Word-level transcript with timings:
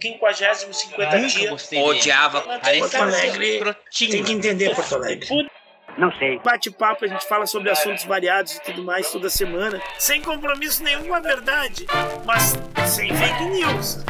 50 0.00 0.72
50 0.72 1.18
dias. 1.20 1.72
Odiava. 1.72 2.42
Porto 2.42 2.96
Alegre. 2.96 3.76
Tem 3.98 4.22
que 4.22 4.32
entender 4.32 4.74
Porto 4.74 4.94
Alegre. 4.94 5.48
Não 5.98 6.12
sei. 6.18 6.38
Bate-papo, 6.40 7.06
a 7.06 7.08
gente 7.08 7.26
fala 7.26 7.46
sobre 7.46 7.70
assuntos 7.70 8.04
variados 8.04 8.56
e 8.56 8.62
tudo 8.62 8.84
mais 8.84 9.10
toda 9.10 9.30
semana. 9.30 9.80
Sem 9.98 10.20
compromisso 10.20 10.82
nenhum 10.82 11.04
com 11.04 11.14
a 11.14 11.20
verdade, 11.20 11.86
mas 12.24 12.54
sem 12.86 13.14
fake 13.16 13.44
news. 13.44 14.04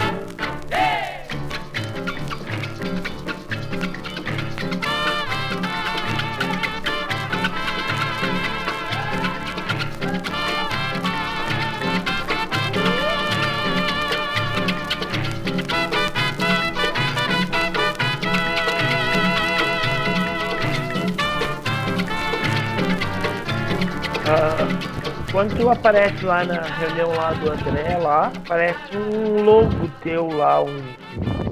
Quando 25.36 25.54
tu 25.54 25.68
aparece 25.68 26.24
lá 26.24 26.42
na 26.44 26.62
reunião 26.62 27.10
lá 27.14 27.30
do 27.34 27.52
André, 27.52 27.98
lá, 27.98 28.28
aparece 28.28 28.96
um 28.96 29.42
logo 29.42 29.86
teu 30.02 30.28
lá, 30.28 30.62
um, 30.62 30.82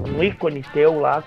um 0.09 0.23
ícone 0.23 0.63
teu 0.73 0.99
lá, 0.99 1.23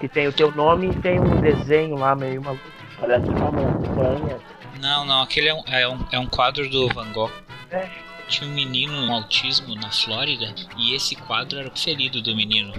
que 0.00 0.08
tem 0.08 0.26
o 0.26 0.32
teu 0.32 0.50
nome 0.52 0.86
e 0.86 0.94
tem 1.02 1.20
um 1.20 1.42
desenho 1.42 1.96
lá 1.96 2.14
meio 2.14 2.42
maluco. 2.42 2.64
Parece 2.98 3.28
uma 3.28 3.52
montanha. 3.52 4.38
Não, 4.80 5.04
não, 5.04 5.20
aquele 5.20 5.48
é 5.48 5.54
um, 5.54 5.62
é 5.66 5.86
um, 5.86 6.06
é 6.10 6.18
um 6.18 6.26
quadro 6.26 6.70
do 6.70 6.88
Van 6.88 7.12
Gogh. 7.12 7.30
É. 7.70 7.86
Tinha 8.26 8.48
um 8.48 8.54
menino 8.54 9.06
com 9.06 9.12
autismo 9.12 9.74
na 9.74 9.90
Flórida 9.90 10.54
e 10.78 10.94
esse 10.94 11.16
quadro 11.16 11.58
era 11.58 11.68
o 11.68 11.70
preferido 11.70 12.22
do 12.22 12.34
menino. 12.34 12.72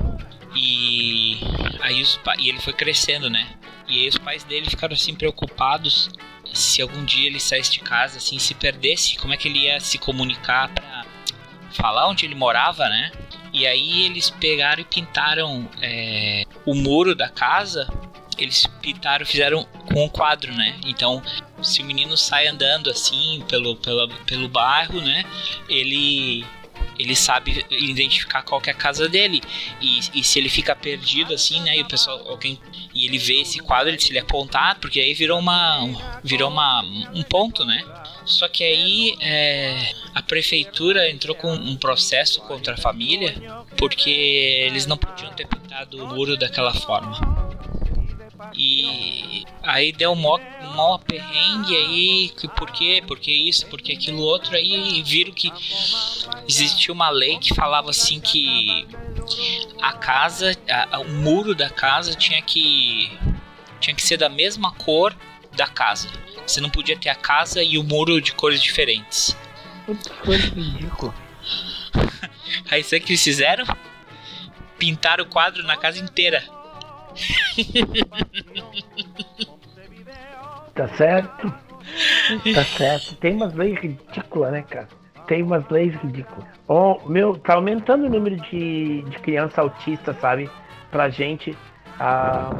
E 0.56 1.38
aí 1.80 2.02
os 2.02 2.20
e 2.40 2.50
ele 2.50 2.60
foi 2.60 2.74
crescendo, 2.74 3.30
né? 3.30 3.46
E 3.88 4.08
os 4.08 4.18
pais 4.18 4.44
dele 4.44 4.70
ficaram 4.70 4.94
assim 4.94 5.14
preocupados 5.14 6.10
se 6.54 6.82
algum 6.82 7.04
dia 7.04 7.28
ele 7.28 7.40
saísse 7.40 7.72
de 7.72 7.80
casa, 7.80 8.18
assim, 8.18 8.40
se 8.40 8.54
perdesse, 8.54 9.18
como 9.18 9.34
é 9.34 9.38
que 9.38 9.48
ele 9.48 9.60
ia 9.60 9.80
se 9.80 9.98
comunicar 9.98 10.70
pra 10.70 11.06
falar 11.72 12.08
onde 12.08 12.26
ele 12.26 12.36
morava, 12.36 12.88
né? 12.88 13.12
E 13.52 13.68
aí 13.68 14.06
eles 14.06 14.30
pegaram 14.30 14.82
e 14.82 14.86
pintaram 14.86 15.70
é, 15.82 16.46
o 16.66 16.74
muro 16.74 17.16
da 17.16 17.30
casa. 17.30 17.88
Eles 18.38 18.68
pintaram, 18.82 19.26
fizeram 19.26 19.64
com 19.94 20.06
um 20.06 20.10
quadro, 20.10 20.54
né? 20.54 20.78
Então, 20.86 21.22
se 21.62 21.82
o 21.82 21.86
menino 21.86 22.18
sai 22.18 22.48
andando 22.48 22.90
assim 22.90 23.44
pelo, 23.48 23.76
pelo, 23.78 24.10
pelo 24.26 24.50
bairro, 24.50 25.00
né? 25.02 25.24
Ele 25.70 26.46
ele 26.98 27.16
sabe 27.16 27.66
identificar 27.70 28.42
qual 28.44 28.62
é 28.66 28.72
a 28.72 28.74
casa 28.74 29.08
dele 29.08 29.42
e, 29.82 30.00
e 30.14 30.24
se 30.24 30.40
ele 30.40 30.50
fica 30.50 30.76
perdido 30.76 31.34
assim, 31.34 31.60
né? 31.62 31.78
E 31.78 31.82
o 31.82 31.88
pessoal, 31.88 32.22
alguém 32.28 32.60
e 32.94 33.06
ele 33.06 33.18
vê 33.18 33.42
esse 33.42 33.60
quadro, 33.60 33.90
ele 33.90 34.00
se 34.00 34.12
ele 34.12 34.20
apontar, 34.20 34.80
porque 34.80 35.00
aí 35.00 35.14
virou 35.14 35.40
uma 35.40 35.88
virou 36.24 36.50
uma 36.50 36.82
um 37.14 37.24
ponto, 37.24 37.66
né? 37.66 37.84
Só 38.26 38.48
que 38.48 38.64
aí 38.64 39.16
é, 39.20 39.94
a 40.14 40.22
prefeitura 40.22 41.10
entrou 41.10 41.36
com 41.36 41.54
um 41.54 41.76
processo 41.76 42.42
contra 42.42 42.74
a 42.74 42.78
família 42.78 43.36
porque 43.78 44.10
eles 44.10 44.86
não 44.86 44.98
podiam 44.98 45.32
ter 45.34 45.48
pintado 45.48 46.04
o 46.04 46.08
muro 46.08 46.38
daquela 46.38 46.74
forma. 46.74 47.45
E 48.54 49.44
aí 49.64 49.92
deu 49.92 50.12
um 50.12 50.16
mó, 50.16 50.38
mó 50.76 50.98
perrengue 50.98 51.76
aí, 51.76 52.30
que 52.30 52.48
por 52.48 52.72
quê, 52.72 53.04
por 53.08 53.20
que 53.20 53.32
isso, 53.32 53.66
por 53.68 53.82
que 53.82 53.94
aquilo 53.94 54.22
outro, 54.22 54.56
aí 54.56 55.02
viram 55.04 55.32
que 55.32 55.52
existia 56.48 56.94
uma 56.94 57.10
lei 57.10 57.38
que 57.40 57.54
falava 57.54 57.90
assim 57.90 58.20
que 58.20 58.88
a 59.82 59.94
casa, 59.94 60.56
a- 60.92 61.00
o 61.00 61.10
muro 61.10 61.56
da 61.56 61.70
casa 61.70 62.14
tinha 62.16 62.42
que 62.42 63.12
tinha 63.80 63.96
que 63.96 64.02
ser 64.02 64.18
da 64.18 64.30
mesma 64.30 64.72
cor 64.74 65.16
da 65.54 65.68
casa. 65.68 66.10
Você 66.46 66.60
não 66.62 66.70
podia 66.70 66.98
ter 66.98 67.10
a 67.10 67.16
casa 67.16 67.62
e 67.64 67.78
o 67.78 67.84
muro 67.84 68.22
de 68.22 68.32
cores 68.34 68.62
diferentes. 68.62 69.36
Puta 69.86 70.10
coisa 70.16 70.48
ridícula. 70.48 71.14
Aí 72.72 72.84
sabe 72.84 72.98
o 73.04 73.06
que 73.06 73.12
eles 73.14 73.24
fizeram? 73.24 73.66
Pintaram 74.78 75.24
o 75.24 75.28
quadro 75.28 75.64
na 75.64 75.78
casa 75.78 76.00
inteira. 76.00 76.44
Tá 80.76 80.90
certo? 80.90 81.48
Tá 82.54 82.64
certo. 82.66 83.16
Tem 83.16 83.34
umas 83.34 83.54
leis 83.54 83.80
ridículas, 83.80 84.52
né, 84.52 84.62
cara? 84.64 84.90
Tem 85.26 85.42
umas 85.42 85.68
leis 85.70 85.96
ridículas. 85.96 86.46
Ó, 86.68 87.00
meu, 87.08 87.38
tá 87.38 87.54
aumentando 87.54 88.06
o 88.06 88.10
número 88.10 88.36
de, 88.36 89.02
de 89.04 89.20
criança 89.20 89.62
autista, 89.62 90.14
sabe? 90.14 90.50
Pra 90.92 91.10
gente. 91.10 91.58
Ah, 91.98 92.52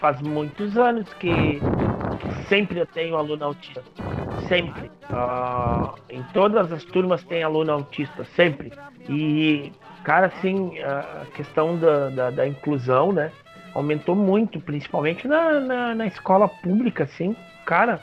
faz 0.00 0.20
muitos 0.20 0.76
anos 0.76 1.08
que 1.14 1.60
sempre 2.48 2.80
eu 2.80 2.86
tenho 2.86 3.16
aluno 3.16 3.44
autista. 3.44 3.82
Sempre. 4.48 4.90
Ah, 5.08 5.94
em 6.10 6.22
todas 6.34 6.72
as 6.72 6.82
turmas 6.84 7.22
tem 7.22 7.44
aluno 7.44 7.72
autista, 7.72 8.24
sempre. 8.34 8.72
E, 9.08 9.70
cara, 10.02 10.26
assim, 10.26 10.80
a 10.80 11.26
questão 11.36 11.78
da, 11.78 12.10
da, 12.10 12.30
da 12.30 12.46
inclusão, 12.46 13.12
né? 13.12 13.30
Aumentou 13.74 14.14
muito, 14.14 14.60
principalmente 14.60 15.26
na, 15.26 15.60
na, 15.60 15.94
na 15.94 16.06
escola 16.06 16.48
pública, 16.48 17.04
assim. 17.04 17.34
Cara, 17.64 18.00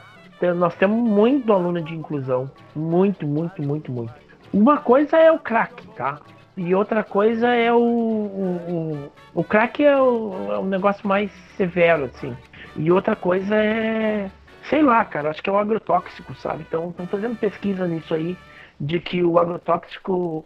nós 0.55 0.75
temos 0.75 0.97
muito 0.97 1.51
aluno 1.51 1.81
de 1.81 1.93
inclusão. 1.93 2.49
Muito, 2.75 3.27
muito, 3.27 3.61
muito, 3.61 3.91
muito. 3.91 4.13
Uma 4.51 4.77
coisa 4.77 5.17
é 5.17 5.31
o 5.31 5.39
crack, 5.39 5.87
tá? 5.89 6.19
E 6.57 6.73
outra 6.75 7.03
coisa 7.03 7.47
é 7.47 7.71
o. 7.71 7.77
O, 7.77 9.11
o, 9.35 9.41
o 9.41 9.43
crack 9.43 9.83
é, 9.83 9.95
o, 9.97 10.51
é 10.51 10.59
um 10.59 10.65
negócio 10.65 11.07
mais 11.07 11.31
severo, 11.55 12.05
assim. 12.05 12.35
E 12.75 12.91
outra 12.91 13.15
coisa 13.15 13.55
é. 13.55 14.29
Sei 14.63 14.81
lá, 14.81 15.03
cara, 15.05 15.29
acho 15.29 15.41
que 15.41 15.49
é 15.49 15.53
o 15.53 15.57
agrotóxico, 15.57 16.35
sabe? 16.35 16.65
Então, 16.67 16.89
estão 16.89 17.07
fazendo 17.07 17.37
pesquisa 17.37 17.87
nisso 17.87 18.13
aí, 18.13 18.37
de 18.79 18.99
que 18.99 19.23
o 19.23 19.39
agrotóxico. 19.39 20.45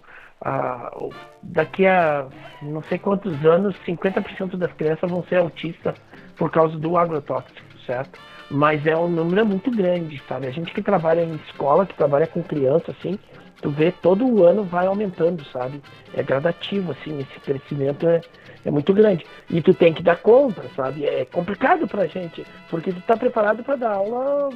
Daqui 1.42 1.88
a 1.88 2.28
não 2.62 2.82
sei 2.84 2.98
quantos 2.98 3.46
anos, 3.46 3.76
50% 3.86 4.56
das 4.58 4.72
crianças 4.74 5.10
vão 5.10 5.24
ser 5.24 5.38
autistas 5.38 5.96
por 6.36 6.52
causa 6.52 6.78
do 6.78 6.98
agrotóxico, 6.98 7.62
certo? 7.86 8.20
Mas 8.50 8.86
é 8.86 8.96
um 8.96 9.08
número 9.08 9.46
muito 9.46 9.72
grande, 9.72 10.22
sabe? 10.28 10.48
A 10.48 10.52
gente 10.52 10.74
que 10.74 10.82
trabalha 10.82 11.22
em 11.22 11.36
escola, 11.36 11.86
que 11.86 11.96
trabalha 11.96 12.28
com 12.28 12.44
criança, 12.44 12.92
assim, 12.92 13.18
tu 13.62 13.70
vê 13.70 13.92
todo 13.92 14.26
o 14.26 14.44
ano 14.44 14.64
vai 14.64 14.86
aumentando, 14.86 15.44
sabe? 15.46 15.82
É 16.14 16.22
gradativo, 16.22 16.92
assim, 16.92 17.20
esse 17.20 17.40
crescimento 17.40 18.08
é, 18.08 18.22
é 18.66 18.72
muito 18.72 18.94
grande. 18.94 19.26
E 19.50 19.62
tu 19.62 19.74
tem 19.74 19.94
que 19.94 20.04
dar 20.04 20.18
conta, 20.18 20.64
sabe? 20.76 21.06
É 21.06 21.26
complicado 21.26 21.88
pra 21.88 22.08
gente, 22.08 22.46
porque 22.70 22.92
tu 22.92 23.02
tá 23.02 23.16
preparado 23.16 23.64
pra 23.64 23.76
dar 23.76 23.94
aula 23.94 24.50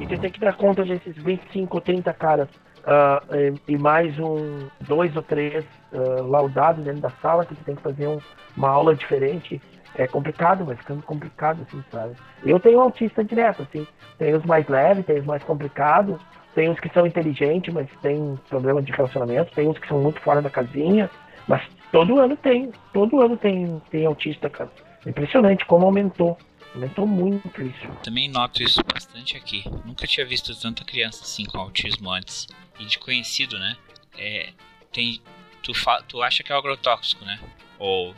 e 0.00 0.06
tu 0.06 0.18
tem 0.18 0.30
que 0.30 0.40
dar 0.40 0.54
conta 0.56 0.84
desses 0.84 1.16
25 1.16 1.76
ou 1.76 1.80
30 1.80 2.12
caras. 2.12 2.48
Ah, 2.86 3.22
e, 3.32 3.72
e 3.72 3.78
mais 3.78 4.18
um, 4.18 4.68
dois 4.80 5.14
ou 5.16 5.22
três 5.22 5.64
ah, 5.92 6.22
laudados 6.22 6.84
dentro 6.84 7.00
da 7.00 7.10
sala, 7.22 7.44
que 7.44 7.54
tem 7.56 7.74
que 7.74 7.82
fazer 7.82 8.06
um- 8.06 8.18
uma 8.56 8.68
aula 8.68 8.94
diferente. 8.94 9.60
É 9.94 10.06
complicado, 10.06 10.64
vai 10.64 10.74
ficando 10.76 11.02
complicado, 11.02 11.66
assim, 11.68 11.82
sabe? 11.90 12.14
Eu 12.44 12.58
tenho 12.58 12.80
autista 12.80 13.22
direto, 13.22 13.62
assim. 13.62 13.86
Tem 14.18 14.34
os 14.34 14.44
mais 14.44 14.66
leves, 14.66 15.04
tem 15.04 15.18
os 15.18 15.26
mais 15.26 15.42
complicados, 15.42 16.18
tem 16.54 16.70
uns 16.70 16.80
que 16.80 16.88
são 16.90 17.06
inteligentes, 17.06 17.72
mas 17.72 17.88
tem 18.00 18.38
problema 18.48 18.80
de 18.82 18.90
relacionamento, 18.92 19.54
tem 19.54 19.68
uns 19.68 19.78
que 19.78 19.88
são 19.88 20.00
muito 20.00 20.20
fora 20.20 20.40
da 20.40 20.48
casinha, 20.48 21.10
mas 21.46 21.62
todo 21.90 22.18
ano 22.18 22.36
tem, 22.38 22.72
todo 22.92 23.20
ano 23.20 23.36
tem, 23.36 23.82
tem 23.90 24.06
autista, 24.06 24.48
cara. 24.48 24.70
Impressionante 25.06 25.66
como 25.66 25.84
aumentou. 25.86 26.38
Aumentou 26.74 27.06
muito 27.06 27.48
isso. 27.62 27.88
Também 28.02 28.28
noto 28.28 28.62
isso 28.62 28.80
bastante 28.82 29.36
aqui. 29.36 29.64
Nunca 29.84 30.06
tinha 30.06 30.24
visto 30.24 30.54
tanta 30.54 30.84
criança 30.84 31.22
assim 31.22 31.44
com 31.44 31.58
autismo 31.58 32.10
antes. 32.10 32.46
E 32.78 32.84
de 32.84 32.98
conhecido, 32.98 33.58
né? 33.58 33.76
É, 34.16 34.52
tem, 34.90 35.20
tu, 35.62 35.74
fa, 35.74 36.02
tu 36.02 36.22
acha 36.22 36.42
que 36.42 36.50
é 36.50 36.54
o 36.54 36.58
agrotóxico, 36.58 37.24
né? 37.24 37.38
Ou 37.78 38.14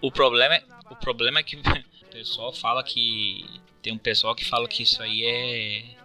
o 0.00 0.12
problema 0.12 0.56
é, 0.56 0.64
o 0.90 0.96
problema 0.96 1.40
é 1.40 1.42
que 1.42 1.56
o 1.56 2.06
pessoal 2.10 2.52
fala 2.52 2.82
que 2.82 3.44
tem 3.82 3.92
um 3.92 3.98
pessoal 3.98 4.34
que 4.34 4.44
fala 4.44 4.68
que 4.68 4.82
isso 4.82 5.02
aí 5.02 5.24
é 5.24 5.98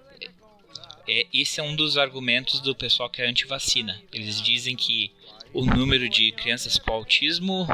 é, 1.08 1.28
esse 1.34 1.60
é 1.60 1.64
um 1.64 1.76
dos 1.76 1.98
argumentos 1.98 2.60
do 2.62 2.74
pessoal 2.74 3.10
que 3.10 3.22
é 3.22 3.28
anti-vacina. 3.28 4.02
Eles 4.12 4.42
dizem 4.42 4.76
que 4.76 5.12
o 5.54 5.66
número 5.66 6.10
de 6.10 6.32
crianças 6.32 6.78
com 6.78 6.92
autismo 6.94 7.68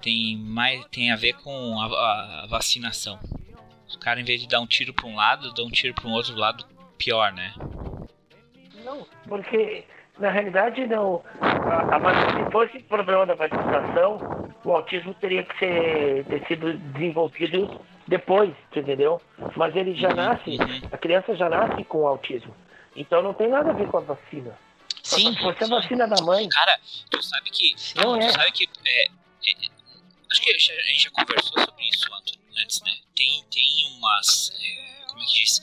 tem 0.00 0.36
mais 0.36 0.84
tem 0.86 1.10
a 1.12 1.16
ver 1.16 1.34
com 1.34 1.80
a, 1.80 2.42
a 2.42 2.46
vacinação. 2.46 3.18
Os 3.88 3.96
caras, 3.96 4.22
em 4.22 4.24
vez 4.24 4.40
de 4.40 4.48
dar 4.48 4.60
um 4.60 4.66
tiro 4.66 4.92
pra 4.92 5.06
um 5.06 5.14
lado, 5.16 5.52
dão 5.54 5.66
um 5.66 5.70
tiro 5.70 5.94
pra 5.94 6.08
um 6.08 6.12
outro 6.12 6.34
lado 6.36 6.64
pior, 6.98 7.32
né? 7.32 7.52
Não, 8.84 9.06
porque 9.28 9.84
na 10.18 10.30
realidade 10.30 10.86
não. 10.86 11.22
A, 11.40 11.96
a, 11.96 12.44
se 12.44 12.50
fosse 12.50 12.78
problema 12.80 13.26
da 13.26 13.34
vacinação, 13.34 14.50
o 14.64 14.72
autismo 14.72 15.14
teria 15.14 15.42
que 15.42 15.58
ser, 15.58 16.24
ter 16.26 16.46
sido 16.46 16.72
desenvolvido 16.92 17.80
depois, 18.06 18.52
entendeu? 18.74 19.20
Mas 19.56 19.74
ele 19.74 19.94
já 19.94 20.12
nasce, 20.14 20.50
Uhum. 20.50 20.88
a 20.92 20.98
criança 20.98 21.34
já 21.34 21.48
nasce 21.48 21.82
com 21.84 22.06
autismo. 22.06 22.54
Então 22.96 23.22
não 23.22 23.32
tem 23.34 23.48
nada 23.48 23.70
a 23.70 23.74
ver 23.74 23.88
com 23.88 23.98
a 23.98 24.00
vacina. 24.00 24.52
Sim. 25.04 25.34
Você 25.34 25.64
é 25.64 25.68
vacina 25.68 26.08
da 26.08 26.22
mãe. 26.24 26.48
Cara, 26.48 26.80
tu 27.10 27.22
sabe 27.22 27.50
que. 27.50 27.76
Não 27.96 28.18
tu 28.18 28.24
é. 28.24 28.32
sabe 28.32 28.52
que. 28.52 28.68
É, 28.86 29.04
é, 29.04 29.68
acho 30.30 30.40
que 30.40 30.50
a 30.50 30.58
gente, 30.58 31.02
já 31.02 31.10
conversou 31.10 31.60
sobre 31.60 31.88
isso 31.88 32.08
antes, 32.56 32.80
né? 32.80 32.96
Tem, 33.14 33.44
tem 33.50 33.86
umas. 33.98 34.50
é, 34.58 35.04
como 35.06 35.22
é 35.22 35.26
que 35.26 35.34
diz? 35.34 35.60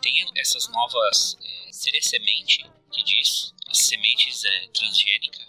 Tem 0.00 0.24
essas 0.36 0.68
novas. 0.68 1.36
É, 1.42 1.72
seria 1.72 2.00
semente 2.00 2.64
que 2.92 3.02
diz? 3.02 3.52
As 3.68 3.78
sementes 3.78 4.44
é, 4.44 4.68
transgênicas. 4.68 5.46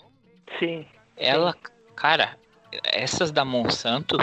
Sim. 0.57 0.87
Ela, 1.15 1.53
cara, 1.95 2.39
essas 2.85 3.31
da 3.31 3.45
Monsanto, 3.45 4.17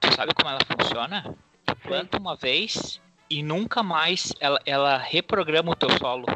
tu 0.00 0.14
sabe 0.14 0.32
como 0.34 0.50
ela 0.50 0.60
funciona? 0.64 1.36
Tu 1.66 1.76
planta 1.76 2.16
uma 2.16 2.36
vez 2.36 3.00
e 3.28 3.42
nunca 3.42 3.82
mais 3.82 4.32
ela, 4.38 4.60
ela 4.64 4.98
reprograma 4.98 5.72
o 5.72 5.76
teu 5.76 5.88
solo. 5.98 6.26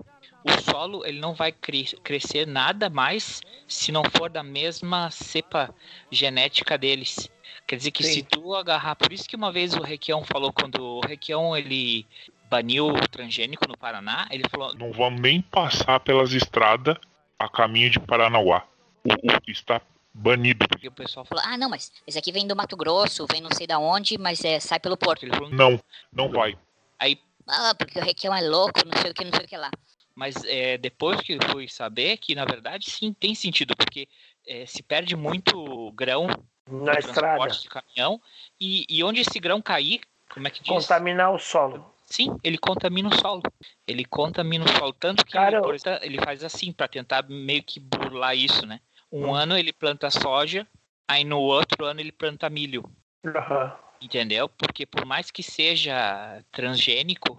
O 0.48 0.70
solo 0.70 1.04
ele 1.04 1.18
não 1.18 1.34
vai 1.34 1.50
cre- 1.52 1.96
crescer 2.04 2.46
nada 2.46 2.88
mais 2.88 3.40
se 3.66 3.90
não 3.90 4.02
for 4.16 4.30
da 4.30 4.42
mesma 4.42 5.10
cepa 5.10 5.74
genética 6.10 6.78
deles. 6.78 7.28
Quer 7.66 7.76
dizer 7.76 7.90
que 7.90 8.04
Sim. 8.04 8.12
se 8.12 8.22
tu 8.22 8.54
agarrar, 8.54 8.94
por 8.94 9.12
isso 9.12 9.28
que 9.28 9.34
uma 9.36 9.50
vez 9.50 9.74
o 9.74 9.82
Requião 9.82 10.24
falou 10.24 10.52
quando 10.52 10.80
o 10.82 11.00
Requião 11.00 11.56
ele 11.56 12.06
baniu 12.48 12.86
o 12.88 13.08
transgênico 13.08 13.66
no 13.66 13.76
Paraná, 13.76 14.28
ele 14.30 14.44
falou 14.48 14.72
Não 14.74 14.92
vamos 14.92 15.20
nem 15.20 15.40
passar 15.40 15.98
pelas 16.00 16.32
estradas 16.32 16.96
a 17.38 17.48
caminho 17.48 17.90
de 17.90 17.98
Paranauá. 17.98 18.64
O, 19.04 19.08
o- 19.12 19.50
está 19.50 19.80
banido. 20.14 20.64
e 20.82 20.88
o 20.88 20.92
pessoal 20.92 21.24
falou, 21.26 21.42
Falou, 21.42 21.54
ah, 21.54 21.58
não, 21.58 21.68
mas 21.68 21.92
esse 22.06 22.18
aqui 22.18 22.30
vem 22.32 22.46
do 22.46 22.54
Mato 22.56 22.76
Grosso, 22.76 23.26
vem 23.30 23.40
não 23.40 23.50
sei 23.52 23.66
da 23.66 23.78
onde, 23.78 24.16
mas 24.16 24.44
é, 24.44 24.58
sai 24.60 24.78
pelo 24.78 24.96
porto. 24.96 25.24
ele 25.24 25.32
falou, 25.32 25.50
Não, 25.50 25.78
não 26.12 26.30
vai. 26.30 26.56
aí 26.98 27.18
Ah, 27.48 27.74
porque 27.76 27.98
o 27.98 28.02
Requião 28.02 28.34
é 28.34 28.40
louco, 28.42 28.80
não 28.86 29.00
sei 29.02 29.10
o 29.10 29.14
que, 29.14 29.24
não 29.24 29.32
sei 29.32 29.44
o 29.44 29.48
que 29.48 29.56
lá. 29.56 29.70
Mas 30.16 30.42
é, 30.44 30.78
depois 30.78 31.20
que 31.20 31.34
eu 31.34 31.38
fui 31.52 31.68
saber 31.68 32.16
que, 32.16 32.34
na 32.34 32.46
verdade, 32.46 32.90
sim, 32.90 33.12
tem 33.12 33.34
sentido, 33.34 33.76
porque 33.76 34.08
é, 34.46 34.64
se 34.64 34.82
perde 34.82 35.14
muito 35.14 35.92
grão 35.92 36.26
Na 36.66 36.94
no 36.94 36.98
estrada. 36.98 37.48
de 37.48 37.68
caminhão, 37.68 38.20
e, 38.58 38.86
e 38.88 39.04
onde 39.04 39.20
esse 39.20 39.38
grão 39.38 39.60
cair, 39.60 40.00
como 40.32 40.48
é 40.48 40.50
que 40.50 40.62
diz? 40.62 40.72
Contaminar 40.72 41.34
o 41.34 41.38
solo. 41.38 41.94
Sim, 42.06 42.34
ele 42.42 42.56
contamina 42.56 43.08
o 43.10 43.14
solo. 43.14 43.42
Ele 43.86 44.04
contamina 44.04 44.64
o 44.64 44.68
solo. 44.68 44.92
Tanto 44.94 45.24
que 45.26 45.32
Cara, 45.32 45.60
por 45.60 45.74
exemplo, 45.74 46.02
ele 46.02 46.18
faz 46.18 46.42
assim, 46.42 46.72
para 46.72 46.88
tentar 46.88 47.28
meio 47.28 47.62
que 47.62 47.78
burlar 47.78 48.34
isso, 48.34 48.64
né? 48.64 48.80
Um 49.12 49.26
Hum. 49.26 49.34
ano 49.34 49.58
ele 49.58 49.72
planta 49.72 50.10
soja, 50.10 50.66
aí 51.06 51.24
no 51.24 51.40
outro 51.40 51.84
ano 51.84 52.00
ele 52.00 52.12
planta 52.12 52.48
milho. 52.48 52.84
Aham. 53.26 53.76
Entendeu? 54.00 54.48
Porque 54.48 54.86
por 54.86 55.04
mais 55.04 55.30
que 55.30 55.42
seja 55.42 56.42
transgênico, 56.52 57.36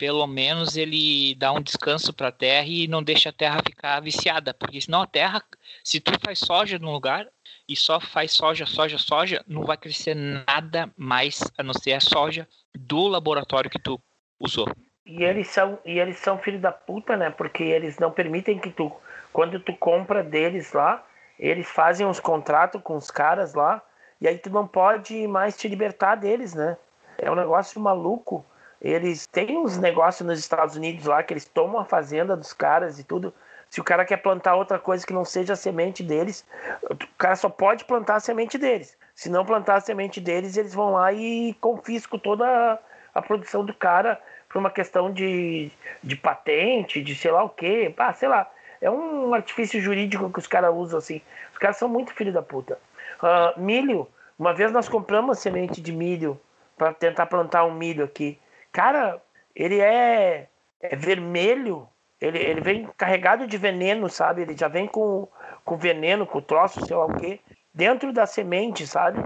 pelo 0.00 0.26
menos 0.26 0.78
ele 0.78 1.34
dá 1.34 1.52
um 1.52 1.60
descanso 1.60 2.10
para 2.10 2.28
a 2.28 2.32
terra 2.32 2.66
e 2.66 2.88
não 2.88 3.02
deixa 3.02 3.28
a 3.28 3.32
terra 3.34 3.60
ficar 3.62 4.00
viciada. 4.00 4.54
Porque 4.54 4.80
senão 4.80 5.02
a 5.02 5.06
terra, 5.06 5.44
se 5.84 6.00
tu 6.00 6.10
faz 6.24 6.38
soja 6.38 6.78
num 6.78 6.90
lugar 6.90 7.26
e 7.68 7.76
só 7.76 8.00
faz 8.00 8.32
soja, 8.32 8.64
soja, 8.64 8.96
soja, 8.96 9.44
não 9.46 9.62
vai 9.62 9.76
crescer 9.76 10.14
nada 10.14 10.90
mais 10.96 11.42
a 11.58 11.62
não 11.62 11.74
ser 11.74 11.92
a 11.92 12.00
soja 12.00 12.48
do 12.74 13.08
laboratório 13.08 13.68
que 13.68 13.78
tu 13.78 14.00
usou. 14.40 14.66
E 15.04 15.22
eles 15.22 15.48
são 15.48 15.78
e 15.84 15.98
eles 15.98 16.16
são 16.16 16.38
filhos 16.38 16.62
da 16.62 16.72
puta, 16.72 17.14
né? 17.14 17.28
Porque 17.28 17.62
eles 17.62 17.98
não 17.98 18.10
permitem 18.10 18.58
que 18.58 18.70
tu 18.70 18.90
quando 19.30 19.60
tu 19.60 19.76
compra 19.76 20.24
deles 20.24 20.72
lá, 20.72 21.04
eles 21.38 21.68
fazem 21.68 22.06
uns 22.06 22.18
contratos 22.18 22.80
com 22.82 22.96
os 22.96 23.10
caras 23.10 23.52
lá 23.52 23.82
e 24.18 24.26
aí 24.26 24.38
tu 24.38 24.48
não 24.48 24.66
pode 24.66 25.26
mais 25.28 25.58
te 25.58 25.68
libertar 25.68 26.14
deles, 26.14 26.54
né? 26.54 26.78
É 27.18 27.30
um 27.30 27.34
negócio 27.34 27.78
maluco. 27.78 28.46
Eles 28.80 29.26
têm 29.26 29.58
uns 29.58 29.76
negócios 29.76 30.26
nos 30.26 30.38
Estados 30.38 30.76
Unidos 30.76 31.04
lá 31.04 31.22
que 31.22 31.34
eles 31.34 31.44
tomam 31.44 31.80
a 31.80 31.84
fazenda 31.84 32.36
dos 32.36 32.52
caras 32.52 32.98
e 32.98 33.04
tudo. 33.04 33.34
Se 33.68 33.80
o 33.80 33.84
cara 33.84 34.04
quer 34.04 34.16
plantar 34.16 34.56
outra 34.56 34.78
coisa 34.78 35.06
que 35.06 35.12
não 35.12 35.24
seja 35.24 35.52
a 35.52 35.56
semente 35.56 36.02
deles, 36.02 36.44
o 36.90 36.96
cara 37.16 37.36
só 37.36 37.48
pode 37.48 37.84
plantar 37.84 38.16
a 38.16 38.20
semente 38.20 38.58
deles. 38.58 38.96
Se 39.14 39.28
não 39.28 39.44
plantar 39.44 39.76
a 39.76 39.80
semente 39.80 40.20
deles, 40.20 40.56
eles 40.56 40.74
vão 40.74 40.92
lá 40.92 41.12
e 41.12 41.54
confiscam 41.60 42.18
toda 42.18 42.80
a, 43.14 43.22
produção 43.22 43.64
do 43.64 43.74
cara 43.74 44.20
por 44.48 44.58
uma 44.58 44.70
questão 44.70 45.12
de, 45.12 45.70
de 46.02 46.16
patente, 46.16 47.02
de 47.02 47.14
sei 47.14 47.30
lá 47.30 47.44
o 47.44 47.48
quê. 47.48 47.94
Ah, 47.96 48.12
sei 48.12 48.28
lá. 48.28 48.50
É 48.80 48.90
um 48.90 49.34
artifício 49.34 49.80
jurídico 49.80 50.32
que 50.32 50.38
os 50.38 50.46
caras 50.46 50.74
usam 50.74 50.98
assim. 50.98 51.20
Os 51.52 51.58
caras 51.58 51.76
são 51.76 51.88
muito 51.88 52.14
filho 52.14 52.32
da 52.32 52.42
puta. 52.42 52.78
Ah, 53.22 53.54
milho. 53.56 54.08
Uma 54.38 54.54
vez 54.54 54.72
nós 54.72 54.88
compramos 54.88 55.38
semente 55.38 55.80
de 55.80 55.92
milho 55.92 56.40
para 56.76 56.92
tentar 56.94 57.26
plantar 57.26 57.64
um 57.64 57.74
milho 57.74 58.04
aqui. 58.04 58.38
Cara, 58.72 59.20
ele 59.54 59.80
é, 59.80 60.48
é 60.80 60.96
vermelho. 60.96 61.88
Ele, 62.20 62.38
ele 62.38 62.60
vem 62.60 62.86
carregado 62.96 63.46
de 63.46 63.56
veneno, 63.56 64.08
sabe? 64.08 64.42
Ele 64.42 64.56
já 64.56 64.68
vem 64.68 64.86
com, 64.86 65.26
com 65.64 65.76
veneno, 65.76 66.26
com 66.26 66.40
troço, 66.40 66.84
sei 66.84 66.96
lá 66.96 67.06
o 67.06 67.16
quê, 67.16 67.40
dentro 67.72 68.12
da 68.12 68.26
semente, 68.26 68.86
sabe? 68.86 69.20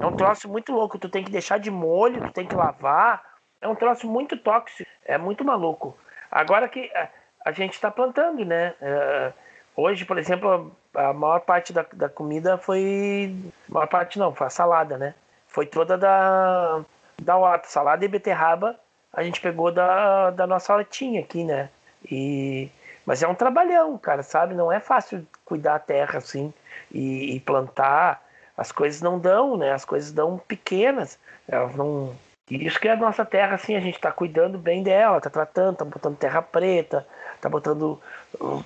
É 0.00 0.06
um 0.06 0.16
troço 0.16 0.48
muito 0.48 0.72
louco. 0.72 0.98
Tu 0.98 1.08
tem 1.08 1.24
que 1.24 1.30
deixar 1.30 1.58
de 1.58 1.70
molho, 1.70 2.26
tu 2.26 2.32
tem 2.32 2.46
que 2.46 2.54
lavar. 2.54 3.22
É 3.60 3.68
um 3.68 3.74
troço 3.74 4.08
muito 4.08 4.36
tóxico. 4.36 4.88
É 5.04 5.16
muito 5.16 5.44
maluco. 5.44 5.96
Agora 6.30 6.68
que 6.68 6.90
a, 6.94 7.08
a 7.46 7.52
gente 7.52 7.74
está 7.74 7.90
plantando, 7.90 8.44
né? 8.44 8.74
É, 8.80 9.32
hoje, 9.76 10.04
por 10.04 10.18
exemplo, 10.18 10.76
a, 10.94 11.08
a 11.08 11.12
maior 11.12 11.40
parte 11.40 11.72
da, 11.72 11.86
da 11.92 12.08
comida 12.08 12.58
foi. 12.58 13.34
maior 13.68 13.86
parte 13.86 14.18
não, 14.18 14.34
foi 14.34 14.46
a 14.48 14.50
salada, 14.50 14.98
né? 14.98 15.14
Foi 15.46 15.66
toda 15.66 15.96
da, 15.96 16.84
da 17.22 17.36
horta. 17.36 17.68
Salada 17.68 18.04
e 18.04 18.08
beterraba 18.08 18.78
a 19.12 19.22
gente 19.22 19.40
pegou 19.40 19.72
da, 19.72 20.30
da 20.30 20.46
nossa 20.46 20.72
hortinha 20.74 21.20
aqui, 21.20 21.44
né? 21.44 21.68
E, 22.10 22.70
mas 23.04 23.22
é 23.22 23.28
um 23.28 23.34
trabalhão, 23.34 23.98
cara, 23.98 24.22
sabe? 24.22 24.54
Não 24.54 24.70
é 24.70 24.80
fácil 24.80 25.26
cuidar 25.44 25.74
a 25.74 25.80
terra 25.80 26.18
assim 26.18 26.52
e, 26.92 27.34
e 27.36 27.40
plantar. 27.40 28.22
As 28.56 28.70
coisas 28.70 29.00
não 29.00 29.18
dão, 29.18 29.56
né? 29.56 29.72
As 29.72 29.84
coisas 29.84 30.12
dão 30.12 30.38
pequenas. 30.38 31.18
Elas 31.48 31.74
não. 31.74 32.14
Isso 32.50 32.80
que 32.80 32.88
é 32.88 32.92
a 32.92 32.96
nossa 32.96 33.24
terra, 33.24 33.54
assim, 33.54 33.76
a 33.76 33.80
gente 33.80 34.00
tá 34.00 34.10
cuidando 34.10 34.58
bem 34.58 34.82
dela, 34.82 35.20
tá 35.20 35.30
tratando, 35.30 35.76
tá 35.76 35.84
botando 35.84 36.16
terra 36.16 36.42
preta, 36.42 37.06
tá 37.40 37.48
botando 37.48 38.00
uh, 38.40 38.64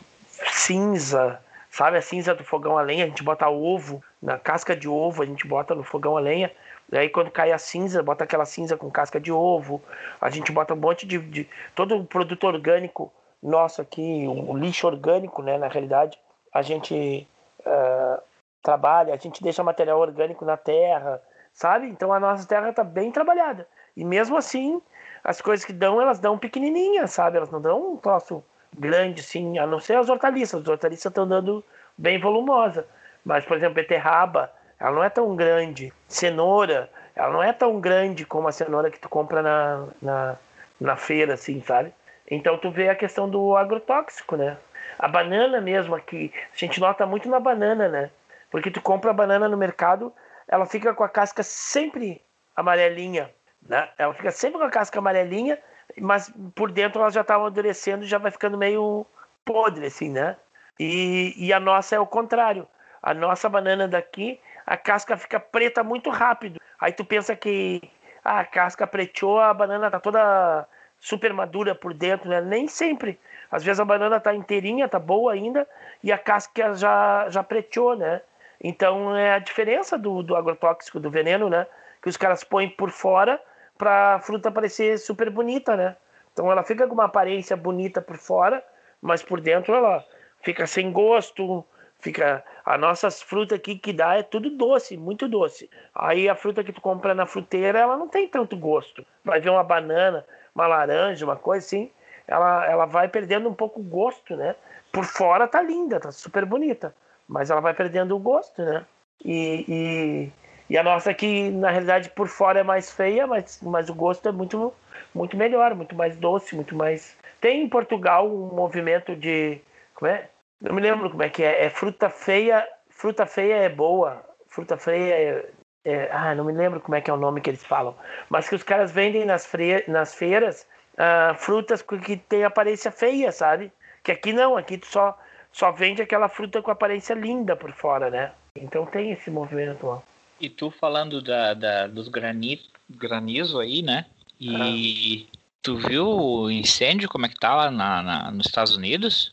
cinza, 0.53 1.39
sabe? 1.71 1.99
A 1.99 2.03
cinza 2.03 2.35
do 2.35 2.43
fogão 2.43 2.79
a 2.79 2.83
lenha, 2.83 3.05
a 3.05 3.09
gente 3.09 3.23
bota 3.23 3.49
ovo, 3.49 4.03
na 4.23 4.39
casca 4.39 4.75
de 4.75 4.89
ovo 4.89 5.23
a 5.23 5.27
gente 5.27 5.47
bota 5.47 5.75
no 5.75 5.85
fogão 5.85 6.17
a 6.17 6.21
lenha. 6.21 6.51
Aí 6.93 7.09
quando 7.09 7.31
cai 7.31 7.51
a 7.53 7.59
cinza, 7.59 8.03
bota 8.03 8.25
aquela 8.25 8.45
cinza 8.45 8.77
com 8.77 8.91
casca 8.91 9.21
de 9.21 9.33
ovo. 9.33 9.83
A 10.21 10.31
gente 10.31 10.53
bota 10.53 10.75
um 10.75 10.79
monte 10.79 11.07
de. 11.07 11.19
de 11.19 11.49
todo 11.75 11.97
o 11.97 12.05
produto 12.05 12.45
orgânico 12.45 13.13
nosso 13.43 13.83
aqui, 13.83 14.27
o 14.27 14.57
lixo 14.57 14.87
orgânico, 14.87 15.43
né? 15.43 15.59
Na 15.59 15.69
realidade, 15.69 16.19
a 16.53 16.63
gente 16.63 17.29
uh, 17.61 18.23
trabalha, 18.63 19.13
a 19.13 19.17
gente 19.19 19.43
deixa 19.43 19.63
material 19.63 20.01
orgânico 20.01 20.45
na 20.45 20.57
terra, 20.57 21.21
sabe? 21.53 21.87
Então 21.89 22.13
a 22.13 22.19
nossa 22.19 22.47
terra 22.49 22.71
está 22.71 22.83
bem 22.83 23.13
trabalhada. 23.13 23.69
E 23.97 24.05
mesmo 24.05 24.37
assim, 24.37 24.81
as 25.23 25.41
coisas 25.41 25.65
que 25.65 25.73
dão, 25.73 26.01
elas 26.01 26.19
dão 26.19 26.39
pequenininhas, 26.39 27.13
sabe? 27.13 27.37
Elas 27.37 27.51
não 27.51 27.61
dão 27.61 27.93
um 27.93 27.97
troço 27.97 28.43
grande, 28.77 29.21
assim, 29.21 29.59
a 29.59 29.67
não 29.67 29.79
ser 29.79 29.97
as 29.97 30.09
hortaliças. 30.09 30.63
As 30.63 30.69
hortaliças 30.69 31.07
estão 31.07 31.27
dando 31.27 31.63
bem 31.97 32.19
volumosa. 32.19 32.87
Mas, 33.25 33.45
por 33.45 33.57
exemplo, 33.57 33.75
beterraba, 33.75 34.51
ela 34.79 34.93
não 34.93 35.05
é 35.05 35.11
tão 35.11 35.35
grande. 35.37 35.93
Cenoura, 36.09 36.91
ela 37.15 37.33
não 37.33 37.43
é 37.43 37.53
tão 37.53 37.81
grande 37.81 38.25
como 38.25 38.49
a 38.49 38.53
cenoura 38.53 38.91
que 38.91 38.99
tu 38.99 39.09
compra 39.09 39.43
na, 39.43 39.87
na, 40.01 40.37
na 40.81 40.97
feira, 40.97 41.35
assim, 41.35 41.63
sabe? 41.63 41.93
Então 42.31 42.59
tu 42.59 42.71
vê 42.71 42.89
a 42.89 42.95
questão 42.95 43.29
do 43.29 43.57
agrotóxico, 43.57 44.37
né? 44.37 44.57
A 44.99 45.09
banana 45.09 45.61
mesmo 45.61 45.95
aqui, 45.95 46.33
a 46.53 46.57
gente 46.57 46.81
nota 46.81 47.05
muito 47.07 47.29
na 47.29 47.41
banana, 47.41 47.89
né? 47.89 48.11
Porque 48.51 48.71
tu 48.71 48.81
compra 48.81 49.11
a 49.11 49.15
banana 49.15 49.49
no 49.49 49.57
mercado, 49.57 50.13
ela 50.47 50.67
fica 50.67 50.95
com 50.95 51.05
a 51.05 51.09
casca 51.09 51.43
sempre 51.43 52.23
amarelinha, 52.57 53.31
né? 53.67 53.89
Ela 53.99 54.15
fica 54.15 54.31
sempre 54.31 54.59
com 54.59 54.65
a 54.65 54.71
casca 54.71 54.99
amarelinha, 54.99 55.59
mas 56.01 56.33
por 56.55 56.71
dentro 56.71 57.01
ela 57.01 57.11
já 57.11 57.25
tá 57.25 57.35
amadurecendo, 57.35 58.07
já 58.07 58.19
vai 58.19 58.31
ficando 58.31 58.57
meio 58.57 59.07
podre, 59.45 59.87
assim, 59.87 60.09
né? 60.09 60.37
E, 60.79 61.35
e 61.37 61.53
a 61.53 61.61
nossa 61.61 61.97
é 61.97 62.01
o 62.01 62.07
contrário. 62.07 62.67
A 63.03 63.13
nossa 63.13 63.49
banana 63.49 63.87
daqui, 63.87 64.41
a 64.67 64.77
casca 64.77 65.17
fica 65.17 65.39
preta 65.39 65.83
muito 65.83 66.11
rápido. 66.11 66.61
Aí 66.81 66.93
tu 66.93 67.05
pensa 67.05 67.37
que 67.37 67.83
ah, 68.25 68.41
a 68.41 68.45
casca 68.45 68.87
preteou, 68.87 69.39
a 69.39 69.53
banana 69.53 69.91
tá 69.91 70.01
toda 70.01 70.67
super 70.99 71.33
madura 71.33 71.75
por 71.75 71.93
dentro, 71.93 72.29
né? 72.31 72.41
Nem 72.41 72.67
sempre. 72.67 73.19
Às 73.51 73.63
vezes 73.63 73.79
a 73.79 73.85
banana 73.85 74.19
tá 74.19 74.35
inteirinha, 74.35 74.89
tá 74.89 74.99
boa 74.99 75.33
ainda, 75.33 75.69
e 76.03 76.11
a 76.11 76.19
casca 76.19 76.75
já, 76.75 77.29
já 77.29 77.43
preteou, 77.43 77.95
né? 77.95 78.23
Então 78.61 79.15
é 79.15 79.35
a 79.35 79.39
diferença 79.39 79.99
do, 79.99 80.23
do 80.23 80.35
agrotóxico, 80.35 80.99
do 80.99 81.11
veneno, 81.11 81.51
né? 81.51 81.67
Que 82.03 82.09
os 82.09 82.17
caras 82.17 82.43
põem 82.43 82.71
por 82.71 82.91
fora 82.91 83.41
para 83.77 84.15
a 84.15 84.21
fruta 84.21 84.51
parecer 84.51 84.99
super 84.99 85.29
bonita, 85.29 85.77
né? 85.77 85.97
Então 86.33 86.51
ela 86.51 86.65
fica 86.65 86.87
com 86.87 86.95
uma 86.95 87.05
aparência 87.05 87.57
bonita 87.57 88.01
por 88.01 88.17
fora, 88.17 88.65
mas 89.01 89.23
por 89.23 89.41
dentro 89.41 89.75
ela 89.75 90.03
fica 90.43 90.67
sem 90.67 90.91
gosto, 90.91 91.65
fica 92.05 92.45
as 92.67 92.79
nossas 92.79 93.23
frutas 93.23 93.59
aqui 93.59 93.77
que 93.77 93.91
dá 93.91 94.17
é 94.17 94.23
tudo 94.23 94.51
doce, 94.51 94.95
muito 94.95 95.27
doce. 95.27 95.71
Aí 95.95 96.29
a 96.29 96.37
fruta 96.37 96.63
que 96.63 96.73
tu 96.73 96.81
compra 96.81 97.15
na 97.15 97.25
fruteira, 97.25 97.79
ela 97.79 97.97
não 97.97 98.07
tem 98.07 98.29
tanto 98.29 98.55
gosto. 98.59 99.05
Vai 99.25 99.41
ver 99.41 99.49
uma 99.49 99.65
banana, 99.65 100.23
uma 100.55 100.67
laranja, 100.67 101.25
uma 101.25 101.37
coisa 101.37 101.65
assim, 101.65 101.91
ela, 102.29 102.67
ela 102.67 102.85
vai 102.85 103.09
perdendo 103.09 103.49
um 103.49 103.55
pouco 103.55 103.81
o 103.81 103.83
gosto, 103.83 104.37
né? 104.37 104.55
Por 104.93 105.05
fora 105.05 105.49
tá 105.49 105.63
linda, 105.63 105.99
tá 105.99 106.13
super 106.13 106.45
bonita, 106.45 106.95
mas 107.27 107.51
ela 107.51 107.63
vai 107.63 107.73
perdendo 107.73 108.15
o 108.15 108.19
gosto, 108.19 108.63
né? 108.63 108.85
E, 109.25 109.65
e, 109.67 110.33
e 110.69 110.77
a 110.77 110.83
nossa 110.83 111.11
aqui, 111.11 111.51
na 111.51 111.71
realidade, 111.71 112.11
por 112.11 112.29
fora 112.29 112.61
é 112.61 112.63
mais 112.63 112.91
feia, 112.91 113.27
mas, 113.27 113.61
mas 113.63 113.89
o 113.89 113.95
gosto 113.95 114.29
é 114.29 114.33
muito, 114.33 114.75
muito 115.15 115.39
melhor, 115.39 115.75
muito 115.75 115.95
mais 115.95 116.17
doce, 116.17 116.55
muito 116.55 116.77
mais. 116.77 117.17
Tem 117.41 117.63
em 117.63 117.69
Portugal 117.69 118.29
um 118.29 118.55
movimento 118.55 119.17
de. 119.17 119.59
Como 119.95 120.11
é? 120.11 120.29
Não 120.61 120.75
me 120.75 120.81
lembro 120.81 121.11
como 121.11 121.23
é 121.23 121.29
que 121.29 121.43
é. 121.43 121.65
É 121.65 121.71
fruta 121.71 122.09
feia. 122.11 122.67
Fruta 122.89 123.27
feia 123.27 123.55
é 123.55 123.69
boa. 123.69 124.25
Fruta 124.49 124.77
feia 124.77 125.15
é, 125.15 125.51
é, 125.85 126.09
ah, 126.11 126.35
não 126.35 126.45
me 126.45 126.53
lembro 126.53 126.81
como 126.81 126.95
é 126.95 127.01
que 127.01 127.11
é 127.11 127.15
o 127.15 127.19
nome 127.19 127.43
que 127.43 127.51
eles 127.51 127.63
falam, 127.63 127.95
mas 128.31 128.49
que 128.49 128.55
os 128.55 128.63
caras 128.63 128.91
vendem 128.91 129.27
nas, 129.27 129.45
freia, 129.45 129.85
nas 129.87 130.15
feiras 130.15 130.67
uh, 130.95 131.35
frutas 131.37 131.83
que 131.83 132.17
tem 132.17 132.43
aparência 132.43 132.91
feia, 132.91 133.31
sabe? 133.31 133.71
Que 134.03 134.13
aqui 134.13 134.33
não, 134.33 134.57
aqui 134.57 134.79
tu 134.79 134.87
só, 134.87 135.19
só 135.53 135.71
vende 135.73 136.01
aquela 136.01 136.29
fruta 136.29 136.63
com 136.63 136.71
aparência 136.71 137.13
linda 137.13 137.55
por 137.55 137.71
fora, 137.73 138.09
né? 138.09 138.33
Então 138.57 138.87
tem 138.87 139.13
esse 139.13 139.31
movimento 139.31 139.87
lá. 139.87 140.03
E 140.41 140.49
tu 140.49 140.71
falando 140.71 141.21
da, 141.21 141.53
da 141.53 141.87
dos 141.87 142.09
grani, 142.09 142.63
granizo 142.89 143.61
aí, 143.61 143.83
né? 143.83 144.07
E 144.41 145.27
ah. 145.29 145.37
tu 145.63 145.77
viu 145.77 146.07
o 146.07 146.51
incêndio, 146.51 147.11
como 147.11 147.27
é 147.27 147.29
que 147.29 147.39
tá 147.39 147.55
lá 147.55 147.71
na, 147.71 148.03
na 148.03 148.31
nos 148.31 148.47
Estados 148.47 148.75
Unidos? 148.75 149.33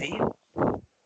Vi, 0.00 0.18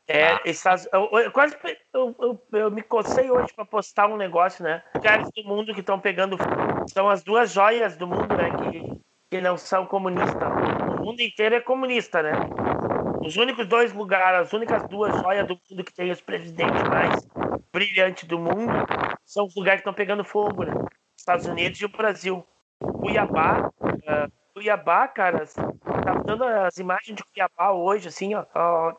é, 0.06 0.32
ah. 0.32 0.40
Estados, 0.44 0.86
eu, 0.92 1.08
eu, 1.18 1.32
quase 1.32 1.56
eu, 1.92 2.14
eu, 2.20 2.42
eu, 2.52 2.70
me 2.70 2.82
cocei 2.82 3.30
hoje 3.30 3.52
para 3.54 3.64
postar 3.64 4.06
um 4.06 4.16
negócio, 4.16 4.62
né? 4.62 4.82
Lugares 4.94 5.30
do 5.34 5.44
mundo 5.44 5.72
que 5.72 5.80
estão 5.80 5.98
pegando 5.98 6.36
são 6.92 7.08
as 7.08 7.22
duas 7.22 7.52
joias 7.52 7.96
do 7.96 8.06
mundo, 8.06 8.36
né? 8.36 8.50
Que, 8.50 9.00
que 9.30 9.40
não 9.40 9.56
são 9.56 9.86
comunistas. 9.86 10.36
O 11.00 11.04
mundo 11.04 11.20
inteiro 11.20 11.54
é 11.54 11.60
comunista, 11.60 12.22
né? 12.22 12.32
Os 13.24 13.36
únicos 13.36 13.66
dois 13.66 13.94
lugares, 13.94 14.46
as 14.46 14.52
únicas 14.52 14.86
duas 14.88 15.18
joias 15.22 15.46
do 15.46 15.58
mundo 15.70 15.82
que 15.82 15.94
tem 15.94 16.10
os 16.10 16.20
presidentes 16.20 16.82
mais 16.82 17.26
brilhantes 17.72 18.28
do 18.28 18.38
mundo 18.38 18.72
são 19.24 19.46
os 19.46 19.56
lugares 19.56 19.80
que 19.80 19.88
estão 19.88 19.94
pegando 19.94 20.22
fogo, 20.22 20.64
né? 20.64 20.74
Estados 21.16 21.46
Unidos 21.46 21.80
e 21.80 21.86
o 21.86 21.88
Brasil. 21.88 22.46
Cuiabá, 22.78 23.70
uh, 23.80 24.30
Cuiabá, 24.52 25.08
cara, 25.08 25.46
dando 26.24 26.44
as 26.44 26.78
imagens 26.78 27.16
de 27.16 27.24
Cuiabá 27.24 27.72
hoje, 27.72 28.08
assim, 28.08 28.34
ó, 28.34 28.44
ó 28.54 28.94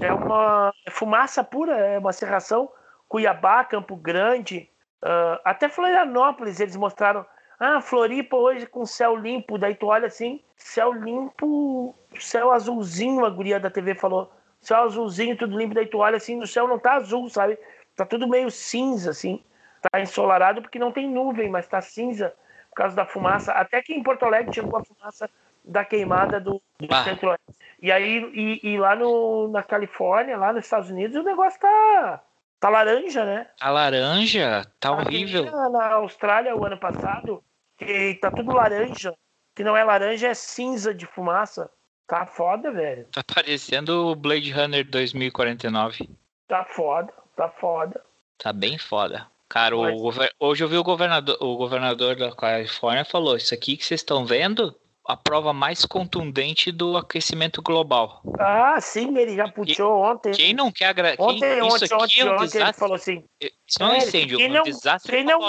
é 0.00 0.12
uma 0.12 0.72
é 0.86 0.90
fumaça 0.90 1.42
pura, 1.42 1.76
é 1.76 1.98
uma 1.98 2.12
serração. 2.12 2.70
Cuiabá, 3.08 3.64
Campo 3.64 3.96
Grande, 3.96 4.68
uh, 5.02 5.40
até 5.44 5.68
Florianópolis 5.68 6.60
eles 6.60 6.76
mostraram. 6.76 7.24
Ah, 7.58 7.80
Floripa 7.80 8.36
hoje 8.36 8.66
com 8.66 8.84
céu 8.84 9.16
limpo. 9.16 9.58
Daí 9.58 9.74
tu 9.74 9.86
olha 9.86 10.06
assim, 10.06 10.40
céu 10.56 10.92
limpo, 10.92 11.94
céu 12.20 12.52
azulzinho, 12.52 13.24
a 13.24 13.30
guria 13.30 13.58
da 13.58 13.70
TV 13.70 13.94
falou. 13.94 14.30
Céu 14.60 14.84
azulzinho, 14.84 15.36
tudo 15.36 15.58
limpo. 15.58 15.74
Daí 15.74 15.86
tu 15.86 15.98
olha 15.98 16.18
assim, 16.18 16.38
o 16.40 16.46
céu 16.46 16.68
não 16.68 16.78
tá 16.78 16.94
azul, 16.94 17.28
sabe? 17.28 17.58
Tá 17.96 18.04
tudo 18.04 18.28
meio 18.28 18.50
cinza, 18.50 19.10
assim. 19.10 19.42
Tá 19.90 20.00
ensolarado 20.00 20.62
porque 20.62 20.78
não 20.78 20.92
tem 20.92 21.08
nuvem, 21.08 21.48
mas 21.48 21.66
tá 21.66 21.80
cinza 21.80 22.34
por 22.70 22.76
causa 22.76 22.94
da 22.94 23.06
fumaça. 23.06 23.52
Até 23.52 23.82
que 23.82 23.94
em 23.94 24.02
Porto 24.02 24.24
Alegre 24.24 24.54
chegou 24.54 24.78
a 24.78 24.84
fumaça 24.84 25.28
da 25.68 25.84
queimada 25.84 26.40
do, 26.40 26.60
do 26.80 26.94
centro-oeste. 27.04 27.44
E 27.80 27.92
aí, 27.92 28.18
e, 28.34 28.70
e, 28.70 28.78
lá 28.78 28.96
no, 28.96 29.48
na 29.48 29.62
Califórnia, 29.62 30.36
lá 30.36 30.52
nos 30.52 30.64
Estados 30.64 30.90
Unidos, 30.90 31.16
o 31.16 31.22
negócio 31.22 31.60
tá, 31.60 32.22
tá 32.58 32.68
laranja, 32.68 33.24
né? 33.24 33.46
A 33.60 33.70
laranja 33.70 34.64
tá 34.80 34.90
horrível. 34.90 35.44
Na 35.70 35.92
Austrália, 35.92 36.56
o 36.56 36.64
ano 36.64 36.78
passado, 36.78 37.42
que 37.76 38.14
tá 38.14 38.30
tudo 38.30 38.52
laranja. 38.52 39.14
Que 39.54 39.62
não 39.62 39.76
é 39.76 39.84
laranja, 39.84 40.28
é 40.28 40.34
cinza 40.34 40.94
de 40.94 41.06
fumaça. 41.06 41.70
Tá 42.06 42.24
foda, 42.24 42.72
velho. 42.72 43.06
Tá 43.12 43.22
parecendo 43.22 44.08
o 44.08 44.16
Blade 44.16 44.50
Runner 44.50 44.88
2049. 44.88 46.08
Tá 46.48 46.64
foda, 46.64 47.12
tá 47.36 47.48
foda. 47.48 48.02
Tá 48.38 48.52
bem 48.52 48.78
foda. 48.78 49.26
Cara, 49.48 49.76
Mas... 49.76 50.30
hoje 50.38 50.64
eu 50.64 50.68
vi 50.68 50.76
o 50.76 50.84
governador, 50.84 51.36
o 51.40 51.56
governador 51.56 52.16
da 52.16 52.34
Califórnia 52.34 53.04
falou: 53.04 53.36
Isso 53.36 53.52
aqui 53.52 53.76
que 53.76 53.84
vocês 53.84 54.00
estão 54.00 54.24
vendo 54.24 54.74
a 55.08 55.16
prova 55.16 55.54
mais 55.54 55.86
contundente 55.86 56.70
do 56.70 56.94
aquecimento 56.98 57.62
global. 57.62 58.20
Ah, 58.38 58.78
sim, 58.78 59.16
ele 59.16 59.34
já 59.34 59.48
puxou 59.48 60.02
ontem. 60.02 60.32
Quem 60.32 60.52
não 60.52 60.70
quer 60.70 60.84
agra... 60.84 61.14
Ontem, 61.18 61.40
quem... 61.40 61.62
ontem, 61.62 61.84
isso 61.86 61.96
ontem, 61.96 62.20
é 62.20 62.30
um 62.30 62.36
desastre. 62.36 62.60
ele 62.60 62.72
falou 62.74 62.94
assim. 62.94 63.24
Isso 63.40 63.78
não 63.80 63.88
é 63.88 63.92
um 63.92 63.96
incêndio, 63.96 64.38
é 64.38 64.44
um 64.44 64.52
não, 64.52 64.62
desastre 64.64 65.10
quem 65.10 65.24
não 65.24 65.40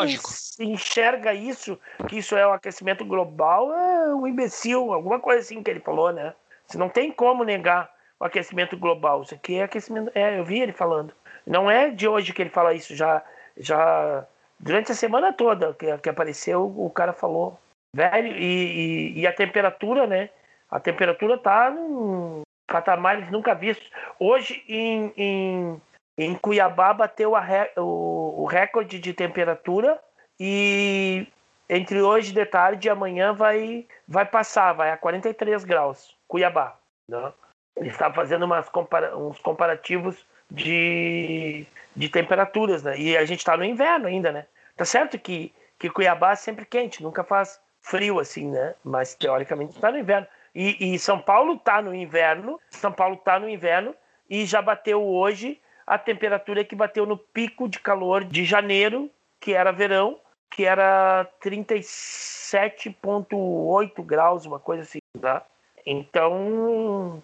enxerga 0.61 1.33
isso, 1.33 1.77
que 2.07 2.19
isso 2.19 2.37
é 2.37 2.47
o 2.47 2.53
aquecimento 2.53 3.03
global, 3.03 3.73
é 3.73 4.15
um 4.15 4.25
imbecil, 4.25 4.93
alguma 4.93 5.19
coisa 5.19 5.41
assim 5.41 5.61
que 5.61 5.69
ele 5.69 5.81
falou, 5.81 6.13
né? 6.13 6.33
Você 6.65 6.77
não 6.77 6.87
tem 6.87 7.11
como 7.11 7.43
negar 7.43 7.91
o 8.17 8.23
aquecimento 8.23 8.77
global. 8.77 9.23
Isso 9.23 9.33
aqui 9.33 9.57
é 9.57 9.63
aquecimento. 9.63 10.09
É, 10.15 10.39
eu 10.39 10.45
vi 10.45 10.61
ele 10.61 10.71
falando. 10.71 11.13
Não 11.45 11.69
é 11.69 11.89
de 11.89 12.07
hoje 12.07 12.31
que 12.31 12.41
ele 12.41 12.49
fala 12.49 12.73
isso, 12.73 12.95
já, 12.95 13.21
já 13.57 14.25
durante 14.57 14.93
a 14.93 14.95
semana 14.95 15.33
toda 15.33 15.73
que, 15.73 15.97
que 15.97 16.09
apareceu, 16.09 16.63
o 16.63 16.89
cara 16.89 17.11
falou. 17.11 17.59
Velho, 17.95 18.37
e, 18.37 19.13
e, 19.15 19.19
e, 19.21 19.27
a 19.27 19.33
temperatura, 19.33 20.05
né? 20.05 20.29
A 20.69 20.79
temperatura 20.79 21.37
tá 21.37 21.71
num 21.71 22.43
patamares 22.67 23.29
nunca 23.31 23.55
vistos. 23.55 23.89
Hoje, 24.19 24.63
em, 24.67 25.11
em, 25.17 25.81
em 26.17 26.35
Cuiabá, 26.35 26.93
bateu 26.93 27.35
a, 27.35 27.43
o, 27.77 28.43
o 28.43 28.45
recorde 28.45 28.99
de 28.99 29.13
temperatura 29.13 29.99
e 30.39 31.27
entre 31.67 32.01
hoje 32.01 32.31
de 32.31 32.45
tarde 32.45 32.87
e 32.87 32.91
amanhã 32.91 33.33
vai, 33.33 33.87
vai 34.07 34.25
passar, 34.25 34.73
vai 34.73 34.91
a 34.91 34.97
43 34.97 35.63
graus, 35.63 36.15
Cuiabá. 36.27 36.77
Né? 37.07 37.33
Ele 37.75 37.89
está 37.89 38.11
fazendo 38.11 38.45
umas 38.45 38.69
compara 38.69 39.17
uns 39.17 39.39
comparativos 39.39 40.25
de, 40.49 41.65
de 41.95 42.09
temperaturas, 42.09 42.83
né? 42.83 42.97
E 42.99 43.17
a 43.17 43.25
gente 43.25 43.39
está 43.39 43.57
no 43.57 43.63
inverno 43.63 44.07
ainda, 44.07 44.31
né? 44.31 44.45
Tá 44.75 44.85
certo 44.85 45.17
que, 45.17 45.53
que 45.77 45.89
Cuiabá 45.89 46.31
é 46.31 46.35
sempre 46.35 46.65
quente, 46.65 47.03
nunca 47.03 47.23
faz 47.23 47.59
frio 47.81 48.19
assim, 48.19 48.49
né? 48.49 48.75
Mas 48.83 49.15
teoricamente 49.15 49.75
está 49.75 49.91
no 49.91 49.97
inverno. 49.97 50.27
E, 50.53 50.93
e 50.93 50.99
São 50.99 51.19
Paulo 51.19 51.53
está 51.53 51.81
no 51.81 51.93
inverno, 51.93 52.59
São 52.69 52.91
Paulo 52.91 53.15
está 53.15 53.39
no 53.39 53.49
inverno 53.49 53.95
e 54.29 54.45
já 54.45 54.61
bateu 54.61 55.03
hoje 55.03 55.59
a 55.85 55.97
temperatura 55.97 56.63
que 56.63 56.75
bateu 56.75 57.05
no 57.05 57.17
pico 57.17 57.67
de 57.67 57.79
calor 57.79 58.23
de 58.23 58.45
janeiro, 58.45 59.09
que 59.39 59.53
era 59.53 59.71
verão, 59.71 60.19
que 60.49 60.65
era 60.65 61.27
37,8 61.41 64.03
graus, 64.03 64.45
uma 64.45 64.59
coisa 64.59 64.83
assim, 64.83 64.99
tá? 65.19 65.43
Então, 65.85 67.21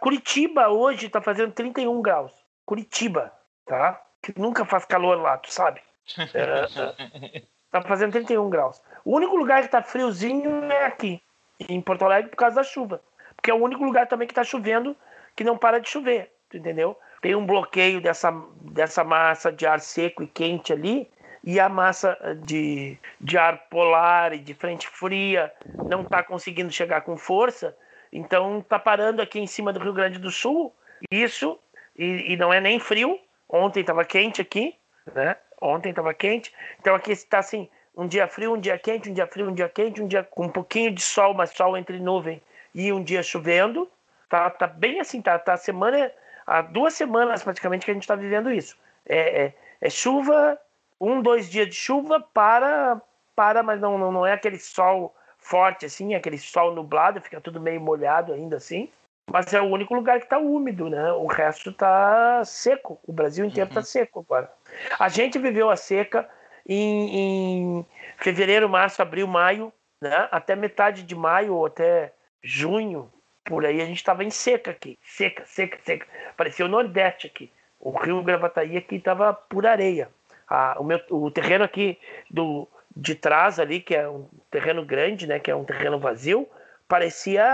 Curitiba 0.00 0.68
hoje 0.68 1.06
está 1.06 1.20
fazendo 1.20 1.52
31 1.52 2.00
graus. 2.00 2.32
Curitiba, 2.64 3.32
tá? 3.64 4.00
Que 4.22 4.32
nunca 4.38 4.64
faz 4.64 4.84
calor 4.84 5.20
lá, 5.20 5.36
tu 5.38 5.52
sabe? 5.52 5.80
É, 6.32 6.68
tá 7.70 7.82
fazendo 7.82 8.12
31 8.12 8.48
graus. 8.48 8.82
O 9.04 9.14
único 9.16 9.36
lugar 9.36 9.62
que 9.62 9.68
tá 9.68 9.82
friozinho 9.82 10.64
é 10.64 10.84
aqui, 10.86 11.20
em 11.68 11.80
Porto 11.80 12.04
Alegre, 12.04 12.30
por 12.30 12.36
causa 12.36 12.56
da 12.56 12.62
chuva. 12.62 13.00
Porque 13.36 13.50
é 13.50 13.54
o 13.54 13.62
único 13.62 13.84
lugar 13.84 14.06
também 14.06 14.26
que 14.26 14.34
tá 14.34 14.44
chovendo 14.44 14.96
que 15.36 15.44
não 15.44 15.58
para 15.58 15.78
de 15.78 15.88
chover, 15.88 16.32
entendeu? 16.52 16.98
Tem 17.20 17.34
um 17.34 17.44
bloqueio 17.44 18.00
dessa, 18.00 18.32
dessa 18.60 19.04
massa 19.04 19.52
de 19.52 19.66
ar 19.66 19.80
seco 19.80 20.22
e 20.22 20.26
quente 20.26 20.72
ali, 20.72 21.08
e 21.44 21.60
a 21.60 21.68
massa 21.68 22.18
de, 22.42 22.98
de 23.20 23.38
ar 23.38 23.68
polar 23.68 24.32
e 24.32 24.38
de 24.38 24.54
frente 24.54 24.88
fria 24.88 25.52
não 25.88 26.02
está 26.02 26.22
conseguindo 26.22 26.72
chegar 26.72 27.02
com 27.02 27.16
força, 27.16 27.76
então 28.12 28.58
está 28.58 28.78
parando 28.78 29.20
aqui 29.20 29.38
em 29.38 29.46
cima 29.46 29.72
do 29.72 29.78
Rio 29.78 29.92
Grande 29.92 30.18
do 30.18 30.30
Sul. 30.30 30.74
Isso, 31.10 31.58
e, 31.96 32.32
e 32.32 32.36
não 32.36 32.52
é 32.52 32.60
nem 32.60 32.80
frio, 32.80 33.20
ontem 33.48 33.80
estava 33.80 34.04
quente 34.04 34.40
aqui, 34.40 34.74
né? 35.14 35.36
Ontem 35.66 35.90
estava 35.90 36.14
quente, 36.14 36.52
então 36.80 36.94
aqui 36.94 37.12
está 37.12 37.38
assim, 37.38 37.68
um 37.96 38.06
dia 38.06 38.28
frio, 38.28 38.54
um 38.54 38.60
dia 38.60 38.78
quente, 38.78 39.10
um 39.10 39.14
dia 39.14 39.26
frio, 39.26 39.48
um 39.48 39.54
dia 39.54 39.68
quente, 39.68 40.02
um 40.02 40.06
dia 40.06 40.22
com 40.22 40.44
um 40.44 40.48
pouquinho 40.48 40.92
de 40.92 41.00
sol, 41.00 41.32
mas 41.32 41.50
sol 41.50 41.76
entre 41.76 41.98
nuvem 41.98 42.42
e 42.74 42.92
um 42.92 43.02
dia 43.02 43.22
chovendo. 43.22 43.90
Tá, 44.28 44.50
tá 44.50 44.66
bem 44.66 45.00
assim, 45.00 45.22
tá, 45.22 45.38
tá 45.38 45.56
semana, 45.56 46.12
há 46.46 46.60
duas 46.60 46.94
semanas 46.94 47.42
praticamente 47.42 47.84
que 47.84 47.90
a 47.90 47.94
gente 47.94 48.02
está 48.02 48.14
vivendo 48.14 48.52
isso. 48.52 48.76
É, 49.08 49.44
é, 49.44 49.54
é, 49.80 49.90
chuva, 49.90 50.58
um, 51.00 51.22
dois 51.22 51.48
dias 51.48 51.68
de 51.68 51.74
chuva 51.74 52.20
para, 52.20 53.00
para, 53.34 53.62
mas 53.62 53.80
não, 53.80 53.96
não, 53.96 54.12
não 54.12 54.26
é 54.26 54.32
aquele 54.32 54.58
sol 54.58 55.14
forte 55.38 55.86
assim, 55.86 56.12
é 56.12 56.16
aquele 56.16 56.38
sol 56.38 56.74
nublado, 56.74 57.20
fica 57.20 57.40
tudo 57.40 57.60
meio 57.60 57.80
molhado 57.80 58.32
ainda 58.32 58.56
assim. 58.56 58.90
Mas 59.32 59.52
é 59.52 59.60
o 59.60 59.64
único 59.64 59.94
lugar 59.94 60.18
que 60.18 60.26
está 60.26 60.38
úmido, 60.38 60.88
né? 60.88 61.12
O 61.12 61.26
resto 61.26 61.70
está 61.70 62.44
seco. 62.44 62.98
O 63.04 63.12
Brasil 63.12 63.44
inteiro 63.44 63.68
está 63.68 63.80
uhum. 63.80 63.86
seco 63.86 64.20
agora. 64.20 64.52
A 64.98 65.08
gente 65.08 65.38
viveu 65.38 65.68
a 65.68 65.76
seca 65.76 66.28
em, 66.66 67.16
em 67.16 67.86
fevereiro, 68.18 68.68
março, 68.68 69.02
abril, 69.02 69.26
maio, 69.26 69.72
né? 70.00 70.28
até 70.30 70.54
metade 70.54 71.02
de 71.02 71.14
maio 71.14 71.54
ou 71.54 71.66
até 71.66 72.12
junho, 72.42 73.10
por 73.44 73.64
aí 73.64 73.80
a 73.80 73.84
gente 73.84 73.96
estava 73.96 74.24
em 74.24 74.30
seca 74.30 74.72
aqui, 74.72 74.98
seca, 75.02 75.44
seca, 75.46 75.78
seca. 75.84 76.06
Parecia 76.36 76.64
o 76.64 76.68
Nordeste 76.68 77.26
aqui. 77.26 77.50
O 77.78 77.90
rio 77.90 78.22
Gravataí 78.22 78.76
aqui 78.76 78.96
estava 78.96 79.32
por 79.32 79.66
areia. 79.66 80.08
Ah, 80.48 80.76
o, 80.78 80.84
meu, 80.84 81.00
o 81.10 81.30
terreno 81.30 81.64
aqui 81.64 81.98
do, 82.30 82.68
de 82.96 83.14
trás 83.14 83.58
ali, 83.58 83.80
que 83.80 83.94
é 83.94 84.08
um 84.08 84.28
terreno 84.50 84.84
grande, 84.84 85.26
né, 85.26 85.38
que 85.38 85.50
é 85.50 85.54
um 85.54 85.64
terreno 85.64 85.98
vazio, 85.98 86.48
parecia 86.88 87.44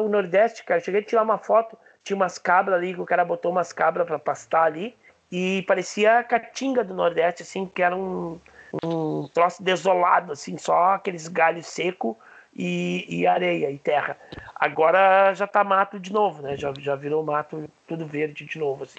o 0.00 0.08
Nordeste, 0.08 0.64
cara. 0.64 0.80
Cheguei 0.80 1.00
a 1.00 1.04
tirar 1.04 1.22
uma 1.22 1.38
foto, 1.38 1.76
tinha 2.02 2.16
umas 2.16 2.38
cabras 2.38 2.76
ali, 2.76 2.94
que 2.94 3.00
o 3.00 3.06
cara 3.06 3.24
botou 3.24 3.50
umas 3.50 3.72
cabras 3.72 4.06
para 4.06 4.18
pastar 4.18 4.64
ali, 4.64 4.96
e 5.30 5.62
parecia 5.66 6.18
a 6.18 6.24
caatinga 6.24 6.82
do 6.82 6.94
Nordeste, 6.94 7.42
assim, 7.42 7.66
que 7.66 7.82
era 7.82 7.96
um, 7.96 8.38
um 8.84 9.28
troço 9.28 9.62
desolado, 9.62 10.32
assim, 10.32 10.58
só 10.58 10.94
aqueles 10.94 11.28
galhos 11.28 11.66
secos 11.66 12.16
e, 12.54 13.06
e, 13.08 13.26
areia 13.26 13.70
e 13.70 13.78
terra. 13.78 14.16
Agora 14.54 15.32
já 15.34 15.46
tá 15.46 15.62
mato 15.62 16.00
de 16.00 16.12
novo, 16.12 16.42
né? 16.42 16.56
Já, 16.56 16.72
já 16.78 16.96
virou 16.96 17.24
mato 17.24 17.68
tudo 17.86 18.06
verde 18.06 18.44
de 18.44 18.58
novo, 18.58 18.84
assim. 18.84 18.98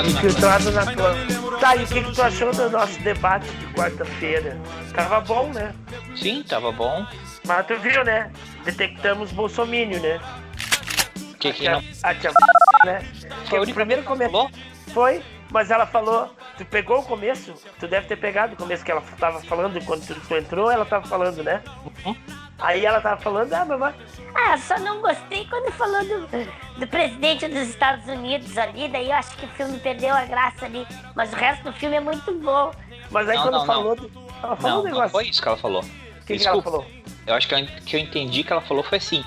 Infiltrado 0.00 0.70
na 0.70 0.94
clã. 0.94 1.14
Tá, 1.60 1.76
e 1.76 1.84
o 1.84 1.86
que, 1.86 2.02
que 2.02 2.12
tu 2.12 2.22
achou 2.22 2.50
do 2.52 2.70
nosso 2.70 2.98
debate 3.00 3.46
de 3.46 3.66
quarta-feira? 3.74 4.58
Tava 4.94 5.20
bom, 5.20 5.48
né? 5.48 5.74
Sim, 6.16 6.42
tava 6.42 6.72
bom. 6.72 7.06
Mas 7.44 7.66
tu 7.66 7.76
viu, 7.78 8.02
né? 8.02 8.32
Detectamos 8.64 9.30
Bolsomínio, 9.32 10.00
né? 10.00 10.18
Que 11.38 11.48
a 11.48 11.52
que 11.52 11.60
tia, 11.60 11.72
não... 11.72 11.82
a 12.02 12.14
tia 12.14 12.32
né? 12.84 13.02
Foi 13.48 13.60
o 13.60 13.74
primeiro 13.74 14.02
começo. 14.02 14.50
Foi, 14.94 15.22
mas 15.50 15.70
ela 15.70 15.86
falou. 15.86 16.34
Tu 16.56 16.64
pegou 16.64 17.00
o 17.00 17.02
começo? 17.02 17.54
Tu 17.78 17.86
deve 17.86 18.06
ter 18.06 18.16
pegado 18.16 18.54
o 18.54 18.56
começo 18.56 18.84
que 18.84 18.90
ela 18.90 19.02
tava 19.18 19.40
falando 19.40 19.82
quando 19.84 20.06
tu, 20.06 20.14
tu 20.14 20.36
entrou, 20.36 20.70
ela 20.70 20.84
tava 20.84 21.06
falando, 21.06 21.42
né? 21.42 21.62
Uhum. 22.04 22.16
Aí 22.62 22.86
ela 22.86 23.00
tava 23.00 23.20
falando, 23.20 23.52
ah, 23.52 23.64
mamãe. 23.64 23.92
Ah, 24.34 24.56
só 24.56 24.78
não 24.78 25.00
gostei 25.02 25.44
quando 25.46 25.72
falou 25.72 26.00
do, 26.04 26.28
do 26.78 26.86
presidente 26.86 27.48
dos 27.48 27.68
Estados 27.68 28.06
Unidos 28.06 28.56
ali, 28.56 28.88
daí 28.88 29.08
eu 29.10 29.16
acho 29.16 29.36
que 29.36 29.44
o 29.44 29.48
filme 29.48 29.78
perdeu 29.80 30.14
a 30.14 30.24
graça 30.24 30.64
ali. 30.66 30.86
Mas 31.14 31.32
o 31.32 31.36
resto 31.36 31.64
do 31.64 31.72
filme 31.72 31.96
é 31.96 32.00
muito 32.00 32.32
bom. 32.38 32.70
Mas 33.10 33.28
aí 33.28 33.36
Não, 33.36 33.42
quando 33.44 33.54
não, 33.58 33.66
falou. 33.66 33.96
do- 33.96 34.10
Ela 34.42 34.56
falou 34.56 34.70
Não, 34.70 34.80
um 34.80 34.82
não 34.84 34.90
negócio. 34.92 35.10
foi 35.10 35.26
isso 35.28 35.42
que 35.42 35.48
ela 35.48 35.56
falou. 35.56 35.82
O 35.82 36.24
que, 36.24 36.38
que 36.38 36.46
ela 36.46 36.62
falou? 36.62 36.86
Eu 37.26 37.34
acho 37.34 37.46
que 37.46 37.54
eu, 37.54 37.66
que 37.84 37.96
eu 37.96 38.00
entendi 38.00 38.42
que 38.42 38.52
ela 38.52 38.60
falou 38.62 38.82
foi 38.82 38.98
assim. 38.98 39.24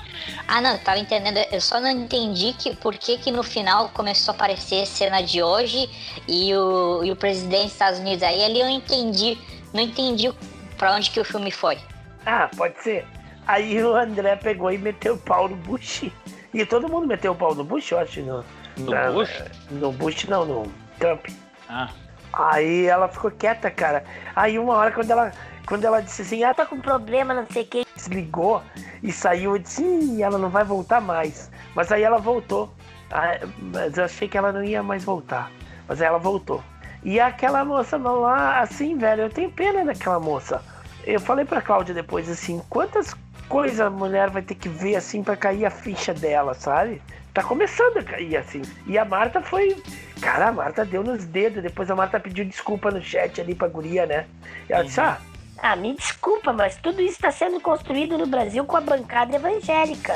Ah, 0.48 0.60
não, 0.60 0.72
eu 0.72 0.78
tava 0.78 0.98
entendendo. 0.98 1.38
Eu 1.52 1.60
só 1.60 1.78
não 1.80 1.88
entendi 1.90 2.52
que 2.54 2.74
por 2.76 2.94
que, 2.96 3.16
que 3.18 3.30
no 3.30 3.42
final 3.42 3.88
começou 3.90 4.32
a 4.32 4.34
aparecer 4.34 4.86
cena 4.86 5.22
de 5.22 5.42
hoje 5.42 5.88
e 6.28 6.54
o, 6.54 7.04
e 7.04 7.12
o 7.12 7.16
presidente 7.16 7.64
dos 7.64 7.72
Estados 7.72 7.98
Unidos. 8.00 8.22
Aí 8.22 8.42
ali 8.44 8.60
eu 8.60 8.68
entendi. 8.68 9.38
Não 9.72 9.80
entendi 9.82 10.32
pra 10.76 10.94
onde 10.94 11.10
que 11.10 11.20
o 11.20 11.24
filme 11.24 11.50
foi. 11.50 11.78
Ah, 12.24 12.50
pode 12.56 12.82
ser. 12.82 13.06
Aí 13.46 13.82
o 13.82 13.94
André 13.94 14.36
pegou 14.36 14.70
e 14.72 14.78
meteu 14.78 15.14
o 15.14 15.18
pau 15.18 15.48
no 15.48 15.56
Bush. 15.56 16.10
E 16.52 16.64
todo 16.66 16.88
mundo 16.88 17.06
meteu 17.06 17.32
o 17.32 17.36
pau 17.36 17.54
no 17.54 17.62
Bush, 17.64 17.90
eu 17.92 17.98
acho. 17.98 18.20
No, 18.22 18.44
No 18.76 18.90
na- 18.90 19.10
Bush? 19.10 19.42
No 19.70 19.92
Bush 19.92 20.24
não, 20.24 20.44
no 20.44 20.72
Trump. 20.98 21.26
Ah, 21.68 21.88
Aí 22.32 22.86
ela 22.86 23.08
ficou 23.08 23.30
quieta, 23.30 23.70
cara. 23.70 24.04
Aí 24.34 24.58
uma 24.58 24.74
hora 24.74 24.90
quando 24.92 25.10
ela, 25.10 25.32
quando 25.66 25.84
ela 25.84 26.00
disse 26.02 26.22
assim, 26.22 26.44
ah, 26.44 26.52
Tá 26.54 26.66
com 26.66 26.80
problema, 26.80 27.32
não 27.34 27.46
sei 27.46 27.62
o 27.62 27.66
que. 27.66 27.86
desligou 27.94 28.62
e 29.02 29.12
saiu, 29.12 29.52
eu 29.52 29.58
disse, 29.58 29.82
Ih, 29.82 30.22
ela 30.22 30.38
não 30.38 30.48
vai 30.50 30.64
voltar 30.64 31.00
mais. 31.00 31.50
Mas 31.74 31.90
aí 31.92 32.02
ela 32.02 32.18
voltou. 32.18 32.72
Ah, 33.10 33.38
Mas 33.58 33.96
eu 33.96 34.04
achei 34.04 34.26
que 34.28 34.36
ela 34.36 34.50
não 34.52 34.64
ia 34.64 34.82
mais 34.82 35.04
voltar. 35.04 35.50
Mas 35.88 36.00
aí 36.02 36.08
ela 36.08 36.18
voltou. 36.18 36.62
E 37.04 37.20
aquela 37.20 37.64
moça 37.64 37.96
lá, 37.96 38.60
assim, 38.60 38.98
velho, 38.98 39.22
eu 39.22 39.30
tenho 39.30 39.50
pena 39.50 39.84
daquela 39.84 40.18
moça. 40.18 40.60
Eu 41.04 41.20
falei 41.20 41.44
pra 41.44 41.62
Cláudia 41.62 41.94
depois 41.94 42.28
assim, 42.28 42.60
quantas 42.68 43.14
coisas 43.48 43.80
a 43.80 43.90
mulher 43.90 44.30
vai 44.30 44.42
ter 44.42 44.54
que 44.54 44.68
ver 44.68 44.96
assim 44.96 45.22
pra 45.22 45.36
cair 45.36 45.64
a 45.64 45.70
ficha 45.70 46.12
dela, 46.14 46.54
sabe? 46.54 47.00
Tá 47.32 47.42
começando 47.42 47.98
a 47.98 48.02
cair 48.02 48.36
assim. 48.36 48.62
E 48.86 48.96
a 48.98 49.04
Marta 49.04 49.40
foi. 49.42 49.76
Cara, 50.20 50.48
a 50.48 50.52
Marta 50.52 50.84
deu 50.84 51.02
nos 51.04 51.24
dedos. 51.26 51.62
Depois 51.62 51.90
a 51.90 51.94
Marta 51.94 52.18
pediu 52.18 52.44
desculpa 52.44 52.90
no 52.90 53.02
chat 53.02 53.40
ali 53.40 53.54
pra 53.54 53.68
guria, 53.68 54.06
né? 54.06 54.26
E 54.68 54.72
ela 54.72 54.84
disse, 54.84 55.00
ah, 55.00 55.18
Ah, 55.62 55.76
me 55.76 55.94
desculpa, 55.94 56.52
mas 56.52 56.76
tudo 56.76 57.00
isso 57.02 57.12
está 57.12 57.30
sendo 57.30 57.60
construído 57.60 58.16
no 58.18 58.26
Brasil 58.26 58.64
com 58.64 58.76
a 58.76 58.80
bancada 58.80 59.36
evangélica. 59.36 60.14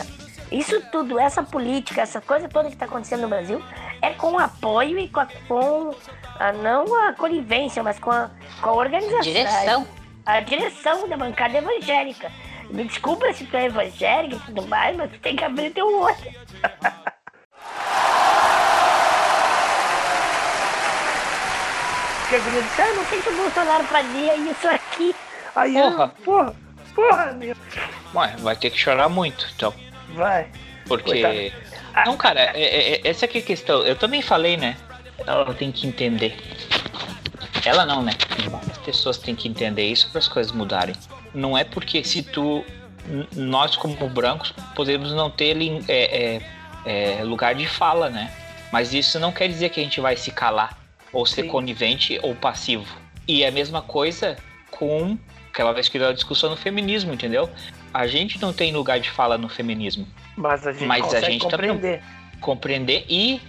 Isso 0.50 0.80
tudo, 0.90 1.18
essa 1.18 1.42
política, 1.42 2.00
essa 2.00 2.20
coisa 2.20 2.48
toda 2.48 2.68
que 2.68 2.74
está 2.74 2.86
acontecendo 2.86 3.20
no 3.22 3.28
Brasil, 3.28 3.62
é 4.02 4.10
com 4.10 4.38
apoio 4.38 4.98
e 4.98 5.08
com 5.08 5.20
a, 5.20 5.28
com 5.46 5.94
a- 6.38 6.52
não 6.52 7.06
a 7.08 7.12
conivência, 7.12 7.82
mas 7.82 7.98
com 8.00 8.10
a, 8.10 8.30
com 8.60 8.70
a 8.70 8.72
organização. 8.72 9.20
Direção. 9.22 9.86
A 10.26 10.40
direção 10.40 11.08
da 11.08 11.16
bancada 11.16 11.58
evangélica. 11.58 12.30
Me 12.70 12.84
desculpa 12.84 13.32
se 13.32 13.44
tu 13.46 13.56
é 13.56 13.66
evangélico 13.66 14.36
e 14.36 14.46
tudo 14.46 14.66
mais, 14.68 14.96
mas 14.96 15.10
tu 15.10 15.18
tem 15.18 15.36
que 15.36 15.44
abrir 15.44 15.70
teu 15.70 15.86
olho. 16.00 16.16
porque 22.20 22.36
a 22.36 22.38
guria 22.38 22.62
disse, 22.62 22.80
Eu 22.82 22.96
não 22.96 23.04
sei 23.06 23.22
se 23.22 23.28
o 23.28 23.36
Bolsonaro 23.36 23.84
fazia 23.84 24.36
isso 24.36 24.68
aqui. 24.68 25.14
Aí, 25.56 25.72
Porra. 25.72 26.04
eu, 26.04 26.24
porra, 26.24 26.54
porra, 26.94 27.32
meu. 27.32 27.56
ué, 28.14 28.34
vai 28.38 28.56
ter 28.56 28.70
que 28.70 28.78
chorar 28.78 29.08
muito, 29.08 29.46
então. 29.54 29.74
Vai. 30.14 30.46
Porque. 30.86 31.22
Coitado. 31.22 32.06
Não, 32.06 32.16
cara, 32.16 32.40
é- 32.40 32.62
é- 32.62 32.94
é- 32.94 33.08
essa 33.08 33.26
que 33.26 33.38
é 33.38 33.40
a 33.40 33.44
questão. 33.44 33.82
Eu 33.82 33.96
também 33.96 34.22
falei, 34.22 34.56
né? 34.56 34.76
Ela 35.26 35.52
tem 35.54 35.72
que 35.72 35.86
entender. 35.88 36.36
Ela 37.64 37.84
não, 37.84 38.02
né? 38.02 38.12
As 38.70 38.78
pessoas 38.78 39.18
têm 39.18 39.34
que 39.34 39.48
entender 39.48 39.86
isso 39.86 40.08
para 40.10 40.20
as 40.20 40.28
coisas 40.28 40.52
mudarem. 40.52 40.94
Não 41.34 41.56
é 41.56 41.64
porque 41.64 42.02
se 42.04 42.22
tu. 42.22 42.64
Nós, 43.34 43.76
como 43.76 44.08
brancos, 44.08 44.52
podemos 44.74 45.12
não 45.12 45.30
ter 45.30 45.56
é, 45.88 46.38
é, 46.84 47.18
é, 47.18 47.24
lugar 47.24 47.54
de 47.54 47.66
fala, 47.66 48.10
né? 48.10 48.32
Mas 48.70 48.92
isso 48.92 49.18
não 49.18 49.32
quer 49.32 49.48
dizer 49.48 49.70
que 49.70 49.80
a 49.80 49.82
gente 49.82 50.00
vai 50.00 50.16
se 50.16 50.30
calar, 50.30 50.78
ou 51.12 51.26
ser 51.26 51.42
Sim. 51.42 51.48
conivente 51.48 52.20
ou 52.22 52.34
passivo. 52.34 52.86
E 53.26 53.42
é 53.42 53.48
a 53.48 53.50
mesma 53.50 53.82
coisa 53.82 54.36
com 54.70 55.18
aquela 55.50 55.72
vez 55.72 55.88
que 55.88 55.98
deu 55.98 56.08
a 56.08 56.12
discussão 56.12 56.50
no 56.50 56.56
feminismo, 56.56 57.12
entendeu? 57.12 57.50
A 57.92 58.06
gente 58.06 58.40
não 58.40 58.52
tem 58.52 58.72
lugar 58.72 59.00
de 59.00 59.10
fala 59.10 59.36
no 59.36 59.48
feminismo 59.48 60.06
Mas 60.36 60.64
a 60.64 60.72
gente 60.72 60.86
Mas 60.86 61.12
a 61.12 61.20
gente 61.20 61.42
compreender. 61.42 62.02
compreender 62.40 63.04
e 63.08 63.40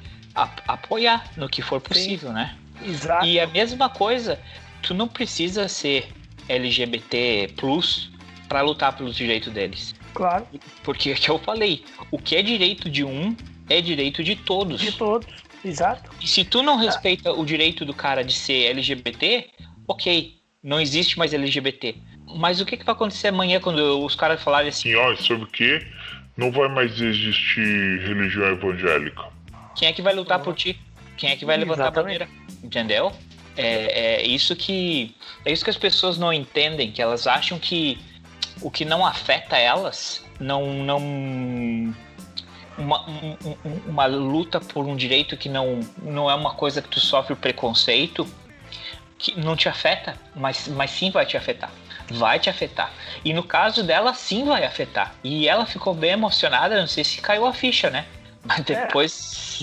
apoiar 0.68 1.26
no 1.38 1.48
que 1.48 1.62
for 1.62 1.80
possível, 1.80 2.32
né? 2.32 2.56
Exato. 2.84 3.26
E 3.26 3.40
a 3.40 3.46
mesma 3.46 3.90
coisa, 3.90 4.40
tu 4.82 4.94
não 4.94 5.08
precisa 5.08 5.68
ser 5.68 6.12
LGBT 6.52 7.54
plus 7.56 8.12
para 8.48 8.62
lutar 8.62 8.96
pelos 8.96 9.16
direitos 9.16 9.52
deles. 9.54 9.96
Claro, 10.14 10.46
Porque 10.84 11.12
é 11.12 11.16
que 11.16 11.30
eu 11.30 11.40
falei, 11.40 11.86
o 12.12 12.18
que 12.18 12.36
é 12.36 12.42
direito 12.42 12.90
de 12.90 13.04
um 13.04 13.36
é 13.70 13.80
direito 13.80 14.24
de 14.24 14.36
todos. 14.36 14.82
de 14.82 14.92
todos. 14.92 15.28
Exato. 15.64 16.12
E 16.20 16.28
se 16.28 16.44
tu 16.44 16.62
não 16.62 16.76
respeita 16.78 17.32
o 17.32 17.46
direito 17.46 17.86
do 17.86 17.94
cara 17.94 18.24
de 18.24 18.34
ser 18.34 18.66
LGBT, 18.72 19.50
ok, 19.88 20.36
não 20.64 20.80
existe 20.82 21.18
mais 21.18 21.34
LGBT. 21.34 21.96
Mas 22.36 22.60
o 22.60 22.66
que, 22.66 22.78
que 22.78 22.86
vai 22.86 22.94
acontecer 22.94 23.30
amanhã 23.30 23.60
quando 23.60 24.04
os 24.04 24.16
caras 24.16 24.42
falarem 24.42 24.70
assim, 24.70 24.96
ó, 24.96 25.16
sobre 25.16 25.44
o 25.44 25.48
que? 25.48 25.86
Não 26.36 26.52
vai 26.52 26.68
mais 26.68 27.00
existir 27.00 28.00
religião 28.02 28.48
evangélica. 28.48 29.24
Quem 29.76 29.88
é 29.88 29.94
que 29.94 30.02
vai 30.02 30.14
lutar 30.14 30.40
por 30.40 30.56
ti? 30.56 30.80
Quem 31.18 31.30
é 31.32 31.36
que 31.36 31.46
vai 31.46 31.58
levantar 31.58 31.84
Exatamente. 31.84 32.24
a 32.24 32.26
bandeira? 32.26 32.52
Entendeu? 32.64 33.12
É, 33.58 34.22
é 34.22 34.26
isso 34.26 34.56
que 34.56 35.16
é 35.46 35.52
isso 35.52 35.64
que 35.64 35.70
as 35.70 35.78
pessoas 35.78 36.18
não 36.18 36.32
entendem, 36.32 36.92
que 36.92 37.02
elas 37.02 37.28
acham 37.28 37.60
que 37.60 38.00
o 38.62 38.72
que 38.72 38.86
não 38.86 39.06
afeta 39.06 39.58
elas 39.58 40.24
não 40.40 40.74
não 40.84 41.00
uma, 42.78 43.10
um- 43.10 43.38
um- 43.66 43.82
uma 43.90 44.06
luta 44.06 44.60
por 44.60 44.86
um 44.86 44.96
direito 44.96 45.36
que 45.36 45.50
não 45.50 45.80
não 46.02 46.30
é 46.32 46.36
uma 46.36 46.54
coisa 46.54 46.82
que 46.82 46.88
tu 46.88 47.00
sofre 47.00 47.36
preconceito 47.36 48.26
que 49.18 49.40
não 49.40 49.56
te 49.56 49.70
afeta, 49.70 50.16
mas, 50.36 50.68
mas 50.68 50.90
sim 50.90 51.12
vai 51.12 51.26
te 51.28 51.38
afetar. 51.38 51.70
Vai 52.10 52.40
te 52.40 52.50
afetar. 52.50 52.92
E 53.24 53.32
no 53.34 53.44
caso 53.44 53.84
dela, 53.84 54.16
sim 54.16 54.44
vai 54.46 54.66
afetar. 54.66 55.14
E 55.24 55.48
ela 55.48 55.68
ficou 55.68 55.94
bem 55.94 56.12
emocionada, 56.12 56.80
não 56.80 56.88
sei 56.88 57.04
se 57.04 57.22
caiu 57.22 57.46
a 57.46 57.54
ficha, 57.54 57.92
né? 57.92 58.06
Mas 58.44 58.62
depois. 58.62 59.60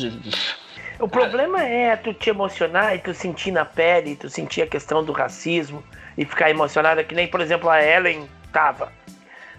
O 1.00 1.06
problema 1.06 1.62
é 1.62 1.94
tu 1.94 2.12
te 2.12 2.30
emocionar 2.30 2.96
e 2.96 2.98
tu 2.98 3.14
sentir 3.14 3.52
na 3.52 3.64
pele, 3.64 4.16
tu 4.16 4.28
sentir 4.28 4.62
a 4.62 4.66
questão 4.66 5.04
do 5.04 5.12
racismo 5.12 5.82
e 6.16 6.24
ficar 6.24 6.50
emocionada, 6.50 7.04
que 7.04 7.14
nem, 7.14 7.28
por 7.28 7.40
exemplo, 7.40 7.70
a 7.70 7.80
Ellen 7.80 8.28
tava. 8.52 8.92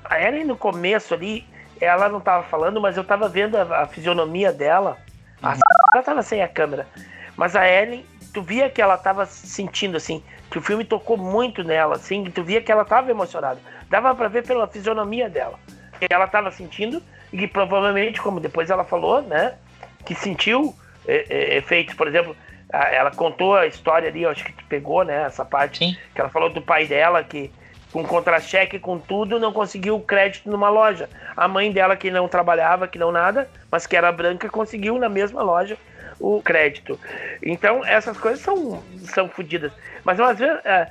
A 0.04 0.22
Ellen 0.22 0.44
no 0.44 0.58
começo 0.58 1.14
ali, 1.14 1.48
ela 1.80 2.10
não 2.10 2.20
tava 2.20 2.44
falando, 2.44 2.82
mas 2.82 2.98
eu 2.98 3.06
tava 3.06 3.30
vendo 3.30 3.56
a, 3.56 3.84
a 3.84 3.88
fisionomia 3.88 4.52
dela. 4.52 4.98
A 5.42 5.56
ela 5.94 6.04
tava 6.04 6.22
sem 6.22 6.44
a 6.44 6.48
câmera. 6.48 6.86
Mas 7.38 7.56
a 7.56 7.66
Ellen, 7.66 8.06
tu 8.34 8.42
via 8.42 8.70
que 8.70 8.82
ela 8.82 8.98
tava 8.98 9.26
sentindo 9.26 9.96
assim, 9.96 10.22
que 10.52 10.58
o 10.58 10.62
filme 10.62 10.84
tocou 10.84 11.16
muito 11.16 11.64
nela, 11.64 11.96
assim, 11.96 12.26
tu 12.26 12.44
via 12.44 12.62
que 12.62 12.70
ela 12.70 12.84
tava 12.84 13.12
emocionada. 13.12 13.62
Dava 13.90 14.14
pra 14.14 14.28
ver 14.28 14.46
pela 14.46 14.68
fisionomia 14.68 15.30
dela. 15.30 15.58
Que 15.98 16.14
ela 16.14 16.28
tava 16.28 16.52
sentindo 16.52 17.02
e 17.32 17.38
que 17.38 17.48
provavelmente, 17.48 18.22
como 18.22 18.42
depois 18.42 18.70
ela 18.70 18.84
falou, 18.84 19.22
né, 19.22 19.54
que 20.06 20.14
sentiu 20.14 20.76
efeitos, 21.10 21.96
por 21.96 22.08
exemplo, 22.08 22.36
ela 22.72 23.12
contou 23.12 23.56
a 23.56 23.66
história 23.66 24.10
ali, 24.10 24.26
acho 24.26 24.44
que 24.44 24.54
tu 24.54 24.64
pegou, 24.66 25.04
né, 25.04 25.24
essa 25.26 25.44
parte 25.44 25.80
Sim. 25.80 25.98
que 26.14 26.22
ela 26.22 26.30
falou 26.30 26.50
do 26.50 26.62
pai 26.62 26.86
dela 26.86 27.24
que 27.24 27.52
com 27.92 28.04
contra-cheque, 28.04 28.78
com 28.78 29.00
tudo, 29.00 29.40
não 29.40 29.52
conseguiu 29.52 30.00
crédito 30.00 30.48
numa 30.48 30.70
loja. 30.70 31.10
A 31.36 31.48
mãe 31.48 31.72
dela, 31.72 31.96
que 31.96 32.12
não 32.12 32.28
trabalhava, 32.28 32.88
que 32.88 33.00
não 33.00 33.12
nada, 33.12 33.50
mas 33.72 33.88
que 33.88 33.96
era 33.98 34.12
branca, 34.12 34.48
conseguiu 34.48 35.00
na 35.00 35.10
mesma 35.10 35.42
loja 35.42 35.76
o 36.20 36.40
crédito. 36.40 37.00
Então, 37.42 37.84
essas 37.84 38.16
coisas 38.16 38.42
são, 38.42 38.84
são 39.00 39.28
fodidas. 39.28 39.72
Mas, 40.04 40.20
às 40.20 40.38
vezes, 40.38 40.60
é, 40.66 40.88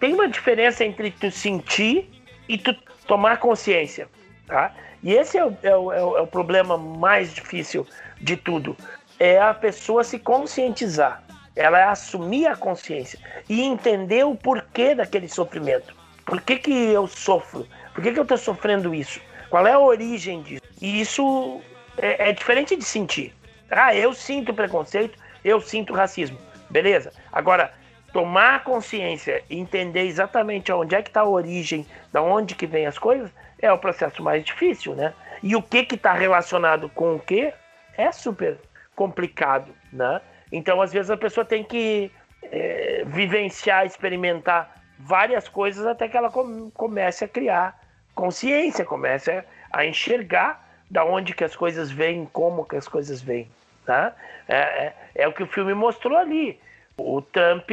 tem 0.00 0.12
uma 0.12 0.26
diferença 0.26 0.84
entre 0.84 1.12
tu 1.12 1.30
sentir 1.30 2.10
e 2.48 2.58
tu 2.58 2.74
tomar 3.06 3.36
consciência, 3.36 4.08
tá? 4.48 4.72
E 5.04 5.12
esse 5.14 5.38
é 5.38 5.42
é 5.62 5.76
o, 5.76 5.92
é 5.92 6.02
o- 6.02 6.16
é 6.18 6.20
o 6.20 6.26
problema 6.26 6.76
mais 6.76 7.32
difícil 7.32 7.86
de 8.20 8.36
tudo. 8.36 8.76
É 9.20 9.38
a 9.38 9.52
pessoa 9.52 10.02
se 10.02 10.18
conscientizar. 10.18 11.22
Ela 11.54 11.78
é 11.78 11.84
assumir 11.84 12.46
a 12.46 12.56
consciência 12.56 13.18
e 13.46 13.60
entender 13.60 14.24
o 14.24 14.34
porquê 14.34 14.94
daquele 14.94 15.28
sofrimento. 15.28 15.94
Por 16.24 16.40
que, 16.40 16.56
que 16.56 16.72
eu 16.72 17.06
sofro? 17.06 17.68
Por 17.92 18.02
que, 18.02 18.12
que 18.12 18.18
eu 18.18 18.22
estou 18.22 18.38
sofrendo 18.38 18.94
isso? 18.94 19.20
Qual 19.50 19.66
é 19.66 19.72
a 19.72 19.78
origem 19.78 20.40
disso? 20.40 20.62
E 20.80 21.02
isso 21.02 21.60
é, 21.98 22.30
é 22.30 22.32
diferente 22.32 22.74
de 22.74 22.82
sentir. 22.82 23.34
Ah, 23.70 23.94
eu 23.94 24.14
sinto 24.14 24.54
preconceito, 24.54 25.18
eu 25.44 25.60
sinto 25.60 25.92
racismo. 25.92 26.38
Beleza. 26.70 27.12
Agora, 27.30 27.74
tomar 28.14 28.64
consciência 28.64 29.44
e 29.50 29.58
entender 29.58 30.06
exatamente 30.06 30.72
onde 30.72 30.94
é 30.94 31.02
que 31.02 31.10
está 31.10 31.20
a 31.20 31.28
origem, 31.28 31.86
da 32.10 32.22
onde 32.22 32.54
que 32.54 32.66
vem 32.66 32.86
as 32.86 32.98
coisas, 32.98 33.30
é 33.60 33.70
o 33.70 33.76
processo 33.76 34.22
mais 34.22 34.42
difícil, 34.42 34.94
né? 34.94 35.12
E 35.42 35.54
o 35.54 35.60
que 35.60 35.84
que 35.84 35.96
está 35.96 36.14
relacionado 36.14 36.88
com 36.88 37.16
o 37.16 37.20
que 37.20 37.52
é 37.98 38.12
super 38.12 38.56
complicado, 39.00 39.74
né? 39.90 40.20
Então, 40.52 40.82
às 40.82 40.92
vezes, 40.92 41.10
a 41.10 41.16
pessoa 41.16 41.42
tem 41.42 41.64
que 41.64 42.12
é, 42.42 43.02
vivenciar, 43.06 43.86
experimentar 43.86 44.76
várias 44.98 45.48
coisas 45.48 45.86
até 45.86 46.06
que 46.06 46.18
ela 46.18 46.30
com- 46.30 46.70
comece 46.72 47.24
a 47.24 47.28
criar 47.28 47.80
consciência, 48.14 48.84
comece 48.84 49.30
a, 49.30 49.42
a 49.72 49.86
enxergar 49.86 50.62
da 50.90 51.02
onde 51.02 51.32
que 51.32 51.42
as 51.42 51.56
coisas 51.56 51.90
vêm, 51.90 52.28
como 52.30 52.66
que 52.66 52.76
as 52.76 52.86
coisas 52.86 53.22
vêm, 53.22 53.48
tá? 53.86 54.12
É, 54.46 54.58
é, 54.58 54.94
é 55.14 55.28
o 55.28 55.32
que 55.32 55.44
o 55.44 55.46
filme 55.46 55.72
mostrou 55.72 56.18
ali. 56.18 56.60
O 56.98 57.22
Trump 57.22 57.70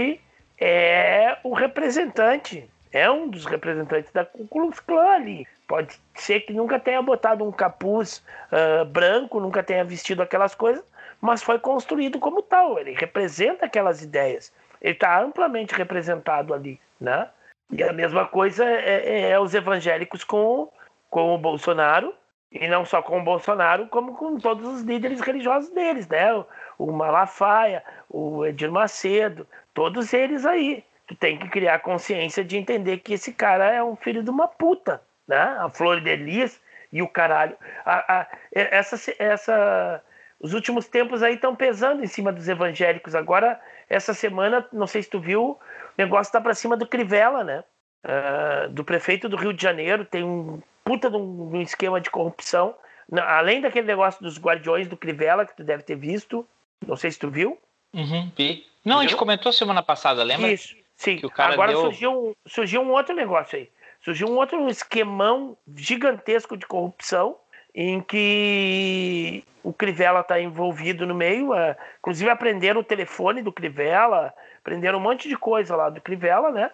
é 0.58 1.38
o 1.44 1.54
representante, 1.54 2.64
é 2.94 3.12
um 3.12 3.28
dos 3.28 3.46
representantes 3.46 4.14
da 4.14 4.24
Ku 4.24 4.48
Klux 4.48 4.80
Klan 4.80 5.10
ali. 5.10 5.46
Pode 5.68 5.94
ser 6.16 6.40
que 6.40 6.54
nunca 6.54 6.80
tenha 6.80 7.02
botado 7.02 7.44
um 7.44 7.52
capuz 7.52 8.24
ah, 8.50 8.86
branco, 8.86 9.42
nunca 9.42 9.62
tenha 9.62 9.84
vestido 9.84 10.22
aquelas 10.22 10.56
coisas, 10.56 10.86
mas 11.22 11.44
foi 11.44 11.60
construído 11.60 12.20
como 12.20 12.42
tal. 12.42 12.78
Ele 12.80 12.94
representa 12.94 13.66
aquelas 13.66 14.02
ideias. 14.02 14.54
Ele 14.82 14.94
está 14.94 15.20
amplamente 15.22 15.74
representado 15.76 16.54
ali, 16.54 16.80
né? 17.00 17.30
E 17.72 17.84
a 17.84 17.92
mesma 17.92 18.26
coisa 18.26 18.64
é, 18.66 19.26
é- 19.26 19.30
é 19.32 19.40
os 19.40 19.54
evangélicos 19.54 20.24
com, 20.24 20.70
com 21.10 21.36
o 21.36 21.38
Bolsonaro, 21.38 22.14
e 22.52 22.66
não 22.68 22.86
só 22.86 23.02
com 23.02 23.20
o 23.20 23.24
Bolsonaro, 23.24 23.88
como 23.88 24.16
com 24.16 24.38
todos 24.38 24.66
os 24.68 24.82
líderes 24.84 25.20
religiosos 25.20 25.70
deles, 25.72 26.08
né? 26.08 26.34
O, 26.34 26.46
o 26.78 26.92
Malafaia, 26.94 27.84
o 28.10 28.46
Edir 28.46 28.72
Macedo, 28.72 29.46
todos 29.74 30.14
eles 30.14 30.46
aí. 30.46 30.84
Tu 31.08 31.16
tem 31.16 31.38
que 31.38 31.48
criar 31.50 31.80
consciência 31.80 32.44
de 32.44 32.58
entender 32.58 32.98
que 33.00 33.14
esse 33.14 33.34
cara 33.34 33.66
é 33.74 33.82
um 33.84 33.96
filho 33.96 34.24
de 34.24 34.30
uma 34.30 34.48
puta, 34.48 35.02
né? 35.28 35.58
A 35.60 35.70
Flor 35.70 36.00
de 36.02 36.16
Lis 36.16 36.62
e 36.92 37.02
o 37.02 37.08
caralho. 37.08 37.56
A, 37.86 38.20
a- 38.22 38.28
essa, 38.54 38.96
essa, 39.20 40.04
os 40.40 40.54
últimos 40.54 40.88
tempos 40.88 41.24
aí 41.24 41.36
estão 41.36 41.56
pesando 41.56 42.04
em 42.04 42.08
cima 42.08 42.32
dos 42.32 42.48
evangélicos. 42.48 43.16
Agora, 43.16 43.60
essa 43.90 44.14
semana, 44.14 44.68
não 44.72 44.86
sei 44.88 45.02
se 45.04 45.10
tu 45.10 45.20
viu, 45.20 45.52
o 45.52 45.60
negócio 45.98 46.32
tá 46.32 46.40
pra 46.40 46.54
cima 46.54 46.78
do 46.78 46.86
Crivella, 46.88 47.44
né? 47.44 47.64
Ah, 48.04 48.68
do 48.70 48.84
prefeito 48.84 49.28
do 49.28 49.36
Rio 49.36 49.52
de 49.54 49.62
Janeiro, 49.62 50.06
tem 50.06 50.24
um 50.24 50.62
puta 50.84 51.10
de 51.10 51.18
um, 51.18 51.50
de 51.50 51.58
um 51.58 51.62
esquema 51.62 52.00
de 52.00 52.10
corrupção. 52.10 52.76
Na- 53.10 53.38
além 53.38 53.62
daquele 53.62 53.88
negócio 53.88 54.22
dos 54.22 54.38
guardiões 54.40 54.88
do 54.88 54.96
Crivella, 54.96 55.46
que 55.46 55.56
tu 55.56 55.64
deve 55.64 55.84
ter 55.84 55.96
visto, 55.96 56.48
não 56.86 56.96
sei 56.96 57.12
se 57.12 57.20
tu 57.20 57.30
viu. 57.30 57.58
Uhum, 57.94 58.32
vi. 58.38 58.66
Não, 58.86 59.00
a 59.00 59.02
gente 59.02 59.12
Viu? 59.12 59.18
comentou 59.18 59.52
semana 59.52 59.82
passada, 59.84 60.24
lembra? 60.24 60.50
Isso, 60.52 60.76
sim. 60.96 61.20
Agora 61.38 61.72
deu- 61.72 61.82
surgiu, 61.82 62.38
surgiu 62.46 62.82
um 62.82 62.92
outro 62.92 63.14
negócio 63.16 63.58
aí. 63.58 63.70
Surgiu 64.02 64.28
um 64.28 64.36
outro 64.38 64.70
esquemão 64.70 65.58
gigantesco 65.76 66.56
de 66.56 66.66
corrupção 66.66 67.38
em 67.80 68.02
que 68.02 69.44
o 69.62 69.72
Crivella 69.72 70.22
está 70.22 70.42
envolvido 70.42 71.06
no 71.06 71.14
meio. 71.14 71.54
é, 71.54 71.78
inclusive 72.00 72.28
aprenderam 72.28 72.82
o 72.82 72.84
telefone 72.84 73.44
do 73.44 73.54
Crivella, 73.54 74.34
aprenderam 74.58 74.98
um 74.98 75.02
monte 75.02 75.30
de 75.30 75.38
coisa 75.38 75.76
lá 75.76 75.88
do 75.88 76.02
Crivella, 76.02 76.52
né? 76.52 76.72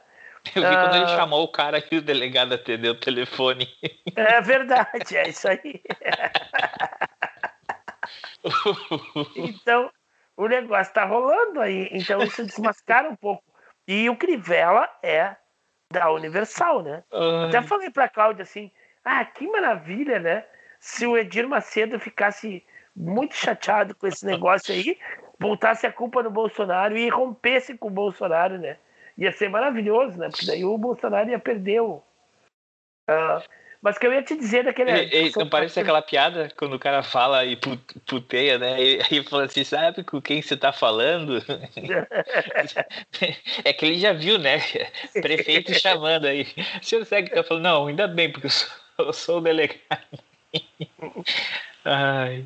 Eu 0.55 0.61
vi 0.61 0.77
quando 0.77 0.95
ele 0.95 1.03
Ah. 1.03 1.07
chamou 1.09 1.43
o 1.43 1.51
cara 1.51 1.83
e 1.91 1.97
o 1.97 2.01
delegado 2.01 2.53
atendeu 2.53 2.93
o 2.93 2.99
telefone. 2.99 3.67
É 4.15 4.39
verdade, 4.39 5.17
é 5.17 5.27
isso 5.27 5.45
aí. 5.49 5.81
Então, 9.35 9.89
o 10.35 10.47
negócio 10.47 10.93
tá 10.93 11.05
rolando 11.05 11.61
aí. 11.61 11.87
Então, 11.91 12.21
isso 12.23 12.45
desmascara 12.45 13.09
um 13.09 13.15
pouco. 13.15 13.43
E 13.87 14.09
o 14.09 14.15
Crivella 14.17 14.89
é 15.01 15.35
da 15.91 16.11
Universal, 16.11 16.81
né? 16.81 17.03
Até 17.47 17.61
falei 17.61 17.89
pra 17.89 18.09
Cláudia 18.09 18.43
assim: 18.43 18.69
ah, 19.03 19.23
que 19.23 19.47
maravilha, 19.47 20.19
né? 20.19 20.45
Se 20.83 21.07
o 21.07 21.17
Edir 21.17 21.47
Macedo 21.47 21.97
ficasse 21.97 22.61
muito 22.93 23.37
chateado 23.37 23.95
com 23.95 24.05
esse 24.05 24.25
negócio 24.25 24.73
aí, 24.73 24.97
voltasse 25.39 25.87
a 25.87 25.91
culpa 25.93 26.21
no 26.21 26.29
Bolsonaro 26.29 26.97
e 26.97 27.07
rompesse 27.07 27.77
com 27.77 27.87
o 27.87 27.89
Bolsonaro, 27.89 28.57
né? 28.57 28.75
Ia 29.17 29.31
ser 29.31 29.47
maravilhoso, 29.47 30.17
né? 30.17 30.27
Porque 30.29 30.45
daí 30.45 30.65
o 30.65 30.77
Bolsonaro 30.77 31.29
ia 31.29 31.39
perder 31.39 31.79
o. 31.79 32.03
Ah, 33.09 33.41
mas 33.81 33.97
que 33.97 34.05
eu 34.05 34.13
ia 34.13 34.23
te 34.23 34.35
dizer 34.35 34.65
daquele. 34.65 35.31
Não 35.37 35.47
parece 35.47 35.79
aquela 35.79 36.01
piada 36.01 36.51
quando 36.57 36.73
o 36.73 36.79
cara 36.79 37.01
fala 37.01 37.45
e 37.45 37.55
put- 37.55 38.01
puteia, 38.05 38.59
né? 38.59 38.83
E 38.83 39.01
aí 39.09 39.23
fala 39.23 39.45
assim, 39.45 39.63
sabe 39.63 40.03
com 40.03 40.21
quem 40.21 40.41
você 40.41 40.57
tá 40.57 40.73
falando? 40.73 41.37
é 43.63 43.71
que 43.71 43.85
ele 43.85 43.99
já 43.99 44.11
viu, 44.11 44.37
né? 44.37 44.59
Prefeito 45.13 45.73
chamando 45.79 46.25
aí. 46.25 46.45
O 46.81 46.83
senhor 46.83 47.05
segue 47.05 47.29
tá 47.29 47.41
falando, 47.41 47.63
não, 47.63 47.87
ainda 47.87 48.05
bem, 48.05 48.29
porque 48.29 48.47
eu 48.47 48.51
sou, 48.51 48.69
eu 48.99 49.13
sou 49.13 49.37
o 49.37 49.41
delegado. 49.41 50.32
Ai. 51.85 52.45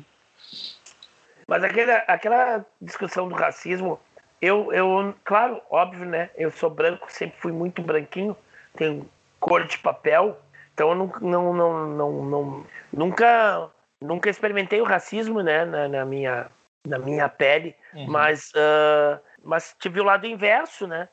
Mas 1.46 1.64
aquela, 1.64 1.96
aquela 2.06 2.66
discussão 2.80 3.28
do 3.28 3.34
racismo, 3.34 3.98
eu, 4.40 4.72
eu, 4.72 5.14
claro, 5.24 5.60
óbvio, 5.70 6.04
né? 6.04 6.30
Eu 6.36 6.50
sou 6.50 6.68
branco, 6.70 7.10
sempre 7.10 7.38
fui 7.40 7.52
muito 7.52 7.80
branquinho, 7.82 8.36
tenho 8.76 9.08
cor 9.40 9.64
de 9.66 9.78
papel, 9.78 10.38
então 10.74 10.90
eu 10.90 10.94
não, 10.94 11.06
não, 11.20 11.54
não, 11.54 11.86
não, 11.86 12.24
não- 12.24 12.66
nunca, 12.92 13.70
nunca 14.00 14.28
experimentei 14.28 14.80
o 14.80 14.84
racismo, 14.84 15.42
né? 15.42 15.64
Na, 15.64 15.88
na 15.88 16.04
minha, 16.04 16.50
na 16.86 16.98
minha 16.98 17.28
pele, 17.28 17.74
Uhum. 17.94 18.06
mas, 18.08 18.52
ah, 18.54 19.18
mas 19.42 19.74
tive 19.78 20.00
o 20.00 20.04
lado 20.04 20.26
inverso, 20.26 20.86
né? 20.86 21.08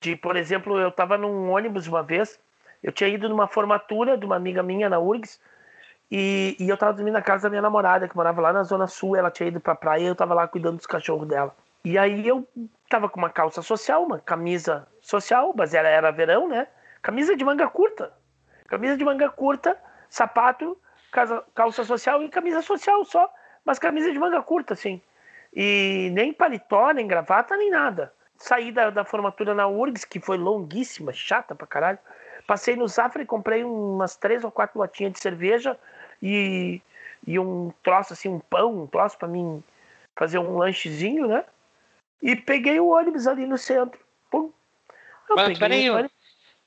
De, 0.00 0.14
por 0.16 0.36
exemplo, 0.36 0.78
eu 0.78 0.88
estava 0.88 1.16
num 1.16 1.50
ônibus 1.50 1.86
uma 1.86 2.02
vez, 2.02 2.38
eu 2.82 2.92
tinha 2.92 3.08
ido 3.08 3.28
numa 3.28 3.46
formatura 3.48 4.16
de 4.16 4.24
uma 4.24 4.36
amiga 4.36 4.62
minha 4.62 4.88
na 4.88 4.98
URGS, 4.98 5.40
e, 6.10 6.56
e 6.58 6.68
eu 6.68 6.76
tava 6.76 6.92
dormindo 6.92 7.14
na 7.14 7.22
casa 7.22 7.44
da 7.44 7.50
minha 7.50 7.62
namorada, 7.62 8.08
que 8.08 8.16
morava 8.16 8.40
lá 8.40 8.52
na 8.52 8.64
Zona 8.64 8.86
Sul. 8.86 9.14
Ela 9.14 9.30
tinha 9.30 9.48
ido 9.48 9.60
pra 9.60 9.74
praia 9.74 10.02
e 10.02 10.06
eu 10.06 10.16
tava 10.16 10.34
lá 10.34 10.48
cuidando 10.48 10.76
dos 10.76 10.86
cachorros 10.86 11.28
dela. 11.28 11.54
E 11.84 11.96
aí 11.96 12.26
eu 12.26 12.46
tava 12.88 13.08
com 13.08 13.18
uma 13.18 13.30
calça 13.30 13.62
social, 13.62 14.02
uma 14.02 14.18
camisa 14.18 14.86
social, 15.00 15.54
mas 15.56 15.72
ela 15.72 15.88
era 15.88 16.10
verão, 16.10 16.48
né? 16.48 16.66
Camisa 17.00 17.36
de 17.36 17.44
manga 17.44 17.68
curta. 17.68 18.12
Camisa 18.66 18.96
de 18.96 19.04
manga 19.04 19.30
curta, 19.30 19.76
sapato, 20.08 20.76
casa- 21.12 21.44
calça 21.54 21.84
social 21.84 22.22
e 22.22 22.28
camisa 22.28 22.60
social 22.60 23.04
só. 23.04 23.32
Mas 23.64 23.78
camisa 23.78 24.10
de 24.12 24.18
manga 24.18 24.42
curta, 24.42 24.74
assim. 24.74 25.00
E 25.54 26.10
nem 26.12 26.32
paletó, 26.32 26.90
nem 26.90 27.06
gravata, 27.06 27.56
nem 27.56 27.70
nada. 27.70 28.12
Saí 28.36 28.72
da, 28.72 28.90
da 28.90 29.04
formatura 29.04 29.54
na 29.54 29.68
URGS, 29.68 30.04
que 30.04 30.18
foi 30.18 30.38
longuíssima, 30.38 31.12
chata 31.12 31.54
pra 31.54 31.66
caralho. 31.66 31.98
Passei 32.46 32.74
no 32.74 32.88
Zafra 32.88 33.22
e 33.22 33.26
comprei 33.26 33.62
umas 33.62 34.16
três 34.16 34.42
ou 34.42 34.50
quatro 34.50 34.78
latinhas 34.80 35.12
de 35.12 35.20
cerveja 35.20 35.78
e, 36.22 36.80
e 37.26 37.38
um 37.38 37.72
troço 37.82 38.12
assim, 38.12 38.28
um 38.28 38.38
pão, 38.38 38.82
um 38.82 38.86
troço 38.86 39.18
pra 39.18 39.28
mim 39.28 39.62
fazer 40.16 40.38
um 40.38 40.56
lanchezinho, 40.56 41.26
né? 41.26 41.44
E 42.22 42.36
peguei 42.36 42.78
o 42.78 42.88
ônibus 42.88 43.26
ali 43.26 43.46
no 43.46 43.56
centro. 43.56 43.98
Pum. 44.30 44.52
Eu 45.28 45.36
Mas 45.36 45.58
peraí, 45.58 45.86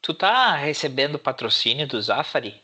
tu 0.02 0.14
tá 0.14 0.56
recebendo 0.56 1.20
patrocínio 1.20 1.88
do 1.88 2.02
Zafari? 2.02 2.62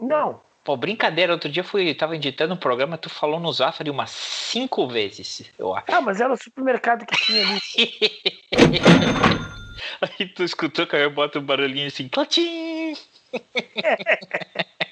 Não, 0.00 0.42
Pô, 0.64 0.76
brincadeira, 0.78 1.34
outro 1.34 1.50
dia 1.50 1.62
fui, 1.62 1.94
tava 1.94 2.16
editando 2.16 2.54
um 2.54 2.56
programa, 2.56 2.96
tu 2.96 3.10
falou 3.10 3.38
no 3.38 3.52
Zafari 3.52 3.90
umas 3.90 4.10
cinco 4.10 4.88
vezes, 4.88 5.52
eu 5.58 5.74
acho. 5.74 5.92
ah, 5.92 6.00
mas 6.00 6.22
era 6.22 6.32
o 6.32 6.36
supermercado 6.38 7.04
que 7.04 7.14
tinha 7.14 7.46
ali. 7.46 7.60
Aí 10.00 10.26
tu 10.28 10.42
escutou 10.42 10.86
que 10.86 10.96
eu 10.96 11.10
boto 11.10 11.38
um 11.38 11.42
barulhinho 11.42 11.86
assim, 11.86 12.08
clatim! 12.08 12.94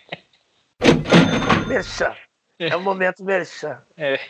Merchan. 1.73 2.15
É 2.59 2.77
o 2.77 2.81
momento 2.81 3.25
merchan. 3.25 3.81
É. 3.97 4.21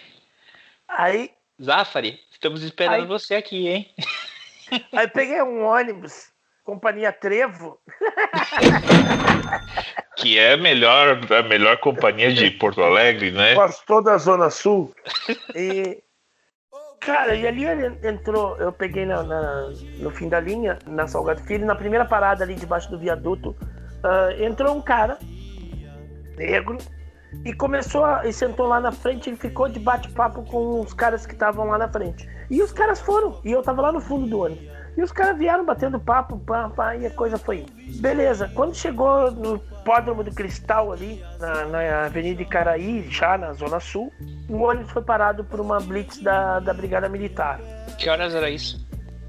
Aí, 0.89 1.31
Zafari, 1.63 2.19
estamos 2.31 2.63
esperando 2.63 3.03
Ai. 3.03 3.07
você 3.07 3.35
aqui, 3.35 3.69
hein? 3.69 3.95
aí 4.93 5.09
peguei 5.09 5.43
um 5.43 5.65
ônibus, 5.65 6.29
companhia 6.65 7.13
Trevo, 7.13 7.79
Que 10.17 10.39
é 10.39 10.53
a 10.53 10.57
melhor, 10.57 11.19
a 11.33 11.43
melhor 11.43 11.79
companhia 11.79 12.33
de 12.33 12.51
Porto 12.53 12.83
Alegre, 12.83 13.31
né? 13.33 13.55
pastor 13.55 14.03
da 14.03 14.17
Zona 14.19 14.51
Sul. 14.51 14.95
E. 15.55 16.03
Cara, 17.01 17.35
e 17.35 17.47
ali 17.47 17.65
ele 17.65 17.87
entrou, 18.07 18.57
eu 18.59 18.73
peguei 18.73 19.05
na, 19.05 19.25
na- 19.25 19.69
no 19.99 20.11
fim 20.13 20.29
da 20.29 20.39
linha, 20.39 20.79
na 20.87 21.09
Salgado 21.09 21.43
Filho, 21.43 21.67
na 21.67 21.75
primeira 21.75 22.05
parada 22.05 22.45
ali 22.45 22.55
debaixo 22.55 22.89
do 22.91 22.99
viaduto, 22.99 23.57
ah, 24.05 24.29
entrou 24.39 24.77
um 24.77 24.81
cara, 24.81 25.19
negro, 26.37 26.79
e 27.45 27.53
começou 27.53 28.05
a, 28.05 28.27
e 28.27 28.33
sentou 28.33 28.67
lá 28.67 28.81
na 28.81 28.93
frente 28.93 29.31
e 29.31 29.37
ficou 29.37 29.69
de 29.69 29.79
bate-papo 29.79 30.43
com 30.45 30.81
os 30.81 30.93
caras 30.93 31.27
que 31.27 31.33
estavam 31.33 31.67
lá 31.67 31.79
na 31.79 31.89
frente. 31.89 32.29
E 32.51 32.63
os 32.63 32.73
caras 32.73 33.01
foram, 33.01 33.41
e 33.45 33.51
eu 33.51 33.63
tava 33.63 33.83
lá 33.83 33.93
no 33.93 34.01
fundo 34.01 34.27
do 34.27 34.41
ônibus. 34.41 34.71
E 34.97 35.03
os 35.03 35.11
caras 35.11 35.39
vieram 35.39 35.65
batendo 35.65 35.99
papo, 35.99 36.39
pá, 36.39 36.69
pá, 36.69 36.95
e 36.95 37.07
a 37.07 37.11
coisa 37.11 37.39
foi. 37.39 37.65
Beleza, 37.99 38.51
quando 38.55 38.75
chegou 38.75 39.31
no 39.31 39.59
Pódromo 39.85 40.23
do 40.23 40.31
Cristal 40.31 40.93
ali, 40.93 41.25
na, 41.41 41.65
na 41.65 42.05
Avenida 42.05 42.43
Icaraí, 42.43 43.09
já 43.09 43.39
na 43.39 43.55
Zona 43.55 43.81
Sul, 43.81 44.13
o 44.51 44.59
ônibus 44.59 44.93
foi 44.93 45.03
parado 45.03 45.45
por 45.45 45.61
uma 45.61 45.81
blitz 45.81 46.19
da, 46.19 46.61
da 46.61 46.75
Brigada 46.75 47.09
Militar. 47.09 47.59
Que 47.99 48.11
horas 48.11 48.35
era 48.35 48.51
isso? 48.51 48.87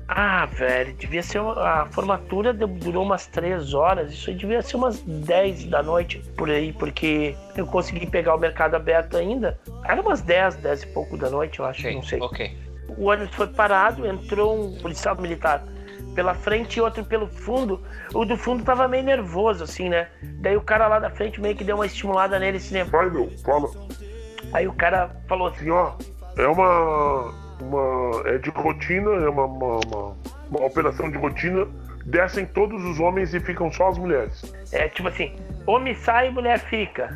Ah, 0.07 0.45
velho, 0.45 0.93
devia 0.93 1.23
ser. 1.23 1.39
uma- 1.39 1.53
A 1.81 1.85
formatura 1.87 2.53
durou 2.53 3.03
umas 3.03 3.25
três 3.27 3.73
horas. 3.73 4.11
Isso 4.11 4.29
aí 4.29 4.35
devia 4.35 4.61
ser 4.61 4.75
umas 4.75 4.99
10 5.01 5.65
da 5.65 5.81
noite 5.81 6.19
por 6.37 6.49
aí, 6.49 6.73
porque 6.73 7.35
eu 7.55 7.65
consegui 7.65 8.05
pegar 8.07 8.35
o 8.35 8.37
mercado 8.39 8.75
aberto 8.75 9.15
ainda. 9.17 9.57
Era 9.85 10.01
umas 10.01 10.21
10, 10.21 10.55
10 10.57 10.83
e 10.83 10.87
pouco 10.87 11.17
da 11.17 11.29
noite, 11.29 11.59
eu 11.59 11.65
acho, 11.65 11.89
não 11.91 12.03
sei. 12.03 12.19
ok. 12.21 12.57
O 12.97 13.05
ônibus 13.05 13.33
foi 13.35 13.47
parado, 13.47 14.05
entrou 14.05 14.55
um 14.67 14.77
policial 14.79 15.15
militar 15.19 15.63
pela 16.13 16.35
frente 16.35 16.77
e 16.77 16.81
outro 16.81 17.03
pelo 17.03 17.27
fundo. 17.27 17.81
O 18.13 18.23
do 18.23 18.37
fundo 18.37 18.63
tava 18.63 18.87
meio 18.87 19.03
nervoso, 19.03 19.63
assim, 19.63 19.89
né? 19.89 20.09
Daí 20.41 20.55
o 20.55 20.61
cara 20.61 20.87
lá 20.87 20.99
da 20.99 21.09
frente 21.09 21.41
meio 21.41 21.55
que 21.55 21.63
deu 21.63 21.75
uma 21.75 21.85
estimulada 21.87 22.37
nele, 22.37 22.57
assim, 22.57 22.75
né? 22.75 22.83
Vai, 22.83 23.09
meu, 23.09 23.31
fala. 23.43 23.67
Aí 24.51 24.67
o 24.67 24.73
cara 24.73 25.09
falou 25.27 25.47
Assim, 25.47 25.71
ó, 25.71 25.93
é 26.37 26.45
uma. 26.45 27.33
Uma 27.67 28.29
é 28.29 28.37
de 28.37 28.49
rotina, 28.49 29.11
é 29.11 29.29
uma, 29.29 29.45
uma, 29.45 29.79
uma, 29.85 30.17
uma 30.49 30.65
operação 30.65 31.09
de 31.09 31.17
rotina. 31.17 31.67
Descem 32.05 32.45
todos 32.45 32.83
os 32.83 32.99
homens 32.99 33.33
e 33.33 33.39
ficam 33.39 33.71
só 33.71 33.87
as 33.87 33.97
mulheres. 33.97 34.53
É 34.73 34.89
tipo 34.89 35.07
assim, 35.07 35.33
homem 35.65 35.95
sai, 35.95 36.29
mulher 36.29 36.59
fica. 36.59 37.09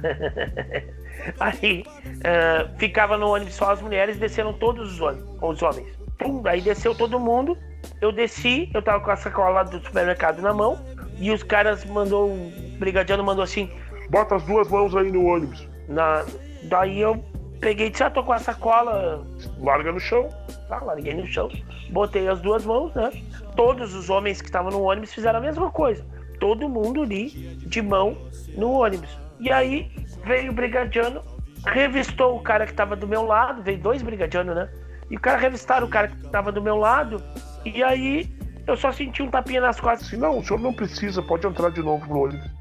aí 1.40 1.84
ah, 2.24 2.70
ficava 2.78 3.18
no 3.18 3.28
ônibus 3.28 3.56
só 3.56 3.72
as 3.72 3.82
mulheres, 3.82 4.18
desceram 4.18 4.54
todos 4.54 4.94
os 4.94 5.02
homens. 5.02 5.26
Os 5.42 5.62
homens. 5.62 5.88
Pum, 6.18 6.42
aí 6.46 6.62
desceu 6.62 6.96
todo 6.96 7.20
mundo. 7.20 7.58
Eu 8.02 8.12
desci, 8.12 8.70
eu 8.74 8.82
tava 8.82 9.04
com 9.04 9.12
a 9.12 9.16
sacola 9.18 9.64
do 9.64 9.80
supermercado 9.84 10.42
na 10.42 10.54
mão. 10.54 10.80
E 11.20 11.32
os 11.32 11.44
caras 11.44 11.84
mandou, 11.84 12.30
o 12.30 12.52
brigadiano 12.80 13.24
mandou 13.24 13.44
assim, 13.44 13.70
Bota 14.10 14.36
as 14.36 14.44
duas 14.44 14.70
mãos 14.70 14.96
aí 14.96 15.12
no 15.12 15.26
ônibus. 15.26 15.68
na, 15.88 16.26
daí 16.64 17.00
eu 17.00 17.24
peguei 17.60 17.92
ah, 18.02 18.10
tô 18.10 18.24
com 18.24 18.34
a 18.34 18.40
sacola, 18.40 19.26
Larga 19.60 19.92
no 19.92 20.00
chão. 20.00 20.30
tá, 20.68 20.80
larguei 20.84 21.14
no 21.14 21.26
chão, 21.26 21.50
botei 21.90 22.28
as 22.28 22.40
duas 22.42 22.66
mãos, 22.66 22.94
né? 22.94 23.12
Todos 23.56 23.94
os 23.94 24.10
homens 24.10 24.42
que 24.42 24.48
estavam 24.48 24.72
no 24.72 24.82
ônibus 24.82 25.14
fizeram 25.14 25.40
a 25.40 25.42
mesma 25.42 25.72
coisa. 25.72 26.06
Todo 26.40 26.70
mundo 26.70 27.02
ali 27.02 27.30
de 27.30 27.82
mão 27.82 28.18
no 28.56 28.72
ônibus. 28.72 29.10
E 29.40 29.52
aí 29.52 29.92
veio 30.26 30.52
o 30.52 30.56
brigadiano, 30.56 31.22
revistou 31.66 32.36
o 32.36 32.42
cara 32.42 32.66
que 32.66 32.72
estava 32.72 32.96
do 32.96 33.08
meu 33.08 33.24
lado, 33.24 33.64
veio 33.64 33.80
dois 33.80 34.02
brigadianos, 34.02 34.56
né? 34.56 34.70
E 35.10 35.16
o 35.16 35.20
cara 35.20 35.38
revistaram 35.38 35.88
o 35.88 35.90
cara 35.90 36.10
que 36.10 36.26
estava 36.26 36.52
do 36.52 36.62
meu 36.62 36.76
lado, 36.76 37.22
e 37.66 37.82
aí 37.82 38.30
eu 38.68 38.76
só 38.76 38.92
senti 38.92 39.24
um 39.24 39.30
tapinha 39.30 39.62
nas 39.62 39.80
costas. 39.80 40.08
Assim, 40.08 40.18
não, 40.18 40.40
o 40.40 40.44
senhor 40.44 40.60
não 40.60 40.74
precisa, 40.74 41.22
pode 41.22 41.48
entrar 41.48 41.70
de 41.72 41.82
novo 41.82 42.06
no 42.06 42.24
ônibus. 42.24 42.52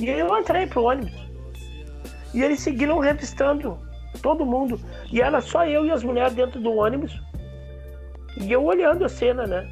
E 0.00 0.10
aí 0.10 0.20
eu 0.20 0.38
entrei 0.38 0.66
pro 0.66 0.84
ônibus. 0.84 1.31
E 2.34 2.42
eles 2.42 2.60
seguiram 2.60 2.98
revistando 2.98 3.78
todo 4.20 4.44
mundo. 4.44 4.80
E 5.10 5.20
era 5.20 5.40
só 5.40 5.66
eu 5.66 5.86
e 5.86 5.90
as 5.90 6.02
mulheres 6.02 6.34
dentro 6.34 6.60
do 6.60 6.72
ônibus. 6.74 7.18
E 8.40 8.50
eu 8.50 8.64
olhando 8.64 9.04
a 9.04 9.08
cena, 9.08 9.46
né? 9.46 9.70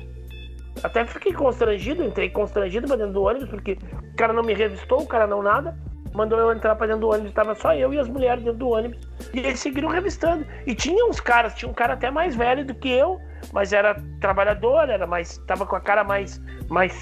Até 0.83 1.05
fiquei 1.05 1.33
constrangido, 1.33 2.05
entrei 2.05 2.31
constrangido 2.31 2.87
pra 2.87 2.97
dentro 2.97 3.13
do 3.13 3.23
ônibus, 3.23 3.49
porque 3.49 3.77
o 4.13 4.17
cara 4.17 4.33
não 4.33 4.43
me 4.43 4.55
revistou, 4.55 5.03
o 5.03 5.07
cara 5.07 5.27
não 5.27 5.43
nada. 5.43 5.77
Mandou 6.15 6.39
eu 6.39 6.53
entrar 6.53 6.75
pra 6.75 6.87
dentro 6.87 7.03
do 7.03 7.11
ônibus, 7.11 7.33
tava 7.33 7.55
só 7.55 7.75
eu 7.75 7.95
e 7.95 7.99
as 7.99 8.09
mulheres 8.09 8.43
dentro 8.43 8.59
do 8.59 8.69
ônibus. 8.71 8.99
E 9.33 9.39
eles 9.39 9.61
seguiram 9.61 9.89
revistando. 9.89 10.45
E 10.67 10.75
tinha 10.75 11.05
uns 11.07 11.21
caras, 11.21 11.55
tinha 11.55 11.71
um 11.71 11.75
cara 11.75 11.95
até 11.95 12.11
mais 12.11 12.35
velho 12.35 12.65
do 12.65 12.75
que 12.75 12.91
eu, 12.91 13.19
mas 13.53 13.73
era 13.73 13.95
trabalhador, 14.21 14.89
era 14.89 15.07
mais. 15.07 15.39
tava 15.47 15.67
com 15.67 15.77
a 15.77 15.81
cara 15.81 16.03
mais, 16.03 16.41
mais 16.69 16.93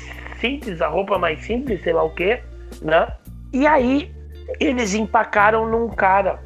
simples, 0.41 0.81
a 0.83 0.89
roupa 0.89 1.19
mais 1.19 1.41
simples, 1.45 1.83
sei 1.83 1.93
lá 1.93 2.03
o 2.03 2.15
quê, 2.15 2.43
né? 2.83 3.09
E 3.53 3.67
aí 3.67 4.15
eles 4.59 4.95
empacaram 4.95 5.67
num 5.67 5.89
cara, 5.89 6.41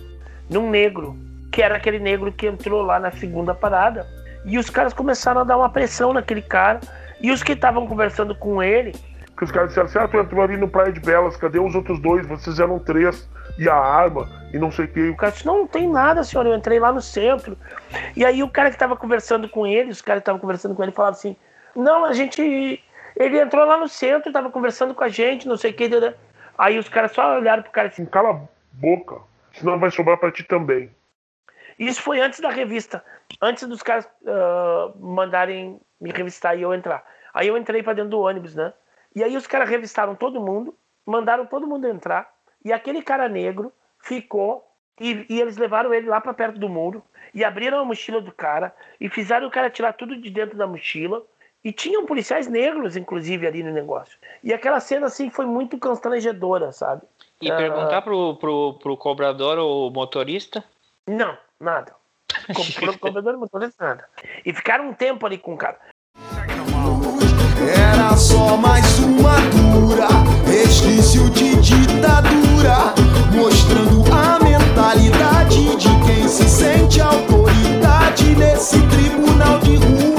num 0.51 0.71
negro, 0.71 1.17
que 1.51 1.63
era 1.63 1.77
aquele 1.77 1.99
negro 1.99 2.33
que 2.33 2.47
entrou 2.47 2.83
lá 2.83 2.99
na 2.99 3.11
segunda 3.11 3.55
parada. 3.55 4.07
E 4.45 4.59
os 4.59 4.69
caras 4.69 4.93
começaram 4.93 5.43
a 5.43 5.45
dar 5.45 5.57
uma 5.57 5.71
pressão 5.71 6.13
naquele 6.13 6.43
cara. 6.43 6.81
E 7.21 7.31
os 7.31 7.43
que 7.43 7.53
estavam 7.53 7.87
conversando 7.87 8.35
com 8.35 8.63
ele, 8.63 8.93
Que 9.37 9.45
os 9.45 9.53
caras 9.53 9.69
disseram 9.69 9.87
assim, 9.87 9.99
ah, 9.99 10.09
tu 10.09 10.19
entrou 10.19 10.43
ali 10.43 10.57
no 10.57 10.69
Praia 10.69 10.93
de 10.93 11.01
Belas, 11.01 11.37
cadê 11.37 11.59
os 11.59 11.75
outros 11.75 12.01
dois? 12.01 12.27
Vocês 12.27 12.59
eram 12.59 12.79
três. 12.79 13.29
E 13.59 13.69
a 13.69 13.75
arma, 13.75 14.29
e 14.53 14.59
não 14.59 14.71
sei 14.71 14.87
o 14.87 14.89
que. 14.89 15.11
o 15.11 15.17
cara 15.17 15.31
disse, 15.31 15.45
não, 15.45 15.59
não 15.59 15.67
tem 15.67 15.87
nada, 15.87 16.25
senhor, 16.25 16.47
eu 16.47 16.55
entrei 16.55 16.81
lá 16.81 16.91
no 16.91 17.03
centro. 17.03 17.57
E 18.17 18.25
aí 18.25 18.43
o 18.43 18.49
cara 18.49 18.71
que 18.71 18.77
estava 18.77 18.97
conversando 18.97 19.49
com 19.49 19.67
ele, 19.67 19.91
os 19.91 20.01
caras 20.01 20.21
que 20.21 20.23
estavam 20.23 20.41
conversando 20.41 20.75
com 20.75 20.83
ele 20.83 20.93
falavam 20.93 21.19
assim, 21.19 21.37
não, 21.75 22.05
a 22.05 22.13
gente. 22.13 22.83
Ele 23.15 23.39
entrou 23.39 23.67
lá 23.67 23.77
no 23.77 23.89
centro, 23.89 24.31
estava 24.31 24.51
conversando 24.51 24.95
com 24.95 25.05
a 25.05 25.09
gente, 25.09 25.47
não 25.47 25.57
sei 25.57 25.71
o 25.71 25.75
que. 25.75 25.91
Aí 26.63 26.79
os 26.79 26.89
caras 26.89 27.11
só 27.11 27.39
olharam 27.39 27.65
pro 27.65 27.73
cara 27.73 27.89
assim. 27.89 28.07
Cala 28.07 28.31
a 28.31 28.41
boca, 28.75 29.21
senão 29.53 29.81
vai 29.81 29.91
sobrar 29.91 30.17
pra 30.17 30.31
ti 30.31 30.45
também. 30.45 30.95
Isso 31.77 32.01
foi 32.01 32.21
antes 32.21 32.39
da 32.39 32.51
revista, 32.51 33.05
antes 33.41 33.67
dos 33.67 33.83
caras 33.83 34.09
ah, 34.25 34.93
mandarem 34.95 35.81
me 36.01 36.13
revistar 36.13 36.57
e 36.57 36.63
eu 36.63 36.73
entrar. 36.73 37.05
Aí 37.35 37.49
eu 37.49 37.57
entrei 37.57 37.83
pra 37.83 37.95
dentro 37.95 38.11
do 38.11 38.21
ônibus, 38.21 38.55
né? 38.55 38.73
E 39.13 39.25
aí 39.25 39.37
os 39.37 39.45
caras 39.45 39.69
revistaram 39.69 40.15
todo 40.15 40.41
mundo, 40.41 40.73
mandaram 41.05 41.47
todo 41.47 41.67
mundo 41.67 41.89
entrar, 41.89 42.33
e 42.65 42.73
aquele 42.73 43.03
cara 43.03 43.29
negro 43.29 43.73
ficou, 43.99 44.65
e, 45.01 45.27
e 45.29 45.41
eles 45.41 45.57
levaram 45.57 45.93
ele 45.93 46.07
lá 46.07 46.21
pra 46.21 46.33
perto 46.33 46.61
do 46.61 46.69
muro, 46.69 47.03
e 47.35 47.45
abriram 47.45 47.81
a 47.81 47.85
mochila 47.85 48.21
do 48.21 48.31
cara, 48.31 48.73
e 49.01 49.09
fizeram 49.09 49.49
o 49.49 49.51
cara 49.51 49.69
tirar 49.69 49.95
tudo 49.95 50.17
de 50.17 50.31
dentro 50.31 50.57
da 50.57 50.67
mochila, 50.69 51.25
e 51.65 51.73
tinham 51.73 52.05
policiais 52.07 52.49
negros, 52.49 52.97
inclusive, 52.97 53.47
ali 53.47 53.63
no 53.63 53.73
negócio. 53.73 54.19
E 54.43 54.53
aquela 54.53 54.81
cena, 54.81 55.07
assim, 55.07 55.31
foi 55.31 55.47
muito 55.47 55.79
constrangedora, 55.79 56.73
sabe? 56.73 57.03
E 57.41 57.51
Ah. 57.51 57.57
perguntar 57.57 58.03
pro, 58.03 58.37
pro, 58.37 58.75
pro 58.75 58.97
cobrador 58.97 59.59
ou 59.59 59.91
motorista? 59.91 60.65
Não, 61.07 61.37
nada. 61.61 61.95
Pro 62.81 62.99
cobrador 62.99 63.35
não 63.35 63.45
acontece 63.45 63.75
nada. 63.79 64.05
E 64.45 64.53
ficaram 64.55 64.89
um 64.89 64.95
tempo 64.95 65.27
ali 65.27 65.37
com 65.37 65.55
o 65.55 65.57
cara. 65.57 65.79
Era 67.77 68.17
só 68.17 68.57
mais 68.57 68.99
uma 69.01 69.37
dura 69.51 70.09
resquício 70.47 71.29
de 71.31 71.57
ditadura, 71.61 72.95
mostrando 73.35 74.03
a 74.13 74.39
mentalidade 74.43 75.77
de 75.77 75.89
quem 76.07 76.27
se 76.27 76.49
sente 76.49 77.01
autoridade 77.01 78.35
nesse 78.37 78.79
tribunal 78.89 79.59
de 79.61 79.77
rua. 79.77 80.12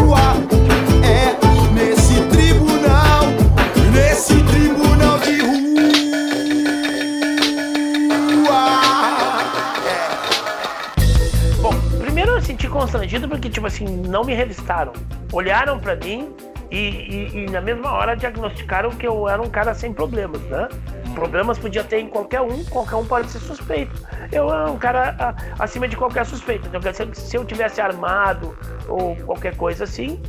Constrangido 13.13 13.28
porque, 13.30 13.49
tipo 13.49 13.67
assim, 13.67 13.86
não 13.86 14.23
me 14.23 14.34
revistaram. 14.34 14.93
Olharam 15.32 15.80
pra 15.80 15.95
mim 15.95 16.34
e, 16.71 16.78
e- 16.78 17.32
e 17.38 17.45
na 17.49 17.62
mesma 17.62 17.91
hora 17.91 18.15
diagnosticaram 18.15 18.89
que 18.91 19.08
eu 19.08 19.28
era 19.30 19.41
um 19.41 19.49
cara 19.49 19.73
sem 19.73 19.93
problemas, 19.93 20.41
né? 20.43 20.67
Problemas 21.13 21.60
podia 21.60 21.84
ter 21.84 21.99
em 21.99 22.08
qualquer 22.08 22.41
um, 22.41 22.63
qualquer 22.65 22.95
um 22.95 23.06
pode 23.06 23.30
ser 23.30 23.39
suspeito. 23.39 23.93
Eu 24.32 24.52
era 24.52 24.71
um 24.71 24.78
cara 24.78 25.15
a- 25.19 25.63
acima 25.63 25.88
de 25.88 25.95
qualquer 25.95 26.26
suspeito. 26.26 26.67
Então, 26.67 26.82
quer 26.82 26.91
dizer 26.91 27.08
que 27.08 27.17
se 27.19 27.36
eu 27.38 27.45
tivesse 27.45 27.80
armado 27.80 28.58
ou 28.88 29.15
qualquer 29.17 29.56
coisa 29.56 29.84
assim, 29.84 30.19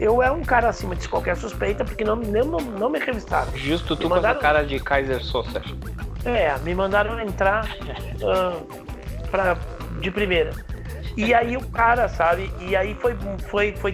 eu 0.00 0.20
era 0.20 0.32
um 0.32 0.42
cara 0.42 0.68
acima 0.68 0.96
de 0.96 1.08
qualquer 1.08 1.36
suspeita, 1.36 1.84
porque 1.84 2.02
não, 2.02 2.16
nem- 2.16 2.44
não, 2.44 2.58
não 2.58 2.90
me 2.90 2.98
revistaram. 2.98 3.52
Justo 3.56 3.94
tu 3.94 4.02
Me 4.04 4.08
com 4.08 4.14
mandaram- 4.16 4.40
cara 4.40 4.64
de 4.64 4.80
Kaiser 4.80 5.22
Sosa. 5.22 5.62
É, 6.24 6.56
me 6.64 6.74
mandaram 6.74 7.18
entrar 7.20 7.68
ah, 8.24 8.56
pra, 9.30 9.56
de 10.00 10.10
primeira. 10.10 10.50
E 11.16 11.34
aí 11.34 11.56
o 11.56 11.66
cara, 11.68 12.08
sabe? 12.08 12.50
E 12.60 12.74
aí 12.74 12.94
foi, 12.94 13.16
foi, 13.48 13.74
foi 13.76 13.92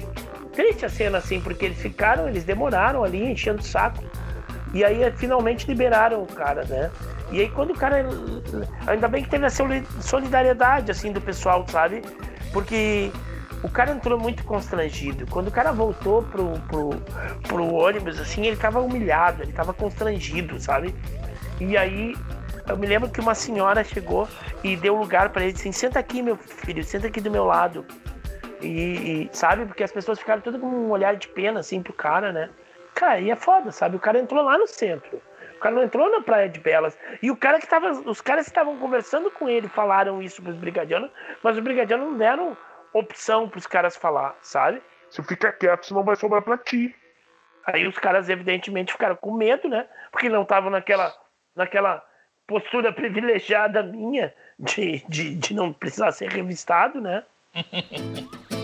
triste 0.52 0.84
a 0.84 0.88
cena, 0.88 1.18
assim, 1.18 1.40
porque 1.40 1.64
eles 1.64 1.78
ficaram, 1.78 2.28
eles 2.28 2.44
demoraram 2.44 3.04
ali, 3.04 3.30
enchendo 3.30 3.60
o 3.60 3.64
saco. 3.64 4.04
E 4.72 4.84
aí 4.84 5.10
finalmente 5.12 5.66
liberaram 5.66 6.22
o 6.22 6.26
cara, 6.26 6.64
né? 6.64 6.90
E 7.30 7.40
aí 7.40 7.48
quando 7.48 7.70
o 7.70 7.74
cara. 7.74 8.06
Ainda 8.86 9.08
bem 9.08 9.22
que 9.22 9.30
teve 9.30 9.46
a 9.46 9.50
solidariedade 9.50 10.90
assim 10.90 11.12
do 11.12 11.20
pessoal, 11.20 11.64
sabe? 11.68 12.02
Porque 12.52 13.10
o 13.62 13.68
cara 13.68 13.92
entrou 13.92 14.18
muito 14.18 14.44
constrangido. 14.44 15.26
Quando 15.26 15.48
o 15.48 15.50
cara 15.50 15.72
voltou 15.72 16.22
pro, 16.22 16.52
pro, 16.68 16.90
pro 17.42 17.74
ônibus, 17.74 18.20
assim, 18.20 18.46
ele 18.46 18.56
tava 18.56 18.80
humilhado, 18.80 19.42
ele 19.42 19.52
tava 19.52 19.72
constrangido, 19.72 20.60
sabe? 20.60 20.94
E 21.60 21.76
aí 21.76 22.14
eu 22.68 22.76
me 22.76 22.86
lembro 22.86 23.10
que 23.10 23.20
uma 23.20 23.34
senhora 23.34 23.82
chegou 23.82 24.28
e 24.62 24.76
deu 24.76 24.94
lugar 24.94 25.30
para 25.30 25.42
ele 25.42 25.54
assim: 25.54 25.72
senta 25.72 25.98
aqui, 25.98 26.22
meu 26.22 26.36
filho, 26.36 26.84
senta 26.84 27.06
aqui 27.06 27.20
do 27.20 27.30
meu 27.30 27.44
lado. 27.44 27.84
E, 28.60 29.28
e, 29.28 29.30
sabe, 29.32 29.64
porque 29.66 29.84
as 29.84 29.92
pessoas 29.92 30.18
ficaram 30.18 30.42
tudo 30.42 30.58
com 30.58 30.66
um 30.66 30.90
olhar 30.90 31.16
de 31.16 31.28
pena 31.28 31.60
assim 31.60 31.82
pro 31.82 31.92
cara, 31.92 32.32
né? 32.32 32.50
Cara, 32.94 33.20
e 33.20 33.30
é 33.30 33.36
foda, 33.36 33.70
sabe? 33.70 33.96
O 33.96 34.00
cara 34.00 34.18
entrou 34.18 34.42
lá 34.42 34.58
no 34.58 34.66
centro. 34.66 35.22
O 35.56 35.60
cara 35.60 35.74
não 35.74 35.82
entrou 35.82 36.10
na 36.10 36.20
Praia 36.20 36.48
de 36.48 36.60
Belas. 36.60 36.96
E 37.22 37.30
o 37.30 37.36
cara 37.36 37.58
que 37.58 37.66
tava. 37.66 37.90
Os 37.90 38.20
caras 38.20 38.44
que 38.44 38.50
estavam 38.50 38.76
conversando 38.78 39.30
com 39.30 39.48
ele 39.48 39.68
falaram 39.68 40.22
isso 40.22 40.42
pros 40.42 40.56
brigadianos, 40.56 41.10
mas 41.42 41.56
os 41.56 41.62
brigadianos 41.62 42.10
não 42.10 42.18
deram 42.18 42.56
opção 42.92 43.48
pros 43.48 43.66
caras 43.66 43.96
falar, 43.96 44.36
sabe? 44.40 44.82
Se 45.10 45.22
fica 45.22 45.52
quieto, 45.52 45.86
senão 45.86 46.04
vai 46.04 46.16
sobrar 46.16 46.42
pra 46.42 46.58
ti. 46.58 46.94
Aí 47.66 47.86
os 47.86 47.98
caras, 47.98 48.28
evidentemente, 48.28 48.92
ficaram 48.92 49.16
com 49.16 49.32
medo, 49.34 49.68
né? 49.68 49.86
Porque 50.10 50.28
não 50.28 50.42
estavam 50.42 50.70
naquela, 50.70 51.14
naquela 51.54 52.02
postura 52.48 52.90
privilegiada 52.90 53.82
minha 53.82 54.32
de, 54.58 55.02
de, 55.06 55.34
de 55.34 55.54
não 55.54 55.70
precisar 55.70 56.10
ser 56.12 56.30
revistado, 56.30 56.98
né? 57.00 57.22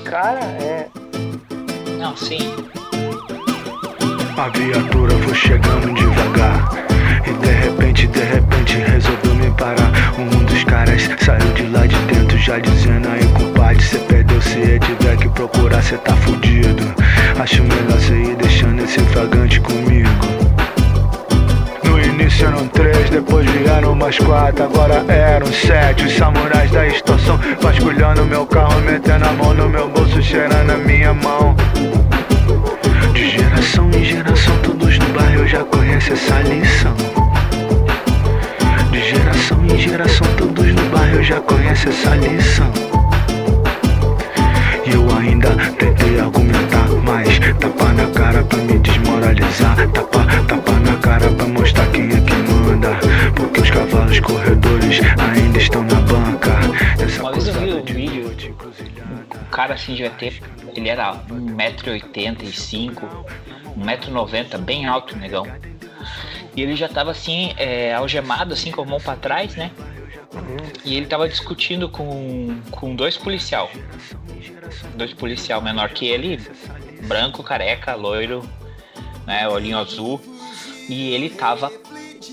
Cara, 0.04 0.40
é. 0.40 0.88
Não, 1.98 2.16
sim. 2.16 2.38
A 4.36 4.48
viatura 4.48 5.14
foi 5.18 5.34
chegando 5.34 5.94
devagar. 5.94 6.70
E 7.26 7.32
de 7.34 7.52
repente, 7.52 8.06
de 8.06 8.20
repente, 8.20 8.76
resolveu 8.78 9.34
me 9.34 9.50
parar. 9.56 9.92
Um 10.18 10.44
dos 10.44 10.64
caras 10.64 11.02
saiu 11.22 11.52
de 11.52 11.66
lá 11.68 11.86
de 11.86 11.96
dentro, 12.06 12.38
já 12.38 12.58
dizendo 12.58 13.06
aí, 13.08 13.22
compadre, 13.38 13.82
cê 13.82 13.98
perdeu. 13.98 14.40
Se 14.40 14.78
tiver 14.80 15.16
que 15.18 15.28
procurar, 15.28 15.82
cê 15.82 15.98
tá 15.98 16.16
fudido. 16.16 16.82
Acho 17.38 17.62
melhor 17.62 18.00
cê 18.00 18.14
ir 18.14 18.36
deixando 18.36 18.82
esse 18.82 19.00
fragante 19.12 19.60
comigo 19.60 20.44
início 22.14 22.46
eram 22.46 22.68
três, 22.68 23.10
depois 23.10 23.48
vieram 23.50 23.94
mais 23.94 24.18
quatro, 24.18 24.64
agora 24.64 25.04
eram 25.08 25.46
sete. 25.46 26.04
Os 26.04 26.12
samurais 26.14 26.70
da 26.70 26.86
extorsão 26.86 27.38
vasculhando 27.60 28.24
meu 28.24 28.46
carro, 28.46 28.80
metendo 28.82 29.24
a 29.26 29.32
mão 29.32 29.52
no 29.52 29.68
meu 29.68 29.88
bolso, 29.88 30.22
cheirando 30.22 30.70
a 30.70 30.76
minha 30.76 31.12
mão. 31.12 31.54
De 33.12 33.30
geração 33.30 33.90
em 33.90 34.04
geração, 34.04 34.56
todos 34.62 34.98
no 34.98 35.08
bairro 35.08 35.46
já 35.46 35.64
conhecem 35.64 36.12
essa 36.12 36.40
lição. 36.40 36.94
De 38.90 39.00
geração 39.00 39.64
em 39.64 39.78
geração, 39.78 40.26
todos 40.36 40.72
no 40.72 40.82
bairro 40.90 41.22
já 41.22 41.40
conhecem 41.40 41.90
essa 41.90 42.14
lição. 42.16 42.93
E 44.86 44.90
eu 44.92 45.16
ainda 45.16 45.50
tentei 45.78 46.20
argumentar, 46.20 46.88
mas 47.04 47.38
tapa 47.58 47.92
na 47.92 48.06
cara 48.10 48.44
pra 48.44 48.58
me 48.58 48.78
desmoralizar. 48.78 49.76
Tapa, 49.92 50.26
tapa 50.46 50.72
na 50.80 50.96
cara 50.98 51.28
pra 51.30 51.46
mostrar 51.46 51.90
quem 51.90 52.04
é 52.08 52.20
que 52.20 52.34
manda. 52.52 52.90
Porque 53.34 53.60
os 53.60 53.70
cavalos 53.70 54.20
corredores 54.20 55.00
ainda 55.18 55.58
estão 55.58 55.82
na 55.84 56.00
banca. 56.02 56.58
Essa 57.02 57.22
Uma 57.22 57.32
vez 57.32 57.46
eu 57.46 57.54
vi 57.54 57.72
um 57.72 57.84
vídeo, 57.84 58.56
o 59.34 59.50
cara 59.50 59.74
assim 59.74 59.94
devia 59.94 60.10
ter, 60.10 60.42
ele 60.74 60.88
era 60.88 61.14
1,85m, 61.30 62.92
1,90m, 63.78 64.58
bem 64.58 64.86
alto, 64.86 65.16
negão. 65.16 65.46
E 66.56 66.62
ele 66.62 66.76
já 66.76 66.88
tava 66.88 67.10
assim, 67.10 67.52
é, 67.56 67.94
algemado, 67.94 68.52
assim, 68.52 68.70
com 68.70 68.82
a 68.82 68.84
mão 68.84 69.00
pra 69.00 69.16
trás, 69.16 69.56
né? 69.56 69.70
E 70.84 70.96
ele 70.96 71.06
tava 71.06 71.28
discutindo 71.28 71.88
com, 71.88 72.60
com 72.70 72.94
dois 72.94 73.16
policial. 73.16 73.70
Dois 74.96 75.12
policial 75.12 75.60
menor 75.62 75.90
que 75.90 76.06
ele, 76.06 76.40
branco, 77.06 77.42
careca, 77.42 77.94
loiro, 77.94 78.48
né, 79.26 79.48
olhinho 79.48 79.78
azul. 79.78 80.20
E 80.88 81.14
ele 81.14 81.30
tava 81.30 81.72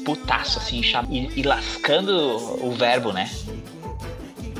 putaço, 0.03 0.59
assim, 0.59 0.81
e, 1.09 1.39
e 1.39 1.43
lascando 1.43 2.11
o 2.65 2.71
verbo, 2.71 3.13
né? 3.13 3.29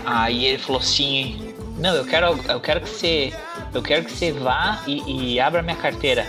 Aí 0.05 0.45
ele 0.45 0.57
falou 0.57 0.81
assim, 0.81 1.53
não, 1.77 1.93
eu 1.93 2.05
quero, 2.05 2.39
eu 2.49 2.59
quero 2.59 2.81
que 2.81 2.89
você, 2.89 3.33
eu 3.73 3.81
quero 3.81 4.05
que 4.05 4.11
você 4.11 4.31
vá 4.31 4.81
e, 4.87 5.33
e 5.33 5.39
abra 5.39 5.61
minha 5.61 5.75
carteira. 5.75 6.25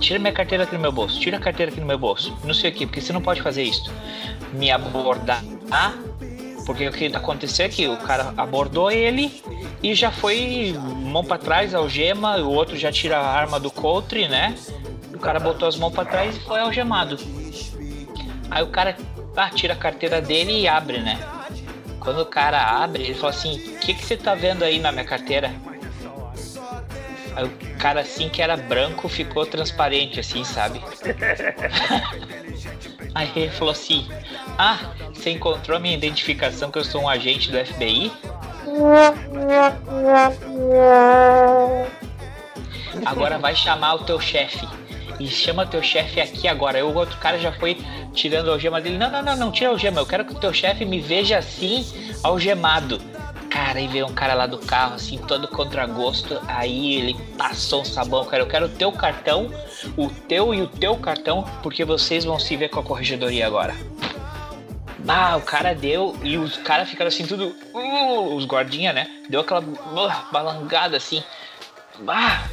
Tira 0.00 0.18
minha 0.18 0.32
carteira 0.32 0.64
aqui 0.64 0.74
no 0.74 0.80
meu 0.80 0.92
bolso, 0.92 1.18
tira 1.20 1.36
a 1.36 1.40
carteira 1.40 1.70
aqui 1.70 1.80
no 1.80 1.86
meu 1.86 1.98
bolso. 1.98 2.36
Não 2.44 2.52
sei 2.52 2.70
o 2.70 2.74
que, 2.74 2.86
porque 2.86 3.00
você 3.00 3.12
não 3.12 3.22
pode 3.22 3.40
fazer 3.40 3.62
isso. 3.62 3.90
Me 4.52 4.70
abordar 4.70 5.42
porque 6.64 6.88
o 6.88 6.92
que 6.92 7.06
aconteceu 7.06 7.66
é 7.66 7.68
que 7.68 7.88
o 7.88 7.96
cara 7.98 8.32
abordou 8.36 8.90
ele 8.90 9.42
e 9.82 9.94
já 9.94 10.10
foi 10.10 10.74
mão 10.78 11.24
para 11.24 11.38
trás, 11.38 11.74
algema, 11.74 12.36
o 12.38 12.50
outro 12.50 12.76
já 12.76 12.90
tira 12.90 13.18
a 13.18 13.26
arma 13.26 13.60
do 13.60 13.70
coutre, 13.70 14.28
né? 14.28 14.54
O 15.12 15.18
cara 15.18 15.38
botou 15.38 15.68
as 15.68 15.76
mãos 15.76 15.92
para 15.92 16.04
trás 16.04 16.36
e 16.36 16.40
foi 16.40 16.60
algemado. 16.60 17.18
Aí 18.50 18.62
o 18.62 18.68
cara 18.68 18.96
ah, 19.36 19.50
tira 19.50 19.74
a 19.74 19.76
carteira 19.76 20.20
dele 20.20 20.60
e 20.60 20.68
abre, 20.68 20.98
né? 20.98 21.18
Quando 22.00 22.20
o 22.20 22.26
cara 22.26 22.60
abre, 22.60 23.04
ele 23.04 23.14
fala 23.14 23.30
assim: 23.30 23.56
O 23.56 23.78
que, 23.78 23.94
que 23.94 24.04
você 24.04 24.16
tá 24.16 24.34
vendo 24.34 24.62
aí 24.62 24.78
na 24.78 24.92
minha 24.92 25.04
carteira? 25.04 25.52
Aí 27.36 27.44
o 27.44 27.50
cara, 27.78 28.00
assim, 28.00 28.28
que 28.28 28.40
era 28.40 28.56
branco, 28.56 29.08
ficou 29.08 29.44
transparente, 29.44 30.20
assim, 30.20 30.44
sabe? 30.44 30.80
Aí 33.14 33.30
ele 33.36 33.50
falou 33.50 33.72
assim: 33.72 34.08
Ah, 34.58 34.78
você 35.12 35.30
encontrou 35.30 35.78
minha 35.78 35.94
identificação 35.94 36.70
que 36.70 36.78
eu 36.78 36.84
sou 36.84 37.02
um 37.02 37.08
agente 37.08 37.50
do 37.50 37.64
FBI? 37.64 38.12
Agora 43.06 43.38
vai 43.38 43.54
chamar 43.54 43.94
o 43.94 43.98
teu 44.00 44.18
chefe. 44.20 44.66
E 45.20 45.28
chama 45.28 45.64
teu 45.64 45.82
chefe 45.82 46.20
aqui 46.20 46.48
agora. 46.48 46.78
Aí 46.78 46.82
o 46.82 46.92
outro 46.92 47.16
cara 47.18 47.38
já 47.38 47.52
foi 47.52 47.78
tirando 48.12 48.48
a 48.50 48.52
algema 48.54 48.80
dele. 48.80 48.98
Não, 48.98 49.10
não, 49.10 49.22
não, 49.22 49.36
não 49.36 49.52
tira 49.52 49.70
a 49.70 49.72
algema. 49.72 50.00
Eu 50.00 50.06
quero 50.06 50.24
que 50.24 50.32
o 50.32 50.38
teu 50.38 50.52
chefe 50.52 50.84
me 50.84 51.00
veja 51.00 51.38
assim, 51.38 51.86
algemado. 52.22 53.00
Cara, 53.54 53.78
aí 53.78 53.86
veio 53.86 54.08
um 54.08 54.12
cara 54.12 54.34
lá 54.34 54.48
do 54.48 54.58
carro, 54.58 54.94
assim, 54.94 55.16
todo 55.16 55.46
contragosto. 55.46 56.42
Aí 56.48 56.96
ele 56.96 57.16
passou 57.38 57.82
um 57.82 57.84
sabão, 57.84 58.24
cara. 58.24 58.42
Eu 58.42 58.48
quero 58.48 58.66
o 58.66 58.68
teu 58.68 58.90
cartão, 58.90 59.48
o 59.96 60.10
teu 60.10 60.52
e 60.52 60.60
o 60.60 60.66
teu 60.66 60.96
cartão, 60.96 61.44
porque 61.62 61.84
vocês 61.84 62.24
vão 62.24 62.36
se 62.36 62.56
ver 62.56 62.68
com 62.68 62.80
a 62.80 62.82
corregedoria 62.82 63.46
agora. 63.46 63.72
Ah, 65.06 65.36
o 65.36 65.40
cara 65.40 65.72
deu 65.72 66.16
e 66.24 66.36
os 66.36 66.56
caras 66.56 66.90
ficaram 66.90 67.06
assim, 67.06 67.26
tudo. 67.26 67.54
Uh, 67.72 68.34
os 68.34 68.44
guardinha, 68.44 68.92
né? 68.92 69.06
Deu 69.30 69.42
aquela 69.42 69.60
uh, 69.60 70.32
balangada 70.32 70.96
assim. 70.96 71.22
Ah, 72.08 72.48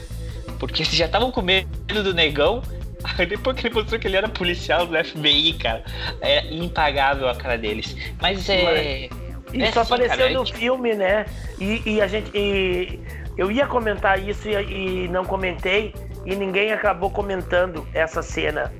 porque 0.59 0.83
eles 0.83 0.93
já 0.93 1.07
estavam 1.07 1.31
com 1.31 1.41
medo 1.41 2.03
do 2.03 2.13
negão. 2.13 2.61
Aí 3.17 3.25
depois 3.25 3.59
que 3.59 3.65
ele 3.65 3.73
mostrou 3.73 3.99
que 3.99 4.07
ele 4.07 4.17
era 4.17 4.29
policial 4.29 4.85
do 4.85 4.95
FBI, 5.03 5.53
cara, 5.53 5.83
é 6.21 6.45
impagável 6.53 7.27
a 7.27 7.33
cara 7.33 7.57
deles. 7.57 7.95
Mas 8.21 8.47
é. 8.47 9.09
Isso 9.53 9.79
apareceu 9.79 10.29
no 10.31 10.45
filme, 10.45 10.93
né? 10.93 11.25
E, 11.59 11.81
e 11.85 12.01
a 12.01 12.07
gente. 12.07 12.31
E 12.35 12.99
eu 13.37 13.51
ia 13.51 13.65
comentar 13.65 14.19
isso 14.19 14.49
e, 14.49 15.05
e, 15.05 15.07
não 15.07 15.25
comentei, 15.25 15.93
e 16.25 16.35
ninguém 16.35 16.71
acabou 16.71 17.09
comentando 17.09 17.87
essa 17.93 18.21
cena. 18.21 18.71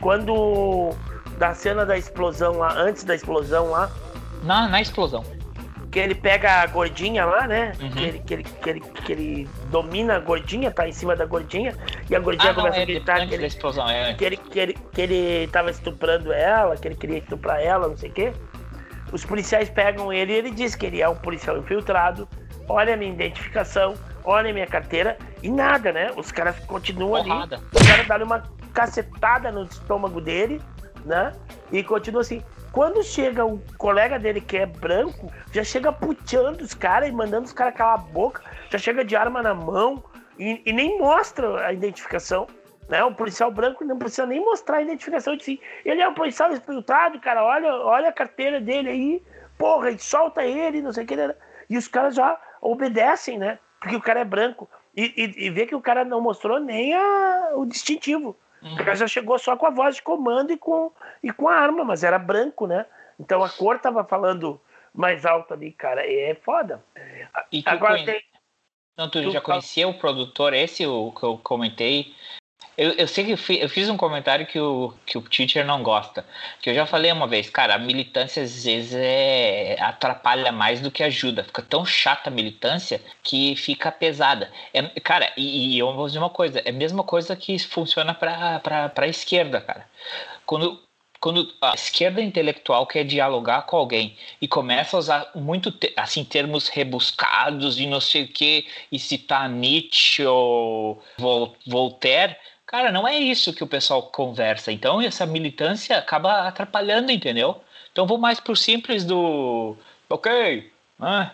Quando. 0.00 0.90
Da 1.38 1.52
cena 1.52 1.84
da 1.84 1.98
explosão 1.98 2.58
lá, 2.58 2.72
antes 2.76 3.02
da 3.02 3.14
explosão 3.14 3.70
lá. 3.70 3.90
Na, 4.44 4.68
na 4.68 4.80
explosão. 4.80 5.24
Que 5.90 5.98
ele 5.98 6.14
pega 6.14 6.62
a 6.62 6.66
gordinha 6.66 7.24
lá, 7.24 7.46
né? 7.48 7.72
Uhum. 7.80 7.90
Que, 7.90 8.04
ele, 8.04 8.18
que, 8.20 8.34
ele, 8.34 8.44
que, 8.44 8.70
ele, 8.70 8.80
que 8.80 9.12
ele 9.12 9.48
domina 9.68 10.16
a 10.16 10.20
gordinha, 10.20 10.70
tá 10.70 10.88
em 10.88 10.92
cima 10.92 11.16
da 11.16 11.24
gordinha, 11.24 11.76
e 12.08 12.14
a 12.14 12.20
gordinha 12.20 12.52
ah, 12.52 12.54
começa 12.54 12.76
não, 12.76 12.80
é, 12.80 12.82
a 12.82 12.86
gritar 12.86 13.26
que 13.26 13.34
ele, 13.34 13.46
explosão, 13.46 13.88
é. 13.88 14.14
que, 14.14 14.24
ele, 14.24 14.36
que, 14.36 14.58
ele, 14.58 14.78
que 14.92 15.00
ele 15.00 15.48
tava 15.48 15.70
estuprando 15.70 16.32
ela, 16.32 16.76
que 16.76 16.86
ele 16.86 16.94
queria 16.94 17.18
estuprar 17.18 17.60
ela, 17.60 17.88
não 17.88 17.96
sei 17.96 18.10
o 18.10 18.12
quê. 18.12 18.32
Os 19.14 19.24
policiais 19.24 19.70
pegam 19.70 20.12
ele 20.12 20.32
e 20.32 20.34
ele 20.34 20.50
diz 20.50 20.74
que 20.74 20.86
ele 20.86 21.00
é 21.00 21.08
um 21.08 21.14
policial 21.14 21.56
infiltrado. 21.56 22.28
Olha 22.68 22.94
a 22.94 22.96
minha 22.96 23.12
identificação, 23.12 23.94
olha 24.24 24.50
a 24.50 24.52
minha 24.52 24.66
carteira 24.66 25.16
e 25.40 25.48
nada, 25.48 25.92
né? 25.92 26.10
Os 26.16 26.32
caras 26.32 26.58
continuam 26.66 27.22
Porrada. 27.22 27.56
ali. 27.58 27.64
Os 27.72 27.86
caras 27.86 28.08
dão 28.08 28.26
uma 28.26 28.42
cacetada 28.72 29.52
no 29.52 29.62
estômago 29.66 30.20
dele, 30.20 30.60
né? 31.04 31.32
E 31.70 31.84
continua 31.84 32.22
assim. 32.22 32.42
Quando 32.72 33.04
chega 33.04 33.46
o 33.46 33.60
colega 33.78 34.18
dele 34.18 34.40
que 34.40 34.56
é 34.56 34.66
branco, 34.66 35.32
já 35.52 35.62
chega 35.62 35.92
puteando 35.92 36.64
os 36.64 36.74
caras 36.74 37.08
e 37.08 37.12
mandando 37.12 37.44
os 37.44 37.52
caras 37.52 37.76
calar 37.76 37.94
a 37.94 37.98
boca, 37.98 38.42
já 38.68 38.78
chega 38.78 39.04
de 39.04 39.14
arma 39.14 39.40
na 39.40 39.54
mão 39.54 40.02
e, 40.36 40.60
e 40.66 40.72
nem 40.72 40.98
mostra 40.98 41.68
a 41.68 41.72
identificação. 41.72 42.48
Né? 42.88 43.02
O 43.04 43.14
policial 43.14 43.50
branco 43.50 43.84
não 43.84 43.98
precisa 43.98 44.26
nem 44.26 44.40
mostrar 44.40 44.78
a 44.78 44.82
identificação 44.82 45.36
de 45.36 45.44
si. 45.44 45.60
Ele 45.84 46.02
é 46.02 46.08
um 46.08 46.14
policial 46.14 46.52
infiltrado, 46.52 47.18
cara. 47.20 47.42
Olha, 47.44 47.74
olha 47.74 48.08
a 48.08 48.12
carteira 48.12 48.60
dele 48.60 48.88
aí. 48.90 49.22
Porra, 49.58 49.90
e 49.90 49.98
solta 49.98 50.44
ele, 50.44 50.82
não 50.82 50.92
sei 50.92 51.04
o 51.04 51.06
que. 51.06 51.16
Né? 51.16 51.34
E 51.70 51.78
os 51.78 51.88
caras 51.88 52.14
já 52.14 52.38
obedecem, 52.60 53.38
né? 53.38 53.58
Porque 53.80 53.96
o 53.96 54.00
cara 54.00 54.20
é 54.20 54.24
branco. 54.24 54.68
E, 54.96 55.12
e, 55.16 55.46
e 55.46 55.50
vê 55.50 55.66
que 55.66 55.74
o 55.74 55.80
cara 55.80 56.04
não 56.04 56.20
mostrou 56.20 56.58
nem 56.60 56.94
a, 56.94 57.50
o 57.54 57.64
distintivo. 57.66 58.36
Uhum. 58.62 58.74
O 58.74 58.76
cara 58.78 58.94
já 58.94 59.06
chegou 59.06 59.38
só 59.38 59.56
com 59.56 59.66
a 59.66 59.70
voz 59.70 59.96
de 59.96 60.02
comando 60.02 60.52
e 60.52 60.56
com, 60.56 60.90
e 61.22 61.32
com 61.32 61.48
a 61.48 61.54
arma, 61.54 61.84
mas 61.84 62.02
era 62.02 62.18
branco, 62.18 62.66
né? 62.66 62.86
Então 63.18 63.42
a 63.44 63.48
cor 63.48 63.78
tava 63.78 64.04
falando 64.04 64.60
mais 64.92 65.26
alto 65.26 65.52
ali, 65.52 65.72
cara. 65.72 66.02
É 66.06 66.34
foda. 66.34 66.82
E 67.52 67.62
Agora 67.66 67.94
conhe- 67.94 68.06
tem. 68.06 68.22
Não, 68.96 69.10
tu 69.10 69.20
tu 69.20 69.30
já 69.32 69.40
conhecia 69.40 69.88
o 69.88 69.98
produtor, 69.98 70.54
esse 70.54 70.86
o 70.86 71.10
que 71.10 71.24
eu 71.24 71.36
comentei? 71.38 72.14
Eu, 72.76 72.90
eu 72.92 73.06
sei 73.06 73.24
que 73.24 73.30
eu 73.32 73.36
fi- 73.36 73.60
eu 73.60 73.68
fiz 73.68 73.88
um 73.88 73.96
comentário 73.96 74.46
que 74.46 74.58
o, 74.58 74.92
que 75.06 75.16
o 75.16 75.22
teacher 75.22 75.64
não 75.64 75.82
gosta. 75.82 76.24
Que 76.60 76.70
eu 76.70 76.74
já 76.74 76.84
falei 76.86 77.12
uma 77.12 77.26
vez, 77.26 77.48
cara, 77.48 77.74
a 77.74 77.78
militância 77.78 78.42
às 78.42 78.64
vezes 78.64 78.92
é, 78.94 79.76
atrapalha 79.80 80.50
mais 80.50 80.80
do 80.80 80.90
que 80.90 81.02
ajuda. 81.02 81.44
Fica 81.44 81.62
tão 81.62 81.84
chata 81.86 82.30
a 82.30 82.32
militância 82.32 83.00
que 83.22 83.54
fica 83.56 83.92
pesada. 83.92 84.50
É, 84.72 84.82
cara, 85.00 85.32
e, 85.36 85.74
e 85.76 85.78
eu 85.78 85.92
vou 85.94 86.06
dizer 86.06 86.18
uma 86.18 86.30
coisa: 86.30 86.60
é 86.64 86.70
a 86.70 86.72
mesma 86.72 87.04
coisa 87.04 87.36
que 87.36 87.58
funciona 87.60 88.12
pra, 88.12 88.60
pra 88.88 89.06
esquerda, 89.06 89.60
cara. 89.60 89.86
Quando, 90.46 90.80
quando 91.20 91.54
a 91.62 91.74
esquerda 91.74 92.20
intelectual 92.20 92.86
quer 92.86 93.04
dialogar 93.04 93.62
com 93.62 93.76
alguém 93.76 94.16
e 94.40 94.48
começa 94.48 94.96
a 94.96 94.98
usar 95.00 95.30
muito 95.34 95.70
te- 95.72 95.92
assim 95.96 96.24
termos 96.24 96.68
rebuscados 96.68 97.78
e 97.78 97.86
não 97.86 98.00
sei 98.00 98.24
o 98.24 98.28
que 98.28 98.66
e 98.92 98.98
citar 98.98 99.48
Nietzsche 99.48 100.24
ou 100.26 101.02
Vol- 101.18 101.54
Voltaire 101.66 102.36
cara 102.74 102.90
não 102.90 103.06
é 103.06 103.16
isso 103.16 103.54
que 103.54 103.62
o 103.62 103.68
pessoal 103.68 104.02
conversa. 104.02 104.72
Então 104.72 105.00
essa 105.00 105.24
militância 105.24 105.96
acaba 105.96 106.48
atrapalhando 106.48 107.12
entendeu? 107.12 107.62
Então 107.92 108.04
vou 108.04 108.18
mais 108.18 108.40
pro 108.40 108.56
simples 108.56 109.04
do 109.04 109.76
ok 110.08 110.72
ah, 111.00 111.30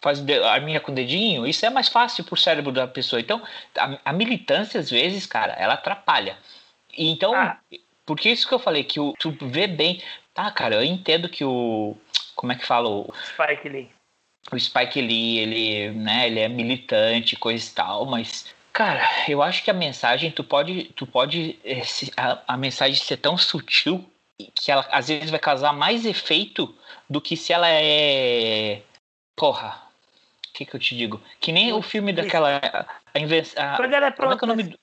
faz 0.00 0.20
a 0.20 0.60
minha 0.60 0.80
com 0.80 0.92
o 0.92 0.94
dedinho. 0.94 1.44
Isso 1.44 1.66
é 1.66 1.70
mais 1.70 1.88
fácil 1.88 2.22
pro 2.22 2.36
cérebro 2.36 2.70
da 2.70 2.86
pessoa. 2.86 3.18
Então 3.18 3.42
a, 3.76 3.98
a 4.04 4.12
militância 4.12 4.78
às 4.78 4.88
vezes 4.88 5.26
cara 5.26 5.54
ela 5.54 5.74
atrapalha. 5.74 6.38
E 6.96 7.10
então 7.10 7.34
Ah. 7.34 7.58
porque 8.04 8.30
isso 8.30 8.46
que 8.46 8.54
eu 8.54 8.60
falei 8.60 8.84
que 8.84 9.00
o, 9.00 9.12
tu 9.18 9.36
vê 9.40 9.66
bem 9.66 10.00
tá 10.32 10.48
cara 10.52 10.76
eu 10.76 10.84
entendo 10.84 11.28
que 11.28 11.44
o 11.44 11.96
como 12.36 12.52
é 12.52 12.54
que 12.54 12.64
fala 12.64 12.88
o, 12.88 13.12
Spike 13.24 13.68
Lee. 13.68 13.90
o 14.52 14.60
Spike 14.60 15.00
Lee, 15.00 15.38
ele, 15.38 15.90
né, 15.98 16.26
ele 16.28 16.38
é 16.38 16.48
militante, 16.48 17.34
coisa 17.34 17.66
e 17.66 17.74
tal, 17.74 18.04
mas 18.04 18.54
cara, 18.76 19.00
eu 19.26 19.42
acho 19.42 19.64
que 19.64 19.70
a 19.70 19.74
mensagem 19.74 20.30
tu 20.30 20.44
pode, 20.44 20.84
tu 20.92 21.06
pode 21.06 21.58
eh, 21.64 21.80
a, 22.14 22.54
a 22.54 22.56
mensagem 22.58 22.94
ser 23.02 23.16
tão 23.16 23.38
sutil 23.38 24.04
que 24.54 24.70
ela 24.70 24.86
às 24.92 25.08
vezes 25.08 25.30
vai 25.30 25.40
causar 25.40 25.72
mais 25.72 26.04
efeito 26.04 26.76
do 27.08 27.18
que 27.18 27.38
se 27.38 27.54
ela 27.54 27.66
é 27.70 28.82
porra. 29.34 29.82
O 30.50 30.52
que 30.52 30.66
que 30.66 30.76
eu 30.76 30.80
te 30.80 30.94
digo? 30.94 31.22
Que 31.40 31.52
nem 31.52 31.72
o 31.72 31.80
filme 31.80 32.12
daquela 32.12 32.58
a, 32.58 32.80
a, 33.56 33.76
Quando 33.76 33.94
ela 33.94 34.06
é, 34.08 34.10
como 34.10 34.32
é 34.32 34.34
é 34.34 34.46
nome 34.46 34.62
do- 34.64 34.78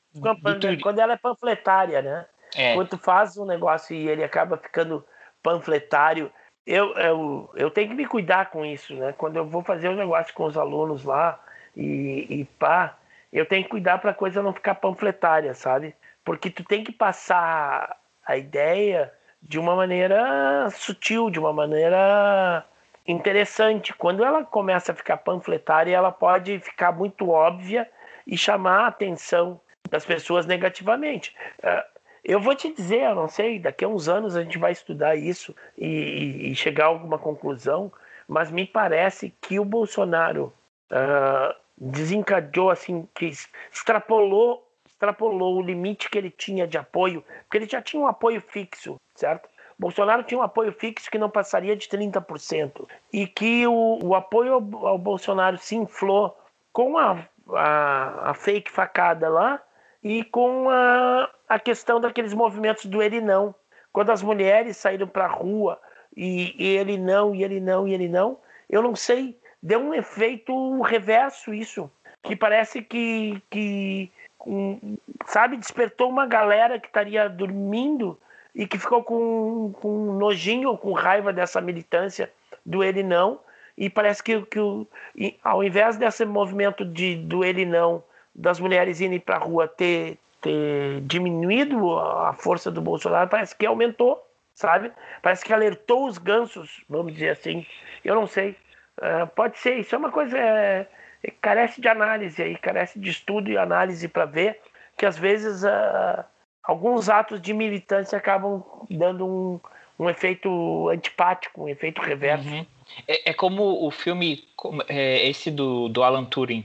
quando 0.81 0.99
ela 0.99 1.13
é 1.13 1.17
panfletária, 1.17 2.01
né? 2.01 2.25
é, 2.55 2.73
Quando 2.73 2.89
tu 2.89 2.97
faz 2.97 3.37
um 3.37 3.45
negócio 3.45 3.95
e 3.95 4.07
ele 4.07 4.23
acaba 4.23 4.57
ficando 4.57 5.05
panfletário, 5.43 6.31
eu, 6.65 6.93
eu, 6.95 7.51
eu 7.55 7.69
tenho 7.69 7.89
que 7.89 7.95
me 7.95 8.07
cuidar 8.07 8.49
com 8.49 8.65
isso, 8.65 8.95
né? 8.95 9.13
Quando 9.13 9.37
eu 9.37 9.47
vou 9.47 9.63
fazer 9.63 9.89
um 9.89 9.95
negócio 9.95 10.33
com 10.33 10.45
os 10.45 10.57
alunos 10.57 11.03
lá 11.03 11.39
e, 11.75 12.25
e 12.29 12.45
pá, 12.57 12.97
eu 13.33 13.45
tenho 13.45 13.63
que 13.63 13.69
cuidar 13.69 13.97
para 13.97 14.11
a 14.11 14.13
coisa 14.13 14.43
não 14.43 14.53
ficar 14.53 14.75
panfletária, 14.75 15.53
sabe? 15.55 15.95
Porque 16.23 16.49
tu 16.49 16.63
tem 16.63 16.83
que 16.83 16.91
passar 16.91 17.97
a 18.25 18.37
ideia 18.37 19.11
de 19.41 19.59
uma 19.59 19.75
maneira 19.75 20.69
sutil, 20.69 21.29
de 21.29 21.39
uma 21.39 21.51
maneira 21.51 22.63
interessante. 23.05 23.93
Quando 23.93 24.23
ela 24.23 24.45
começa 24.45 24.91
a 24.91 24.95
ficar 24.95 25.17
panfletária, 25.17 25.95
ela 25.95 26.11
pode 26.11 26.59
ficar 26.59 26.91
muito 26.91 27.29
óbvia 27.29 27.89
e 28.25 28.37
chamar 28.37 28.81
a 28.81 28.87
atenção 28.87 29.59
das 29.89 30.05
pessoas 30.05 30.45
negativamente. 30.45 31.35
Ah, 31.61 31.85
eu 32.23 32.39
vou 32.39 32.55
te 32.55 32.71
dizer, 32.71 33.01
eu 33.01 33.15
não 33.15 33.27
sei, 33.27 33.59
daqui 33.59 33.83
a 33.83 33.87
uns 33.87 34.07
anos 34.07 34.37
a 34.37 34.43
gente 34.43 34.57
vai 34.57 34.71
estudar 34.71 35.15
isso 35.15 35.53
e, 35.77 36.51
e 36.51 36.55
chegar 36.55 36.85
a 36.85 36.87
alguma 36.87 37.17
conclusão, 37.17 37.91
mas 38.27 38.49
me 38.49 38.65
parece 38.65 39.33
que 39.41 39.59
o 39.59 39.65
Bolsonaro 39.65 40.53
ah, 40.89 41.53
desencadeou, 41.77 42.69
assim, 42.69 43.07
que 43.13 43.31
extrapolou, 43.71 44.67
extrapolou 44.85 45.57
o 45.57 45.61
limite 45.61 46.09
que 46.09 46.17
ele 46.17 46.29
tinha 46.29 46.67
de 46.67 46.77
apoio, 46.77 47.23
porque 47.43 47.57
ele 47.57 47.69
já 47.69 47.81
tinha 47.81 48.01
um 48.01 48.07
apoio 48.07 48.41
fixo, 48.41 48.95
certo? 49.15 49.49
Bolsonaro 49.77 50.23
tinha 50.23 50.39
um 50.39 50.43
apoio 50.43 50.71
fixo 50.71 51.09
que 51.09 51.17
não 51.17 51.29
passaria 51.29 51.75
de 51.75 51.87
30%, 51.87 52.87
e 53.11 53.27
que 53.27 53.67
o, 53.67 53.99
o 54.03 54.15
apoio 54.15 54.53
ao, 54.53 54.87
ao 54.87 54.97
Bolsonaro 54.97 55.57
se 55.57 55.75
inflou 55.75 56.37
com 56.71 56.97
a, 56.97 57.25
a, 57.53 58.31
a 58.31 58.33
fake 58.33 58.71
facada 58.71 59.29
lá 59.29 59.61
e 60.03 60.23
com 60.23 60.69
a, 60.69 61.29
a 61.47 61.59
questão 61.59 61.99
daqueles 61.99 62.33
movimentos 62.33 62.85
do 62.85 63.01
ele 63.01 63.21
não. 63.21 63.53
Quando 63.91 64.11
as 64.11 64.23
mulheres 64.23 64.77
saíram 64.77 65.07
para 65.07 65.25
a 65.25 65.29
rua 65.29 65.79
e, 66.15 66.55
e 66.57 66.77
ele 66.77 66.97
não, 66.97 67.33
e 67.33 67.43
ele 67.43 67.59
não, 67.59 67.87
e 67.87 67.93
ele 67.93 68.09
não, 68.09 68.37
eu 68.69 68.81
não 68.81 68.95
sei, 68.95 69.37
deu 69.63 69.79
um 69.79 69.93
efeito 69.93 70.81
reverso 70.81 71.53
isso, 71.53 71.89
que 72.21 72.35
parece 72.35 72.81
que, 72.81 73.41
que 73.49 74.11
um, 74.45 74.97
sabe, 75.25 75.55
despertou 75.55 76.09
uma 76.09 76.27
galera 76.27 76.77
que 76.77 76.87
estaria 76.87 77.29
dormindo 77.29 78.19
e 78.53 78.67
que 78.67 78.77
ficou 78.77 79.01
com, 79.01 79.71
com 79.79 80.13
nojinho 80.17 80.69
ou 80.69 80.77
com 80.77 80.91
raiva 80.91 81.31
dessa 81.31 81.61
militância 81.61 82.29
do 82.65 82.83
ele 82.83 83.01
não, 83.01 83.39
e 83.77 83.89
parece 83.89 84.21
que, 84.21 84.41
que 84.43 84.59
o, 84.59 84.85
e 85.15 85.39
ao 85.43 85.63
invés 85.63 85.97
desse 85.97 86.25
movimento 86.25 86.83
de, 86.85 87.15
do 87.15 87.43
ele 87.43 87.65
não, 87.65 88.03
das 88.35 88.59
mulheres 88.59 88.99
irem 88.99 89.19
para 89.19 89.37
a 89.37 89.39
rua 89.39 89.67
ter, 89.67 90.17
ter 90.41 91.01
diminuído 91.01 91.97
a 91.97 92.33
força 92.33 92.69
do 92.69 92.81
Bolsonaro, 92.81 93.29
parece 93.29 93.55
que 93.55 93.65
aumentou, 93.65 94.21
sabe? 94.53 94.91
Parece 95.21 95.43
que 95.43 95.53
alertou 95.53 96.05
os 96.05 96.17
gansos, 96.17 96.83
vamos 96.87 97.13
dizer 97.13 97.29
assim. 97.29 97.65
Eu 98.03 98.15
não 98.15 98.27
sei. 98.27 98.55
Uh, 98.99 99.27
pode 99.35 99.57
ser, 99.57 99.79
isso 99.79 99.95
é 99.95 99.97
uma 99.97 100.11
coisa. 100.11 100.37
É, 100.37 100.87
é, 101.23 101.31
carece 101.41 101.81
de 101.81 101.87
análise 101.87 102.41
aí, 102.41 102.57
carece 102.57 102.99
de 102.99 103.09
estudo 103.09 103.49
e 103.49 103.57
análise 103.57 104.07
para 104.07 104.25
ver 104.25 104.59
que 104.97 105.05
às 105.05 105.17
vezes 105.17 105.63
uh, 105.63 106.23
alguns 106.63 107.09
atos 107.09 107.41
de 107.41 107.53
militância 107.53 108.17
acabam 108.17 108.63
dando 108.89 109.25
um, 109.25 109.59
um 109.97 110.09
efeito 110.09 110.89
antipático, 110.89 111.63
um 111.63 111.69
efeito 111.69 112.01
reverso. 112.01 112.47
Uhum. 112.47 112.65
É, 113.07 113.31
é, 113.31 113.33
como 113.33 113.85
o 113.85 113.89
filme, 113.89 114.47
é, 114.87 115.27
esse 115.27 115.49
do, 115.49 115.89
do 115.89 116.03
Alan 116.03 116.25
Turing, 116.25 116.63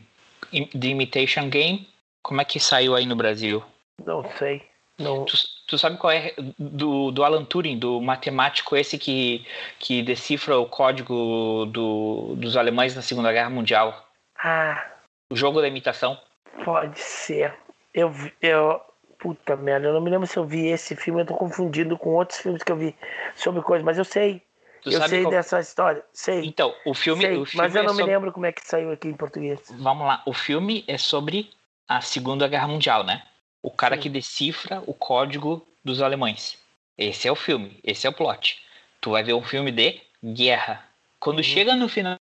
The 0.51 0.89
Imitation 0.89 1.49
Game, 1.49 1.89
como 2.23 2.41
é 2.41 2.45
que 2.45 2.61
saiu 2.61 2.95
aí 2.95 3.07
no 3.07 3.17
Brasil? 3.17 3.63
Não 4.05 4.25
sei. 4.37 4.63
Não. 4.99 5.25
Tu, 5.25 5.37
tu 5.69 5.79
sabe 5.79 5.97
qual 5.99 6.11
é 6.11 6.35
do, 6.59 7.13
do 7.13 7.23
Alan 7.23 7.45
Turing, 7.45 7.79
do 7.79 8.01
matemático 8.01 8.77
esse 8.77 8.99
que, 8.99 9.47
que 9.79 10.03
decifra 10.03 10.59
o 10.59 10.67
código 10.67 11.67
do, 11.67 12.35
dos 12.37 12.57
alemães 12.57 12.97
na 12.97 13.03
Segunda 13.03 13.31
Guerra 13.31 13.51
Mundial? 13.51 14.09
Ah. 14.43 14.85
O 15.31 15.37
jogo 15.37 15.61
da 15.61 15.69
imitação? 15.69 16.19
Pode 16.65 16.99
ser. 16.99 17.55
Eu, 17.95 18.13
eu, 18.41 18.81
Puta 19.19 19.57
merda, 19.57 19.89
eu 19.89 19.93
não 19.93 20.01
me 20.01 20.11
lembro 20.11 20.27
se 20.27 20.39
eu 20.39 20.45
vi 20.45 20.69
esse 20.69 20.95
filme, 20.95 21.23
eu 21.23 21.27
tô 21.27 21.35
confundindo 21.35 21.99
com 21.99 22.11
outros 22.11 22.39
filmes 22.39 22.63
que 22.63 22.71
eu 22.71 22.77
vi 22.77 22.95
sobre 23.35 23.61
coisas, 23.63 23.85
mas 23.85 23.99
eu 23.99 24.05
sei. 24.05 24.41
Tu 24.81 24.91
eu 24.91 25.03
sei 25.09 25.23
qual... 25.23 25.33
dessa 25.33 25.59
história, 25.59 26.05
sei. 26.13 26.47
Então, 26.47 26.73
o 26.87 26.95
filme. 26.95 27.23
sei, 27.23 27.37
o 27.37 27.45
filme 27.45 27.67
mas 27.67 27.75
eu 27.75 27.83
não 27.83 27.91
é 27.91 27.93
me 27.93 27.99
sobre... 27.99 28.13
lembro 28.15 28.33
como 28.33 28.47
é 28.47 28.53
que 28.53 28.65
saiu 28.65 28.93
aqui 28.93 29.09
em 29.09 29.15
português. 29.15 29.61
Vamos 29.77 30.07
lá, 30.07 30.23
o 30.25 30.33
filme 30.33 30.85
é 30.87 30.97
sobre 30.97 31.51
a 31.89 32.01
Segunda 32.01 32.47
Guerra 32.47 32.69
Mundial, 32.69 33.03
né? 33.03 33.25
O 33.63 33.71
cara 33.71 33.97
Sim. 33.97 34.03
que 34.03 34.09
decifra 34.09 34.83
o 34.87 34.95
código 34.95 35.67
dos 35.85 36.01
alemães. 36.01 36.59
Esse 36.97 37.29
é 37.29 37.33
o 37.33 37.37
filme, 37.37 37.79
esse 37.85 38.07
é 38.07 38.11
o 38.11 38.13
plot. 38.13 38.61
Tu 39.01 39.11
vai 39.11 39.23
ver 39.23 39.35
um 39.35 39.43
filme 39.43 39.71
de 39.71 40.01
guerra. 40.25 40.85
Quando 41.21 41.39
Uhum. 41.39 41.43
chega 41.45 41.75
no 41.77 41.89
final 41.89 42.19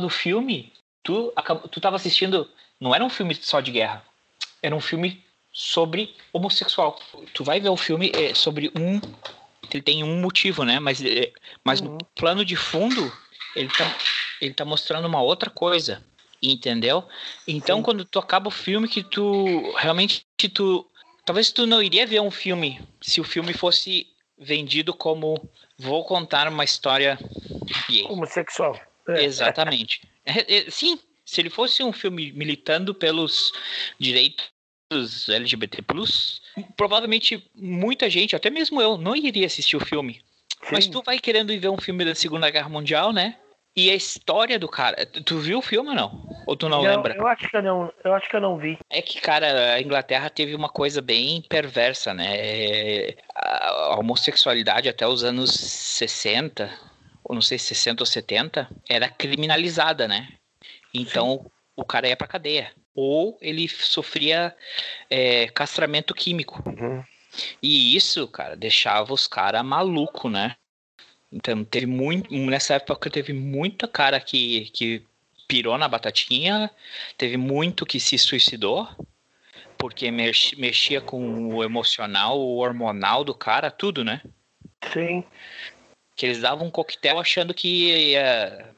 do 0.00 0.08
filme, 0.08 0.72
tu, 1.02 1.32
tu 1.70 1.80
tava 1.80 1.96
assistindo. 1.96 2.50
Não 2.80 2.94
era 2.94 3.04
um 3.04 3.10
filme 3.10 3.34
só 3.34 3.60
de 3.60 3.70
guerra. 3.70 4.04
Era 4.62 4.74
um 4.74 4.80
filme 4.80 5.22
sobre 5.52 6.14
homossexual. 6.32 6.98
Tu 7.32 7.44
vai 7.44 7.60
ver 7.60 7.68
o 7.68 7.76
filme 7.76 8.10
é, 8.14 8.34
sobre 8.34 8.70
um. 8.76 9.00
Ele 9.72 9.82
tem 9.82 10.02
um 10.04 10.20
motivo, 10.20 10.64
né? 10.64 10.78
Mas, 10.80 11.02
é, 11.04 11.32
mas 11.62 11.80
Uhum. 11.80 11.88
no 11.98 11.98
plano 12.14 12.44
de 12.44 12.56
fundo, 12.56 13.12
ele 13.54 13.68
tá, 13.68 13.96
ele 14.40 14.54
tá 14.54 14.64
mostrando 14.64 15.06
uma 15.06 15.22
outra 15.22 15.50
coisa. 15.50 16.04
Entendeu? 16.52 17.04
Então, 17.46 17.78
Sim. 17.78 17.82
quando 17.82 18.04
tu 18.04 18.18
acaba 18.18 18.48
o 18.48 18.52
filme, 18.52 18.88
que 18.88 19.02
tu 19.02 19.72
realmente 19.76 20.26
tu. 20.52 20.86
Talvez 21.24 21.50
tu 21.50 21.66
não 21.66 21.82
iria 21.82 22.06
ver 22.06 22.20
um 22.20 22.30
filme 22.30 22.80
se 23.00 23.20
o 23.20 23.24
filme 23.24 23.54
fosse 23.54 24.06
vendido 24.38 24.92
como 24.92 25.40
vou 25.78 26.04
contar 26.04 26.48
uma 26.48 26.64
história 26.64 27.18
gay. 27.88 28.04
Homossexual. 28.04 28.78
É. 29.08 29.24
Exatamente. 29.24 30.02
É, 30.24 30.56
é, 30.56 30.70
sim, 30.70 30.98
se 31.24 31.40
ele 31.40 31.50
fosse 31.50 31.82
um 31.82 31.92
filme 31.92 32.32
militando 32.32 32.94
pelos 32.94 33.52
direitos 33.98 35.28
LGBT+, 35.28 35.82
provavelmente 36.76 37.42
muita 37.54 38.08
gente, 38.10 38.36
até 38.36 38.50
mesmo 38.50 38.80
eu, 38.80 38.98
não 38.98 39.16
iria 39.16 39.46
assistir 39.46 39.76
o 39.76 39.84
filme. 39.84 40.22
Mas 40.70 40.84
Sim. 40.84 40.90
tu 40.90 41.02
vai 41.02 41.18
querendo 41.18 41.52
ir 41.52 41.58
ver 41.58 41.68
um 41.68 41.78
filme 41.78 42.04
da 42.04 42.14
Segunda 42.14 42.48
Guerra 42.50 42.68
Mundial, 42.68 43.12
né? 43.12 43.36
E 43.76 43.90
a 43.90 43.94
história 43.94 44.58
do 44.58 44.68
cara. 44.68 45.04
Tu 45.04 45.38
viu 45.38 45.58
o 45.58 45.62
filme 45.62 45.88
ou 45.90 45.94
não? 45.96 46.28
Ou 46.46 46.56
tu 46.56 46.68
não, 46.68 46.84
Eu- 46.84 46.90
lembra? 46.90 47.16
Eu 47.16 47.26
acho 47.26 47.48
que 47.48 47.56
eu 47.56 47.62
não, 47.62 47.92
eu 48.04 48.14
acho 48.14 48.28
que 48.28 48.36
eu 48.36 48.40
não 48.40 48.56
vi. 48.56 48.78
É 48.88 49.02
que, 49.02 49.20
cara, 49.20 49.74
a 49.74 49.80
Inglaterra 49.80 50.30
teve 50.30 50.54
uma 50.54 50.68
coisa 50.68 51.02
bem 51.02 51.42
perversa, 51.48 52.14
né? 52.14 53.14
A 53.34 53.96
homossexualidade 53.98 54.88
até 54.88 55.06
os 55.06 55.24
anos 55.24 55.50
60, 55.50 56.70
ou 57.24 57.34
não 57.34 57.42
sei, 57.42 57.58
60 57.58 58.02
ou 58.02 58.06
70, 58.06 58.68
era 58.88 59.08
criminalizada, 59.08 60.06
né? 60.06 60.28
Então 60.92 61.50
o 61.74 61.84
cara 61.84 62.06
ia 62.08 62.16
pra 62.16 62.28
cadeia. 62.28 62.70
Ou 62.94 63.36
ele 63.42 63.66
sofria 63.68 64.54
é, 65.10 65.48
castramento 65.48 66.14
químico. 66.14 66.62
Uhum. 66.64 67.02
E 67.60 67.96
isso, 67.96 68.28
cara, 68.28 68.54
deixava 68.54 69.12
os 69.12 69.26
caras 69.26 69.64
maluco, 69.64 70.30
né? 70.30 70.54
Então 71.34 71.64
teve 71.64 71.86
muito. 71.86 72.32
Nessa 72.32 72.74
época 72.74 73.10
teve 73.10 73.32
muita 73.32 73.88
cara 73.88 74.20
que, 74.20 74.70
que 74.70 75.04
pirou 75.48 75.76
na 75.76 75.88
batatinha, 75.88 76.70
teve 77.18 77.36
muito 77.36 77.84
que 77.84 77.98
se 77.98 78.16
suicidou, 78.16 78.88
porque 79.76 80.12
mex- 80.12 80.52
mexia 80.52 81.00
com 81.00 81.48
o 81.56 81.64
emocional, 81.64 82.38
o 82.38 82.58
hormonal 82.58 83.24
do 83.24 83.34
cara, 83.34 83.68
tudo, 83.68 84.04
né? 84.04 84.22
Sim. 84.92 85.24
Que 86.14 86.26
eles 86.26 86.40
davam 86.40 86.68
um 86.68 86.70
coquetel 86.70 87.18
achando 87.18 87.52
que 87.52 88.12
ia 88.12 88.72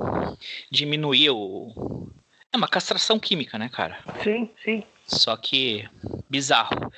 diminuir 0.71 1.29
o. 1.31 2.11
É 2.51 2.57
uma 2.57 2.69
castração 2.69 3.19
química, 3.19 3.59
né, 3.59 3.69
cara? 3.69 4.01
Sim, 4.25 4.51
sim. 4.65 4.83
Só 5.07 5.37
que 5.37 5.87
bizarro. 6.31 6.91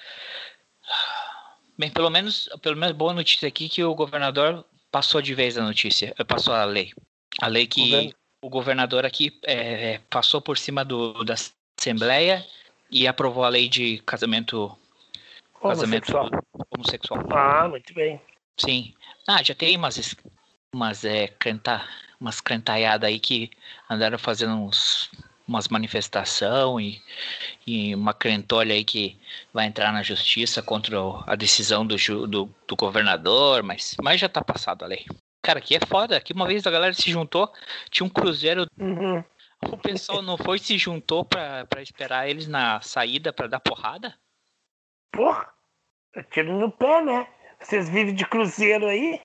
Bem, 1.77 1.91
pelo 1.91 2.11
menos, 2.11 2.49
pelo 2.63 2.77
menos 2.77 2.97
boa 2.97 3.13
notícia 3.13 3.49
aqui 3.49 3.69
que 3.69 3.83
o 3.83 3.95
governador 3.95 4.65
passou 4.91 5.20
de 5.22 5.34
vez 5.34 5.57
a 5.59 5.62
notícia, 5.62 6.14
eh, 6.18 6.24
passou 6.24 6.55
a 6.55 6.64
lei. 6.64 6.93
A 7.41 7.47
lei 7.47 7.66
que 7.66 7.80
Governo- 7.82 8.12
o 8.43 8.49
governador 8.49 9.05
aqui 9.07 9.39
eh, 9.45 10.01
passou 10.11 10.41
por 10.41 10.57
cima 10.59 10.84
do, 10.84 11.24
da 11.24 11.34
Assembleia 11.78 12.45
e 12.91 13.07
aprovou 13.07 13.45
a 13.45 13.49
lei 13.49 13.68
de 13.68 13.99
casamento, 13.99 14.76
casamento 15.61 16.16
Homossexual. 16.16 16.30
homossexual. 16.70 17.26
Ah, 17.32 17.68
muito 17.68 17.93
bem. 17.95 18.20
Sim. 18.59 18.95
Ah, 19.26 19.43
já 19.43 19.55
tem 19.55 19.76
umas, 19.76 20.16
umas, 20.74 21.05
é, 21.05 21.28
canta, 21.28 21.86
umas 22.20 22.41
cantaiadas 22.41 23.09
aí 23.09 23.20
que 23.20 23.51
andaram 23.91 24.18
fazendo 24.18 24.55
uns, 24.55 25.11
umas 25.49 25.68
manifestação 25.68 26.78
e, 26.78 27.03
e 27.66 27.94
uma 27.94 28.12
crentolha 28.12 28.74
aí 28.74 28.84
que 28.84 29.18
vai 29.53 29.66
entrar 29.66 29.90
na 29.92 30.03
justiça 30.03 30.62
contra 30.62 30.96
a 31.26 31.34
decisão 31.34 31.86
do, 31.86 31.96
do, 32.26 32.55
do 32.66 32.76
governador, 32.76 33.62
mas, 33.62 33.96
mas 34.03 34.20
já 34.20 34.28
tá 34.28 34.44
passado 34.44 34.84
a 34.84 34.88
lei. 34.88 35.07
Cara, 35.42 35.59
aqui 35.59 35.74
é 35.74 35.80
foda. 35.80 36.16
Aqui 36.16 36.32
uma 36.34 36.46
vez 36.46 36.66
a 36.66 36.70
galera 36.70 36.92
se 36.92 37.11
juntou, 37.11 37.51
tinha 37.90 38.07
um 38.07 38.11
cruzeiro, 38.11 38.66
Uhum. 38.78 39.24
o 39.72 39.78
pessoal 39.78 40.20
não 40.20 40.36
foi 40.36 40.57
e 40.59 40.61
se 40.61 40.76
juntou 40.76 41.24
pra, 41.24 41.64
pra 41.66 41.82
esperar 41.82 42.28
eles 42.28 42.46
na 42.46 42.80
saída 42.82 43.32
pra 43.32 43.46
dar 43.46 43.61
porrada? 43.61 44.14
Porra, 45.11 45.51
eu 46.14 46.22
tiro 46.24 46.53
no 46.59 46.70
pé, 46.70 47.03
né? 47.03 47.26
Vocês 47.61 47.88
vivem 47.88 48.14
de 48.14 48.26
cruzeiro 48.26 48.86
aí? 48.86 49.20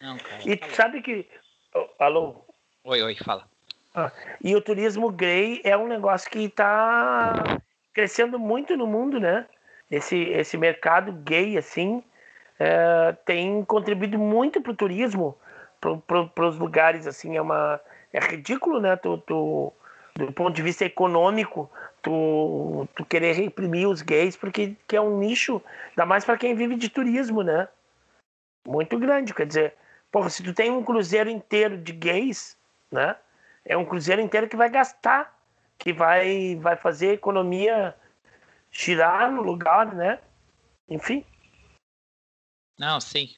Não, 0.00 0.16
cara. 0.18 0.42
E 0.48 0.56
tu 0.56 0.74
sabe 0.74 1.02
que. 1.02 1.28
Oh, 1.74 2.02
alô? 2.02 2.44
Oi, 2.84 3.02
oi, 3.02 3.14
fala. 3.16 3.48
E 4.42 4.54
o 4.54 4.60
turismo 4.60 5.10
gay 5.10 5.60
é 5.64 5.76
um 5.76 5.86
negócio 5.86 6.30
que 6.30 6.44
está 6.44 7.32
crescendo 7.92 8.38
muito 8.38 8.76
no 8.76 8.86
mundo, 8.86 9.18
né? 9.18 9.46
Esse, 9.90 10.16
esse 10.30 10.58
mercado 10.58 11.12
gay, 11.12 11.56
assim, 11.56 12.02
é, 12.58 13.12
tem 13.24 13.64
contribuído 13.64 14.18
muito 14.18 14.60
para 14.60 14.72
o 14.72 14.76
turismo, 14.76 15.36
para 15.80 16.46
os 16.46 16.58
lugares, 16.58 17.06
assim, 17.06 17.36
é 17.36 17.40
uma... 17.40 17.80
É 18.12 18.20
ridículo, 18.20 18.80
né? 18.80 18.96
Tu, 18.96 19.18
tu- 19.18 19.72
do 20.14 20.32
ponto 20.32 20.54
de 20.54 20.62
vista 20.62 20.84
econômico, 20.84 21.70
tu, 22.02 22.88
tu 22.94 23.04
querer 23.04 23.32
reprimir 23.34 23.86
os 23.86 24.00
gays, 24.00 24.36
porque 24.36 24.74
que 24.88 24.96
é 24.96 25.00
um 25.00 25.18
nicho, 25.18 25.60
ainda 25.90 26.06
mais 26.06 26.24
para 26.24 26.38
quem 26.38 26.54
vive 26.54 26.76
de 26.76 26.88
turismo, 26.88 27.42
né? 27.42 27.68
Muito 28.66 28.98
grande, 28.98 29.34
quer 29.34 29.46
dizer, 29.46 29.74
porra, 30.10 30.30
se 30.30 30.42
tu 30.42 30.54
tem 30.54 30.70
um 30.70 30.82
cruzeiro 30.82 31.28
inteiro 31.28 31.76
de 31.76 31.92
gays, 31.92 32.56
né? 32.90 33.16
É 33.66 33.76
um 33.76 33.84
cruzeiro 33.84 34.22
inteiro 34.22 34.48
que 34.48 34.56
vai 34.56 34.70
gastar, 34.70 35.36
que 35.76 35.92
vai, 35.92 36.56
vai 36.56 36.76
fazer 36.76 37.10
a 37.10 37.14
economia 37.14 37.94
girar 38.70 39.30
no 39.30 39.42
lugar, 39.42 39.92
né? 39.94 40.20
Enfim. 40.88 41.24
Não, 42.78 43.00
sim. 43.00 43.34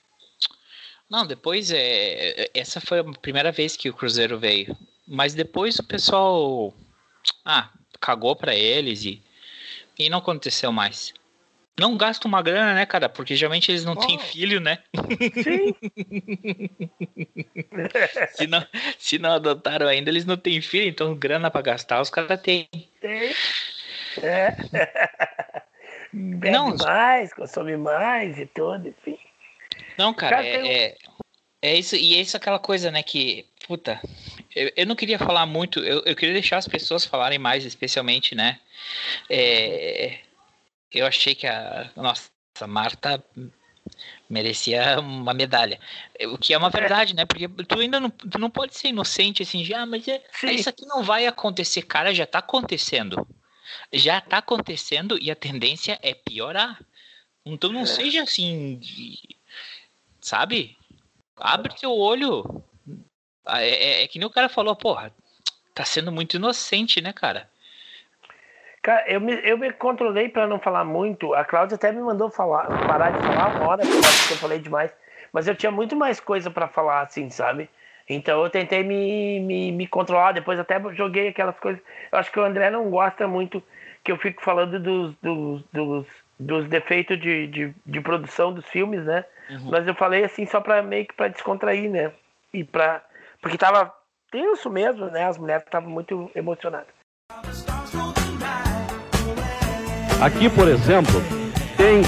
Não, 1.08 1.26
depois 1.26 1.70
é. 1.70 2.50
Essa 2.52 2.80
foi 2.80 2.98
a 2.98 3.04
primeira 3.04 3.50
vez 3.50 3.76
que 3.76 3.88
o 3.88 3.94
Cruzeiro 3.94 4.38
veio. 4.38 4.76
Mas 5.06 5.34
depois 5.34 5.78
o 5.78 5.84
pessoal. 5.84 6.74
Ah, 7.44 7.70
cagou 7.98 8.36
pra 8.36 8.54
eles 8.54 9.04
e. 9.04 9.22
E 9.98 10.10
não 10.10 10.18
aconteceu 10.18 10.70
mais. 10.70 11.14
Não 11.78 11.96
gasta 11.96 12.26
uma 12.26 12.42
grana, 12.42 12.74
né, 12.74 12.84
cara? 12.84 13.08
Porque 13.08 13.36
geralmente 13.36 13.70
eles 13.70 13.84
não 13.84 13.94
têm 13.94 14.16
Oh. 14.16 14.18
filho, 14.18 14.60
né? 14.60 14.78
Sim. 15.42 15.74
Se 18.32 18.46
não, 18.46 18.66
se 18.98 19.18
não 19.18 19.32
adotaram 19.32 19.86
ainda, 19.86 20.10
eles 20.10 20.24
não 20.24 20.36
têm 20.36 20.60
filho, 20.60 20.88
então 20.88 21.14
grana 21.14 21.50
pra 21.50 21.62
gastar 21.62 22.00
os 22.00 22.10
caras 22.10 22.40
têm. 22.40 22.68
Tem. 23.00 23.32
É. 24.22 24.56
Bebe 26.12 26.50
Não. 26.50 26.74
mais, 26.76 27.32
consome 27.34 27.76
mais 27.76 28.38
e 28.38 28.46
tudo, 28.46 28.88
enfim. 28.88 29.18
Não, 29.96 30.14
cara, 30.14 30.36
Cara, 30.36 30.48
tem 30.48 30.70
é, 30.70 30.84
é, 30.86 30.96
é 31.62 31.74
isso, 31.76 31.96
e 31.96 32.14
é 32.16 32.20
isso 32.20 32.36
aquela 32.36 32.58
coisa, 32.58 32.90
né, 32.90 33.02
que, 33.02 33.44
puta, 33.66 34.00
eu, 34.54 34.70
eu 34.76 34.86
não 34.86 34.96
queria 34.96 35.18
falar 35.18 35.44
muito, 35.44 35.80
eu, 35.80 36.02
eu 36.06 36.16
queria 36.16 36.32
deixar 36.32 36.56
as 36.56 36.68
pessoas 36.68 37.04
falarem 37.04 37.38
mais, 37.38 37.64
especialmente, 37.64 38.34
né, 38.34 38.58
é, 39.28 40.18
eu 40.92 41.06
achei 41.06 41.34
que 41.34 41.46
a 41.46 41.90
nossa 41.96 42.30
Marta 42.66 43.22
merecia 44.28 44.98
uma 45.00 45.32
medalha, 45.32 45.80
o 46.26 46.36
que 46.36 46.52
é 46.52 46.58
uma 46.58 46.70
verdade, 46.70 47.14
né, 47.14 47.24
porque 47.24 47.48
tu 47.48 47.78
ainda 47.78 47.98
não, 47.98 48.10
tu 48.10 48.38
não 48.38 48.50
pode 48.50 48.76
ser 48.76 48.88
inocente, 48.88 49.42
assim, 49.42 49.62
de, 49.62 49.72
ah, 49.74 49.86
mas 49.86 50.06
é, 50.08 50.22
Sim. 50.32 50.50
isso 50.50 50.68
aqui 50.68 50.84
não 50.86 51.02
vai 51.02 51.26
acontecer, 51.26 51.82
cara, 51.82 52.14
já 52.14 52.26
tá 52.26 52.40
acontecendo, 52.40 53.26
já 53.92 54.20
tá 54.20 54.38
acontecendo 54.38 55.18
e 55.20 55.30
a 55.30 55.36
tendência 55.36 55.98
é 56.02 56.12
piorar, 56.14 56.78
então 57.44 57.72
não 57.72 57.86
seja 57.86 58.22
assim, 58.22 58.80
sabe? 60.20 60.76
Abre 61.36 61.74
teu 61.74 61.92
olho. 61.92 62.62
Ah, 63.46 63.62
É, 63.62 63.70
é- 63.70 64.02
é 64.02 64.08
que 64.08 64.18
nem 64.18 64.26
o 64.26 64.30
cara 64.30 64.48
falou, 64.48 64.76
porra, 64.76 65.14
tá 65.74 65.84
sendo 65.84 66.12
muito 66.12 66.36
inocente, 66.36 67.00
né, 67.00 67.12
cara? 67.12 67.50
Cara, 68.82 69.04
eu 69.10 69.20
me, 69.20 69.34
eu 69.44 69.58
me 69.58 69.72
controlei 69.72 70.28
para 70.28 70.46
não 70.46 70.58
falar 70.58 70.84
muito. 70.84 71.34
A 71.34 71.44
Cláudia 71.44 71.74
até 71.74 71.90
me 71.92 72.00
mandou 72.00 72.30
falar, 72.30 72.66
parar 72.86 73.10
de 73.10 73.18
falar 73.18 73.56
uma 73.56 73.68
hora, 73.68 73.82
porque 73.82 74.32
eu 74.32 74.36
falei 74.36 74.58
demais. 74.58 74.92
Mas 75.32 75.46
eu 75.46 75.54
tinha 75.54 75.70
muito 75.70 75.96
mais 75.96 76.20
coisa 76.20 76.50
para 76.50 76.68
falar, 76.68 77.02
assim, 77.02 77.28
sabe? 77.28 77.68
Então 78.08 78.42
eu 78.42 78.48
tentei 78.48 78.82
me, 78.82 79.40
me, 79.40 79.72
me 79.72 79.86
controlar. 79.86 80.32
Depois 80.32 80.58
até 80.58 80.80
joguei 80.94 81.28
aquelas 81.28 81.58
coisas. 81.58 81.82
Eu 82.10 82.18
acho 82.18 82.32
que 82.32 82.40
o 82.40 82.44
André 82.44 82.70
não 82.70 82.88
gosta 82.88 83.26
muito 83.26 83.62
que 84.02 84.12
eu 84.12 84.16
fico 84.16 84.42
falando 84.42 84.78
dos, 84.80 85.14
dos, 85.20 85.62
dos, 85.70 86.06
dos 86.38 86.68
defeitos 86.68 87.20
de, 87.20 87.46
de, 87.48 87.74
de 87.84 88.00
produção 88.00 88.52
dos 88.52 88.66
filmes, 88.66 89.04
né? 89.04 89.24
Mas 89.70 89.86
eu 89.86 89.94
falei 89.94 90.24
assim 90.24 90.46
só 90.46 90.60
para 90.60 90.82
meio 90.82 91.06
que 91.06 91.14
para 91.14 91.28
descontrair, 91.28 91.90
né? 91.90 92.12
E 92.52 92.64
para 92.64 93.02
porque 93.40 93.58
tava 93.58 93.92
tenso 94.30 94.70
mesmo, 94.70 95.06
né? 95.06 95.24
As 95.24 95.38
mulheres 95.38 95.64
estavam 95.64 95.90
muito 95.90 96.30
emocionadas. 96.34 96.97
Aqui, 100.20 100.48
por 100.48 100.66
exemplo, 100.66 101.22
tem 101.76 102.02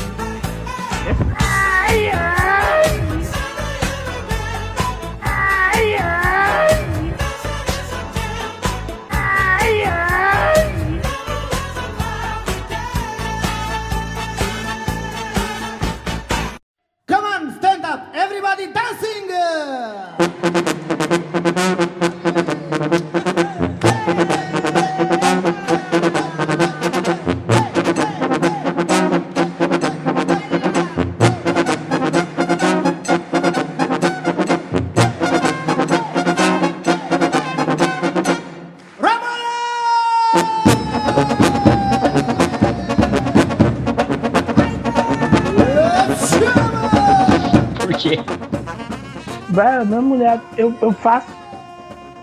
Vai, 49.60 49.84
minha 49.84 50.00
mulher, 50.00 50.40
eu, 50.56 50.74
eu 50.80 50.90
faço. 50.90 51.26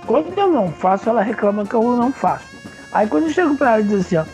Quando 0.07 0.35
eu 0.35 0.47
não 0.47 0.71
faço, 0.71 1.07
ela 1.07 1.21
reclama 1.21 1.67
que 1.67 1.75
eu 1.75 1.83
não 1.95 2.11
faço. 2.11 2.47
Aí 2.91 3.05
quando 3.05 3.25
eu 3.25 3.29
chego 3.29 3.55
pra 3.55 3.73
ela 3.73 3.81
e 3.81 3.83
diz 3.83 3.99
assim, 4.01 4.17
ó. 4.17 4.25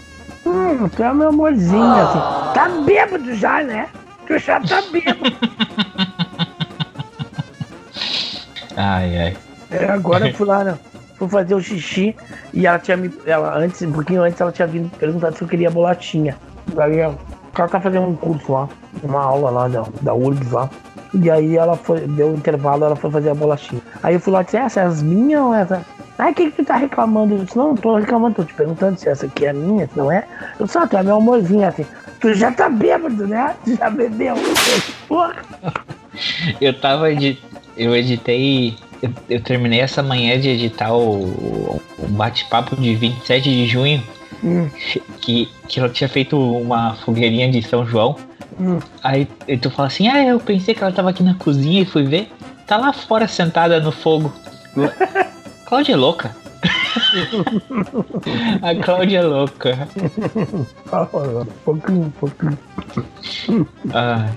Hum, 0.49 0.88
tu 0.88 1.04
é 1.04 1.14
meu 1.14 1.28
amorzinho, 1.28 1.84
assim. 1.84 2.20
Tá 2.54 2.70
bêbado 2.86 3.36
já, 3.36 3.62
né? 3.62 3.89
Tu 4.26 4.39
já 4.39 4.62
tá 4.62 4.82
bêbado. 4.89 5.20
Ai, 8.78 9.18
ai. 9.18 9.38
É, 9.70 9.86
agora 9.91 10.28
eu 10.28 10.34
fui 10.34 10.47
lá, 10.47 10.64
né? 10.64 10.80
Fui 11.16 11.28
fazer 11.28 11.54
o 11.54 11.62
xixi 11.62 12.16
e 12.54 12.66
ela 12.66 12.80
tinha 12.80 12.97
me. 12.97 13.14
Ela, 13.26 13.56
antes, 13.56 13.82
um 13.84 13.91
pouquinho 13.91 14.24
antes, 14.24 14.41
ela 14.41 14.51
tinha 14.51 14.68
vindo 14.68 14.89
perguntar 14.97 15.32
se 15.34 15.43
eu 15.43 15.47
queria 15.47 15.70
bolachinha. 15.70 16.36
Daí 16.74 16.97
ela 16.99 17.16
ela 17.56 17.68
tá 17.68 17.80
fazendo 17.80 18.08
um 18.08 18.16
curso 18.16 18.51
lá, 18.51 18.68
uma 19.04 19.22
aula 19.22 19.51
lá 19.51 19.68
da, 19.68 19.84
da 20.01 20.14
URGS 20.14 20.51
lá. 20.51 20.70
E 21.14 21.30
aí 21.30 21.57
ela 21.57 21.76
foi, 21.76 22.01
deu 22.01 22.30
um 22.30 22.36
intervalo, 22.36 22.86
ela 22.86 22.95
foi 22.95 23.11
fazer 23.11 23.30
a 23.30 23.36
bolachinha. 23.36 23.82
Aí 24.01 24.16
eu 24.16 24.20
fui 24.20 24.34
lá 24.34 24.41
e 24.41 24.45
disse, 24.45 24.57
essa 24.57 24.80
é 24.82 24.84
as 24.84 25.01
minhas 25.01 25.41
ou 25.41 25.53
essa? 25.53 25.86
Ah, 26.18 26.30
o 26.30 26.34
que, 26.34 26.51
que 26.51 26.57
tu 26.57 26.66
tá 26.66 26.76
reclamando? 26.76 27.36
Eu 27.36 27.43
disse, 27.43 27.57
não, 27.57 27.70
não 27.70 27.76
tô 27.76 27.95
reclamando, 27.95 28.36
tô 28.36 28.43
te 28.43 28.53
perguntando 28.53 28.99
se 28.99 29.09
essa 29.09 29.26
aqui 29.26 29.45
é 29.45 29.53
minha, 29.53 29.88
se 29.88 29.97
não 29.97 30.11
é. 30.11 30.26
Eu 30.59 30.66
disse, 30.66 30.78
ah, 30.78 30.88
tu 30.88 30.97
é 30.97 31.03
meu 31.03 31.16
amorzinho, 31.16 31.68
assim. 31.68 31.86
Tu 32.20 32.34
já 32.34 32.51
tá 32.51 32.70
bêbado, 32.70 33.28
né? 33.28 33.55
Tu 33.66 33.76
já 33.76 33.89
bebeu. 33.89 34.36
Porra. 35.07 35.36
Eu 36.61 36.80
tava 36.80 37.11
edi... 37.11 37.41
eu 37.76 37.95
editei. 37.95 38.76
Eu, 39.01 39.09
eu 39.28 39.41
terminei 39.41 39.80
essa 39.80 40.03
manhã 40.03 40.39
de 40.39 40.47
editar 40.47 40.93
o, 40.93 41.82
o 41.97 42.07
bate-papo 42.09 42.76
de 42.76 42.93
27 42.93 43.49
de 43.49 43.66
junho. 43.66 44.03
Hum. 44.44 44.70
Que, 45.22 45.50
que 45.68 45.80
ela 45.80 45.89
tinha 45.89 46.10
feito 46.10 46.38
uma 46.38 46.96
fogueirinha 46.96 47.50
de 47.50 47.62
São 47.62 47.86
João. 47.86 48.18
Hum. 48.60 48.80
Aí 49.04 49.28
e 49.48 49.58
tu 49.58 49.70
fala 49.70 49.88
assim, 49.88 50.08
ah, 50.08 50.24
eu 50.26 50.39
pensei 50.39 50.76
que 50.76 50.84
ela 50.84 50.91
tava 50.91 51.10
aqui 51.10 51.24
na 51.24 51.34
cozinha 51.36 51.82
e 51.82 51.86
fui 51.86 52.04
ver. 52.04 52.32
Tá 52.68 52.78
lá 52.78 52.91
fora 52.94 53.28
sentada 53.28 53.80
no 53.80 53.91
fogo. 53.91 54.34
Cláudia 55.66 55.94
é 55.94 55.96
louca. 55.96 56.36
A 58.62 58.76
Cláudia 58.84 59.20
é 59.20 59.24
louca. 59.24 59.88
pouquinho, 61.66 62.14
pouquinho. 62.20 62.58
Ah. 63.94 64.30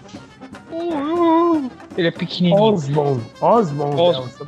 Ele 1.96 2.08
é 2.08 2.10
pequenininho. 2.10 2.60
Osmond. 2.60 3.22
Osmond. 3.40 4.00
Os- 4.00 4.40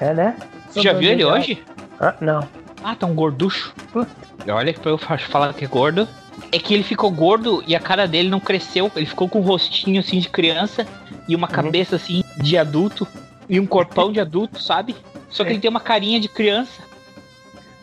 é. 0.00 0.10
É, 0.10 0.14
né? 0.14 0.36
Você 0.70 0.82
já 0.82 0.92
viu 0.92 1.10
ele 1.10 1.24
hoje? 1.24 1.62
Ah, 2.00 2.14
não. 2.20 2.40
Ah, 2.82 2.94
tá 2.94 3.06
um 3.06 3.14
gorducho. 3.14 3.74
Olha 4.48 4.72
que 4.72 4.80
pra 4.80 4.90
eu 4.90 4.98
fa- 4.98 5.18
falar 5.18 5.52
que 5.54 5.64
é 5.64 5.68
gordo. 5.68 6.06
É 6.52 6.58
que 6.58 6.72
ele 6.72 6.82
ficou 6.84 7.10
gordo 7.10 7.62
e 7.66 7.74
a 7.74 7.80
cara 7.80 8.06
dele 8.06 8.28
não 8.28 8.40
cresceu. 8.40 8.90
Ele 8.94 9.06
ficou 9.06 9.28
com 9.28 9.40
um 9.40 9.42
rostinho 9.42 10.00
assim 10.00 10.18
de 10.20 10.28
criança 10.28 10.86
e 11.28 11.34
uma 11.34 11.48
cabeça 11.48 11.96
assim 11.96 12.22
de 12.38 12.56
adulto 12.56 13.06
e 13.48 13.58
um 13.58 13.66
corpão 13.66 14.12
de 14.12 14.20
adulto, 14.20 14.62
sabe? 14.62 14.94
Só 15.28 15.42
que 15.42 15.50
É. 15.50 15.52
ele 15.54 15.60
tem 15.60 15.68
uma 15.68 15.80
carinha 15.80 16.20
de 16.20 16.28
criança. 16.28 16.80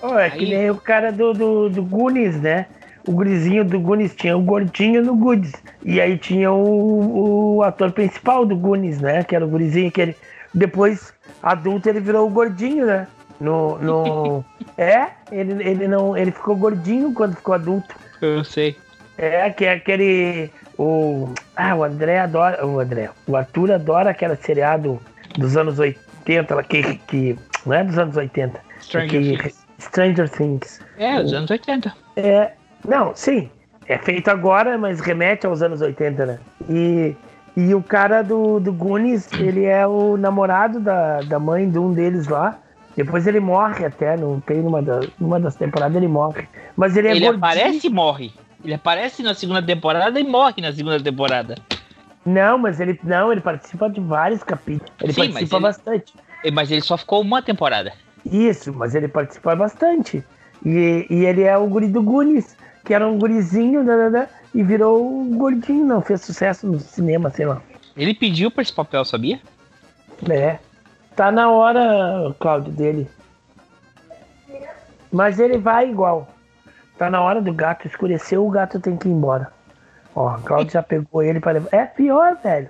Oh, 0.02 0.18
é 0.18 0.30
que 0.30 0.46
Aí- 0.46 0.50
nem 0.50 0.70
o 0.72 0.76
cara 0.76 1.12
do, 1.12 1.34
do, 1.34 1.70
do 1.70 1.84
Goonies, 1.84 2.40
né? 2.40 2.68
O 3.08 3.12
gurizinho 3.12 3.64
do 3.64 3.80
Goonies 3.80 4.16
tinha 4.16 4.36
o 4.36 4.42
gordinho 4.42 5.04
no 5.04 5.16
Goonies. 5.16 5.54
E 5.84 6.00
aí 6.02 6.18
tinha 6.18 6.52
o, 6.52 7.58
o 7.58 7.64
ator 7.64 7.92
principal 7.92 8.46
do 8.46 8.56
Goonies, 8.56 9.00
né? 9.00 9.24
Que 9.24 9.36
era 9.36 9.46
o 9.46 9.50
gurizinho 9.50 9.92
que 9.92 10.02
ele. 10.02 10.16
Depois, 10.54 11.14
adulto, 11.44 11.88
ele 11.90 12.00
virou 12.00 12.26
o 12.26 12.30
gordinho, 12.32 12.86
né? 12.86 13.08
No. 13.40 13.78
no... 13.80 14.46
é, 14.78 15.08
ele, 15.32 15.64
ele 15.68 15.88
não. 15.88 16.18
Ele 16.18 16.32
ficou 16.32 16.56
gordinho 16.56 17.14
quando 17.14 17.36
ficou 17.36 17.54
adulto. 17.54 17.96
Eu 18.22 18.44
sei. 18.44 18.78
É, 19.18 19.50
que 19.50 19.66
é 19.66 19.74
aquele. 19.74 20.50
O. 20.78 21.30
Ah, 21.56 21.76
o 21.76 21.84
André 21.84 22.20
adora. 22.20 22.66
O 22.66 22.80
André. 22.80 23.10
O 23.28 23.36
Arthur 23.36 23.72
adora 23.72 24.10
aquele 24.12 24.36
seriado 24.36 25.00
dos 25.38 25.56
anos 25.58 25.80
80, 25.80 26.56
lá, 26.56 26.64
que. 26.64 26.96
que 27.08 27.38
não 27.66 27.74
é 27.74 27.84
dos 27.84 27.98
anos 27.98 28.16
80. 28.16 28.60
Stranger 28.82 29.10
que- 29.10 29.38
Things. 29.38 29.66
Stranger 29.80 30.30
Things. 30.30 30.80
É, 30.98 31.22
dos 31.22 31.34
anos 31.34 31.50
80. 31.50 31.94
É, 32.16 32.52
não, 32.88 33.16
sim. 33.16 33.50
É 33.88 33.98
feito 33.98 34.30
agora, 34.30 34.78
mas 34.78 35.00
remete 35.00 35.46
aos 35.46 35.62
anos 35.62 35.82
80, 35.82 36.26
né? 36.26 36.40
E, 36.70 37.16
e 37.56 37.74
o 37.76 37.84
cara 37.84 38.24
do, 38.24 38.60
do 38.60 38.74
Goonies, 38.74 39.32
ele 39.34 39.66
é 39.66 39.86
o 39.86 40.18
namorado 40.18 40.80
da, 40.80 41.22
da 41.22 41.40
mãe 41.40 41.70
de 41.70 41.78
um 41.78 41.94
deles 41.94 42.28
lá. 42.28 42.58
Depois 42.96 43.28
ele 43.28 43.40
morre 43.40 43.86
até, 43.86 44.16
não 44.16 44.40
tem 44.40 44.62
numa, 44.62 44.82
da, 44.82 45.02
numa 45.20 45.40
das 45.40 45.56
temporadas 45.56 45.96
ele 45.98 46.08
morre. 46.08 46.48
Mas 46.78 46.96
ele 46.96 47.08
é 47.08 47.12
ele 47.12 47.20
gordinho. 47.22 47.44
aparece 47.46 47.88
e 47.88 47.90
morre. 47.90 48.34
Ele 48.64 48.74
aparece 48.74 49.22
na 49.22 49.34
segunda 49.34 49.62
temporada 49.62 50.20
e 50.20 50.24
morre 50.24 50.62
na 50.62 50.72
segunda 50.74 51.00
temporada. 51.02 51.56
Não, 52.26 52.58
mas 52.58 52.80
ele 52.80 53.00
não, 53.04 53.32
ele 53.32 53.42
participa 53.42 53.90
de 53.90 54.00
vários 54.00 54.42
capítulos. 54.44 54.92
Ele 55.02 55.14
Sim, 55.14 55.20
mas 55.22 55.34
participa 55.34 55.56
ele- 55.58 55.64
bastante. 55.64 56.14
E- 56.44 56.52
Mas 56.52 56.72
ele 56.72 56.82
só 56.82 56.98
ficou 56.98 57.22
uma 57.22 57.42
temporada. 57.42 57.92
Isso, 58.26 58.74
mas 58.74 58.96
ele 58.96 59.08
participa 59.08 59.56
bastante. 59.56 60.24
E, 60.66 61.06
e 61.10 61.26
ele 61.26 61.44
é 61.44 61.56
o 61.58 61.68
guri 61.68 61.88
do 61.88 62.02
Goonies, 62.02 62.56
que 62.84 62.94
era 62.94 63.08
um 63.08 63.18
gurizinho, 63.20 63.84
né, 63.84 63.96
né, 63.96 64.10
né, 64.10 64.30
e 64.54 64.64
virou 64.64 65.22
um 65.22 65.38
gordinho, 65.38 65.86
não 65.86 66.02
fez 66.02 66.22
sucesso 66.22 66.66
no 66.66 66.80
cinema, 66.80 67.30
sei 67.30 67.46
lá. 67.46 67.62
Ele 67.96 68.14
pediu 68.14 68.50
pra 68.50 68.62
esse 68.64 68.74
papel, 68.74 69.04
sabia? 69.06 69.40
É. 70.30 70.58
Tá 71.16 71.32
na 71.32 71.50
hora, 71.50 72.36
Cláudio, 72.40 72.72
dele. 72.74 73.10
Mas 75.12 75.40
ele 75.40 75.58
vai 75.58 75.90
igual. 75.90 76.28
Tá 76.98 77.10
na 77.10 77.22
hora 77.22 77.42
do 77.42 77.54
gato 77.54 77.88
escureceu, 77.88 78.46
o 78.46 78.50
gato 78.50 78.80
tem 78.80 78.98
que 78.98 79.08
ir 79.08 79.12
embora. 79.12 79.52
Ó, 80.14 80.36
o 80.36 80.42
Cláudio 80.42 80.74
já 80.74 80.84
pegou 80.84 81.24
ele 81.24 81.40
para 81.40 81.54
levar. 81.54 81.70
É 81.72 81.86
pior, 81.86 82.38
velho. 82.44 82.70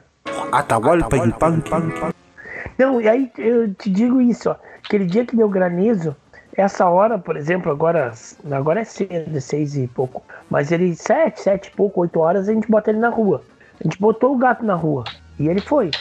Não, 2.78 3.02
e 3.02 3.08
aí 3.10 3.32
eu 3.38 3.74
te 3.74 3.89
digo 3.89 4.22
isso, 4.22 4.50
ó. 4.50 4.56
Aquele 4.84 5.06
dia 5.06 5.26
que 5.26 5.36
deu 5.36 5.50
granizo, 5.50 6.16
essa 6.56 6.88
hora, 6.88 7.18
por 7.18 7.36
exemplo, 7.36 7.72
agora, 7.72 8.12
agora 8.52 8.82
é 8.82 8.84
cedo, 8.84 9.41
seis 9.41 9.76
e 9.76 9.88
pouco. 9.88 10.24
Mas 10.50 10.72
ele, 10.72 10.96
sete, 10.96 11.41
sete 11.41 11.68
e 11.68 11.72
pouco, 11.72 12.02
oito 12.02 12.20
horas, 12.20 12.48
a 12.48 12.54
gente 12.54 12.70
bota 12.70 12.91
ele 12.91 13.00
na 13.00 13.10
rua. 13.10 13.41
A 13.80 13.84
gente 13.84 14.00
botou 14.00 14.34
o 14.34 14.38
gato 14.38 14.64
na 14.64 14.76
rua. 14.76 15.04
E 15.39 15.48
ele 15.48 15.62
foi. 15.62 15.91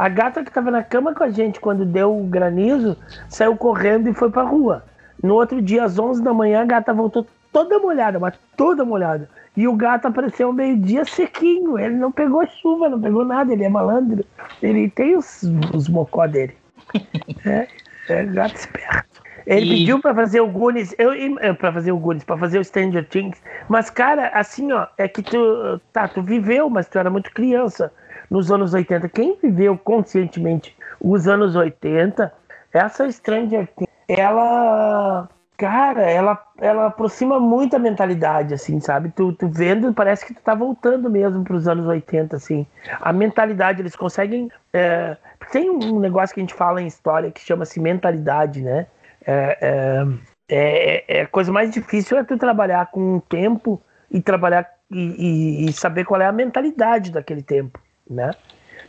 A 0.00 0.08
gata 0.08 0.42
que 0.42 0.50
tava 0.50 0.70
na 0.70 0.82
cama 0.82 1.14
com 1.14 1.22
a 1.22 1.28
gente 1.28 1.60
quando 1.60 1.84
deu 1.84 2.18
o 2.18 2.24
granizo, 2.24 2.96
saiu 3.28 3.54
correndo 3.54 4.08
e 4.08 4.14
foi 4.14 4.30
pra 4.30 4.40
rua. 4.42 4.82
No 5.22 5.34
outro 5.34 5.60
dia, 5.60 5.84
às 5.84 5.98
11 5.98 6.22
da 6.22 6.32
manhã, 6.32 6.62
a 6.62 6.64
gata 6.64 6.94
voltou 6.94 7.26
toda 7.52 7.78
molhada, 7.78 8.18
mas 8.18 8.32
toda 8.56 8.82
molhada. 8.82 9.28
E 9.54 9.68
o 9.68 9.74
gato 9.74 10.08
apareceu 10.08 10.46
ao 10.46 10.54
meio-dia 10.54 11.04
sequinho. 11.04 11.78
Ele 11.78 11.96
não 11.96 12.10
pegou 12.10 12.46
chuva, 12.46 12.88
não 12.88 12.98
pegou 12.98 13.26
nada. 13.26 13.52
Ele 13.52 13.62
é 13.62 13.68
malandro. 13.68 14.24
Ele 14.62 14.88
tem 14.88 15.18
os, 15.18 15.42
os 15.74 15.86
mocó 15.86 16.26
dele. 16.26 16.56
É, 17.44 17.68
é 18.08 18.24
gato 18.24 18.54
esperto. 18.56 19.20
Ele 19.46 19.66
E- 19.66 19.68
pediu 19.68 20.00
pra 20.00 20.14
fazer 20.14 20.40
o 20.40 20.48
Goonies, 20.48 20.94
eu, 20.98 21.12
eu 21.12 21.54
para 21.54 21.72
fazer 21.72 21.92
o 21.92 21.98
Goonies, 21.98 22.24
pra 22.24 22.38
fazer 22.38 22.58
o 22.58 22.64
Stranger 22.64 23.06
Things. 23.06 23.38
Mas 23.68 23.90
cara, 23.90 24.28
assim, 24.28 24.72
ó, 24.72 24.86
é 24.96 25.06
que 25.06 25.22
tu, 25.22 25.78
tá, 25.92 26.08
tu 26.08 26.22
viveu, 26.22 26.70
mas 26.70 26.88
tu 26.88 26.98
era 26.98 27.10
muito 27.10 27.30
criança 27.32 27.92
nos 28.30 28.50
anos 28.50 28.72
80. 28.74 29.08
Quem 29.08 29.36
viveu 29.42 29.76
conscientemente 29.76 30.76
os 31.00 31.26
anos 31.26 31.56
80, 31.56 32.32
essa 32.72 33.10
Stranger 33.10 33.66
Things, 33.76 33.90
ela, 34.06 35.28
cara, 35.56 36.02
ela, 36.02 36.42
ela 36.58 36.86
aproxima 36.86 37.40
muito 37.40 37.74
a 37.76 37.78
mentalidade, 37.78 38.54
assim, 38.54 38.80
sabe? 38.80 39.10
Tu, 39.10 39.32
tu 39.32 39.48
vendo, 39.48 39.92
parece 39.92 40.24
que 40.26 40.34
tu 40.34 40.40
tá 40.42 40.54
voltando 40.54 41.08
mesmo 41.10 41.42
pros 41.44 41.66
anos 41.68 41.86
80, 41.86 42.36
assim. 42.36 42.66
A 43.00 43.12
mentalidade, 43.12 43.80
eles 43.82 43.96
conseguem. 43.96 44.50
é, 44.72 45.16
tem 45.50 45.68
um 45.70 45.98
negócio 45.98 46.34
que 46.34 46.40
a 46.40 46.44
gente 46.44 46.54
fala 46.54 46.80
em 46.80 46.86
história 46.86 47.30
que 47.30 47.40
chama-se 47.40 47.80
mentalidade, 47.80 48.62
né? 48.62 48.86
É, 49.26 49.58
é, 49.60 50.06
é, 50.48 51.18
é 51.18 51.22
a 51.22 51.26
coisa 51.26 51.52
mais 51.52 51.70
difícil 51.70 52.18
é 52.18 52.24
tu 52.24 52.36
trabalhar 52.36 52.86
com 52.90 53.16
o 53.16 53.20
tempo 53.20 53.80
e 54.10 54.20
trabalhar 54.20 54.68
e, 54.90 55.64
e- 55.66 55.68
e 55.68 55.72
saber 55.72 56.04
qual 56.04 56.20
é 56.20 56.26
a 56.26 56.32
mentalidade 56.32 57.10
daquele 57.12 57.42
tempo, 57.42 57.78
né? 58.10 58.32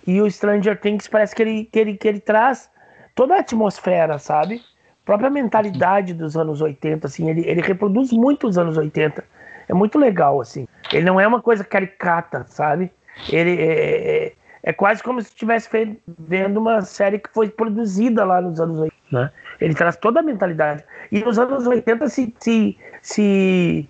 E 0.06 0.20
o 0.20 0.30
Stranger 0.30 0.80
Things 0.80 1.08
parece 1.08 1.36
que 1.36 1.42
ele, 1.44 1.66
que 1.66 1.80
ele, 1.80 1.96
que 1.96 2.08
ele 2.08 2.20
traz 2.20 2.70
toda 3.14 3.36
a 3.36 3.40
atmosfera, 3.40 4.18
sabe? 4.18 4.62
A 5.04 5.06
própria 5.06 5.30
mentalidade 5.30 6.14
dos 6.14 6.36
anos 6.36 6.62
80, 6.62 7.08
assim, 7.08 7.30
ele, 7.30 7.42
ele 7.48 7.62
reproduz 7.62 8.12
muito 8.12 8.48
os 8.48 8.58
anos 8.58 8.78
80. 8.78 9.24
É 9.68 9.74
muito 9.74 9.98
legal, 10.00 10.42
assim. 10.42 10.68
Ele 10.92 11.06
não 11.06 11.20
é 11.20 11.28
uma 11.28 11.42
coisa 11.42 11.64
caricata, 11.64 12.46
sabe? 12.48 12.92
Ele 13.30 13.62
é, 13.62 14.26
é- 14.28 14.34
é 14.64 14.74
quase 14.74 15.02
como 15.02 15.22
se 15.22 15.30
estivesse 15.30 15.70
vendo 16.20 16.60
uma 16.60 16.82
série 16.82 17.18
que 17.20 17.30
foi 17.30 17.50
produzida 17.50 18.24
lá 18.24 18.40
nos 18.42 18.60
anos 18.60 18.80
80, 18.80 18.96
né? 19.12 19.32
Ele 19.60 19.74
traz 19.74 19.96
toda 19.96 20.20
a 20.20 20.24
mentalidade. 20.24 20.84
E 21.12 21.20
nos 21.20 21.38
anos 21.38 21.66
80 21.66 22.10
se, 22.10 22.34
se, 22.40 22.78
se 23.02 23.90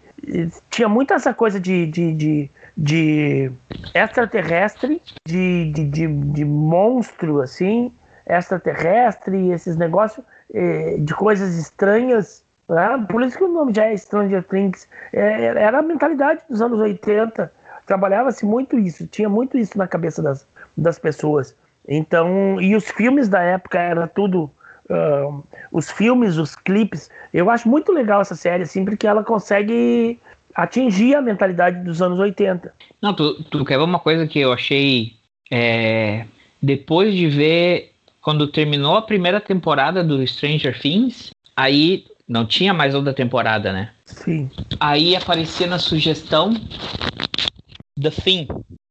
tinha 0.70 0.88
muito 0.90 1.14
essa 1.14 1.34
coisa 1.34 1.60
de, 1.60 1.88
de, 1.88 2.14
de, 2.14 2.52
de 2.78 3.52
extraterrestre, 3.94 5.02
de, 5.28 5.72
de, 5.74 5.84
de, 5.86 6.08
de 6.08 6.46
monstro, 6.46 7.42
assim, 7.42 7.92
extraterrestre, 8.26 9.52
esses 9.52 9.76
negócios 9.76 10.26
eh, 10.54 10.98
de 11.00 11.14
coisas 11.14 11.56
estranhas. 11.56 12.44
né? 12.70 13.06
Por 13.10 13.22
isso 13.24 13.38
que 13.38 13.44
o 13.44 13.48
nome 13.48 13.74
já 13.74 13.86
é 13.86 13.98
Stranger 13.98 14.44
Things. 14.44 14.88
É, 15.12 15.46
era 15.46 15.80
a 15.80 15.82
mentalidade 15.82 16.42
dos 16.50 16.62
anos 16.62 16.80
80. 16.80 17.52
Trabalhava-se 17.86 18.46
muito 18.46 18.80
isso, 18.80 19.06
tinha 19.08 19.28
muito 19.28 19.58
isso 19.58 19.78
na 19.78 19.88
cabeça 19.88 20.22
das, 20.22 20.48
das 20.78 20.98
pessoas. 20.98 21.56
Então, 21.88 22.62
e 22.62 22.76
os 22.76 22.86
filmes 22.86 23.28
da 23.28 23.42
época 23.42 23.80
era 23.80 24.08
tudo 24.08 24.50
ah, 24.92 25.40
os 25.72 25.90
filmes, 25.90 26.38
os 26.38 26.56
clipes. 26.56 27.10
Eu 27.34 27.50
acho 27.50 27.68
muito 27.70 27.94
legal 27.94 28.22
essa 28.22 28.36
série, 28.36 28.64
assim, 28.64 28.84
porque 28.84 29.08
ela 29.08 29.24
consegue 29.24 30.20
atingir 30.56 31.16
a 31.16 31.22
mentalidade 31.22 31.84
dos 31.84 32.02
anos 32.02 32.20
80. 32.20 32.74
Não, 33.02 33.14
tu, 33.14 33.42
tu 33.44 33.64
quer 33.66 33.78
ver 33.78 33.84
uma 33.84 34.00
coisa 34.00 34.28
que 34.28 34.40
eu 34.40 34.52
achei. 34.54 35.14
é, 35.52 36.26
depois 36.62 37.14
de 37.14 37.28
ver. 37.28 37.88
Quando 38.22 38.46
terminou 38.48 38.96
a 38.96 39.02
primeira 39.02 39.42
temporada 39.42 40.04
do 40.04 40.26
Stranger 40.28 40.80
Things, 40.80 41.32
aí 41.56 42.06
não 42.28 42.46
tinha 42.46 42.72
mais 42.72 42.94
outra 42.94 43.12
temporada, 43.14 43.74
né? 43.74 43.90
Sim. 44.06 44.48
Aí 44.80 45.16
aparecia 45.16 45.66
na 45.66 45.80
sugestão 45.80 46.54
The 48.00 48.10
Thing. 48.12 48.48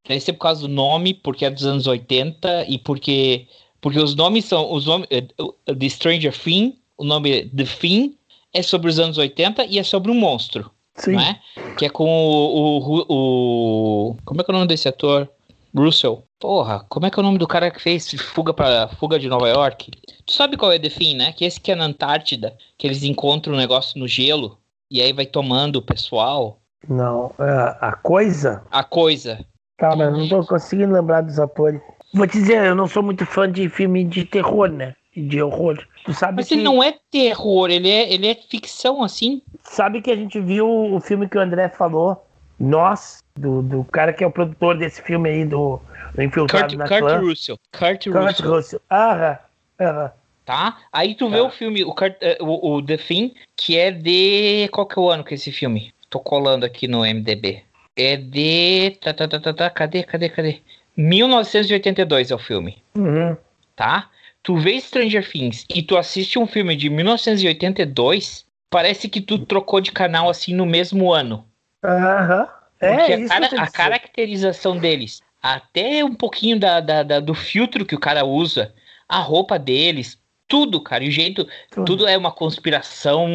Deve 0.07 0.21
ser 0.21 0.33
por 0.33 0.41
causa 0.41 0.63
do 0.63 0.69
nome, 0.69 1.15
porque 1.15 1.45
é 1.45 1.51
dos 1.51 1.65
anos 1.65 1.87
80 1.87 2.65
e 2.69 2.77
porque. 2.79 3.47
Porque 3.81 3.99
os 3.99 4.15
nomes 4.17 4.45
são. 4.47 4.73
Os 4.73 4.87
nomes, 4.87 5.07
o- 5.39 5.55
de 5.75 5.89
Stranger 5.89 6.37
Thing, 6.37 6.77
o 6.99 7.05
nome 7.05 7.47
The 7.47 7.65
Thing 7.65 8.17
é 8.53 8.63
sobre 8.63 8.91
os 8.91 8.99
anos 8.99 9.17
80 9.17 9.65
e 9.65 9.79
é 9.79 9.83
sobre 9.85 10.11
um 10.11 10.15
monstro. 10.15 10.71
Sim. 11.01 11.12
Não 11.12 11.20
é? 11.20 11.40
Que 11.76 11.86
é 11.86 11.88
com 11.90 12.05
o, 12.09 13.05
o, 13.09 14.11
o- 14.11 14.16
Como 14.24 14.40
é 14.40 14.44
que 14.44 14.51
é 14.51 14.55
o 14.55 14.57
nome 14.57 14.68
desse 14.68 14.88
ator? 14.88 15.28
Russell. 15.74 16.24
Porra, 16.38 16.84
como 16.88 17.07
é 17.07 17.11
que 17.11 17.18
é 17.18 17.22
o 17.22 17.24
nome 17.24 17.38
do 17.38 17.46
cara 17.46 17.70
que 17.70 17.80
fez 17.80 18.11
Fuga 18.11 18.53
para 18.53 18.88
Fuga 18.88 19.18
de 19.18 19.28
Nova 19.28 19.48
York? 19.48 19.90
Tu 20.26 20.32
sabe 20.32 20.57
qual 20.57 20.72
é 20.72 20.78
The 20.78 20.88
Thing, 20.88 21.14
né? 21.14 21.32
Que 21.32 21.44
esse 21.44 21.61
que 21.61 21.70
é 21.70 21.74
na 21.74 21.84
Antártida, 21.84 22.57
que 22.78 22.86
eles 22.86 23.03
encontram 23.03 23.55
um 23.55 23.59
negócio 23.59 23.98
no 24.01 24.09
gelo 24.09 24.59
e 24.90 25.01
aí 25.01 25.12
vai 25.12 25.26
tomando 25.26 25.76
o 25.76 25.82
pessoal. 25.82 26.59
Não, 26.88 27.30
é, 27.38 27.76
a 27.80 27.92
coisa. 27.92 28.62
A 28.70 28.82
coisa. 28.82 29.44
Tá, 29.78 29.94
mas 29.94 30.12
não 30.12 30.28
tô 30.28 30.44
conseguindo 30.46 30.92
lembrar 30.92 31.20
dos 31.20 31.38
atores. 31.38 31.80
Vou 32.12 32.26
te 32.26 32.38
dizer, 32.38 32.64
eu 32.66 32.74
não 32.74 32.86
sou 32.88 33.03
muito 33.03 33.24
fã 33.24 33.51
de 33.51 33.68
filme 33.68 34.03
de 34.05 34.24
terror, 34.24 34.68
né? 34.68 34.94
De 35.16 35.40
horror. 35.42 35.78
Tu 36.05 36.14
sabe 36.14 36.36
Mas 36.36 36.48
que, 36.48 36.55
ele 36.55 36.62
não 36.62 36.82
é 36.82 36.96
terror, 37.11 37.70
ele 37.70 37.88
é, 37.88 38.12
ele 38.12 38.26
é 38.26 38.34
ficção, 38.34 39.03
assim. 39.03 39.42
Sabe 39.71 40.03
que 40.03 40.11
a 40.11 40.16
gente 40.16 40.41
viu 40.41 40.68
o 40.68 41.01
filme 41.01 41.29
que 41.29 41.39
o 41.39 41.41
André 41.41 41.68
falou? 41.68 42.27
Nós, 42.59 43.23
do, 43.37 43.62
do 43.62 43.85
cara 43.85 44.12
que 44.12 44.23
é 44.23 44.27
o 44.27 44.31
produtor 44.31 44.77
desse 44.77 45.01
filme 45.01 45.31
aí, 45.31 45.45
do, 45.45 45.81
do 46.14 46.23
Infiltrado 46.23 46.77
Kurt, 46.77 46.79
na 46.79 46.89
Kurt 46.89 47.01
Clã. 47.01 47.18
Russell. 47.21 47.59
Kurt, 47.79 48.05
Kurt 48.05 48.27
Russell. 48.27 48.51
Russell. 48.51 48.81
Aham, 48.91 49.39
aham. 49.81 50.12
Tá? 50.45 50.79
Aí 50.93 51.14
tu 51.14 51.31
vê 51.31 51.39
o 51.39 51.49
filme, 51.49 51.85
o, 51.85 51.95
eh, 52.21 52.39
o, 52.41 52.75
o 52.75 52.83
The 52.85 52.97
Thing, 52.97 53.35
que 53.57 53.79
é 53.79 53.91
de. 53.93 54.68
Qual 54.73 54.87
que 54.87 54.99
é 54.99 55.03
o 55.03 55.09
ano 55.09 55.23
que 55.23 55.33
é 55.35 55.37
esse 55.37 55.53
filme? 55.53 55.95
Tô 56.11 56.18
colando 56.18 56.66
aqui 56.66 56.89
no 56.89 57.05
MDB. 57.05 57.62
É 57.97 58.16
de. 58.16 58.99
Tá, 59.01 59.14
tá, 59.14 59.29
tá, 59.29 59.39
tá, 59.39 59.55
tá. 59.55 59.71
Cadê, 59.71 60.03
cadê, 60.03 60.29
cadê? 60.29 60.61
1982 60.97 62.31
é 62.31 62.35
o 62.35 62.39
filme, 62.39 62.83
Uhum. 62.97 63.37
tá? 63.77 64.11
Tu 64.43 64.57
vê 64.57 64.81
Stranger 64.81 65.27
Things 65.31 65.64
e 65.73 65.83
tu 65.83 65.97
assiste 65.97 66.39
um 66.39 66.47
filme 66.47 66.75
de 66.75 66.91
1982, 66.91 68.45
parece 68.71 69.09
que 69.09 69.21
tu 69.21 69.39
trocou 69.45 69.81
de 69.81 69.93
canal 69.93 70.31
assim 70.31 70.55
no 70.55 70.64
mesmo 70.64 71.12
ano. 71.12 71.45
Aham. 71.85 72.49
Porque 72.79 72.87
É, 72.87 73.14
a, 73.14 73.18
isso 73.18 73.29
cara- 73.29 73.62
a 73.62 73.71
caracterização 73.71 74.79
deles, 74.79 75.21
até 75.43 76.03
um 76.05 76.14
pouquinho 76.14 76.59
da, 76.59 76.81
da- 76.81 77.03
da- 77.03 77.21
do 77.21 77.35
filtro 77.35 77.85
que 77.85 77.95
o 77.95 78.01
cara 78.01 78.25
usa, 78.25 78.75
a 79.07 79.18
roupa 79.18 79.59
deles, 79.59 80.18
tudo, 80.49 80.81
cara, 80.81 81.05
e 81.05 81.09
o 81.09 81.12
jeito, 81.12 81.47
Tudo. 81.71 81.85
tudo 81.85 82.07
é 82.09 82.16
uma 82.16 82.33
conspiração, 82.33 83.29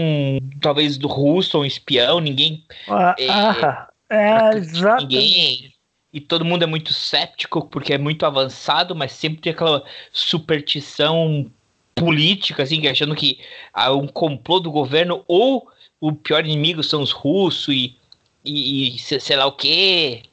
talvez 0.59 0.97
do 0.97 1.07
russo, 1.07 1.59
um 1.59 1.65
espião, 1.65 2.19
ninguém, 2.19 2.65
Ah, 2.87 3.15
é, 3.19 3.27
ah, 3.29 3.87
é, 4.09 4.57
exato. 4.57 5.03
ninguém, 5.03 5.71
e 6.11 6.19
todo 6.19 6.43
mundo 6.43 6.63
é 6.63 6.67
muito 6.67 6.91
cético 6.91 7.67
porque 7.69 7.93
é 7.93 7.97
muito 7.97 8.25
avançado, 8.25 8.95
mas 8.95 9.11
sempre 9.11 9.41
tem 9.41 9.53
aquela 9.53 9.83
superstição 10.11 11.49
política, 11.95 12.63
assim, 12.63 12.85
achando 12.87 13.15
que 13.15 13.39
há 13.73 13.91
um 13.93 14.07
complô 14.07 14.59
do 14.59 14.69
governo 14.69 15.23
ou 15.27 15.67
o 16.01 16.11
pior 16.11 16.45
inimigo 16.45 16.83
são 16.83 17.01
os 17.01 17.11
russos 17.11 17.73
e, 17.73 17.95
e, 18.43 18.95
e 18.95 18.99
se- 18.99 19.19
sei 19.19 19.37
lá 19.37 19.45
o 19.45 19.53
quê. 19.53 20.23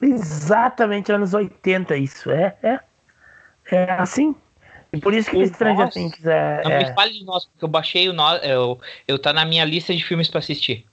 Exatamente 0.00 1.10
anos 1.10 1.32
80 1.34 1.96
isso, 1.96 2.30
é, 2.30 2.54
é. 2.62 2.78
É 3.72 3.92
assim. 3.92 4.34
E 4.92 5.00
por 5.00 5.14
isso 5.14 5.30
que 5.30 5.36
O 5.38 5.46
Stranger 5.46 5.86
Nós- 5.86 5.94
Things 5.94 6.26
é, 6.26 6.62
Não 6.64 6.70
é- 6.70 6.84
me 6.84 6.94
fale 6.94 7.12
de 7.14 7.24
nós, 7.24 7.46
porque 7.46 7.64
eu 7.64 7.68
baixei 7.68 8.08
o 8.08 8.12
nós, 8.12 8.40
eu, 8.44 8.78
eu 9.08 9.18
tá 9.18 9.32
na 9.32 9.44
minha 9.44 9.64
lista 9.64 9.92
de 9.94 10.04
filmes 10.04 10.28
pra 10.28 10.38
assistir. 10.38 10.84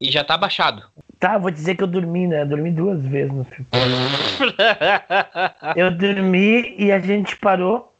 E 0.00 0.10
já 0.10 0.24
tá 0.24 0.36
baixado. 0.36 0.82
Tá, 1.20 1.38
vou 1.38 1.50
dizer 1.50 1.76
que 1.76 1.82
eu 1.82 1.86
dormi, 1.86 2.26
né? 2.26 2.42
Eu 2.42 2.46
dormi 2.48 2.70
duas 2.70 3.00
vezes 3.02 3.32
no 3.32 3.44
filme. 3.44 3.66
Eu 5.76 5.90
dormi 5.92 6.74
e 6.78 6.90
a 6.90 6.98
gente 6.98 7.36
parou. 7.36 7.93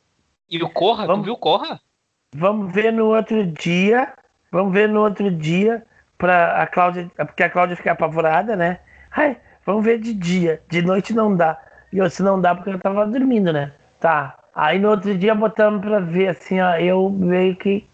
E 0.51 0.63
o 0.63 0.69
Corra, 0.71 1.07
Vamos- 1.07 1.23
tu 1.23 1.25
viu 1.27 1.35
o 1.35 1.39
Corra? 1.39 1.81
Vamos 2.35 2.73
ver 2.73 2.93
no 2.93 3.07
outro 3.15 3.45
dia. 3.47 4.13
Vamos 4.51 4.73
ver 4.73 4.89
no 4.89 5.01
outro 5.03 5.31
dia. 5.31 5.85
Pra 6.19 6.63
a 6.63 6.67
Cláudia. 6.67 7.11
Porque 7.17 7.43
a 7.43 7.51
Cláudia 7.51 7.77
fica 7.77 7.93
apavorada, 7.93 8.55
né? 8.57 8.81
Ai, 9.11 9.37
vamos 9.67 9.85
ver 9.85 9.99
de 9.99 10.13
dia. 10.15 10.61
De 10.69 10.83
noite 10.83 11.13
não 11.13 11.35
dá. 11.37 11.59
E 11.93 11.99
eu, 11.99 12.09
se 12.11 12.23
não 12.23 12.41
dá, 12.41 12.55
porque 12.55 12.71
eu 12.71 12.79
tava 12.79 13.07
dormindo, 13.07 13.53
né? 13.53 13.73
Tá. 14.01 14.37
Aí 14.55 14.79
no 14.79 14.91
outro 14.91 15.17
dia 15.17 15.35
botamos 15.35 15.81
pra 15.81 15.99
ver 16.01 16.29
assim, 16.29 16.61
ó. 16.61 16.75
Eu 16.77 17.09
meio 17.11 17.55
que 17.57 17.87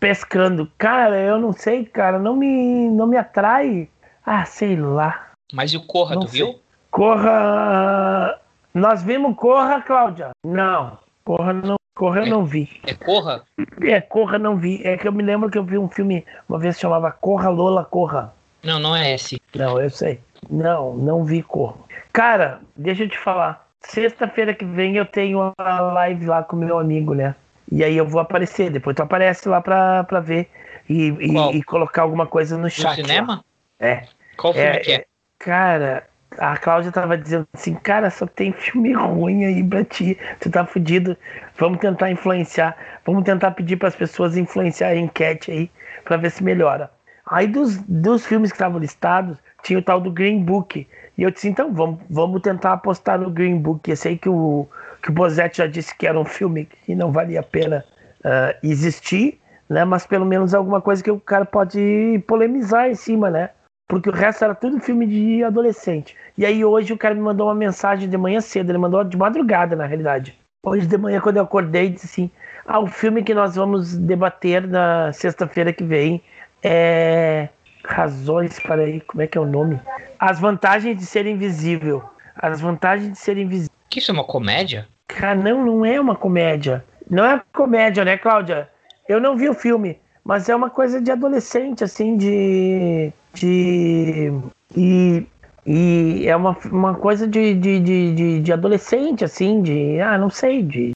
pescando. 0.00 0.70
Cara, 0.78 1.18
eu 1.20 1.38
não 1.38 1.52
sei, 1.52 1.84
cara. 1.84 2.18
Não 2.18 2.36
me, 2.36 2.88
não 2.90 3.06
me 3.06 3.16
atrai. 3.16 3.88
Ah, 4.24 4.44
sei 4.44 4.76
lá. 4.76 5.28
Mas 5.52 5.72
e 5.72 5.76
o 5.76 5.86
Corra, 5.86 6.14
Não 6.14 6.22
tu 6.22 6.28
sei. 6.30 6.40
viu? 6.44 6.58
Corra. 6.90 8.38
Nós 8.74 9.02
vimos 9.02 9.36
Corra, 9.36 9.80
Cláudia? 9.82 10.30
Não. 10.44 10.98
Corra 11.24 11.52
não. 11.52 11.76
Corra 11.94 12.20
eu 12.20 12.26
não 12.26 12.44
vi. 12.44 12.68
É 12.86 12.94
Corra? 12.94 13.42
É, 13.82 14.00
Corra 14.00 14.38
não 14.38 14.56
vi. 14.56 14.80
É 14.84 14.96
que 14.96 15.06
eu 15.06 15.12
me 15.12 15.22
lembro 15.22 15.50
que 15.50 15.58
eu 15.58 15.64
vi 15.64 15.76
um 15.78 15.88
filme 15.88 16.24
uma 16.48 16.58
vez 16.58 16.74
que 16.76 16.80
chamava 16.82 17.10
Corra 17.12 17.50
Lola 17.50 17.84
Corra. 17.84 18.32
Não, 18.62 18.78
não 18.78 18.96
é 18.96 19.12
esse. 19.14 19.40
Não, 19.54 19.80
eu 19.80 19.90
sei. 19.90 20.18
Não, 20.50 20.94
não 20.96 21.22
vi 21.24 21.42
Corra. 21.42 21.76
Cara, 22.12 22.60
deixa 22.76 23.04
eu 23.04 23.08
te 23.08 23.18
falar. 23.18 23.68
Sexta-feira 23.82 24.54
que 24.54 24.64
vem 24.64 24.96
eu 24.96 25.04
tenho 25.04 25.52
a 25.58 25.80
live 25.80 26.26
lá 26.26 26.42
com 26.42 26.56
meu 26.56 26.78
amigo, 26.78 27.14
né? 27.14 27.34
E 27.70 27.84
aí 27.84 27.96
eu 27.96 28.06
vou 28.08 28.20
aparecer. 28.20 28.70
Depois 28.70 28.96
tu 28.96 29.02
aparece 29.02 29.48
lá 29.48 29.60
pra, 29.60 30.04
pra 30.04 30.20
ver 30.20 30.48
e, 30.88 31.08
e- 31.20 31.56
e 31.58 31.62
colocar 31.62 32.02
alguma 32.02 32.26
coisa 32.26 32.56
no 32.56 32.64
No 32.64 32.70
chat. 32.70 32.84
lá. 32.84 32.94
cinema? 32.94 33.44
É. 33.78 34.04
Qual 34.36 34.52
filme 34.54 34.68
É, 34.68 34.78
que 34.78 34.92
é? 34.92 35.04
Cara, 35.38 36.06
a 36.38 36.56
Cláudia 36.56 36.90
tava 36.92 37.16
dizendo 37.16 37.46
assim, 37.52 37.74
cara, 37.74 38.10
só 38.10 38.26
tem 38.26 38.52
filme 38.52 38.92
ruim 38.92 39.44
aí 39.44 39.62
pra 39.64 39.84
ti. 39.84 40.18
Tu 40.40 40.50
tá 40.50 40.64
fudido. 40.64 41.16
Vamos 41.58 41.78
tentar 41.78 42.10
influenciar. 42.10 42.76
Vamos 43.04 43.24
tentar 43.24 43.50
pedir 43.52 43.76
pras 43.76 43.94
pessoas 43.94 44.36
influenciar 44.36 44.88
a 44.88 44.96
enquete 44.96 45.50
aí 45.50 45.70
pra 46.04 46.16
ver 46.16 46.30
se 46.30 46.42
melhora. 46.42 46.90
Aí 47.26 47.46
dos, 47.46 47.78
dos 47.82 48.26
filmes 48.26 48.50
que 48.50 48.56
estavam 48.56 48.78
listados, 48.78 49.38
tinha 49.62 49.78
o 49.78 49.82
tal 49.82 50.00
do 50.00 50.10
Green 50.10 50.42
Book. 50.42 50.86
E 51.16 51.22
eu 51.22 51.30
disse, 51.30 51.48
então, 51.48 51.72
vamos, 51.72 52.00
vamos 52.10 52.40
tentar 52.42 52.72
apostar 52.72 53.18
no 53.18 53.30
Green 53.30 53.58
Book. 53.58 53.88
Eu 53.88 53.96
sei 53.96 54.16
que 54.16 54.28
o, 54.28 54.66
que 55.02 55.10
o 55.10 55.12
Bozetti 55.12 55.58
já 55.58 55.66
disse 55.66 55.96
que 55.96 56.06
era 56.06 56.18
um 56.18 56.24
filme 56.24 56.68
que 56.84 56.94
não 56.94 57.12
valia 57.12 57.40
a 57.40 57.42
pena 57.42 57.84
ah, 58.24 58.54
existir, 58.62 59.40
né? 59.68 59.84
Mas 59.84 60.06
pelo 60.06 60.24
menos 60.24 60.54
alguma 60.54 60.80
coisa 60.80 61.02
que 61.02 61.10
o 61.10 61.20
cara 61.20 61.44
pode 61.44 62.22
polemizar 62.26 62.88
em 62.88 62.94
cima, 62.94 63.30
né? 63.30 63.50
Porque 63.92 64.08
o 64.08 64.12
resto 64.12 64.42
era 64.42 64.54
tudo 64.54 64.80
filme 64.80 65.06
de 65.06 65.44
adolescente. 65.44 66.16
E 66.38 66.46
aí 66.46 66.64
hoje 66.64 66.94
o 66.94 66.96
cara 66.96 67.14
me 67.14 67.20
mandou 67.20 67.48
uma 67.48 67.54
mensagem 67.54 68.08
de 68.08 68.16
manhã 68.16 68.40
cedo, 68.40 68.70
ele 68.70 68.78
mandou 68.78 69.04
de 69.04 69.18
madrugada, 69.18 69.76
na 69.76 69.84
realidade. 69.84 70.34
Hoje 70.64 70.86
de 70.86 70.96
manhã, 70.96 71.20
quando 71.20 71.36
eu 71.36 71.42
acordei, 71.42 71.90
disse 71.90 72.06
assim: 72.06 72.30
Ah, 72.64 72.80
o 72.80 72.86
filme 72.86 73.22
que 73.22 73.34
nós 73.34 73.54
vamos 73.54 73.94
debater 73.94 74.66
na 74.66 75.12
sexta-feira 75.12 75.74
que 75.74 75.84
vem 75.84 76.22
é. 76.62 77.50
Razões 77.84 78.58
para 78.60 78.80
aí, 78.80 78.98
como 79.02 79.24
é 79.24 79.26
que 79.26 79.36
é 79.36 79.40
o 79.42 79.44
nome? 79.44 79.78
As 80.18 80.40
vantagens 80.40 80.96
de 80.96 81.04
ser 81.04 81.26
invisível. 81.26 82.02
As 82.34 82.62
vantagens 82.62 83.12
de 83.12 83.18
ser 83.18 83.36
invisível. 83.36 83.76
Que 83.90 83.98
isso 83.98 84.10
é 84.10 84.14
uma 84.14 84.24
comédia? 84.24 84.88
Cara, 85.06 85.34
não, 85.34 85.66
não 85.66 85.84
é 85.84 86.00
uma 86.00 86.16
comédia. 86.16 86.82
Não 87.10 87.26
é 87.26 87.42
comédia, 87.52 88.06
né, 88.06 88.16
Cláudia? 88.16 88.70
Eu 89.06 89.20
não 89.20 89.36
vi 89.36 89.50
o 89.50 89.54
filme, 89.54 89.98
mas 90.24 90.48
é 90.48 90.54
uma 90.54 90.70
coisa 90.70 91.00
de 91.00 91.10
adolescente, 91.10 91.82
assim, 91.82 92.16
de. 92.16 93.12
de. 93.34 94.32
E, 94.76 95.26
e 95.66 96.26
é 96.26 96.36
uma, 96.36 96.56
uma 96.70 96.94
coisa 96.94 97.26
de, 97.26 97.54
de, 97.54 97.80
de, 97.80 98.14
de, 98.14 98.40
de 98.40 98.52
adolescente, 98.52 99.24
assim, 99.24 99.60
de. 99.62 100.00
Ah, 100.00 100.16
não 100.16 100.30
sei, 100.30 100.62
de. 100.62 100.92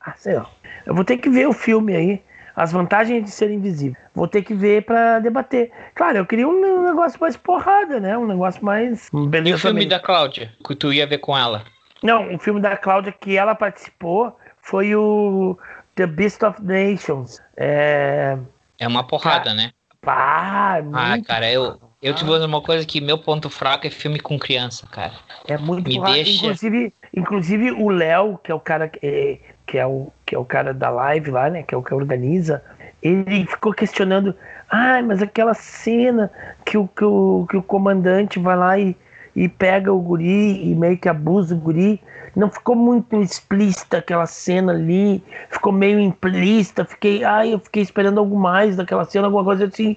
Ah, 0.00 0.14
sei 0.16 0.34
lá. 0.34 0.48
Eu 0.86 0.94
vou 0.94 1.04
ter 1.04 1.18
que 1.18 1.28
ver 1.28 1.46
o 1.46 1.52
filme 1.52 1.94
aí. 1.94 2.22
As 2.56 2.70
vantagens 2.72 3.24
de 3.24 3.30
ser 3.30 3.50
invisível. 3.50 3.96
Vou 4.14 4.28
ter 4.28 4.42
que 4.42 4.54
ver 4.54 4.84
pra 4.84 5.18
debater. 5.18 5.70
Claro, 5.94 6.18
eu 6.18 6.26
queria 6.26 6.46
um 6.48 6.82
negócio 6.84 7.18
mais 7.20 7.36
porrada, 7.36 7.98
né? 7.98 8.16
Um 8.16 8.26
negócio 8.26 8.64
mais. 8.64 9.10
E 9.44 9.52
o 9.52 9.58
filme 9.58 9.86
da 9.86 9.98
Cláudia, 9.98 10.52
que 10.66 10.74
tu 10.76 10.92
ia 10.92 11.06
ver 11.06 11.18
com 11.18 11.36
ela? 11.36 11.64
Não, 12.02 12.32
o 12.34 12.38
filme 12.38 12.60
da 12.60 12.76
Cláudia 12.76 13.12
que 13.12 13.36
ela 13.36 13.54
participou 13.54 14.36
foi 14.62 14.94
o 14.94 15.58
The 15.96 16.06
Beast 16.06 16.42
of 16.44 16.62
Nations. 16.62 17.40
É. 17.56 18.38
É 18.78 18.86
uma 18.86 19.04
porrada, 19.04 19.52
né? 19.52 19.70
Pá, 20.00 20.78
Ah, 20.92 21.10
muito- 21.12 21.26
cara, 21.26 21.50
eu, 21.50 21.80
Eu 22.02 22.14
te 22.14 22.22
vou 22.22 22.34
dizer 22.34 22.46
uma 22.46 22.60
coisa 22.60 22.84
que 22.84 23.00
meu 23.00 23.16
ponto 23.16 23.48
fraco 23.48 23.86
é 23.86 23.90
filme 23.90 24.20
com 24.20 24.38
criança, 24.38 24.86
cara. 24.86 25.14
É 25.48 25.56
muito 25.56 25.88
Me 25.88 25.98
deixa- 26.02 26.32
Inclusive, 26.44 26.92
inclusive 27.16 27.70
o 27.72 27.88
Léo, 27.88 28.38
que 28.44 28.52
é 28.52 28.54
o 28.54 28.60
cara 28.60 28.86
que 28.90 28.98
é, 29.02 29.38
que 29.66 29.78
é 29.78 29.86
o 29.86 30.08
que 30.26 30.34
é 30.34 30.38
o 30.38 30.44
cara 30.44 30.72
da 30.72 30.90
live 30.90 31.30
lá, 31.30 31.50
né? 31.50 31.62
Que 31.62 31.74
é 31.74 31.78
o 31.78 31.82
que 31.82 31.94
organiza. 31.94 32.62
Ele 33.02 33.46
ficou 33.46 33.72
questionando. 33.72 34.34
Ai, 34.70 35.02
mas 35.02 35.22
aquela 35.22 35.54
cena 35.54 36.30
que 36.64 36.78
o, 36.78 36.88
que 36.88 37.04
o, 37.04 37.46
que 37.48 37.56
o 37.56 37.62
comandante 37.62 38.38
vai 38.38 38.56
lá 38.56 38.78
e, 38.78 38.96
e 39.36 39.48
pega 39.48 39.92
o 39.92 40.00
guri 40.00 40.70
e 40.70 40.74
meio 40.74 40.96
que 40.96 41.08
abusa 41.08 41.54
o 41.54 41.58
guri. 41.58 42.00
Não 42.34 42.50
ficou 42.50 42.74
muito 42.74 43.20
explícita 43.20 43.98
aquela 43.98 44.26
cena 44.26 44.72
ali. 44.72 45.22
Ficou 45.50 45.72
meio 45.72 46.00
implícita. 46.00 46.84
Fiquei, 46.84 47.22
ai, 47.22 47.52
eu 47.52 47.58
fiquei 47.58 47.82
esperando 47.82 48.18
algo 48.18 48.38
mais 48.38 48.76
daquela 48.76 49.04
cena, 49.04 49.26
alguma 49.26 49.44
coisa 49.44 49.66
assim. 49.66 49.96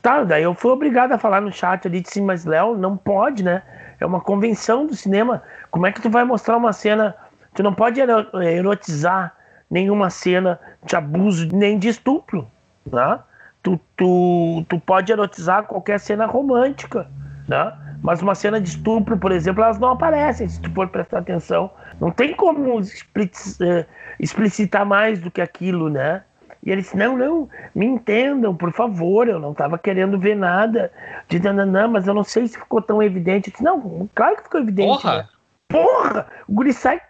Tá, 0.00 0.22
daí 0.22 0.44
eu 0.44 0.54
fui 0.54 0.70
obrigado 0.70 1.12
a 1.12 1.18
falar 1.18 1.40
no 1.40 1.52
chat 1.52 1.86
ali, 1.86 2.00
disse, 2.00 2.20
mas 2.20 2.44
Léo, 2.44 2.76
não 2.76 2.96
pode, 2.96 3.42
né? 3.42 3.62
É 3.98 4.06
uma 4.06 4.20
convenção 4.20 4.86
do 4.86 4.94
cinema. 4.94 5.42
Como 5.68 5.86
é 5.86 5.92
que 5.92 6.00
tu 6.00 6.08
vai 6.08 6.22
mostrar 6.22 6.56
uma 6.56 6.72
cena? 6.72 7.14
Tu 7.56 7.62
não 7.62 7.72
pode 7.74 7.98
ero- 8.00 8.42
erotizar 8.42 9.34
nenhuma 9.70 10.10
cena 10.10 10.60
de 10.84 10.94
abuso 10.94 11.48
nem 11.52 11.78
de 11.78 11.88
estupro, 11.88 12.46
né? 12.92 13.18
Tu, 13.62 13.80
tu, 13.96 14.64
tu 14.68 14.78
pode 14.78 15.10
erotizar 15.10 15.64
qualquer 15.64 15.98
cena 15.98 16.26
romântica, 16.26 17.08
né? 17.48 17.72
Mas 18.02 18.20
uma 18.20 18.34
cena 18.34 18.60
de 18.60 18.68
estupro, 18.68 19.16
por 19.16 19.32
exemplo, 19.32 19.64
elas 19.64 19.78
não 19.78 19.88
aparecem, 19.92 20.46
se 20.46 20.60
tu 20.60 20.70
for 20.72 20.86
prestar 20.88 21.20
atenção. 21.20 21.70
Não 21.98 22.10
tem 22.10 22.34
como 22.34 22.78
eh, 22.80 23.86
explicitar 24.20 24.84
mais 24.84 25.18
do 25.18 25.30
que 25.30 25.40
aquilo, 25.40 25.88
né? 25.88 26.22
E 26.62 26.70
ele 26.70 26.82
disse, 26.82 26.96
não, 26.96 27.16
não, 27.16 27.48
me 27.74 27.86
entendam, 27.86 28.54
por 28.54 28.70
favor, 28.72 29.28
eu 29.28 29.38
não 29.38 29.52
estava 29.52 29.78
querendo 29.78 30.18
ver 30.18 30.36
nada 30.36 30.92
de 31.28 31.38
nananã, 31.40 31.88
mas 31.88 32.06
eu 32.06 32.12
não 32.12 32.24
sei 32.24 32.46
se 32.48 32.58
ficou 32.58 32.82
tão 32.82 33.02
evidente. 33.02 33.48
Eu 33.48 33.52
disse, 33.52 33.64
não, 33.64 34.08
claro 34.14 34.36
que 34.36 34.42
ficou 34.42 34.60
evidente. 34.60 35.00
Porra! 35.02 35.16
né? 35.16 35.28
Porra! 35.68 36.26
O 36.46 36.52
guri 36.52 36.72
sai 36.72 37.00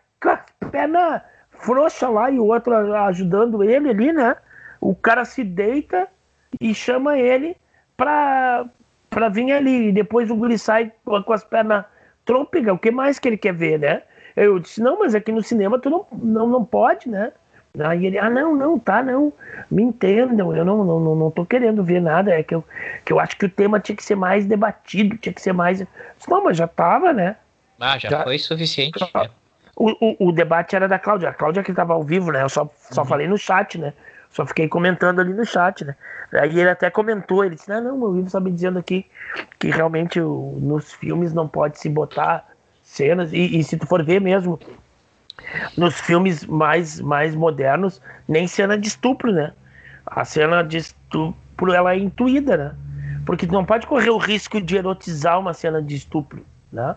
perna 0.71 1.23
frouxa 1.51 2.09
lá 2.09 2.31
e 2.31 2.39
o 2.39 2.47
outro 2.47 2.75
ajudando 2.75 3.63
ele 3.63 3.91
ali, 3.91 4.13
né? 4.13 4.37
O 4.81 4.95
cara 4.95 5.25
se 5.25 5.43
deita 5.43 6.07
e 6.61 6.75
chama 6.75 7.19
ele 7.19 7.57
pra, 7.97 8.67
pra 9.11 9.29
vir 9.29 9.53
ali. 9.53 9.89
E 9.89 9.93
depois 9.93 10.31
o 10.31 10.37
guri 10.37 10.59
sai 10.59 10.93
com 11.05 11.33
as 11.33 11.45
pernas 11.45 11.85
trôpegas. 12.25 12.75
O 12.75 12.79
que 12.79 12.91
mais 12.91 13.19
que 13.19 13.29
ele 13.29 13.37
quer 13.37 13.55
ver, 13.55 13.79
né? 13.79 14.03
Eu 14.35 14.59
disse, 14.59 14.83
não, 14.83 14.99
mas 14.99 15.15
aqui 15.15 15.33
no 15.33 15.43
cinema 15.43 15.79
tu 15.79 15.89
não, 15.89 16.07
não, 16.13 16.47
não 16.47 16.65
pode, 16.65 17.09
né? 17.09 17.33
Aí 17.79 18.07
ele, 18.07 18.19
ah, 18.19 18.31
não, 18.31 18.55
não, 18.55 18.79
tá, 18.79 19.03
não. 19.03 19.33
Me 19.71 19.83
entendam, 19.83 20.55
eu 20.55 20.65
não, 20.65 20.85
não, 20.85 21.01
não, 21.01 21.15
não 21.15 21.31
tô 21.31 21.45
querendo 21.45 21.83
ver 21.83 22.01
nada. 22.01 22.33
É 22.33 22.43
que 22.43 22.55
eu, 22.55 22.65
que 23.05 23.13
eu 23.13 23.21
acho 23.21 23.37
que 23.37 23.45
o 23.47 23.51
tema 23.51 23.81
tinha 23.81 23.97
que 23.97 24.05
ser 24.05 24.15
mais 24.15 24.47
debatido, 24.47 25.17
tinha 25.19 25.33
que 25.33 25.41
ser 25.43 25.53
mais. 25.53 25.79
Disse, 25.79 26.31
não, 26.31 26.45
mas 26.45 26.57
já 26.57 26.67
tava, 26.67 27.13
né? 27.13 27.37
Ah, 27.81 27.99
já, 27.99 28.09
Já- 28.09 28.23
foi 28.23 28.39
suficiente. 28.39 28.99
O, 29.77 29.91
o, 30.01 30.29
o 30.29 30.33
debate 30.33 30.75
era 30.75 30.89
da 30.89 30.99
Cláudia. 30.99 31.29
A 31.29 31.35
Cláudia 31.35 31.63
que 31.63 31.71
estava 31.71 31.93
ao 31.93 32.03
vivo, 32.03 32.33
né? 32.33 32.43
Eu 32.43 32.49
só, 32.49 32.69
só 32.77 33.05
falei 33.05 33.29
no 33.29 33.37
chat, 33.37 33.79
né? 33.79 33.93
Só 34.31 34.45
fiquei 34.47 34.69
comentando 34.69 35.21
ali 35.21 35.33
no 35.33 35.45
chat, 35.45 35.85
né? 35.85 35.95
Aí 36.33 36.59
ele 36.59 36.71
até 36.71 36.91
comentou, 36.91 37.45
ele 37.45 37.55
disse, 37.55 37.69
não, 37.69 37.81
não, 37.83 37.99
meu 37.99 38.13
livro 38.13 38.27
está 38.27 38.41
me 38.41 38.51
dizendo 38.51 38.79
aqui 38.79 39.07
que 39.59 39.69
realmente 39.71 40.21
o- 40.21 40.59
nos 40.61 40.93
filmes 40.93 41.33
não 41.33 41.47
pode 41.47 41.79
se 41.79 41.89
botar 41.89 42.45
cenas, 42.83 43.33
e, 43.33 43.59
e 43.59 43.65
se 43.65 43.77
tu 43.77 43.87
for 43.87 44.03
ver 44.03 44.21
mesmo, 44.21 44.59
nos 45.77 46.01
filmes 46.01 46.45
mais, 46.47 47.01
mais 47.01 47.35
modernos, 47.35 48.01
nem 48.29 48.47
cena 48.47 48.77
de 48.79 48.89
estupro, 48.89 49.33
né? 49.33 49.53
A 50.05 50.25
cena 50.25 50.63
de 50.63 50.79
estupro, 50.79 51.73
ela 51.73 51.93
é 51.93 51.99
intuída, 51.99 52.57
né? 52.57 52.75
Porque 53.25 53.47
tu 53.47 53.53
não 53.53 53.65
pode 53.65 53.87
correr 53.87 54.11
o 54.11 54.19
risco 54.19 54.61
de 54.61 54.77
erotizar 54.77 55.39
uma 55.39 55.53
cena 55.53 55.83
de 55.83 55.97
estupro, 55.97 56.45
né? 56.73 56.97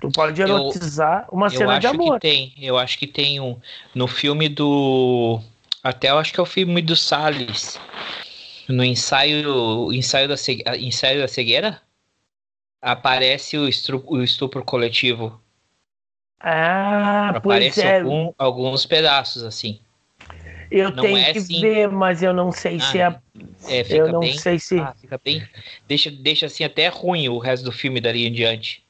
Tu 0.00 0.08
pode 0.10 0.40
Eu- 0.40 0.48
erotizar 0.48 1.26
uma 1.30 1.46
eu 1.46 1.50
cena 1.50 1.78
de 1.78 1.86
acho 1.86 1.94
amor. 1.96 2.14
que 2.14 2.20
tem. 2.28 2.54
Eu 2.58 2.78
acho 2.78 2.98
que 2.98 3.06
tem 3.06 3.38
um. 3.40 3.58
No 3.94 4.06
filme 4.06 4.48
do. 4.48 5.40
Até 5.82 6.10
eu 6.10 6.18
acho 6.18 6.32
que 6.32 6.40
é 6.40 6.42
o 6.42 6.46
filme 6.46 6.80
do 6.82 6.96
Salles. 6.96 7.78
No 8.68 8.84
ensaio. 8.84 9.92
Ensaio 9.92 10.28
da, 10.28 10.36
cegue- 10.36 10.64
ensaio 10.78 11.20
da 11.20 11.28
cegueira. 11.28 11.80
Aparece 12.80 13.58
o 13.58 13.68
estupro, 13.68 14.14
o 14.14 14.22
estupro 14.22 14.64
coletivo. 14.64 15.38
Ah, 16.40 17.38
pois 17.42 17.56
Aparece 17.66 17.82
é. 17.82 18.00
algum- 18.00 18.32
alguns 18.38 18.86
pedaços, 18.86 19.42
assim. 19.42 19.78
Eu 20.70 20.90
não 20.92 21.02
tenho 21.02 21.18
é 21.18 21.32
que 21.32 21.38
assim. 21.40 21.60
ver, 21.60 21.88
mas 21.90 22.22
eu 22.22 22.32
não 22.32 22.50
sei 22.52 22.78
se 22.80 22.98
é. 22.98 23.06
Ah, 23.06 23.20
É, 23.68 23.84
Eu 23.90 24.10
não 24.12 24.20
bem. 24.20 24.38
sei 24.38 24.58
se. 24.58 24.78
Ah, 24.78 24.94
fica 24.98 25.20
bem. 25.22 25.46
Deixa, 25.86 26.10
deixa 26.10 26.46
assim 26.46 26.64
até 26.64 26.88
ruim 26.88 27.28
o 27.28 27.38
resto 27.38 27.64
do 27.64 27.72
filme 27.72 28.00
dali 28.00 28.26
em 28.26 28.32
diante. 28.32 28.82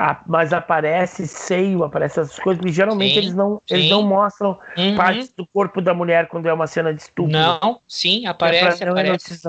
Ah, 0.00 0.22
mas 0.28 0.52
aparece 0.52 1.26
seio, 1.26 1.82
aparece 1.82 2.20
essas 2.20 2.38
coisas, 2.38 2.60
porque 2.60 2.72
geralmente 2.72 3.14
Sim, 3.14 3.18
eles 3.18 3.34
não, 3.34 3.60
eles 3.68 3.90
não 3.90 4.02
mostram 4.02 4.56
Uhum. 4.76 4.96
partes 4.96 5.32
do 5.32 5.44
corpo 5.44 5.80
da 5.82 5.92
mulher 5.92 6.28
quando 6.28 6.46
é 6.46 6.52
uma 6.52 6.68
cena 6.68 6.94
de 6.94 7.02
estupro. 7.02 7.32
Não, 7.32 7.80
sim, 7.88 8.24
É 8.24 8.28
aparece, 8.28 8.78
pra 8.78 8.86
não 8.86 8.92
aparece. 8.92 9.48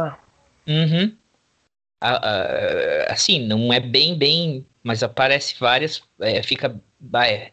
Uhum. 0.67 1.15
Ah, 2.01 2.19
ah, 2.23 3.13
assim, 3.13 3.45
não 3.45 3.71
é 3.71 3.79
bem, 3.79 4.17
bem, 4.17 4.65
mas 4.83 5.03
aparece 5.03 5.55
várias, 5.59 6.01
é, 6.19 6.41
fica, 6.41 6.75
é, 7.25 7.51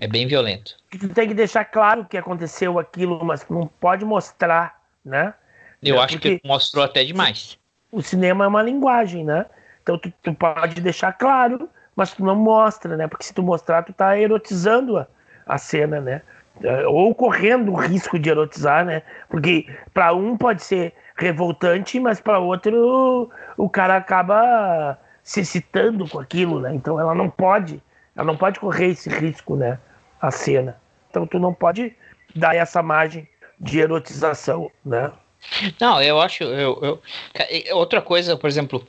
é 0.00 0.06
bem 0.06 0.26
violento. 0.26 0.76
Tu 0.90 1.08
tem 1.08 1.28
que 1.28 1.34
deixar 1.34 1.64
claro 1.66 2.06
que 2.06 2.16
aconteceu 2.16 2.78
aquilo, 2.78 3.22
mas 3.24 3.46
não 3.50 3.66
pode 3.66 4.04
mostrar, 4.04 4.80
né? 5.04 5.34
Eu 5.82 5.96
É, 5.96 6.04
acho 6.04 6.18
que 6.20 6.40
mostrou 6.44 6.84
até 6.84 7.04
demais. 7.04 7.58
o 7.92 8.00
cinema 8.00 8.44
é 8.44 8.48
uma 8.48 8.62
linguagem, 8.62 9.24
né? 9.24 9.44
Então 9.84 9.98
tu, 9.98 10.10
tu 10.22 10.32
pode 10.34 10.80
deixar 10.80 11.12
claro, 11.12 11.68
mas 11.94 12.12
tu 12.14 12.24
não 12.24 12.34
mostra, 12.34 12.96
né? 12.96 13.06
Porque 13.06 13.24
se 13.24 13.34
tu 13.34 13.42
mostrar, 13.42 13.82
tu 13.82 13.92
tá 13.92 14.18
erotizando 14.18 14.96
a, 14.96 15.06
a 15.46 15.58
cena, 15.58 16.00
né? 16.00 16.22
É, 16.62 16.86
Ou 16.86 17.14
correndo 17.14 17.70
o 17.70 17.76
risco 17.76 18.18
de 18.18 18.30
erotizar, 18.30 18.84
né? 18.84 19.02
Porque 19.28 19.66
para 19.92 20.14
um 20.14 20.38
pode 20.38 20.62
ser 20.62 20.94
revoltante, 21.16 22.00
mas 22.00 22.18
para 22.18 22.38
outro 22.38 23.30
o 23.58 23.68
cara 23.68 23.96
acaba 23.96 24.98
se 25.22 25.40
excitando 25.40 26.08
com 26.08 26.18
aquilo, 26.18 26.60
né? 26.60 26.74
Então 26.74 26.98
ela 26.98 27.14
não 27.14 27.28
pode, 27.28 27.82
ela 28.16 28.26
não 28.26 28.36
pode 28.36 28.58
correr 28.58 28.88
esse 28.88 29.10
risco, 29.10 29.54
né? 29.54 29.78
A 30.18 30.30
cena. 30.30 30.76
Então 31.10 31.26
tu 31.26 31.38
não 31.38 31.52
pode 31.52 31.94
dar 32.34 32.56
essa 32.56 32.82
margem 32.82 33.28
de 33.60 33.80
erotização, 33.80 34.70
né? 34.84 35.12
Não, 35.78 36.02
eu 36.02 36.18
acho, 36.20 36.42
eu, 36.42 36.78
eu- 36.82 37.76
outra 37.76 38.00
coisa, 38.00 38.34
por 38.36 38.48
exemplo, 38.48 38.82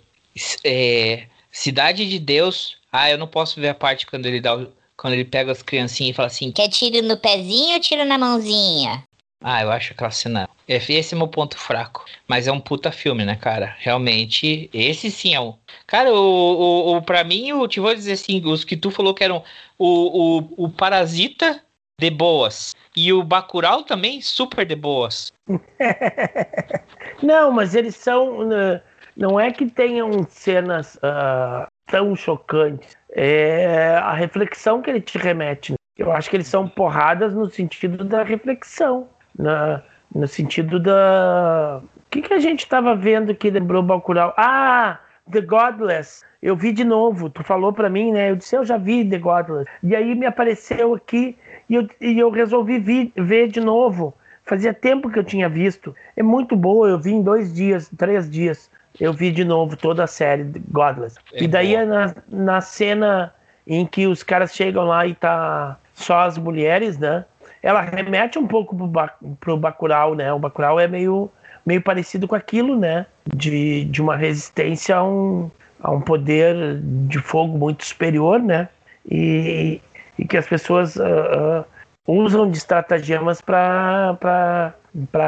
é, 0.63 1.27
Cidade 1.51 2.07
de 2.09 2.19
Deus, 2.19 2.77
ah, 2.91 3.09
eu 3.09 3.17
não 3.17 3.27
posso 3.27 3.59
ver 3.59 3.69
a 3.69 3.73
parte 3.75 4.05
quando 4.05 4.25
ele 4.25 4.41
dá, 4.41 4.55
o- 4.55 4.71
quando 4.97 5.13
ele 5.13 5.25
pega 5.25 5.51
as 5.51 5.61
criancinhas 5.61 6.11
e 6.11 6.15
fala 6.15 6.27
assim, 6.27 6.51
Quer 6.51 6.69
tiro 6.69 7.05
no 7.07 7.17
pezinho 7.17 7.73
ou 7.75 7.79
tiro 7.79 8.03
na 8.05 8.17
mãozinha? 8.17 9.03
Ah, 9.43 9.61
eu 9.61 9.71
acho 9.71 9.93
aquela 9.93 10.11
cena. 10.11 10.49
é, 10.67 10.75
Esse 10.75 11.13
é 11.13 11.17
meu 11.17 11.27
ponto 11.27 11.57
fraco. 11.57 12.03
Mas 12.27 12.47
é 12.47 12.51
um 12.51 12.59
puta 12.59 12.91
filme, 12.91 13.23
né, 13.23 13.35
cara? 13.35 13.75
Realmente, 13.79 14.69
esse 14.73 15.11
sim 15.11 15.35
é 15.35 15.39
um. 15.39 15.53
Cara, 15.85 16.11
o, 16.11 16.17
o, 16.17 16.95
o, 16.97 17.01
pra 17.01 17.23
mim, 17.23 17.49
eu 17.49 17.67
te 17.67 17.79
vou 17.79 17.93
dizer 17.93 18.13
assim: 18.13 18.41
os 18.45 18.63
que 18.63 18.75
tu 18.75 18.89
falou 18.89 19.13
que 19.13 19.23
eram 19.23 19.43
o, 19.77 20.39
o, 20.57 20.65
o 20.65 20.69
Parasita 20.69 21.61
de 21.99 22.09
boas. 22.09 22.73
E 22.95 23.13
o 23.13 23.23
Bacurau 23.23 23.83
também 23.83 24.19
super 24.21 24.65
de 24.65 24.75
boas. 24.75 25.31
Não, 27.21 27.51
mas 27.51 27.75
eles 27.75 27.95
são. 27.95 28.45
né, 28.47 28.81
Não 29.15 29.39
é 29.39 29.51
que 29.51 29.65
tenham 29.69 30.11
cenas 30.29 30.97
ah, 31.01 31.67
tão 31.87 32.15
chocantes. 32.15 32.95
É 33.11 33.95
a 34.01 34.13
reflexão 34.13 34.81
que 34.81 34.89
ele 34.89 35.01
te 35.01 35.17
remete. 35.17 35.71
né? 35.71 35.77
Eu 35.97 36.11
acho 36.11 36.29
que 36.29 36.35
eles 36.35 36.47
são 36.47 36.67
porradas 36.67 37.33
no 37.33 37.49
sentido 37.49 38.03
da 38.03 38.23
reflexão. 38.23 39.07
Na, 39.37 39.81
no 40.13 40.27
sentido 40.27 40.79
da. 40.79 41.81
O 41.97 42.09
que, 42.09 42.21
que 42.21 42.33
a 42.33 42.39
gente 42.39 42.59
estava 42.61 42.95
vendo 42.95 43.33
que 43.35 43.49
lembrou 43.49 43.81
Bacurau? 43.83 44.33
Ah! 44.37 44.99
The 45.31 45.41
Godless. 45.41 46.23
Eu 46.41 46.55
vi 46.55 46.71
de 46.71 46.83
novo. 46.83 47.29
Tu 47.29 47.43
falou 47.43 47.73
pra 47.73 47.89
mim, 47.89 48.11
né? 48.11 48.29
Eu 48.29 48.35
disse, 48.35 48.55
eu 48.55 48.63
já 48.63 48.77
vi 48.77 49.03
The 49.09 49.17
Godless. 49.17 49.69
E 49.81 49.95
aí 49.95 50.13
me 50.13 50.25
apareceu 50.25 50.93
aqui 50.93 51.35
e 51.69 51.75
eu, 51.75 51.87
e 51.99 52.19
eu 52.19 52.29
resolvi 52.29 52.77
vi- 52.79 53.13
ver 53.15 53.47
de 53.47 53.59
novo. 53.59 54.13
Fazia 54.43 54.73
tempo 54.73 55.09
que 55.09 55.17
eu 55.17 55.23
tinha 55.23 55.49
visto. 55.49 55.95
É 56.15 56.21
muito 56.21 56.55
boa, 56.55 56.87
eu 56.87 56.99
vi 56.99 57.11
em 57.13 57.23
dois 57.23 57.51
dias, 57.51 57.89
três 57.97 58.29
dias. 58.29 58.69
Eu 58.99 59.13
vi 59.13 59.31
de 59.31 59.43
novo 59.43 59.75
toda 59.75 60.03
a 60.03 60.07
série 60.07 60.43
de 60.43 60.59
Godless. 60.71 61.17
É 61.33 61.43
e 61.43 61.47
daí 61.47 61.75
é 61.75 61.85
na, 61.85 62.15
na 62.29 62.61
cena 62.61 63.33
em 63.67 63.85
que 63.85 64.07
os 64.07 64.23
caras 64.23 64.53
chegam 64.53 64.85
lá 64.85 65.05
e 65.05 65.13
tá 65.13 65.77
só 65.93 66.21
as 66.21 66.37
mulheres, 66.37 66.97
né? 66.97 67.25
Ela 67.61 67.81
remete 67.81 68.37
um 68.37 68.47
pouco 68.47 68.75
pro, 68.75 68.87
ba 68.87 69.13
pro 69.39 69.57
Bacurau, 69.57 70.13
né? 70.13 70.31
O 70.31 70.39
Bacurau 70.39 70.79
é 70.79 70.87
meio, 70.87 71.31
meio 71.65 71.81
parecido 71.81 72.27
com 72.27 72.35
aquilo, 72.35 72.77
né? 72.77 73.05
De, 73.33 73.85
de 73.85 74.01
uma 74.01 74.15
resistência 74.15 74.95
a 74.97 75.03
um, 75.03 75.49
a 75.81 75.91
um 75.91 75.99
poder 75.99 76.79
de 77.07 77.17
fogo 77.19 77.57
muito 77.57 77.83
superior, 77.83 78.39
né? 78.39 78.69
E, 79.09 79.81
e 80.17 80.25
que 80.25 80.37
as 80.37 80.47
pessoas 80.47 80.99
ah, 80.99 81.05
ah, 81.05 81.65
usam 82.07 82.49
de 82.49 82.57
estratagemas 82.57 83.41
para 83.41 84.73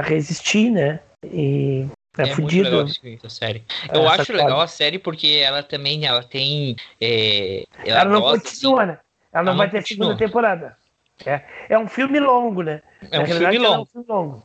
resistir, 0.04 0.70
né? 0.70 1.00
E 1.24 1.88
É, 2.18 2.26
muito 2.26 2.42
fudido. 2.42 2.70
legal 2.70 2.86
essa 3.04 3.30
série. 3.30 3.64
Eu 3.94 4.04
Essa 4.10 4.22
acho 4.22 4.34
legal 4.34 4.60
a 4.62 4.68
série 4.68 5.00
porque 5.00 5.28
ela 5.44 5.62
também 5.64 6.06
ela 6.06 6.24
tem. 6.24 6.76
é, 7.00 7.66
ela 7.86 8.02
Ela 8.02 8.10
não 8.10 8.22
continua, 8.22 8.86
né? 8.86 9.00
Ela 9.32 9.44
não 9.44 9.52
Ela 9.52 9.58
vai 9.58 9.68
não 9.68 9.72
ter 9.72 9.82
continua. 9.82 10.06
segunda 10.08 10.18
temporada. 10.18 10.78
É, 11.26 11.42
é 11.70 11.78
um 11.80 11.88
filme 11.88 12.20
longo, 12.20 12.62
né? 12.62 12.82
É 13.12 13.20
um 13.20 13.24
realidade, 13.24 13.52
filme 13.52 13.66
ela 13.66 13.66
É 13.66 13.78
longo. 13.78 13.82
um 13.84 13.86
filme 13.86 14.06
longo. 14.08 14.44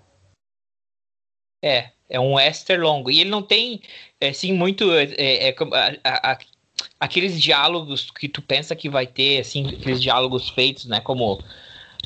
É, 1.63 1.91
é 2.09 2.21
um 2.21 2.39
Esther 2.39 2.81
longo. 2.81 3.11
E 3.11 3.21
ele 3.21 3.31
não 3.31 3.43
tem, 3.43 3.81
assim, 4.21 4.53
muito. 4.53 4.93
é, 4.93 5.49
é 5.49 5.55
a- 6.05 6.33
a- 6.33 6.39
aqueles 6.99 7.41
diálogos 7.41 8.11
que 8.11 8.29
tu 8.29 8.43
pensa 8.43 8.75
que 8.75 8.89
vai 8.89 9.07
ter, 9.07 9.41
assim, 9.41 9.69
aqueles 9.69 10.01
diálogos 10.03 10.49
feitos, 10.51 10.87
né? 10.87 11.01
Como, 11.01 11.43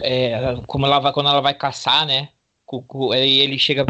é, 0.02 0.56
como 0.66 0.86
ela 0.86 0.98
vai, 0.98 1.12
quando 1.12 1.28
ela 1.28 1.40
vai 1.40 1.54
caçar, 1.54 2.06
né? 2.06 2.28
Aí 3.12 3.40
ele 3.40 3.58
chega. 3.58 3.86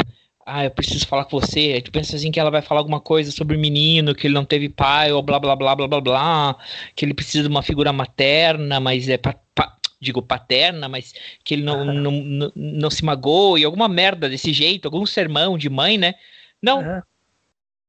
Ah, 0.48 0.64
eu 0.64 0.70
preciso 0.70 1.04
falar 1.08 1.24
com 1.24 1.40
você. 1.40 1.72
Aí 1.74 1.82
tu 1.82 1.90
pensa 1.90 2.14
assim 2.14 2.30
que 2.30 2.38
ela 2.38 2.52
vai 2.52 2.62
falar 2.62 2.80
alguma 2.80 3.00
coisa 3.00 3.32
sobre 3.32 3.56
o 3.56 3.60
menino, 3.60 4.14
que 4.14 4.28
ele 4.28 4.34
não 4.34 4.44
teve 4.44 4.68
pai, 4.68 5.10
ou 5.10 5.20
blá 5.20 5.40
blá 5.40 5.56
blá 5.56 5.74
blá 5.74 5.88
blá 5.88 6.00
blá, 6.00 6.56
que 6.94 7.04
ele 7.04 7.14
precisa 7.14 7.42
de 7.42 7.48
uma 7.48 7.64
figura 7.64 7.92
materna, 7.92 8.78
mas 8.78 9.08
é 9.08 9.18
pa- 9.18 9.34
pa- 9.54 9.76
digo 10.00 10.22
paterna, 10.22 10.88
mas 10.88 11.12
que 11.44 11.54
ele 11.54 11.64
não, 11.64 11.84
não, 11.84 12.12
não, 12.12 12.52
não 12.54 12.90
se 12.90 13.04
magoe, 13.04 13.64
alguma 13.64 13.88
merda 13.88 14.28
desse 14.28 14.52
jeito, 14.52 14.86
algum 14.86 15.04
sermão 15.04 15.58
de 15.58 15.68
mãe, 15.68 15.98
né? 15.98 16.14
Não, 16.62 17.02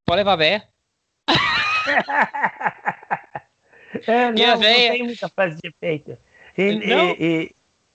pode 0.03 0.17
levar 0.17 0.35
vé. 0.37 0.67
É, 4.07 4.31
E 4.35 4.43
a 4.43 4.51
não, 4.51 4.53
não 4.53 4.59
véia- 4.59 4.91
tem 4.91 5.03
muita 5.03 5.29
frase 5.29 5.57
de 5.61 5.69
efeito. 5.69 6.17
E, 6.57 6.71
Não? 6.87 7.11
e, 7.19 7.51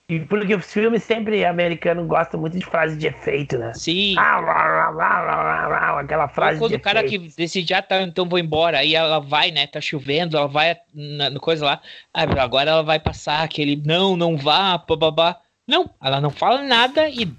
e- 0.09 0.19
porque 0.19 0.53
os 0.55 0.71
filmes 0.71 1.03
sempre 1.03 1.45
americanos 1.45 2.05
gostam 2.07 2.39
muito 2.39 2.57
de 2.57 2.65
frase 2.65 2.97
de 2.97 3.07
efeito, 3.07 3.57
né? 3.57 3.71
Sim. 3.73 4.15
Ah, 4.17 4.39
lá, 4.39 4.89
lá, 4.89 5.67
lá, 5.67 5.99
aquela 5.99 6.23
Ou 6.23 6.29
frase 6.29 6.59
quando 6.59 6.71
de 6.71 6.77
o 6.77 6.79
cara 6.79 7.05
efeito. 7.05 7.23
que 7.29 7.35
decide, 7.37 7.73
ah, 7.73 7.81
tá, 7.81 8.01
então 8.01 8.27
vou 8.27 8.37
embora, 8.39 8.79
aí 8.79 8.95
ela 8.95 9.19
vai, 9.19 9.51
né, 9.51 9.65
tá 9.67 9.79
chovendo, 9.79 10.37
ela 10.37 10.47
vai 10.47 10.75
na, 10.93 11.29
no 11.29 11.39
coisa 11.39 11.65
lá, 11.65 11.81
ah, 12.13 12.23
agora 12.41 12.69
ela 12.71 12.83
vai 12.83 12.99
passar 12.99 13.43
aquele, 13.43 13.81
não, 13.85 14.15
não 14.17 14.37
vá, 14.37 14.77
bababá. 14.77 15.37
Não, 15.67 15.89
ela 16.03 16.19
não 16.19 16.29
fala 16.29 16.61
nada 16.61 17.07
e 17.09 17.31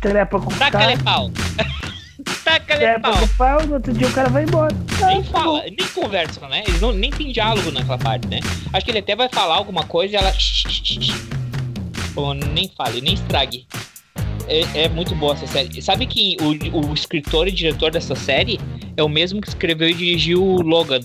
Trepa 0.00 0.38
com 0.38 0.50
cara, 0.70 0.98
pau. 1.02 1.30
taca-lhe 2.44 2.80
trepa 2.80 3.00
pau. 3.10 3.18
com 3.18 3.24
o 3.24 3.28
pau, 3.38 3.66
no 3.66 3.74
outro 3.74 3.92
dia 3.94 4.06
o 4.06 4.12
cara 4.12 4.28
vai 4.28 4.44
embora. 4.44 4.74
Nem 5.06 5.20
Ah, 5.20 5.24
fala, 5.24 5.62
nem 5.62 5.88
conversam, 5.94 6.46
né? 6.50 6.62
Eles 6.66 6.80
não, 6.82 6.92
nem 6.92 7.10
tem 7.10 7.32
diálogo 7.32 7.70
naquela 7.70 7.96
parte, 7.96 8.28
né? 8.28 8.40
Acho 8.72 8.84
que 8.84 8.90
ele 8.90 8.98
até 8.98 9.16
vai 9.16 9.30
falar 9.30 9.54
alguma 9.56 9.84
coisa 9.84 10.12
e 10.12 10.16
ela. 10.16 10.30
Nem 12.52 12.68
fale, 12.76 13.00
nem 13.00 13.14
estrague. 13.14 13.66
É, 14.46 14.84
é 14.84 14.88
muito 14.88 15.14
boa 15.14 15.32
essa 15.34 15.46
série. 15.46 15.80
Sabe 15.80 16.06
que 16.06 16.36
o, 16.40 16.90
o 16.90 16.94
escritor 16.94 17.48
e 17.48 17.52
diretor 17.52 17.90
dessa 17.90 18.14
série 18.14 18.58
é 18.96 19.02
o 19.02 19.08
mesmo 19.08 19.40
que 19.40 19.48
escreveu 19.48 19.88
e 19.88 19.94
dirigiu 19.94 20.42
o 20.44 20.60
Logan, 20.60 21.00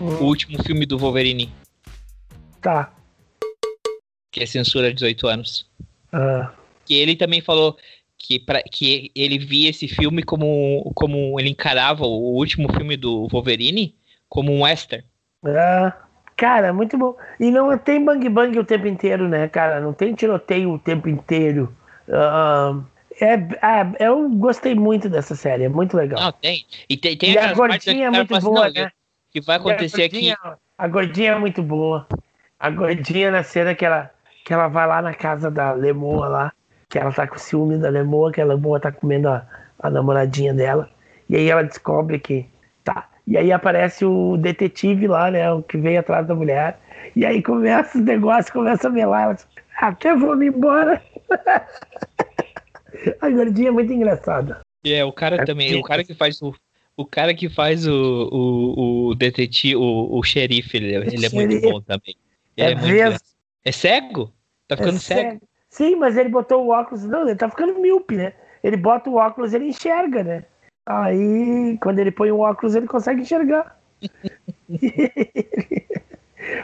o 0.00 0.24
último 0.24 0.62
filme 0.62 0.86
do 0.86 0.96
Wolverine, 0.98 1.52
Tá. 2.60 2.92
que 4.30 4.42
é 4.42 4.46
censura 4.46 4.92
18 4.94 5.26
anos. 5.26 5.66
Ah, 6.12 6.52
que 6.84 6.94
ele 6.94 7.14
também 7.16 7.40
falou 7.40 7.76
que, 8.16 8.38
pra, 8.38 8.62
que 8.62 9.10
ele 9.14 9.38
via 9.38 9.70
esse 9.70 9.86
filme 9.88 10.22
como, 10.22 10.90
como 10.94 11.38
ele 11.38 11.50
encarava 11.50 12.04
o 12.04 12.34
último 12.34 12.72
filme 12.72 12.96
do 12.96 13.28
Wolverine 13.28 13.94
como 14.28 14.52
um 14.52 14.62
western. 14.62 15.04
ah, 15.44 16.07
cara, 16.38 16.72
muito 16.72 16.96
bom. 16.96 17.14
E 17.38 17.50
não 17.50 17.76
tem 17.76 18.02
bang 18.02 18.26
bang 18.28 18.58
o 18.58 18.64
tempo 18.64 18.86
inteiro, 18.86 19.28
né, 19.28 19.48
cara? 19.48 19.80
Não 19.80 19.92
tem 19.92 20.14
tiroteio 20.14 20.70
o 20.72 20.78
tempo 20.78 21.08
inteiro. 21.08 21.70
Ah, 22.10 22.78
é, 23.20 23.34
ah, 23.60 23.92
eu 23.98 24.28
gostei 24.30 24.74
muito 24.74 25.08
dessa 25.08 25.34
série, 25.34 25.64
é 25.64 25.68
muito 25.68 25.96
legal. 25.96 26.20
Não, 26.22 26.32
tem. 26.32 26.64
E 26.88 26.96
tem, 26.96 27.16
tem 27.18 27.32
e 27.32 27.38
a 27.38 27.52
gordinha 27.52 28.06
é 28.06 28.10
cara 28.10 28.16
muito 28.16 28.34
assim, 28.36 28.46
boa, 28.46 28.66
"Não, 28.66 28.72
né? 28.82 28.90
que 29.30 29.40
vai 29.40 29.56
acontecer 29.56 30.02
aqui. 30.04 30.34
gordinha- 30.34 30.58
A 30.78 30.86
gordinha 30.88 31.32
é 31.32 31.38
muito 31.38 31.62
boa. 31.62 32.06
A 32.58 32.70
gordinha 32.70 33.30
na 33.32 33.42
cena 33.42 33.74
que 33.74 33.84
ela, 33.84 34.10
que 34.44 34.52
ela 34.54 34.68
vai 34.68 34.86
lá 34.86 35.02
na 35.02 35.12
casa 35.12 35.50
da 35.50 35.72
Lemoa 35.72 36.28
lá, 36.28 36.52
que 36.88 36.98
ela 36.98 37.12
tá 37.12 37.26
com 37.26 37.36
ciúme 37.36 37.76
da 37.76 37.88
Lemoa, 37.90 38.30
que 38.32 38.40
a 38.40 38.44
Lemoa 38.44 38.78
tá 38.80 38.92
comendo 38.92 39.28
a, 39.28 39.44
a 39.80 39.90
namoradinha 39.90 40.54
dela. 40.54 40.88
E 41.28 41.36
aí 41.36 41.48
ela 41.50 41.62
descobre 41.64 42.18
que 42.20 42.42
tá. 42.42 42.48
E 43.28 43.36
aí 43.36 43.52
aparece 43.52 44.06
o 44.06 44.38
detetive 44.38 45.06
lá, 45.06 45.30
né? 45.30 45.52
O 45.52 45.62
que 45.62 45.76
veio 45.76 46.00
atrás 46.00 46.26
da 46.26 46.34
mulher. 46.34 46.78
E 47.14 47.26
aí 47.26 47.42
começa 47.42 47.98
os 47.98 48.04
negócios, 48.04 48.50
começa 48.50 48.88
a 48.88 48.90
melar. 48.90 49.24
Ela 49.24 49.34
diz, 49.34 49.46
até 49.78 50.16
vou 50.16 50.34
me 50.34 50.46
embora. 50.46 51.02
a 53.20 53.30
gordinha 53.30 53.68
é 53.68 53.70
muito 53.70 53.92
engraçada. 53.92 54.60
É, 54.84 55.04
o 55.04 55.12
cara 55.12 55.36
É 55.42 55.44
também, 55.44 55.68
porque- 55.68 55.80
o 55.80 55.84
cara 55.84 56.04
que 56.04 56.14
faz 56.14 56.40
o. 56.42 56.54
O 56.96 57.04
cara 57.06 57.32
que 57.32 57.48
faz 57.48 57.86
o, 57.86 57.92
o, 58.32 59.08
o 59.10 59.14
detetive, 59.14 59.76
o, 59.76 60.18
o 60.18 60.22
xerife, 60.24 60.76
ele, 60.78 60.96
ele 60.96 61.26
é 61.26 61.28
muito 61.30 61.60
bom 61.60 61.80
também. 61.80 62.16
Ele 62.56 62.70
É 62.70 62.72
é, 62.72 62.74
muito. 62.74 63.22
É 63.64 63.70
cego? 63.70 64.32
Tá 64.66 64.76
ficando 64.76 64.96
É 64.96 65.00
cego. 65.00 65.20
cego. 65.30 65.40
Sim, 65.70 65.94
mas 65.94 66.16
ele 66.16 66.28
botou 66.28 66.64
o 66.64 66.70
óculos. 66.70 67.04
Não, 67.04 67.22
ele 67.28 67.36
tá 67.36 67.48
ficando 67.48 67.78
míope, 67.78 68.16
né? 68.16 68.32
Ele 68.64 68.76
bota 68.76 69.08
o 69.08 69.14
óculos 69.14 69.54
ele 69.54 69.66
enxerga, 69.66 70.24
né? 70.24 70.44
Aí, 70.88 71.76
quando 71.82 71.98
ele 71.98 72.10
põe 72.10 72.30
o 72.30 72.38
óculos, 72.38 72.74
ele 72.74 72.86
consegue 72.86 73.20
enxergar. 73.20 73.76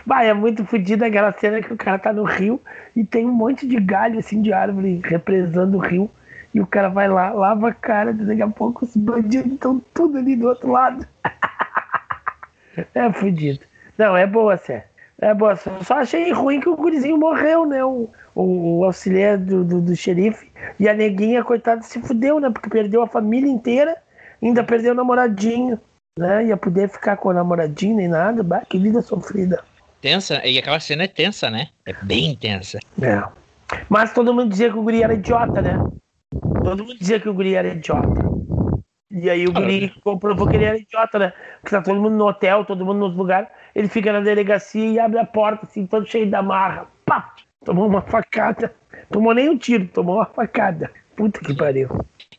Vai, 0.07 0.31
é 0.31 0.33
muito 0.33 0.64
fodida 0.64 1.05
aquela 1.07 1.31
cena 1.33 1.61
que 1.61 1.70
o 1.70 1.77
cara 1.77 1.99
tá 1.99 2.11
no 2.11 2.22
rio 2.22 2.59
e 2.97 3.05
tem 3.05 3.27
um 3.27 3.33
monte 3.33 3.66
de 3.66 3.79
galho, 3.79 4.18
assim, 4.18 4.41
de 4.41 4.51
árvore 4.51 5.03
represando 5.05 5.77
o 5.77 5.81
rio. 5.81 6.11
E 6.55 6.61
o 6.61 6.66
cara 6.66 6.89
vai 6.89 7.07
lá, 7.07 7.33
lava 7.33 7.68
a 7.68 7.75
cara, 7.75 8.14
daqui 8.14 8.41
a 8.41 8.49
pouco 8.49 8.87
os 8.87 8.97
bandidos 8.97 9.53
estão 9.53 9.79
tudo 9.93 10.16
ali 10.16 10.37
do 10.37 10.49
outro 10.49 10.70
lado. 10.70 11.07
é 12.95 13.12
fodido. 13.12 13.61
Não, 13.99 14.16
é 14.16 14.27
boa 14.27 14.57
série. 14.57 14.85
É 15.20 15.35
boa. 15.35 15.55
Só 15.57 15.70
só 15.83 15.95
achei 15.97 16.33
ruim 16.33 16.61
que 16.61 16.68
o 16.68 16.77
gurizinho 16.77 17.18
morreu, 17.18 17.66
né? 17.66 17.85
O, 17.85 18.09
o, 18.35 18.79
o 18.79 18.85
auxiliar 18.85 19.37
do, 19.37 19.64
do, 19.64 19.83
do 19.83 19.95
xerife. 19.95 20.51
E 20.81 20.89
a 20.89 20.95
neguinha, 20.95 21.45
coitada, 21.45 21.83
se 21.83 22.01
fudeu, 22.01 22.41
né? 22.41 22.49
Porque 22.49 22.70
perdeu 22.70 23.03
a 23.03 23.07
família 23.07 23.51
inteira, 23.51 23.97
ainda 24.49 24.64
perdeu 24.64 24.92
o 24.92 24.97
namoradinho. 24.97 25.80
Né? 26.18 26.47
Ia 26.47 26.57
poder 26.57 26.88
ficar 26.88 27.16
com 27.16 27.28
o 27.28 27.32
namoradinho 27.32 27.97
nem 27.97 28.09
nada. 28.09 28.42
Bah, 28.42 28.62
que 28.68 28.78
vida 28.78 29.03
sofrida. 29.03 29.62
Tensa, 30.01 30.47
e 30.47 30.59
aquela 30.59 30.78
cena 30.78 31.05
é 31.05 31.09
tensa, 31.09 31.51
né? 31.51 31.68
É 31.86 31.92
bem 32.03 32.36
tensa. 32.36 32.78
É. 33.01 33.22
Mas 33.88 34.12
todo 34.12 34.34
mundo 34.34 34.51
dizia 34.51 34.70
que 34.70 34.78
o 34.78 34.82
guri 34.82 35.03
era 35.03 35.14
idiota, 35.14 35.62
né? 35.62 35.82
Todo 36.62 36.84
mundo 36.84 36.99
dizia 36.99 37.18
que 37.18 37.28
o 37.28 37.34
guri 37.34 37.55
era 37.55 37.68
idiota. 37.68 38.24
E 39.11 39.30
aí 39.30 39.47
o 39.47 39.53
guri 39.53 39.95
comprovou 40.03 40.47
que 40.47 40.57
ele 40.57 40.64
era 40.64 40.76
idiota, 40.76 41.18
né? 41.18 41.32
Porque 41.61 41.74
tá 41.74 41.82
todo 41.82 42.01
mundo 42.01 42.16
no 42.16 42.26
hotel, 42.26 42.64
todo 42.64 42.84
mundo 42.84 42.99
nos 42.99 43.16
lugares. 43.16 43.49
Ele 43.74 43.88
fica 43.88 44.12
na 44.12 44.20
delegacia 44.20 44.84
e 44.84 44.99
abre 44.99 45.18
a 45.18 45.24
porta, 45.24 45.66
assim, 45.66 45.86
todo 45.86 46.07
cheio 46.07 46.28
da 46.28 46.42
marra. 46.42 46.86
Pá! 47.07 47.32
Tomou 47.64 47.86
uma 47.86 48.03
facada. 48.03 48.74
Tomou 49.11 49.32
nem 49.32 49.49
um 49.49 49.57
tiro, 49.57 49.86
tomou 49.88 50.16
uma 50.16 50.26
facada. 50.26 50.90
Puta 51.16 51.40
que 51.40 51.55
pariu. 51.55 51.88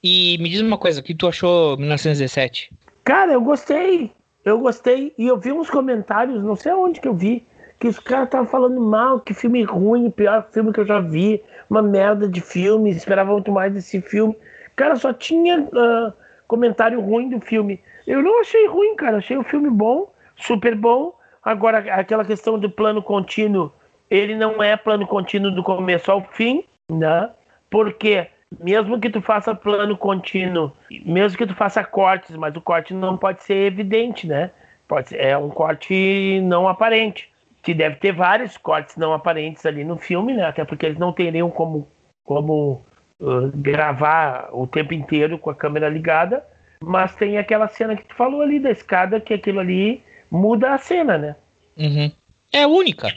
E 0.07 0.37
me 0.37 0.47
diz 0.49 0.61
uma 0.61 0.77
coisa, 0.77 0.99
o 0.99 1.03
que 1.03 1.15
tu 1.15 1.27
achou 1.27 1.75
1917? 1.77 2.71
Cara, 3.03 3.33
eu 3.33 3.41
gostei. 3.41 4.11
Eu 4.45 4.59
gostei. 4.59 5.11
E 5.17 5.25
eu 5.25 5.35
vi 5.35 5.51
uns 5.51 5.67
comentários, 5.67 6.43
não 6.43 6.55
sei 6.55 6.73
onde 6.73 7.01
que 7.01 7.07
eu 7.07 7.15
vi, 7.15 7.43
que 7.79 7.87
os 7.87 7.97
caras 7.97 8.25
estavam 8.25 8.45
falando 8.45 8.79
mal, 8.79 9.19
que 9.19 9.33
filme 9.33 9.63
ruim, 9.63 10.11
pior 10.11 10.47
filme 10.51 10.71
que 10.71 10.79
eu 10.79 10.85
já 10.85 10.99
vi, 10.99 11.41
uma 11.67 11.81
merda 11.81 12.27
de 12.27 12.39
filme, 12.39 12.91
esperava 12.91 13.31
muito 13.31 13.51
mais 13.51 13.73
desse 13.73 13.99
filme. 13.99 14.37
Cara, 14.75 14.95
só 14.95 15.11
tinha 15.11 15.67
ah, 15.73 16.13
comentário 16.47 17.01
ruim 17.01 17.27
do 17.27 17.41
filme. 17.41 17.81
Eu 18.05 18.21
não 18.21 18.41
achei 18.41 18.67
ruim, 18.67 18.95
cara. 18.95 19.17
Achei 19.17 19.37
o 19.37 19.43
filme 19.43 19.71
bom, 19.71 20.13
super 20.35 20.75
bom. 20.75 21.17
Agora, 21.43 21.79
aquela 21.79 22.23
questão 22.23 22.59
do 22.59 22.69
plano 22.69 23.01
contínuo, 23.01 23.73
ele 24.07 24.35
não 24.35 24.61
é 24.61 24.77
plano 24.77 25.07
contínuo 25.07 25.49
do 25.49 25.63
começo 25.63 26.11
ao 26.11 26.21
fim, 26.21 26.63
né? 26.91 27.31
Porque 27.71 28.27
mesmo 28.59 28.99
que 28.99 29.09
tu 29.09 29.21
faça 29.21 29.55
plano 29.55 29.97
contínuo, 29.97 30.71
mesmo 31.05 31.37
que 31.37 31.45
tu 31.45 31.55
faça 31.55 31.83
cortes, 31.83 32.35
mas 32.35 32.55
o 32.55 32.61
corte 32.61 32.93
não 32.93 33.17
pode 33.17 33.43
ser 33.43 33.67
evidente, 33.67 34.27
né? 34.27 34.51
Pode 34.87 35.09
ser, 35.09 35.19
é 35.19 35.37
um 35.37 35.49
corte 35.49 36.39
não 36.43 36.67
aparente. 36.67 37.29
Que 37.61 37.73
deve 37.73 37.95
ter 37.95 38.11
vários 38.11 38.57
cortes 38.57 38.95
não 38.95 39.13
aparentes 39.13 39.65
ali 39.65 39.83
no 39.83 39.97
filme, 39.97 40.33
né? 40.33 40.45
Até 40.45 40.63
porque 40.63 40.85
eles 40.85 40.99
não 40.99 41.11
teriam 41.11 41.49
como, 41.49 41.87
como 42.23 42.81
uh, 43.19 43.51
gravar 43.55 44.49
o 44.51 44.67
tempo 44.67 44.93
inteiro 44.93 45.39
com 45.39 45.49
a 45.49 45.55
câmera 45.55 45.89
ligada. 45.89 46.45
Mas 46.83 47.15
tem 47.15 47.37
aquela 47.37 47.67
cena 47.67 47.95
que 47.95 48.03
tu 48.03 48.13
falou 48.13 48.41
ali 48.41 48.59
da 48.59 48.69
escada, 48.69 49.19
que 49.19 49.33
aquilo 49.33 49.59
ali 49.59 50.03
muda 50.29 50.73
a 50.73 50.77
cena, 50.77 51.17
né? 51.17 51.35
Uhum. 51.75 52.11
É 52.53 52.67
única. 52.67 53.07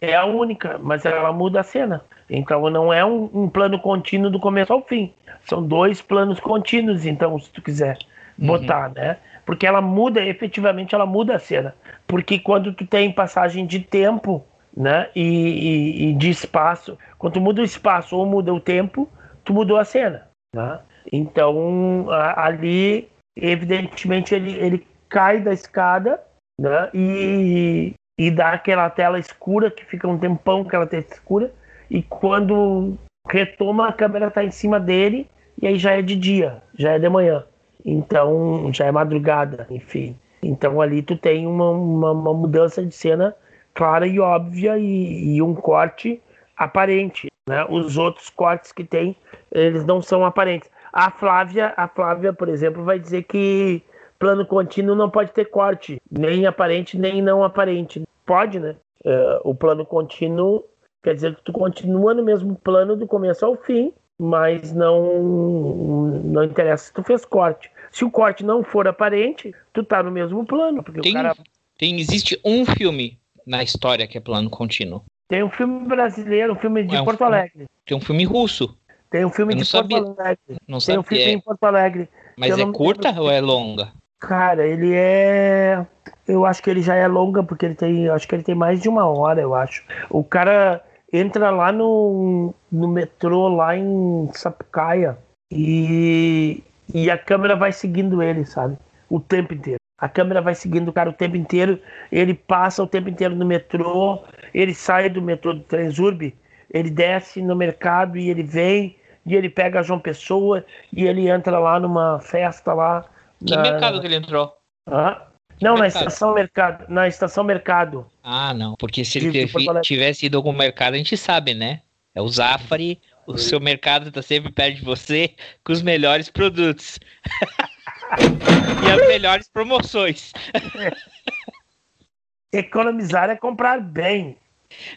É 0.00 0.14
a 0.14 0.24
única, 0.24 0.78
mas 0.78 1.04
ela 1.04 1.32
muda 1.32 1.60
a 1.60 1.64
cena. 1.64 2.02
Então 2.30 2.68
não 2.70 2.92
é 2.92 3.04
um, 3.04 3.28
um 3.32 3.48
plano 3.48 3.78
contínuo 3.78 4.30
do 4.30 4.38
começo 4.38 4.72
ao 4.72 4.82
fim. 4.82 5.12
São 5.44 5.62
dois 5.66 6.00
planos 6.02 6.38
contínuos, 6.40 7.06
então, 7.06 7.38
se 7.38 7.50
tu 7.50 7.62
quiser 7.62 7.98
botar, 8.36 8.90
né? 8.90 9.16
Porque 9.46 9.66
ela 9.66 9.80
muda, 9.80 10.24
efetivamente, 10.24 10.94
ela 10.94 11.06
muda 11.06 11.34
a 11.36 11.38
cena. 11.38 11.74
Porque 12.06 12.38
quando 12.38 12.72
tu 12.72 12.86
tem 12.86 13.10
passagem 13.10 13.66
de 13.66 13.80
tempo, 13.80 14.44
né? 14.76 15.08
E, 15.16 15.22
e- 15.22 16.08
e 16.10 16.12
de 16.14 16.28
espaço, 16.30 16.96
quando 17.18 17.34
tu 17.34 17.40
muda 17.40 17.62
o 17.62 17.64
espaço 17.64 18.16
ou 18.16 18.26
muda 18.26 18.52
o 18.52 18.60
tempo, 18.60 19.08
tu 19.44 19.52
mudou 19.54 19.78
a 19.78 19.84
cena, 19.84 20.28
né? 20.54 20.78
Então, 21.10 22.06
a- 22.10 22.44
ali, 22.46 23.08
evidentemente, 23.36 24.34
ele, 24.34 24.52
ele 24.58 24.86
cai 25.08 25.40
da 25.40 25.52
escada, 25.52 26.20
né? 26.60 26.90
E, 26.92 27.94
e 28.18 28.30
dá 28.30 28.50
aquela 28.50 28.90
tela 28.90 29.18
escura, 29.18 29.70
que 29.70 29.84
fica 29.84 30.08
um 30.08 30.18
tempão 30.18 30.62
aquela 30.62 30.86
tela 30.86 31.04
escura. 31.08 31.52
E 31.88 32.02
quando 32.02 32.98
retoma, 33.28 33.88
a 33.88 33.92
câmera 33.92 34.30
tá 34.30 34.42
em 34.44 34.50
cima 34.50 34.80
dele, 34.80 35.30
e 35.62 35.66
aí 35.66 35.78
já 35.78 35.92
é 35.92 36.02
de 36.02 36.16
dia, 36.16 36.60
já 36.76 36.92
é 36.92 36.98
de 36.98 37.08
manhã. 37.08 37.44
Então, 37.84 38.70
já 38.72 38.86
é 38.86 38.92
madrugada, 38.92 39.66
enfim. 39.70 40.16
Então 40.42 40.80
ali 40.80 41.02
tu 41.02 41.16
tem 41.16 41.46
uma, 41.46 41.70
uma, 41.70 42.12
uma 42.12 42.34
mudança 42.34 42.84
de 42.84 42.94
cena 42.94 43.34
clara 43.74 44.06
e 44.06 44.18
óbvia 44.18 44.78
e, 44.78 45.36
e 45.36 45.42
um 45.42 45.54
corte 45.54 46.20
aparente. 46.56 47.28
Né? 47.48 47.64
Os 47.68 47.96
outros 47.96 48.28
cortes 48.28 48.72
que 48.72 48.84
tem, 48.84 49.16
eles 49.52 49.84
não 49.84 50.02
são 50.02 50.24
aparentes. 50.24 50.70
A 50.92 51.10
Flávia, 51.10 51.72
a 51.76 51.86
Flávia, 51.86 52.32
por 52.32 52.48
exemplo, 52.48 52.84
vai 52.84 52.98
dizer 52.98 53.24
que 53.24 53.82
plano 54.18 54.44
contínuo 54.46 54.94
não 54.96 55.08
pode 55.10 55.32
ter 55.32 55.46
corte, 55.46 56.00
nem 56.10 56.46
aparente, 56.46 56.98
nem 56.98 57.22
não 57.22 57.44
aparente. 57.44 58.02
Pode, 58.26 58.58
né? 58.58 58.76
É, 59.04 59.40
o 59.44 59.54
plano 59.54 59.86
contínuo 59.86 60.64
quer 61.02 61.14
dizer 61.14 61.34
que 61.36 61.42
tu 61.44 61.52
continua 61.52 62.12
no 62.14 62.22
mesmo 62.24 62.56
plano 62.56 62.96
do 62.96 63.06
começo 63.06 63.44
ao 63.46 63.56
fim, 63.56 63.92
mas 64.18 64.72
não 64.72 66.08
não 66.24 66.44
interessa 66.44 66.86
se 66.86 66.92
tu 66.92 67.02
fez 67.02 67.24
corte. 67.24 67.70
Se 67.90 68.04
o 68.04 68.10
corte 68.10 68.44
não 68.44 68.62
for 68.62 68.86
aparente, 68.88 69.54
tu 69.72 69.82
tá 69.84 70.02
no 70.02 70.10
mesmo 70.10 70.44
plano, 70.44 70.82
porque 70.82 71.00
Tem, 71.00 71.12
o 71.12 71.14
cara 71.14 71.34
tem, 71.78 71.98
existe 72.00 72.38
um 72.44 72.66
filme 72.66 73.18
na 73.46 73.62
história 73.62 74.06
que 74.06 74.18
é 74.18 74.20
plano 74.20 74.50
contínuo. 74.50 75.02
tem 75.28 75.42
um 75.42 75.50
filme 75.50 75.86
brasileiro, 75.86 76.52
um 76.54 76.56
filme 76.56 76.82
de 76.84 76.96
É 76.96 77.00
um 77.00 77.04
Porto 77.04 77.18
filme- 77.18 77.34
Alegre. 77.36 77.66
Tem 77.86 77.96
um 77.96 78.00
filme 78.00 78.24
russo. 78.24 78.76
Tem 79.10 79.24
um 79.24 79.30
filme 79.30 79.54
de 79.54 79.60
Porto 79.60 79.70
sabia. 79.70 79.98
Alegre. 79.98 80.56
Não 80.66 80.78
Tem 80.80 80.98
um 80.98 81.02
sabe 81.02 81.08
filme 81.08 81.22
é, 81.24 81.30
em 81.32 81.40
Porto 81.40 81.64
Alegre. 81.64 82.08
mas 82.36 82.58
é 82.58 82.66
curta 82.72 83.08
lembro. 83.08 83.22
ou 83.24 83.30
é 83.30 83.40
longa? 83.40 83.92
Cara, 84.20 84.66
ele 84.66 84.94
é. 84.94 85.86
Eu 86.26 86.44
acho 86.44 86.62
que 86.62 86.70
ele 86.70 86.82
já 86.82 86.94
é 86.94 87.06
longa, 87.06 87.42
porque 87.42 87.66
ele 87.66 87.74
tem. 87.74 88.08
Acho 88.08 88.26
que 88.26 88.34
ele 88.34 88.42
tem 88.42 88.54
mais 88.54 88.80
de 88.80 88.88
uma 88.88 89.06
hora, 89.06 89.40
eu 89.40 89.54
acho. 89.54 89.84
O 90.10 90.24
cara 90.24 90.82
entra 91.12 91.50
lá 91.50 91.72
no, 91.72 92.54
no 92.70 92.88
metrô, 92.88 93.48
lá 93.48 93.76
em 93.76 94.28
Sapucaia, 94.34 95.16
e, 95.50 96.62
e 96.92 97.10
a 97.10 97.16
câmera 97.16 97.56
vai 97.56 97.72
seguindo 97.72 98.22
ele, 98.22 98.44
sabe? 98.44 98.76
O 99.08 99.20
tempo 99.20 99.54
inteiro. 99.54 99.78
A 99.98 100.08
câmera 100.08 100.40
vai 100.40 100.54
seguindo 100.54 100.88
o 100.88 100.92
cara 100.92 101.10
o 101.10 101.12
tempo 101.12 101.36
inteiro. 101.36 101.80
Ele 102.12 102.34
passa 102.34 102.82
o 102.82 102.86
tempo 102.86 103.08
inteiro 103.08 103.34
no 103.34 103.44
metrô. 103.44 104.22
Ele 104.54 104.74
sai 104.74 105.08
do 105.08 105.20
metrô 105.20 105.54
do 105.54 105.60
Transurb. 105.60 106.34
Ele 106.70 106.90
desce 106.90 107.42
no 107.42 107.56
mercado 107.56 108.16
e 108.16 108.30
ele 108.30 108.44
vem. 108.44 108.96
E 109.26 109.34
ele 109.34 109.48
pega 109.48 109.82
João 109.82 109.98
Pessoa. 109.98 110.64
E 110.92 111.04
ele 111.04 111.28
entra 111.28 111.58
lá 111.58 111.80
numa 111.80 112.20
festa 112.20 112.72
lá. 112.74 113.04
Que 113.44 113.54
na- 113.54 113.62
mercado 113.62 114.00
que 114.00 114.06
ele 114.06 114.16
entrou? 114.16 114.56
Hã? 114.88 115.22
Não, 115.60 115.74
na 115.74 115.82
mercado? 115.82 116.02
estação 116.02 116.34
mercado. 116.34 116.84
Na 116.88 117.08
estação 117.08 117.44
mercado. 117.44 118.06
Ah, 118.22 118.54
não. 118.54 118.74
Porque 118.78 119.04
se 119.04 119.18
ele 119.18 119.32
teve- 119.32 119.80
tivesse 119.82 120.26
ido 120.26 120.36
a 120.36 120.38
algum 120.38 120.52
mercado, 120.52 120.94
a 120.94 120.96
gente 120.98 121.16
sabe, 121.16 121.54
né? 121.54 121.82
É 122.14 122.22
o 122.22 122.28
Zafari, 122.28 123.00
o 123.26 123.36
seu 123.36 123.60
mercado 123.60 124.10
tá 124.10 124.22
sempre 124.22 124.50
perto 124.52 124.76
de 124.76 124.84
você 124.84 125.34
com 125.64 125.72
os 125.72 125.82
melhores 125.82 126.30
produtos. 126.30 126.98
e 128.84 128.90
as 128.90 129.08
melhores 129.08 129.48
promoções. 129.48 130.32
Economizar 132.52 133.28
é 133.30 133.36
comprar 133.36 133.80
bem. 133.80 134.36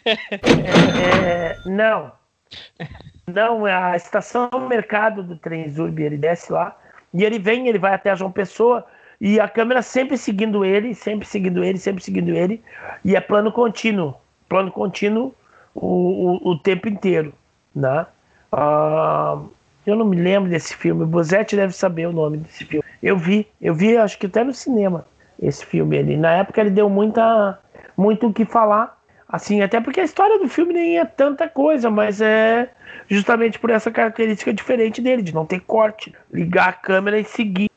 É, 0.04 1.54
é, 1.54 1.56
não. 1.64 2.12
Não, 3.26 3.66
é 3.66 3.72
a 3.72 3.96
estação 3.96 4.50
mercado 4.68 5.22
do 5.22 5.36
Transurb. 5.38 5.98
Ele 6.02 6.18
desce 6.18 6.52
lá 6.52 6.76
e 7.14 7.24
ele 7.24 7.38
vem, 7.38 7.68
ele 7.68 7.78
vai 7.78 7.94
até 7.94 8.14
João 8.16 8.32
Pessoa 8.32 8.84
e 9.20 9.38
a 9.38 9.48
câmera 9.48 9.82
sempre 9.82 10.16
seguindo 10.16 10.64
ele, 10.64 10.94
sempre 10.94 11.26
seguindo 11.26 11.62
ele, 11.62 11.78
sempre 11.78 12.02
seguindo 12.02 12.30
ele. 12.30 12.62
E 13.04 13.14
é 13.14 13.20
plano 13.20 13.52
contínuo. 13.52 14.14
Plano 14.48 14.70
contínuo 14.72 15.34
o, 15.74 16.40
o, 16.46 16.50
o 16.50 16.58
tempo 16.58 16.88
inteiro. 16.88 17.32
Né? 17.74 18.06
Ah, 18.50 19.38
eu 19.86 19.96
não 19.96 20.04
me 20.04 20.16
lembro 20.16 20.50
desse 20.50 20.74
filme. 20.74 21.04
O 21.04 21.06
Bozetti 21.06 21.54
deve 21.54 21.72
saber 21.72 22.06
o 22.06 22.12
nome 22.12 22.38
desse 22.38 22.64
filme. 22.64 22.84
Eu 23.02 23.16
vi, 23.16 23.46
eu 23.60 23.74
vi, 23.74 23.96
acho 23.96 24.18
que 24.18 24.26
até 24.26 24.42
no 24.42 24.52
cinema, 24.52 25.04
esse 25.40 25.64
filme 25.64 25.98
ali. 25.98 26.16
Na 26.16 26.32
época 26.32 26.60
ele 26.60 26.70
deu 26.70 26.88
muita, 26.88 27.58
muito 27.96 28.28
o 28.28 28.32
que 28.32 28.44
falar. 28.44 28.98
Assim, 29.32 29.62
até 29.62 29.80
porque 29.80 29.98
a 29.98 30.04
história 30.04 30.38
do 30.38 30.46
filme 30.46 30.74
nem 30.74 30.98
é 30.98 31.06
tanta 31.06 31.48
coisa, 31.48 31.88
mas 31.88 32.20
é 32.20 32.68
justamente 33.08 33.58
por 33.58 33.70
essa 33.70 33.90
característica 33.90 34.52
diferente 34.52 35.00
dele, 35.00 35.22
de 35.22 35.34
não 35.34 35.46
ter 35.46 35.60
corte, 35.60 36.14
ligar 36.30 36.68
a 36.68 36.72
câmera 36.74 37.18
e 37.18 37.24
seguir 37.24 37.70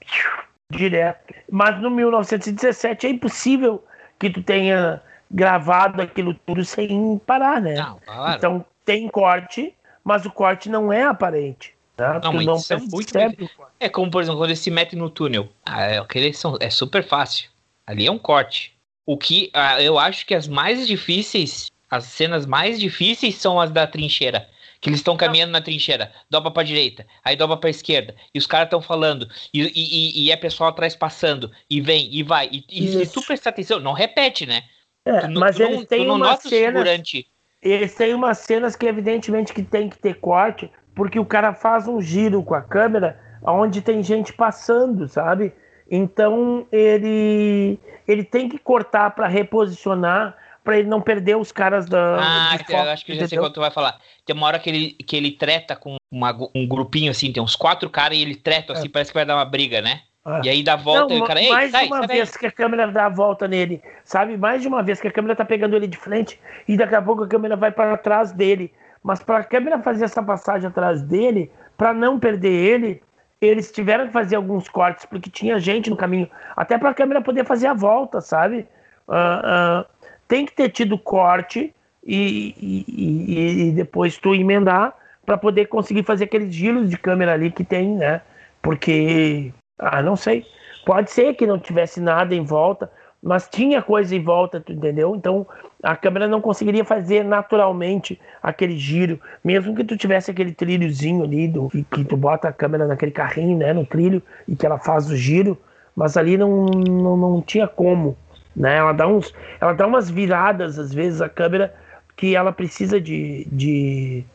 direto. 0.69 1.33
Mas 1.49 1.81
no 1.81 1.89
1917 1.89 3.07
é 3.07 3.09
impossível 3.09 3.81
que 4.19 4.29
tu 4.29 4.43
tenha 4.43 5.01
gravado 5.31 6.01
aquilo 6.01 6.33
tudo 6.33 6.65
sem 6.65 7.17
parar, 7.25 7.61
né? 7.61 7.75
Não, 7.75 7.99
claro. 8.05 8.37
Então 8.37 8.65
tem 8.83 9.07
corte, 9.07 9.73
mas 10.03 10.25
o 10.25 10.31
corte 10.31 10.67
não 10.67 10.91
é 10.91 11.03
aparente. 11.03 11.73
Né? 11.97 12.13
Não, 12.15 12.19
tu 12.19 12.31
não 12.33 12.55
é 12.69 12.77
muito 12.77 13.13
percebe 13.13 13.45
o 13.45 13.49
corte. 13.55 13.71
É 13.79 13.87
como, 13.87 14.11
por 14.11 14.21
exemplo, 14.21 14.41
quando 14.41 14.49
eles 14.49 14.59
se 14.59 14.69
metem 14.69 14.99
no 14.99 15.09
túnel. 15.09 15.47
Ah, 15.65 15.85
é, 15.85 16.33
são, 16.33 16.57
é 16.59 16.69
super 16.69 17.07
fácil. 17.07 17.49
Ali 17.87 18.07
é 18.07 18.11
um 18.11 18.19
corte. 18.19 18.74
O 19.05 19.17
que 19.17 19.51
ah, 19.53 19.81
eu 19.81 19.99
acho 19.99 20.25
que 20.25 20.33
as 20.33 20.47
mais 20.47 20.87
difíceis, 20.87 21.69
as 21.89 22.05
cenas 22.05 22.45
mais 22.45 22.79
difíceis 22.79 23.35
são 23.35 23.59
as 23.59 23.71
da 23.71 23.85
trincheira. 23.85 24.47
Que 24.81 24.89
eles 24.89 24.99
estão 24.99 25.17
caminhando 25.17 25.51
na 25.51 25.61
trincheira, 25.61 26.11
dobra 26.29 26.51
pra 26.51 26.61
direita, 26.61 27.07
aí 27.23 27.35
dobra 27.35 27.57
pra 27.57 27.69
esquerda, 27.71 28.13
e 28.33 28.37
os 28.37 28.45
caras 28.45 28.67
estão 28.67 28.81
falando, 28.81 29.27
e, 29.51 29.61
e, 29.63 30.25
e- 30.25 30.31
é 30.31 30.35
pessoal 30.35 30.69
atrás 30.69 30.95
passando, 30.95 31.49
e 31.67 31.81
vem, 31.81 32.13
e 32.13 32.21
vai, 32.21 32.49
e, 32.51 32.63
e 32.69 32.87
se 32.87 33.11
tu 33.11 33.21
prestar 33.23 33.49
atenção, 33.49 33.79
não 33.79 33.93
repete, 33.93 34.45
né? 34.45 34.61
É, 35.05 35.21
Tu 35.21 35.39
mas 35.39 35.55
tu 35.55 35.63
eles 35.63 35.85
têm 35.87 36.05
não 36.05 36.19
o 36.19 36.37
cenas 36.37 36.41
figurante. 36.43 37.27
Eles 37.63 37.95
têm 37.95 38.13
umas 38.13 38.37
cenas 38.39 38.75
que 38.75 38.85
evidentemente 38.85 39.53
que 39.53 39.63
tem 39.63 39.89
que 39.89 39.97
ter 39.97 40.19
corte, 40.19 40.69
porque 40.93 41.19
o 41.19 41.25
cara 41.25 41.53
faz 41.53 41.87
um 41.87 41.99
giro 41.99 42.43
com 42.43 42.53
a 42.53 42.61
câmera 42.61 43.19
onde 43.41 43.81
tem 43.81 44.03
gente 44.03 44.33
passando, 44.33 45.07
sabe? 45.07 45.51
Então 45.89 46.65
ele 46.71 47.79
ele 48.07 48.23
tem 48.23 48.47
que 48.47 48.57
cortar 48.57 49.11
para 49.11 49.27
reposicionar 49.27 50.35
para 50.63 50.79
ele 50.79 50.87
não 50.89 50.99
perder 50.99 51.37
os 51.37 51.51
caras 51.51 51.87
da 51.87 52.17
Ah, 52.19 52.57
eu 52.67 52.89
acho 52.89 53.05
que 53.05 53.11
eu 53.11 53.15
já 53.15 53.27
sei 53.27 53.37
quando 53.37 53.53
tu 53.53 53.61
vai 53.61 53.69
falar. 53.69 53.99
Tem 54.25 54.35
uma 54.35 54.47
hora 54.47 54.57
que 54.57 54.67
ele, 54.69 54.93
que 54.93 55.15
ele 55.15 55.31
treta 55.31 55.75
com 55.75 55.95
uma- 56.11 56.35
um 56.55 56.67
grupinho 56.67 57.11
assim, 57.11 57.31
tem 57.31 57.41
uns 57.41 57.55
quatro 57.55 57.87
caras 57.89 58.17
e 58.17 58.21
ele 58.21 58.35
treta 58.35 58.73
assim, 58.73 58.89
parece 58.89 59.11
que 59.11 59.17
vai 59.17 59.25
dar 59.25 59.35
uma 59.35 59.45
briga, 59.45 59.79
né? 59.79 60.01
Ah. 60.25 60.41
E 60.43 60.49
aí 60.49 60.63
dá 60.63 60.75
volta 60.75 61.13
Não, 61.13 61.19
e 61.19 61.21
o 61.21 61.25
cara, 61.25 61.39
mais 61.49 61.71
sai, 61.71 61.83
de 61.85 61.93
uma 61.93 61.99
sai 61.99 62.07
vez 62.07 62.35
que 62.35 62.47
a 62.47 62.51
câmera 62.51 62.87
dá 62.87 63.05
a 63.05 63.09
volta 63.09 63.47
nele, 63.47 63.79
sabe? 64.03 64.35
Mais 64.35 64.63
de 64.63 64.67
uma 64.67 64.81
vez 64.81 64.99
que 64.99 65.07
a 65.07 65.11
câmera 65.11 65.35
tá 65.35 65.45
pegando 65.45 65.75
ele 65.75 65.85
de 65.85 65.97
frente 65.97 66.39
e 66.67 66.75
daqui 66.75 66.95
a 66.95 67.01
pouco 67.01 67.23
a 67.23 67.27
câmera 67.27 67.55
vai 67.55 67.71
para 67.71 67.95
trás 67.95 68.31
dele. 68.31 68.73
Mas 69.03 69.21
para 69.21 69.37
a 69.37 69.43
câmera 69.43 69.79
fazer 69.83 70.05
essa 70.05 70.23
passagem 70.23 70.67
atrás 70.67 71.03
dele, 71.03 71.51
para 71.77 71.93
não 71.93 72.19
perder 72.19 72.49
ele, 72.49 73.03
eles 73.45 73.71
tiveram 73.71 74.07
que 74.07 74.13
fazer 74.13 74.35
alguns 74.35 74.67
cortes 74.69 75.05
porque 75.05 75.29
tinha 75.29 75.59
gente 75.59 75.89
no 75.89 75.95
caminho, 75.97 76.29
até 76.55 76.77
para 76.77 76.89
a 76.89 76.93
câmera 76.93 77.21
poder 77.21 77.45
fazer 77.45 77.67
a 77.67 77.73
volta, 77.73 78.21
sabe? 78.21 78.67
Ah, 79.07 79.41
ah, 79.43 79.85
tem 80.27 80.45
que 80.45 80.53
ter 80.53 80.69
tido 80.69 80.97
corte 80.97 81.73
e, 82.05 82.55
e- 82.59 82.85
e- 82.87 83.69
e 83.69 83.71
depois 83.71 84.17
tu 84.17 84.33
emendar 84.35 84.93
para 85.25 85.37
poder 85.37 85.65
conseguir 85.67 86.03
fazer 86.03 86.25
aqueles 86.25 86.53
giros 86.53 86.89
de 86.89 86.97
câmera 86.97 87.33
ali 87.33 87.51
que 87.51 87.63
tem, 87.63 87.95
né? 87.95 88.21
Porque, 88.61 89.51
ah, 89.79 90.01
não 90.01 90.15
sei. 90.15 90.45
Pode 90.85 91.11
ser 91.11 91.33
que 91.33 91.47
não 91.47 91.57
tivesse 91.59 91.99
nada 91.99 92.35
em 92.35 92.43
volta, 92.43 92.91
mas 93.21 93.47
tinha 93.49 93.81
coisa 93.81 94.15
em 94.15 94.21
volta, 94.23 94.59
tu 94.59 94.71
entendeu? 94.71 95.15
Então 95.15 95.47
a 95.85 95.95
câmera 95.95 96.27
não 96.27 96.41
conseguiria 96.41 96.83
fazer 96.83 97.23
naturalmente 97.23 98.19
aquele 98.41 98.75
giro, 98.75 99.21
mesmo 99.43 99.75
que 99.75 99.83
tu 99.83 99.95
tivesse 99.95 100.31
aquele 100.31 100.51
trilhozinho 100.51 101.23
ali, 101.23 101.47
do, 101.47 101.69
que, 101.69 101.83
que 101.83 102.03
tu 102.03 102.17
bota 102.17 102.49
a 102.49 102.53
câmera 102.53 102.87
naquele 102.87 103.11
carrinho, 103.11 103.55
né, 103.55 103.71
no 103.71 103.85
trilho, 103.85 104.21
e 104.47 104.55
que 104.55 104.65
ela 104.65 104.79
faz 104.79 105.11
o 105.11 105.15
giro, 105.15 105.55
mas 105.95 106.17
ali 106.17 106.37
não, 106.37 106.65
não, 106.65 107.15
não 107.15 107.41
tinha 107.41 107.67
como, 107.67 108.17
né? 108.55 108.77
Ela 108.77 108.93
dá, 108.93 109.07
uns, 109.07 109.31
ela 109.61 109.73
dá 109.73 109.85
umas 109.85 110.09
viradas, 110.09 110.79
às 110.79 110.91
vezes, 110.91 111.21
a 111.21 111.29
câmera, 111.29 111.71
que 112.17 112.35
ela 112.35 112.51
precisa 112.51 112.99
de, 112.99 113.45
de, 113.51 114.25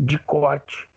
de 0.00 0.18
corte. 0.20 0.88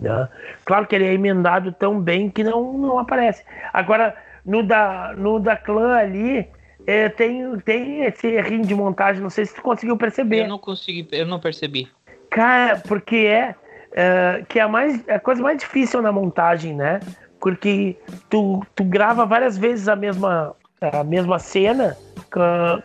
Né? 0.00 0.28
Claro 0.64 0.84
que 0.84 0.96
ele 0.96 1.06
é 1.06 1.12
emendado 1.12 1.70
tão 1.70 2.00
bem 2.00 2.28
que 2.28 2.42
não, 2.42 2.72
não 2.72 2.98
aparece. 2.98 3.44
Agora, 3.72 4.16
no 4.44 4.64
da, 4.64 5.14
no 5.16 5.38
da 5.38 5.56
clã 5.56 5.94
ali, 5.94 6.48
é, 6.86 7.08
tem, 7.08 7.58
tem 7.60 8.04
esse 8.04 8.26
errinho 8.28 8.64
de 8.64 8.74
montagem, 8.74 9.22
não 9.22 9.30
sei 9.30 9.44
se 9.44 9.54
tu 9.54 9.62
conseguiu 9.62 9.96
perceber. 9.96 10.42
Eu 10.42 10.48
não 10.48 10.58
consegui, 10.58 11.06
eu 11.10 11.26
não 11.26 11.40
percebi. 11.40 11.88
Cara, 12.30 12.80
porque 12.86 13.16
é, 13.16 13.54
é, 13.92 14.44
que 14.48 14.58
é 14.58 14.62
a, 14.62 14.68
mais, 14.68 15.06
a 15.08 15.18
coisa 15.18 15.42
mais 15.42 15.58
difícil 15.58 16.00
na 16.00 16.12
montagem, 16.12 16.74
né? 16.74 17.00
Porque 17.40 17.96
tu, 18.30 18.64
tu 18.74 18.84
grava 18.84 19.26
várias 19.26 19.58
vezes 19.58 19.88
a 19.88 19.96
mesma, 19.96 20.54
a 20.80 21.02
mesma 21.02 21.38
cena, 21.38 21.96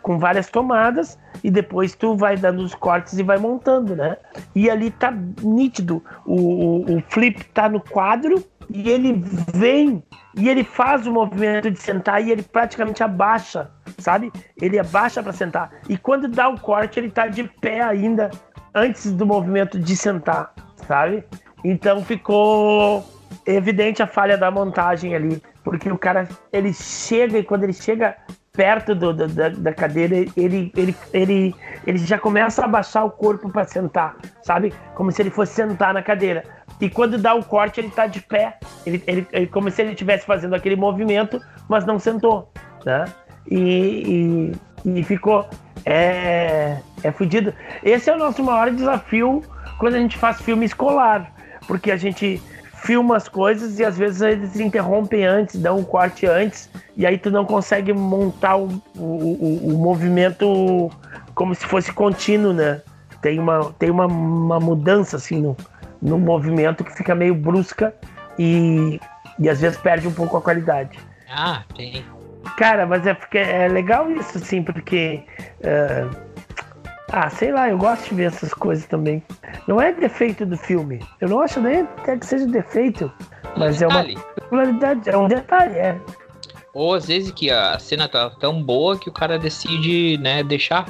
com, 0.01 0.17
várias 0.17 0.49
tomadas 0.49 1.19
e 1.43 1.51
depois 1.51 1.95
tu 1.95 2.15
vai 2.15 2.37
dando 2.37 2.63
os 2.63 2.73
cortes 2.73 3.17
e 3.17 3.23
vai 3.23 3.37
montando, 3.37 3.95
né? 3.95 4.17
E 4.55 4.69
ali 4.69 4.91
tá 4.91 5.11
nítido. 5.41 6.03
O, 6.25 6.35
o, 6.35 6.97
o 6.97 7.03
flip 7.09 7.43
tá 7.53 7.67
no 7.67 7.79
quadro 7.79 8.43
e 8.69 8.89
ele 8.89 9.21
vem 9.53 10.03
e 10.35 10.47
ele 10.47 10.63
faz 10.63 11.05
o 11.05 11.11
movimento 11.11 11.69
de 11.69 11.79
sentar 11.79 12.23
e 12.23 12.31
ele 12.31 12.43
praticamente 12.43 13.03
abaixa, 13.03 13.69
sabe? 13.97 14.31
Ele 14.61 14.79
abaixa 14.79 15.21
para 15.21 15.33
sentar. 15.33 15.71
E 15.89 15.97
quando 15.97 16.27
dá 16.27 16.47
o 16.47 16.59
corte, 16.59 16.99
ele 16.99 17.09
tá 17.09 17.27
de 17.27 17.43
pé 17.43 17.81
ainda 17.81 18.31
antes 18.73 19.11
do 19.11 19.25
movimento 19.25 19.77
de 19.77 19.97
sentar, 19.97 20.53
sabe? 20.87 21.25
Então 21.63 22.03
ficou 22.03 23.03
evidente 23.45 24.01
a 24.01 24.07
falha 24.07 24.37
da 24.37 24.49
montagem 24.49 25.13
ali, 25.13 25.41
porque 25.63 25.91
o 25.91 25.97
cara 25.97 26.27
ele 26.53 26.73
chega 26.73 27.37
e 27.37 27.43
quando 27.43 27.63
ele 27.63 27.73
chega 27.73 28.15
perto 28.53 28.93
do, 28.93 29.13
do, 29.13 29.27
da, 29.27 29.49
da, 29.49 29.73
cadeira, 29.73 30.15
ele, 30.35 30.71
ele, 30.75 30.95
ele, 31.13 31.55
ele 31.87 31.97
já 31.99 32.17
começa 32.17 32.61
a 32.61 32.65
abaixar 32.65 33.05
o 33.05 33.11
corpo 33.11 33.49
para 33.49 33.65
sentar, 33.65 34.17
sabe? 34.43 34.73
Como 34.95 35.11
se 35.11 35.21
ele 35.21 35.29
fosse 35.29 35.53
sentar 35.53 35.93
na 35.93 36.01
cadeira. 36.01 36.43
E 36.79 36.89
quando 36.89 37.17
dá 37.17 37.33
o 37.33 37.43
corte, 37.43 37.79
ele 37.79 37.89
tá 37.89 38.07
de 38.07 38.19
pé. 38.21 38.57
Ele, 38.85 39.01
ele, 39.07 39.27
ele 39.31 39.47
como 39.47 39.69
se 39.69 39.81
ele 39.81 39.91
estivesse 39.91 40.25
fazendo 40.25 40.55
aquele 40.55 40.75
movimento, 40.75 41.39
mas 41.69 41.85
não 41.85 41.99
sentou, 41.99 42.51
né? 42.85 43.05
E, 43.49 44.51
e, 44.85 44.99
e 44.99 45.03
ficou. 45.03 45.47
É, 45.85 46.77
é 47.03 47.11
fudido. 47.11 47.53
Esse 47.83 48.09
é 48.09 48.13
o 48.13 48.17
nosso 48.17 48.43
maior 48.43 48.69
desafio 48.71 49.41
quando 49.79 49.95
a 49.95 49.99
gente 49.99 50.17
faz 50.17 50.41
filme 50.41 50.65
escolar. 50.65 51.31
Porque 51.67 51.91
a 51.91 51.97
gente 51.97 52.41
filma 52.81 53.15
as 53.15 53.27
coisas 53.27 53.79
e 53.79 53.85
às 53.85 53.97
vezes 53.97 54.21
eles 54.21 54.59
interrompem 54.59 55.25
antes, 55.25 55.59
dão 55.59 55.77
um 55.77 55.83
corte 55.83 56.25
antes, 56.25 56.69
e 56.97 57.05
aí 57.05 57.17
tu 57.17 57.29
não 57.29 57.45
consegue 57.45 57.93
montar 57.93 58.55
o, 58.57 58.67
o, 58.97 59.03
o, 59.03 59.75
o 59.75 59.77
movimento 59.77 60.89
como 61.35 61.53
se 61.53 61.65
fosse 61.65 61.91
contínuo, 61.93 62.53
né? 62.53 62.81
Tem 63.21 63.39
uma, 63.39 63.71
tem 63.77 63.89
uma, 63.91 64.07
uma 64.07 64.59
mudança 64.59 65.17
assim 65.17 65.41
no, 65.41 65.55
no 66.01 66.17
movimento 66.17 66.83
que 66.83 66.91
fica 66.91 67.13
meio 67.13 67.35
brusca 67.35 67.93
e, 68.37 68.99
e 69.37 69.47
às 69.47 69.61
vezes 69.61 69.77
perde 69.77 70.07
um 70.07 70.13
pouco 70.13 70.37
a 70.37 70.41
qualidade. 70.41 70.97
Ah, 71.29 71.63
tem. 71.75 72.03
Cara, 72.57 72.87
mas 72.87 73.05
é, 73.05 73.13
porque 73.13 73.37
é 73.37 73.67
legal 73.67 74.09
isso, 74.11 74.39
assim, 74.39 74.63
porque. 74.63 75.23
Uh, 75.59 76.30
ah, 77.11 77.29
sei 77.29 77.51
lá, 77.51 77.69
eu 77.69 77.77
gosto 77.77 78.09
de 78.09 78.15
ver 78.15 78.27
essas 78.27 78.53
coisas 78.53 78.85
também. 78.85 79.21
Não 79.67 79.81
é 79.81 79.91
defeito 79.91 80.45
do 80.45 80.57
filme. 80.57 80.99
Eu 81.19 81.29
não 81.29 81.41
acho 81.41 81.59
nem 81.59 81.81
até 81.81 82.17
que 82.17 82.25
seja 82.25 82.45
defeito. 82.45 83.11
Mas 83.57 83.81
é, 83.81 83.87
uma 83.87 84.05
popularidade, 84.35 85.09
é 85.09 85.17
um 85.17 85.27
detalhe, 85.27 85.77
é. 85.77 85.99
Ou 86.73 86.93
às 86.93 87.07
vezes 87.07 87.31
que 87.31 87.51
a 87.51 87.77
cena 87.79 88.07
tá 88.07 88.29
tão 88.29 88.63
boa 88.63 88.97
que 88.97 89.09
o 89.09 89.11
cara 89.11 89.37
decide, 89.37 90.17
né, 90.19 90.41
deixar. 90.41 90.87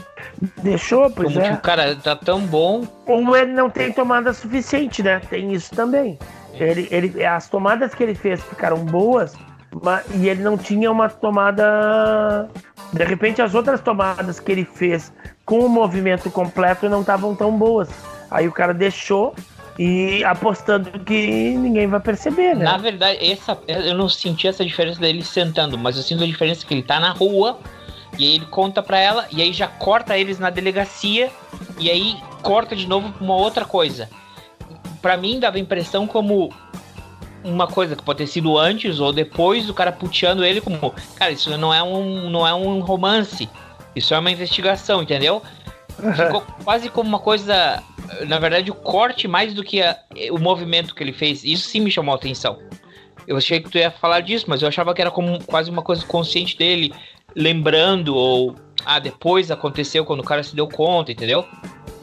Deixou, 0.61 1.09
pois 1.09 1.33
Como 1.33 1.43
é. 1.43 1.49
que 1.49 1.55
o 1.55 1.61
cara 1.61 1.95
tá 1.95 2.15
tão 2.15 2.41
bom. 2.41 2.87
Ou 3.07 3.35
ele 3.35 3.53
não 3.53 3.69
tem 3.69 3.91
tomada 3.91 4.31
suficiente, 4.31 5.01
né? 5.01 5.19
Tem 5.27 5.51
isso 5.51 5.73
também. 5.73 6.19
Ele, 6.53 6.87
ele, 6.91 7.25
as 7.25 7.49
tomadas 7.49 7.95
que 7.95 8.03
ele 8.03 8.13
fez 8.13 8.43
ficaram 8.43 8.77
boas, 8.77 9.33
mas, 9.81 10.05
e 10.15 10.27
ele 10.27 10.43
não 10.43 10.57
tinha 10.57 10.91
uma 10.91 11.07
tomada. 11.09 12.49
De 12.91 13.03
repente, 13.03 13.41
as 13.41 13.55
outras 13.55 13.79
tomadas 13.79 14.39
que 14.39 14.51
ele 14.51 14.65
fez 14.65 15.13
com 15.45 15.59
o 15.59 15.69
movimento 15.69 16.29
completo 16.29 16.89
não 16.89 17.01
estavam 17.01 17.35
tão 17.35 17.57
boas. 17.57 17.89
Aí 18.29 18.47
o 18.47 18.51
cara 18.51 18.73
deixou 18.73 19.33
e 19.79 20.23
apostando 20.23 20.91
que 20.99 21.55
ninguém 21.55 21.87
vai 21.87 21.99
perceber, 21.99 22.55
né? 22.55 22.65
Na 22.65 22.77
verdade, 22.77 23.31
essa, 23.31 23.57
eu 23.67 23.95
não 23.95 24.09
senti 24.09 24.47
essa 24.47 24.65
diferença 24.65 24.99
dele 24.99 25.23
sentando, 25.23 25.77
mas 25.77 25.95
eu 25.97 26.03
sinto 26.03 26.23
a 26.23 26.27
diferença 26.27 26.65
que 26.65 26.73
ele 26.73 26.83
tá 26.83 26.99
na 26.99 27.11
rua 27.11 27.59
e 28.17 28.25
aí 28.25 28.35
ele 28.35 28.45
conta 28.45 28.83
pra 28.83 28.99
ela 28.99 29.25
e 29.31 29.41
aí 29.41 29.53
já 29.53 29.67
corta 29.67 30.17
eles 30.17 30.37
na 30.37 30.49
delegacia 30.49 31.31
e 31.79 31.89
aí 31.89 32.17
corta 32.41 32.75
de 32.75 32.87
novo 32.87 33.11
pra 33.11 33.23
uma 33.23 33.35
outra 33.35 33.65
coisa. 33.65 34.09
Pra 35.01 35.17
mim 35.17 35.39
dava 35.39 35.57
a 35.57 35.59
impressão 35.59 36.05
como 36.05 36.53
uma 37.43 37.67
coisa 37.67 37.95
que 37.95 38.03
pode 38.03 38.17
ter 38.17 38.27
sido 38.27 38.57
antes 38.57 38.99
ou 38.99 39.11
depois 39.11 39.65
do 39.65 39.73
cara 39.73 39.91
puteando 39.91 40.43
ele 40.43 40.61
como, 40.61 40.93
cara, 41.15 41.31
isso 41.31 41.55
não 41.57 41.73
é 41.73 41.81
um 41.81 42.29
não 42.29 42.47
é 42.47 42.53
um 42.53 42.79
romance. 42.79 43.49
Isso 43.95 44.13
é 44.13 44.19
uma 44.19 44.31
investigação, 44.31 45.01
entendeu? 45.01 45.41
Ficou 46.15 46.41
quase 46.63 46.89
como 46.89 47.09
uma 47.09 47.19
coisa. 47.19 47.83
Na 48.27 48.39
verdade, 48.39 48.71
o 48.71 48.75
corte 48.75 49.27
mais 49.27 49.53
do 49.53 49.63
que 49.63 49.81
a, 49.81 49.97
o 50.31 50.37
movimento 50.39 50.95
que 50.95 51.03
ele 51.03 51.13
fez. 51.13 51.43
Isso 51.43 51.67
sim 51.67 51.79
me 51.81 51.91
chamou 51.91 52.13
a 52.13 52.17
atenção. 52.17 52.57
Eu 53.27 53.37
achei 53.37 53.59
que 53.59 53.69
tu 53.69 53.77
ia 53.77 53.91
falar 53.91 54.21
disso, 54.21 54.45
mas 54.47 54.61
eu 54.61 54.67
achava 54.67 54.93
que 54.93 55.01
era 55.01 55.11
como 55.11 55.43
quase 55.43 55.69
uma 55.69 55.81
coisa 55.81 56.05
consciente 56.05 56.57
dele, 56.57 56.93
lembrando, 57.35 58.15
ou. 58.15 58.55
Ah, 58.83 58.97
depois 58.97 59.51
aconteceu 59.51 60.03
quando 60.03 60.21
o 60.21 60.23
cara 60.23 60.41
se 60.41 60.55
deu 60.55 60.67
conta, 60.67 61.11
entendeu? 61.11 61.45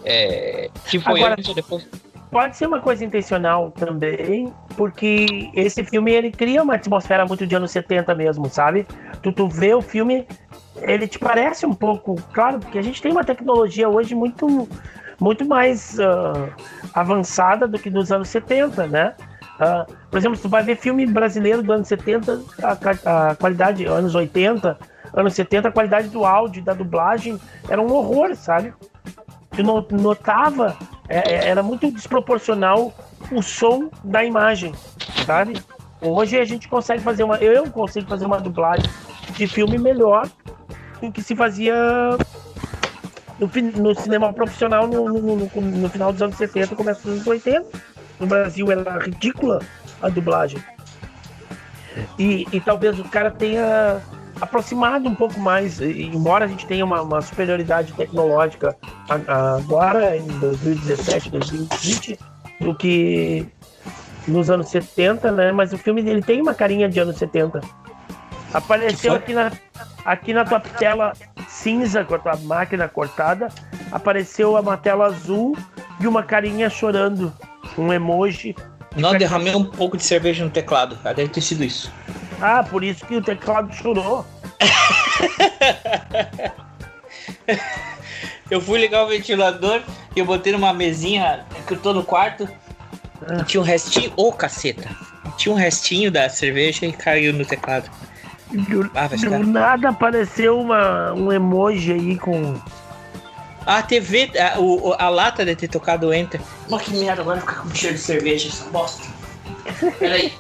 É, 0.04 0.70
se 0.86 0.98
foi 1.00 1.20
Agora- 1.20 1.34
antes 1.34 1.48
ou 1.48 1.54
depois. 1.54 1.86
Pode 2.30 2.56
ser 2.56 2.66
uma 2.66 2.80
coisa 2.80 3.04
intencional 3.04 3.70
também, 3.70 4.52
porque 4.76 5.50
esse 5.54 5.82
filme 5.82 6.12
ele 6.12 6.30
cria 6.30 6.62
uma 6.62 6.74
atmosfera 6.74 7.24
muito 7.24 7.46
de 7.46 7.56
anos 7.56 7.70
70 7.70 8.14
mesmo, 8.14 8.50
sabe? 8.50 8.86
Tu, 9.22 9.32
tu 9.32 9.48
vê 9.48 9.72
o 9.72 9.80
filme, 9.80 10.26
ele 10.76 11.08
te 11.08 11.18
parece 11.18 11.64
um 11.64 11.72
pouco, 11.72 12.16
claro, 12.32 12.58
porque 12.58 12.78
a 12.78 12.82
gente 12.82 13.00
tem 13.00 13.12
uma 13.12 13.24
tecnologia 13.24 13.88
hoje 13.88 14.14
muito, 14.14 14.68
muito 15.18 15.46
mais 15.46 15.98
ah, 15.98 16.50
avançada 16.92 17.66
do 17.66 17.78
que 17.78 17.88
nos 17.88 18.12
anos 18.12 18.28
70, 18.28 18.86
né? 18.86 19.14
Ah, 19.58 19.86
por 20.10 20.18
exemplo, 20.18 20.38
tu 20.38 20.50
vai 20.50 20.62
ver 20.62 20.76
filme 20.76 21.06
brasileiro 21.06 21.62
do 21.62 21.72
anos 21.72 21.88
70, 21.88 22.42
a, 22.62 23.30
a 23.30 23.34
qualidade, 23.36 23.86
anos 23.86 24.14
80, 24.14 24.78
anos 25.14 25.32
70, 25.32 25.68
a 25.68 25.72
qualidade 25.72 26.08
do 26.08 26.26
áudio 26.26 26.62
da 26.62 26.74
dublagem 26.74 27.40
era 27.68 27.80
um 27.80 27.90
horror, 27.90 28.36
sabe? 28.36 28.74
Tu 29.50 29.62
no- 29.62 29.86
notava, 29.90 30.76
é, 31.08 31.18
é, 31.34 31.48
era 31.48 31.62
muito 31.62 31.90
desproporcional 31.90 32.92
o 33.32 33.42
som 33.42 33.88
da 34.04 34.24
imagem, 34.24 34.72
sabe? 35.26 35.60
Hoje 36.00 36.38
a 36.38 36.44
gente 36.44 36.68
consegue 36.68 37.02
fazer 37.02 37.24
uma. 37.24 37.36
Eu 37.36 37.68
consigo 37.70 38.08
fazer 38.08 38.24
uma 38.26 38.38
dublagem 38.40 38.88
de 39.32 39.46
filme 39.46 39.78
melhor 39.78 40.28
do 41.00 41.10
que 41.10 41.22
se 41.22 41.34
fazia 41.34 41.74
no, 43.38 43.50
no 43.82 43.94
cinema 43.94 44.32
profissional 44.32 44.86
no, 44.86 45.08
no- 45.08 45.36
no- 45.36 45.60
no 45.60 45.88
final 45.88 46.12
dos 46.12 46.22
anos 46.22 46.36
70 46.36 46.74
começo 46.76 47.02
dos 47.02 47.12
anos 47.14 47.26
80. 47.26 47.66
No 48.20 48.26
Brasil 48.26 48.70
era 48.70 48.98
ridícula 48.98 49.60
a 50.02 50.08
dublagem. 50.08 50.62
E, 52.18 52.46
e 52.52 52.60
talvez 52.60 52.98
o 52.98 53.04
cara 53.04 53.30
tenha 53.30 54.00
aproximado 54.40 55.08
um 55.08 55.14
pouco 55.14 55.38
mais, 55.40 55.80
embora 55.80 56.44
a 56.44 56.48
gente 56.48 56.66
tenha 56.66 56.84
uma, 56.84 57.02
uma 57.02 57.20
superioridade 57.20 57.92
tecnológica 57.92 58.76
agora, 59.08 60.16
em 60.16 60.26
2017, 60.26 61.30
2020, 61.30 62.18
do 62.60 62.74
que 62.74 63.46
nos 64.26 64.50
anos 64.50 64.68
70, 64.68 65.32
né? 65.32 65.52
Mas 65.52 65.72
o 65.72 65.78
filme 65.78 66.00
ele 66.00 66.22
tem 66.22 66.40
uma 66.40 66.54
carinha 66.54 66.88
de 66.88 67.00
anos 67.00 67.16
70. 67.16 67.60
Apareceu 68.52 69.14
aqui 69.14 69.34
na, 69.34 69.52
aqui 70.04 70.32
na 70.32 70.44
tua 70.44 70.60
tela 70.60 71.12
cinza 71.48 72.04
com 72.04 72.14
a 72.14 72.18
tua 72.18 72.36
máquina 72.36 72.88
cortada, 72.88 73.48
apareceu 73.90 74.54
uma 74.54 74.76
tela 74.76 75.06
azul 75.06 75.56
e 76.00 76.06
uma 76.06 76.22
carinha 76.22 76.70
chorando, 76.70 77.32
um 77.76 77.92
emoji. 77.92 78.54
Não, 78.96 79.16
derramei 79.16 79.54
um 79.54 79.64
pouco 79.64 79.96
de 79.96 80.04
cerveja 80.04 80.44
no 80.44 80.50
teclado. 80.50 80.96
Deve 81.02 81.28
ter 81.28 81.40
sido 81.40 81.62
isso. 81.64 81.92
Ah, 82.40 82.62
por 82.62 82.84
isso 82.84 83.04
que 83.06 83.16
o 83.16 83.22
teclado 83.22 83.74
chorou. 83.74 84.24
Eu 88.50 88.60
fui 88.60 88.78
ligar 88.78 89.04
o 89.04 89.08
ventilador 89.08 89.82
e 90.16 90.20
eu 90.20 90.24
botei 90.24 90.52
numa 90.52 90.72
mesinha 90.72 91.44
que 91.66 91.74
eu 91.74 91.78
tô 91.78 91.92
no 91.92 92.02
quarto. 92.02 92.48
E 93.40 93.44
tinha 93.44 93.60
um 93.60 93.64
restinho. 93.64 94.10
Ô, 94.16 94.32
caceta! 94.32 94.88
Tinha 95.36 95.54
um 95.54 95.58
restinho 95.58 96.10
da 96.10 96.28
cerveja 96.30 96.86
e 96.86 96.92
caiu 96.92 97.32
no 97.34 97.44
teclado. 97.44 97.90
Do, 98.50 98.90
Ah, 98.94 99.08
do 99.08 99.38
nada 99.46 99.90
apareceu 99.90 100.58
uma, 100.58 101.12
um 101.12 101.30
emoji 101.30 101.92
aí 101.92 102.16
com. 102.18 102.58
A 103.66 103.82
TV, 103.82 104.30
a, 104.40 104.58
o- 104.58 104.94
a 104.98 105.10
lata 105.10 105.44
deve 105.44 105.56
ter 105.60 105.68
tocado 105.68 106.06
o 106.08 106.14
enter. 106.14 106.40
Mas 106.70 106.80
que 106.82 106.96
merda, 106.96 107.20
agora 107.20 107.40
ficar 107.40 107.56
com 107.56 107.74
cheiro 107.74 107.96
de 107.96 108.00
cerveja, 108.02 108.48
essa 108.48 108.64
bosta. 108.70 109.06
Peraí. 109.98 110.32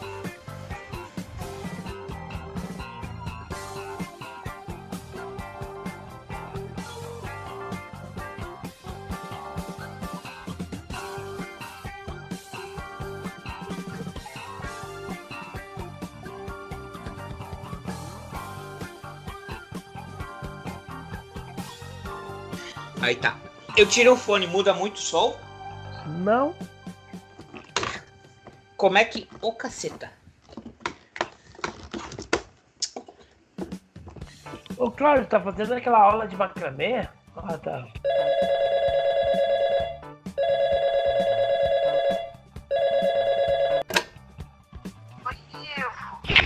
Aí 23.00 23.14
tá. 23.14 23.36
Eu 23.76 23.86
tirei 23.86 24.10
o 24.10 24.16
fone, 24.16 24.46
muda 24.46 24.74
muito 24.74 24.96
o 24.96 25.00
som? 25.00 25.36
Não. 26.06 26.54
Como 28.76 28.98
é 28.98 29.04
que. 29.04 29.28
Ô 29.40 29.52
caceta. 29.52 30.10
Ô, 34.76 34.90
Cláudio, 34.90 35.26
tá 35.26 35.40
fazendo 35.40 35.74
aquela 35.74 35.98
aula 35.98 36.26
de 36.26 36.36
macramê? 36.36 37.08
Ah, 37.36 37.58
tá. 37.58 37.86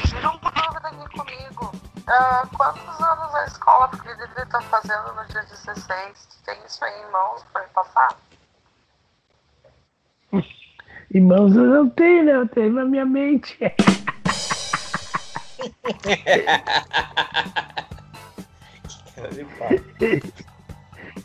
Tira 0.06 0.30
uma 0.30 0.50
dúvida 0.50 0.88
aqui 0.88 1.18
comigo. 1.18 1.72
Ah, 2.06 2.46
quantos 2.56 3.00
anos 3.00 3.34
a 3.34 3.44
escola 3.46 3.88
Felipe 3.88 4.46
tá 4.50 4.60
fazendo 4.62 5.14
no 5.14 5.24
dia 5.26 5.42
16? 5.74 6.42
Tem 6.44 6.56
isso 6.66 6.84
aí 6.84 7.02
em 7.02 7.10
mãos 7.10 7.42
pra 7.52 7.62
me 7.62 7.68
passar? 7.68 8.16
Irmãos, 11.14 11.54
eu 11.54 11.64
não 11.64 11.88
tenho, 11.90 12.24
né? 12.24 12.36
Eu 12.36 12.48
tenho 12.48 12.72
na 12.72 12.84
minha 12.84 13.04
mente. 13.04 13.58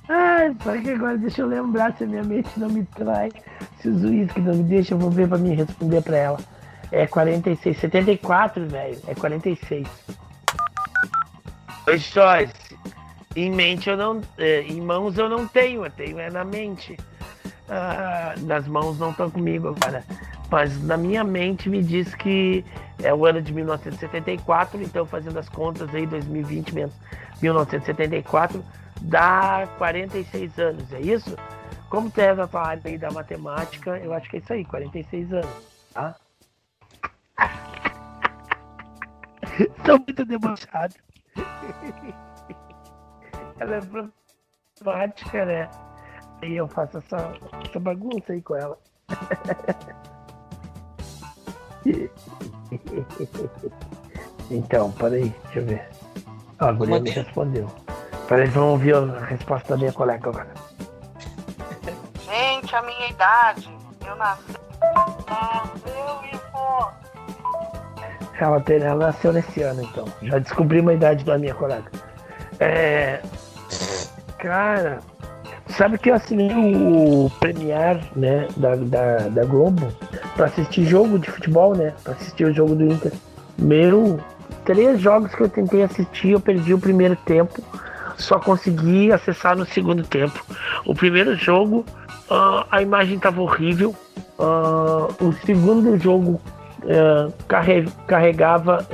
Ai, 0.10 0.56
só 0.62 0.78
que 0.78 0.90
agora 0.92 1.18
deixa 1.18 1.42
eu 1.42 1.48
lembrar 1.48 1.96
se 1.96 2.04
a 2.04 2.08
minha 2.08 2.24
mente 2.24 2.50
não 2.58 2.70
me 2.70 2.86
trai. 2.86 3.32
Se 3.80 3.90
o 3.90 3.98
juiz 3.98 4.32
que 4.32 4.42
não 4.42 4.56
me 4.56 4.64
deixa, 4.64 4.94
eu 4.94 5.00
vou 5.00 5.10
ver 5.10 5.28
pra 5.28 5.38
me 5.38 5.56
responder 5.56 6.02
pra 6.02 6.18
ela. 6.18 6.40
É 6.92 7.08
46, 7.08 7.78
74, 7.80 8.68
velho. 8.68 9.02
É 9.08 9.16
46. 9.16 9.88
Oi, 11.88 11.98
Joyce. 11.98 12.67
Em 13.38 13.52
mente 13.52 13.88
eu 13.88 13.96
não. 13.96 14.20
é, 14.36 14.62
em 14.62 14.82
mãos 14.82 15.16
eu 15.16 15.30
não 15.30 15.48
tenho, 15.48 15.86
eu 15.86 15.92
tenho 15.92 16.20
é 16.20 16.28
na 16.28 16.44
mente. 16.44 16.98
Ah, 17.70 18.34
nas 18.40 18.68
mãos 18.68 18.98
não 18.98 19.12
estão 19.12 19.30
comigo 19.30 19.68
agora. 19.68 20.04
Mas 20.50 20.84
na 20.84 20.98
minha 20.98 21.24
mente 21.24 21.70
me 21.70 21.84
diz 21.84 22.16
que 22.16 22.66
é 23.04 23.14
o 23.14 23.28
ano 23.28 23.40
de 23.40 23.54
1974, 23.54 24.82
então 24.82 25.06
fazendo 25.06 25.38
as 25.38 25.48
contas 25.48 25.94
aí, 25.94 26.08
2020 26.08 26.74
menos 26.74 26.96
1974, 27.40 28.66
dá 29.02 29.70
46 29.78 30.58
anos, 30.58 30.92
é 30.92 31.02
isso? 31.02 31.38
Como 31.92 32.10
tu 32.10 32.20
é 32.20 32.34
da 32.34 32.48
tua 32.48 32.66
área 32.66 32.82
aí 32.86 32.98
da 32.98 33.12
matemática, 33.12 34.00
eu 34.00 34.14
acho 34.14 34.28
que 34.32 34.38
é 34.38 34.40
isso 34.40 34.52
aí, 34.52 34.66
46 34.66 35.34
anos, 35.34 35.50
tá? 35.94 36.16
Tô 39.86 40.00
muito 40.00 40.26
debochado. 40.26 40.96
Ela 43.60 43.76
é 43.76 43.82
problemática, 44.76 45.46
né? 45.46 45.70
E 46.44 46.56
eu 46.56 46.68
faço 46.68 47.00
essa, 47.00 47.34
essa 47.68 47.80
bagunça 47.80 48.34
aí 48.34 48.42
com 48.42 48.56
ela. 48.56 48.78
então, 54.52 54.92
peraí, 54.92 55.34
deixa 55.46 55.60
eu 55.60 55.66
ver. 55.66 55.90
Ah, 56.60 56.70
a 56.70 56.72
guria 56.72 57.00
me 57.00 57.10
respondeu. 57.10 57.68
Peraí, 58.28 58.48
vamos 58.48 58.72
ouvir 58.72 58.96
a 58.96 59.26
resposta 59.26 59.70
da 59.70 59.78
minha 59.78 59.94
colega 59.94 60.30
agora. 60.30 60.54
Gente, 62.26 62.76
a 62.76 62.82
minha 62.82 63.10
idade. 63.10 63.70
Eu 64.06 64.16
nasci. 64.16 64.58
Ela, 68.40 68.62
tem, 68.62 68.82
ela 68.82 69.08
nasceu 69.08 69.34
nesse 69.34 69.64
ano, 69.64 69.82
então. 69.82 70.06
Já 70.22 70.38
descobri 70.38 70.88
a 70.88 70.94
idade 70.94 71.24
da 71.24 71.38
minha 71.38 71.56
colega. 71.56 71.90
É. 72.60 73.22
Cara, 74.40 75.00
sabe 75.68 75.98
que 75.98 76.10
eu 76.10 76.16
assinei 76.16 76.52
o 76.76 77.30
Premier, 77.40 78.00
né, 78.16 78.48
da, 78.56 78.76
da, 78.76 79.18
da 79.30 79.46
Globo, 79.46 79.88
pra 80.36 80.46
assistir 80.46 80.86
jogo 80.86 81.18
de 81.18 81.30
futebol, 81.30 81.76
né? 81.76 81.94
Pra 82.04 82.14
assistir 82.14 82.46
o 82.46 82.54
jogo 82.54 82.76
do 82.76 82.84
Inter. 82.86 83.12
Meu, 83.58 84.20
três 84.64 85.00
jogos 85.00 85.34
que 85.34 85.42
eu 85.42 85.50
tentei 85.50 85.84
assistir, 85.84 86.32
eu 86.32 86.40
perdi 86.40 86.74
o 86.74 86.80
primeiro 86.80 87.16
tempo. 87.16 87.62
Só 88.18 88.40
consegui 88.40 89.12
acessar 89.12 89.56
no 89.56 89.66
segundo 89.66 90.04
tempo. 90.04 90.44
O 90.86 90.94
primeiro 90.96 91.36
jogo, 91.36 91.86
ah, 92.30 92.66
a 92.72 92.82
imagem 92.82 93.20
tava 93.20 93.42
horrível. 93.42 93.96
Ah, 94.40 95.08
o 95.20 95.34
segundo 95.46 95.98
jogo 96.00 96.40
eh, 96.88 97.28
carre- 97.48 97.88
carregava. 98.08 98.86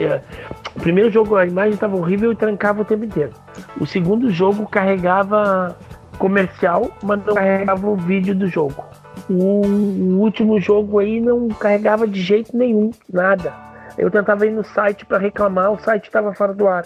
O 0.76 0.80
primeiro 0.80 1.12
jogo 1.12 1.36
a 1.36 1.46
imagem 1.46 1.74
estava 1.74 1.96
horrível 1.96 2.32
e 2.32 2.36
trancava 2.36 2.82
o 2.82 2.86
tempo 2.86 3.06
inteiro. 3.06 3.32
O 3.80 3.86
segundo 3.86 4.30
jogo 4.32 4.68
carregava 4.68 5.78
comercial, 6.18 6.90
mas 7.04 7.24
não 7.26 7.36
carregava 7.36 7.88
o 7.88 7.96
vídeo 7.96 8.34
do 8.34 8.48
jogo. 8.48 8.84
O, 9.30 9.62
o 9.66 10.20
último 10.20 10.60
jogo 10.60 11.00
aí 11.00 11.20
não 11.20 11.48
carregava 11.50 12.08
de 12.08 12.22
jeito 12.22 12.56
nenhum, 12.58 12.92
nada. 13.12 13.54
Eu 13.98 14.10
tentava 14.10 14.46
ir 14.46 14.52
no 14.52 14.64
site 14.64 15.06
para 15.06 15.20
reclamar, 15.20 15.72
o 15.72 15.80
site 15.80 16.06
estava 16.06 16.34
fora 16.34 16.54
do 16.54 16.68
ar. 16.68 16.86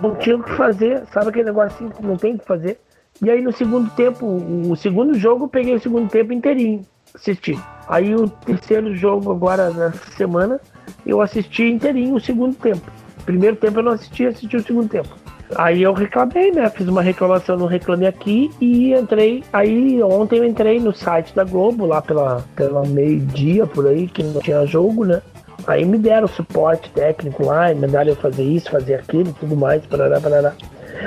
Não 0.00 0.16
tinha 0.16 0.36
o 0.36 0.42
que 0.42 0.52
fazer, 0.54 1.04
sabe 1.12 1.28
aquele 1.28 1.44
negocinho 1.44 1.90
que 1.90 2.04
não 2.04 2.16
tem 2.16 2.34
o 2.34 2.38
que 2.38 2.46
fazer? 2.46 2.80
E 3.20 3.30
aí 3.30 3.42
no 3.42 3.52
segundo 3.52 3.90
tempo, 3.90 4.26
o 4.26 4.74
segundo 4.74 5.14
jogo, 5.14 5.44
eu 5.44 5.48
peguei 5.48 5.74
o 5.74 5.80
segundo 5.80 6.08
tempo 6.08 6.32
inteirinho, 6.32 6.82
assisti. 7.14 7.58
Aí 7.86 8.14
o 8.14 8.28
terceiro 8.28 8.94
jogo 8.96 9.30
agora 9.30 9.70
nessa 9.70 10.10
semana, 10.12 10.60
eu 11.04 11.20
assisti 11.20 11.64
inteirinho 11.64 12.14
o 12.14 12.20
segundo 12.20 12.54
tempo. 12.56 12.90
Primeiro 13.24 13.56
tempo 13.56 13.78
eu 13.78 13.82
não 13.82 13.92
assisti, 13.92 14.26
assisti 14.26 14.56
o 14.56 14.62
segundo 14.62 14.88
tempo. 14.88 15.16
Aí 15.56 15.82
eu 15.82 15.92
reclamei, 15.92 16.50
né? 16.50 16.68
Fiz 16.70 16.88
uma 16.88 17.02
reclamação 17.02 17.56
no 17.56 17.66
Reclame 17.66 18.06
Aqui 18.06 18.50
e 18.60 18.94
entrei. 18.94 19.44
Aí 19.52 20.02
ontem 20.02 20.38
eu 20.38 20.44
entrei 20.44 20.80
no 20.80 20.94
site 20.94 21.34
da 21.34 21.44
Globo, 21.44 21.86
lá 21.86 22.00
pela, 22.00 22.44
pela 22.56 22.82
meio-dia 22.86 23.66
por 23.66 23.86
aí, 23.86 24.06
que 24.08 24.22
não 24.22 24.40
tinha 24.40 24.64
jogo, 24.66 25.04
né? 25.04 25.20
Aí 25.66 25.84
me 25.84 25.98
deram 25.98 26.26
suporte 26.26 26.90
técnico 26.90 27.44
lá, 27.44 27.70
e 27.70 27.74
mandaram 27.74 28.10
eu 28.10 28.16
fazer 28.16 28.42
isso, 28.42 28.70
fazer 28.70 28.94
aquilo 28.94 29.30
e 29.30 29.32
tudo 29.34 29.56
mais, 29.56 29.84
parará, 29.86 30.20
parará. 30.20 30.52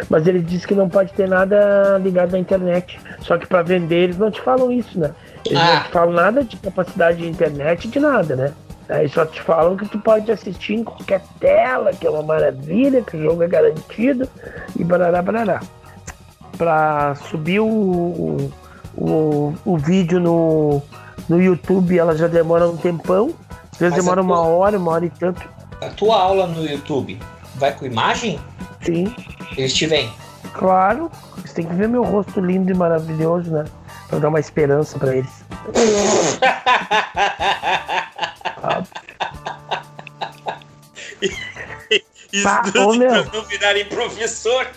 Mas 0.10 0.28
ele 0.28 0.40
disse 0.40 0.68
que 0.68 0.76
não 0.76 0.90
pode 0.90 1.12
ter 1.14 1.28
nada 1.28 1.98
ligado 1.98 2.36
à 2.36 2.40
internet. 2.40 3.00
Só 3.22 3.38
que 3.38 3.48
para 3.48 3.64
vender 3.64 4.04
eles 4.04 4.18
não 4.18 4.32
te 4.32 4.42
falam 4.42 4.72
isso, 4.72 5.00
né? 5.00 5.12
Eles 5.46 5.60
não 5.60 5.84
te 5.84 5.90
falam 5.90 6.14
nada 6.14 6.44
de 6.44 6.56
capacidade 6.58 7.18
de 7.18 7.28
internet, 7.28 7.88
de 7.88 8.00
nada, 8.00 8.36
né? 8.36 8.54
Aí 8.88 9.10
só 9.10 9.26
te 9.26 9.42
falam 9.42 9.76
que 9.76 9.88
tu 9.88 10.00
pode 10.00 10.32
assistir 10.32 10.76
em 10.76 10.84
qualquer 10.84 11.22
tela, 11.40 11.92
que 11.92 12.06
é 12.06 12.10
uma 12.10 12.22
maravilha, 12.22 13.02
que 13.02 13.18
o 13.18 13.24
jogo 13.24 13.42
é 13.44 13.48
garantido 13.48 14.30
e 14.78 14.84
barará, 14.84 15.22
barará. 15.22 15.60
Pra 16.58 17.16
subir 17.30 17.60
o, 17.60 17.66
o, 17.68 18.52
o, 18.96 19.54
o 19.66 19.78
vídeo 19.78 20.20
no, 20.20 20.82
no 21.28 21.42
YouTube, 21.42 21.98
ela 21.98 22.16
já 22.16 22.28
demora 22.28 22.70
um 22.70 22.78
tempão. 22.78 23.34
Às 23.74 23.80
vezes 23.80 23.96
Mas 23.98 24.04
demora 24.04 24.22
a 24.22 24.24
uma 24.24 24.36
tua- 24.36 24.46
hora, 24.48 24.78
uma 24.78 24.92
hora 24.92 25.06
e 25.06 25.10
tanto. 25.10 25.42
A 25.82 25.90
tua 25.90 26.18
aula 26.22 26.48
no 26.48 26.64
YouTube 26.66 27.20
vai 27.56 27.74
com 27.74 27.86
imagem? 27.86 28.40
Sim. 28.82 29.14
Eles 29.58 29.74
te 29.74 29.88
veem. 29.88 30.10
Claro, 30.54 31.12
você 31.44 31.56
tem 31.56 31.66
que 31.66 31.74
ver 31.74 31.90
meu 31.90 32.04
rosto 32.04 32.40
lindo 32.40 32.72
e 32.72 32.76
maravilhoso, 32.76 33.52
né? 33.52 33.66
Pra 34.08 34.20
dar 34.20 34.30
uma 34.30 34.40
esperança 34.40 34.98
pra 34.98 35.16
eles. 35.18 35.44
Ô, 42.86 42.94
meu. 42.96 43.24
pra 43.24 43.40
não 43.40 43.46
virarem 43.46 43.86
professor. 43.86 44.68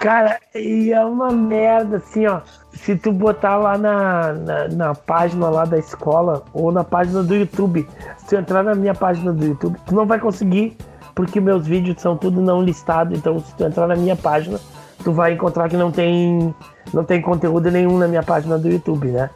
Cara, 0.00 0.38
e 0.54 0.92
é 0.92 1.04
uma 1.04 1.32
merda, 1.32 1.96
assim, 1.96 2.26
ó. 2.26 2.40
Se 2.72 2.94
tu 2.94 3.10
botar 3.10 3.56
lá 3.56 3.76
na, 3.76 4.32
na, 4.32 4.68
na 4.68 4.94
página 4.94 5.48
lá 5.48 5.64
da 5.64 5.78
escola 5.78 6.44
ou 6.52 6.70
na 6.70 6.84
página 6.84 7.22
do 7.22 7.34
YouTube, 7.34 7.88
se 8.18 8.26
tu 8.26 8.36
entrar 8.36 8.62
na 8.62 8.74
minha 8.74 8.94
página 8.94 9.32
do 9.32 9.44
YouTube, 9.44 9.78
tu 9.86 9.94
não 9.94 10.06
vai 10.06 10.20
conseguir, 10.20 10.76
porque 11.14 11.40
meus 11.40 11.66
vídeos 11.66 12.00
são 12.00 12.16
tudo 12.16 12.40
não 12.40 12.62
listados. 12.62 13.18
Então, 13.18 13.40
se 13.40 13.54
tu 13.56 13.64
entrar 13.64 13.86
na 13.88 13.96
minha 13.96 14.14
página, 14.14 14.60
tu 15.02 15.12
vai 15.12 15.32
encontrar 15.32 15.68
que 15.68 15.76
não 15.76 15.90
tem, 15.90 16.54
não 16.92 17.02
tem 17.02 17.20
conteúdo 17.20 17.70
nenhum 17.70 17.98
na 17.98 18.06
minha 18.06 18.22
página 18.22 18.58
do 18.58 18.68
YouTube, 18.68 19.08
né? 19.08 19.30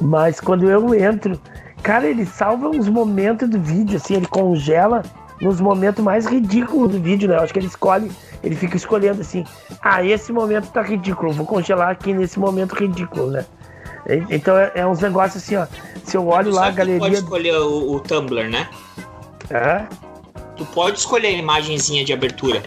Mas 0.00 0.38
quando 0.38 0.70
eu 0.70 0.94
entro, 0.94 1.40
cara, 1.82 2.06
ele 2.06 2.26
salva 2.26 2.68
uns 2.68 2.88
momentos 2.88 3.48
do 3.48 3.60
vídeo, 3.60 3.96
assim, 3.96 4.14
ele 4.14 4.26
congela 4.26 5.02
nos 5.40 5.60
momentos 5.60 6.04
mais 6.04 6.26
ridículos 6.26 6.92
do 6.92 7.00
vídeo, 7.00 7.28
né? 7.28 7.36
Eu 7.36 7.40
acho 7.40 7.52
que 7.52 7.58
ele 7.58 7.66
escolhe, 7.66 8.10
ele 8.42 8.54
fica 8.54 8.76
escolhendo 8.76 9.20
assim, 9.20 9.44
ah, 9.80 10.04
esse 10.04 10.32
momento 10.32 10.70
tá 10.70 10.82
ridículo, 10.82 11.32
vou 11.32 11.46
congelar 11.46 11.90
aqui 11.90 12.12
nesse 12.12 12.38
momento 12.38 12.74
ridículo, 12.74 13.30
né? 13.30 13.44
Então 14.28 14.56
é, 14.56 14.72
é 14.74 14.86
uns 14.86 15.00
negócios 15.00 15.42
assim, 15.42 15.56
ó. 15.56 15.66
Se 16.04 16.16
eu 16.16 16.26
olho 16.26 16.50
lá 16.52 16.68
a 16.68 16.72
que 16.72 16.72
tu 16.72 16.76
pode 16.76 16.96
galeria. 16.96 17.18
escolher 17.18 17.56
o, 17.56 17.92
o 17.92 18.00
Tumblr, 18.00 18.48
né? 18.50 18.68
É? 19.50 19.84
Tu 20.56 20.64
pode 20.66 20.98
escolher 20.98 21.28
a 21.28 21.32
imagenzinha 21.32 22.04
de 22.04 22.12
abertura. 22.12 22.62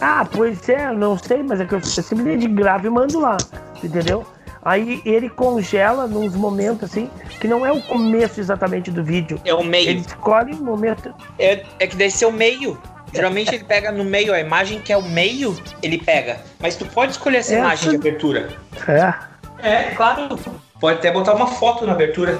Ah, 0.00 0.26
pois 0.30 0.68
é, 0.68 0.92
não 0.92 1.18
sei, 1.18 1.42
mas 1.42 1.60
é 1.60 1.64
que 1.64 1.74
eu, 1.74 1.78
eu 1.78 1.84
simplesmente 1.84 2.46
gravo 2.48 2.86
e 2.86 2.90
mando 2.90 3.18
lá, 3.18 3.36
entendeu? 3.82 4.24
Aí 4.62 5.00
ele 5.04 5.28
congela 5.28 6.06
nos 6.06 6.34
momentos 6.34 6.90
assim, 6.90 7.10
que 7.40 7.46
não 7.48 7.64
é 7.64 7.72
o 7.72 7.80
começo 7.82 8.40
exatamente 8.40 8.90
do 8.90 9.02
vídeo. 9.04 9.40
É 9.44 9.54
o 9.54 9.62
meio. 9.64 9.88
Ele 9.90 10.00
escolhe 10.00 10.54
um 10.54 10.64
momento. 10.64 11.14
É, 11.38 11.64
é 11.78 11.86
que 11.86 11.96
deve 11.96 12.10
ser 12.10 12.26
o 12.26 12.32
meio. 12.32 12.78
Geralmente 13.12 13.54
ele 13.54 13.64
pega 13.64 13.90
no 13.90 14.04
meio, 14.04 14.34
a 14.34 14.40
imagem 14.40 14.80
que 14.80 14.92
é 14.92 14.96
o 14.96 15.02
meio, 15.02 15.56
ele 15.82 15.96
pega. 15.98 16.38
Mas 16.60 16.76
tu 16.76 16.84
pode 16.86 17.12
escolher 17.12 17.38
essa 17.38 17.54
É, 17.54 17.58
imagem 17.58 17.90
de 17.90 17.96
abertura. 17.96 18.48
É, 18.86 19.14
É, 19.62 19.82
claro. 19.94 20.38
Pode 20.78 20.98
até 20.98 21.10
botar 21.10 21.34
uma 21.34 21.46
foto 21.46 21.86
na 21.86 21.92
abertura. 21.92 22.38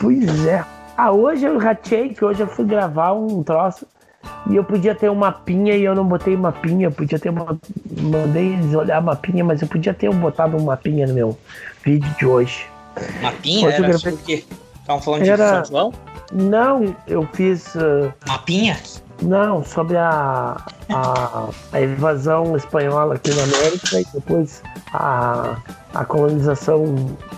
pois 0.00 0.46
é. 0.46 0.64
Ah, 0.96 1.10
hoje 1.10 1.44
eu 1.44 1.58
ratei 1.58 2.10
que 2.10 2.24
hoje 2.24 2.40
eu 2.42 2.46
fui 2.46 2.64
gravar 2.64 3.12
um 3.12 3.42
troço 3.42 3.86
E 4.50 4.56
eu 4.56 4.64
podia 4.64 4.94
ter 4.94 5.10
um 5.10 5.14
mapinha 5.14 5.74
e 5.74 5.84
eu 5.84 5.94
não 5.94 6.04
botei 6.04 6.36
mapinha. 6.36 6.86
Eu 6.88 6.92
podia 6.92 7.18
ter 7.18 7.30
uma. 7.30 7.58
Mandei 8.00 8.52
eles 8.54 8.74
olhar 8.74 9.00
mapinha, 9.00 9.44
mas 9.44 9.60
eu 9.62 9.68
podia 9.68 9.92
ter 9.94 10.12
botado 10.14 10.56
um 10.56 10.60
mapinha 10.64 11.06
no 11.06 11.14
meu 11.14 11.38
vídeo 11.84 12.08
de 12.18 12.26
hoje. 12.26 12.66
Mapinha? 13.22 13.68
Hoje 13.68 13.76
Era 13.84 13.98
sobre 13.98 14.14
o 14.14 14.18
quê? 14.18 14.44
Estavam 14.80 15.02
falando 15.02 15.22
de 15.24 15.30
Era- 15.30 15.64
São 15.64 15.64
João? 15.64 15.92
Não, 16.32 16.96
eu 17.06 17.28
fiz. 17.32 17.74
uh, 17.74 18.12
Mapinha? 18.26 18.76
Não, 19.22 19.64
sobre 19.64 19.96
a, 19.96 20.56
a, 20.92 21.48
a 21.72 21.80
invasão 21.80 22.54
espanhola 22.54 23.14
aqui 23.14 23.32
na 23.34 23.44
América 23.44 23.98
e 24.00 24.04
depois 24.12 24.62
a, 24.92 25.56
a 25.94 26.04
colonização 26.04 26.84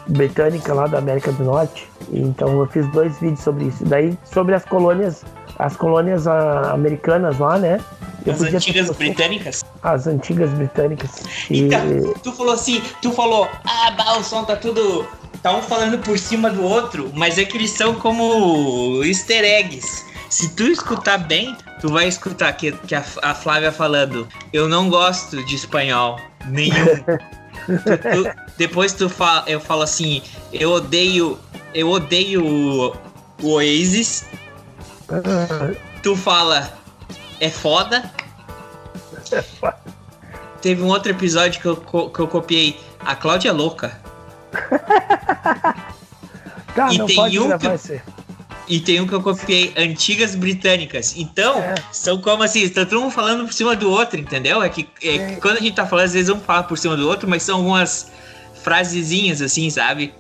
britânica 0.09 0.75
lá 0.75 0.89
da 0.89 0.99
América 0.99 1.31
do 1.33 1.45
Norte. 1.45 1.89
Então 2.13 2.59
eu 2.59 2.67
fiz 2.67 2.87
dois 2.89 3.17
vídeos 3.21 3.41
sobre 3.41 3.67
isso. 3.67 3.85
Daí 3.85 4.19
sobre 4.25 4.55
as 4.57 4.65
colônias, 4.65 5.25
as 5.59 5.77
colônias 5.77 6.27
ah, 6.27 6.73
americanas 6.73 7.39
lá, 7.39 7.59
né? 7.59 7.81
Eu 8.27 8.33
As 8.33 8.39
podia 8.39 8.53
ter- 8.53 8.57
antigas 8.59 8.91
britânicas? 8.91 9.65
As 9.83 10.07
antigas 10.07 10.51
britânicas. 10.51 11.11
E, 11.51 11.63
Então, 11.63 12.13
tu 12.23 12.33
falou 12.33 12.53
assim, 12.55 12.83
tu 13.01 13.11
falou, 13.13 13.49
ah, 13.65 13.91
bah, 13.93 14.19
o 14.19 14.25
som 14.25 14.45
tá 14.45 14.57
tudo. 14.57 15.07
Tá 15.43 15.55
um 15.57 15.63
falando 15.63 15.99
por 15.99 16.19
cima 16.19 16.51
do 16.51 16.63
outro, 16.65 17.13
mas 17.15 17.39
é 17.39 17.45
que 17.45 17.57
eles 17.57 17.71
são 17.71 17.95
como 17.95 19.03
easter 19.05 19.45
eggs. 19.45 20.05
Se 20.29 20.49
tu 20.51 20.65
escutar 20.65 21.17
bem, 21.17 21.57
tu 21.81 21.89
vai 21.91 22.09
escutar 22.09 22.53
que, 22.55 22.73
que 22.73 22.95
a, 22.95 23.05
a 23.23 23.35
Flávia 23.35 23.71
falando, 23.71 24.27
eu 24.53 24.69
não 24.69 24.91
gosto 24.91 25.43
de 25.45 25.55
espanhol, 25.55 26.19
nenhum. 26.49 26.75
Tu- 27.69 27.75
tu- 28.25 28.31
depois 28.57 28.95
tu 28.95 29.11
fala, 29.11 29.45
eu 29.47 29.61
falo 29.61 29.83
assim, 29.83 30.23
eu 30.53 30.71
odeio, 30.71 31.39
eu 31.75 31.91
odeio 31.91 32.43
o, 32.45 32.97
o 33.43 33.51
Oasis. 33.53 34.25
Tu 36.03 36.17
fala, 36.17 36.73
é 37.41 37.51
foda. 37.51 38.11
Teve 40.61 40.83
um 40.83 40.89
outro 40.89 41.11
episódio 41.11 41.61
que 41.61 41.67
eu, 41.67 41.77
que 41.77 42.21
eu 42.21 42.29
copiei. 42.29 42.79
A 43.01 43.15
Cláudia 43.15 43.51
é 43.51 43.53
louca. 43.53 43.99
tá, 46.75 46.93
e 46.93 47.07
tem 47.07 47.39
um 47.39 47.49
gravar 47.49 47.79
que-. 47.79 48.01
E 48.69 48.81
tem 48.81 49.01
um 49.01 49.07
que 49.07 49.15
eu 49.15 49.23
copiei, 49.23 49.73
antigas 49.79 50.35
britânicas. 50.35 51.15
Então, 51.17 51.59
É. 51.59 51.75
são 51.91 52.21
como 52.21 52.43
assim, 52.43 52.69
tá 52.69 52.85
todo 52.85 53.01
mundo 53.01 53.13
falando 53.13 53.47
por 53.47 53.53
cima 53.53 53.75
do 53.75 53.91
outro, 53.91 54.21
entendeu? 54.21 54.63
É 54.63 54.69
que, 54.69 54.87
é 55.03 55.19
que 55.19 55.41
quando 55.41 55.57
a 55.57 55.61
gente 55.61 55.75
tá 55.75 55.87
falando, 55.87 56.05
às 56.05 56.13
vezes 56.13 56.29
um 56.29 56.39
fala 56.39 56.65
por 56.65 56.77
cima 56.77 56.95
do 56.95 57.09
outro, 57.09 57.29
mas 57.29 57.43
são 57.43 57.59
algumas 57.59 58.13
frasezinhas 58.63 59.41
assim, 59.41 59.71
sabe? 59.71 60.13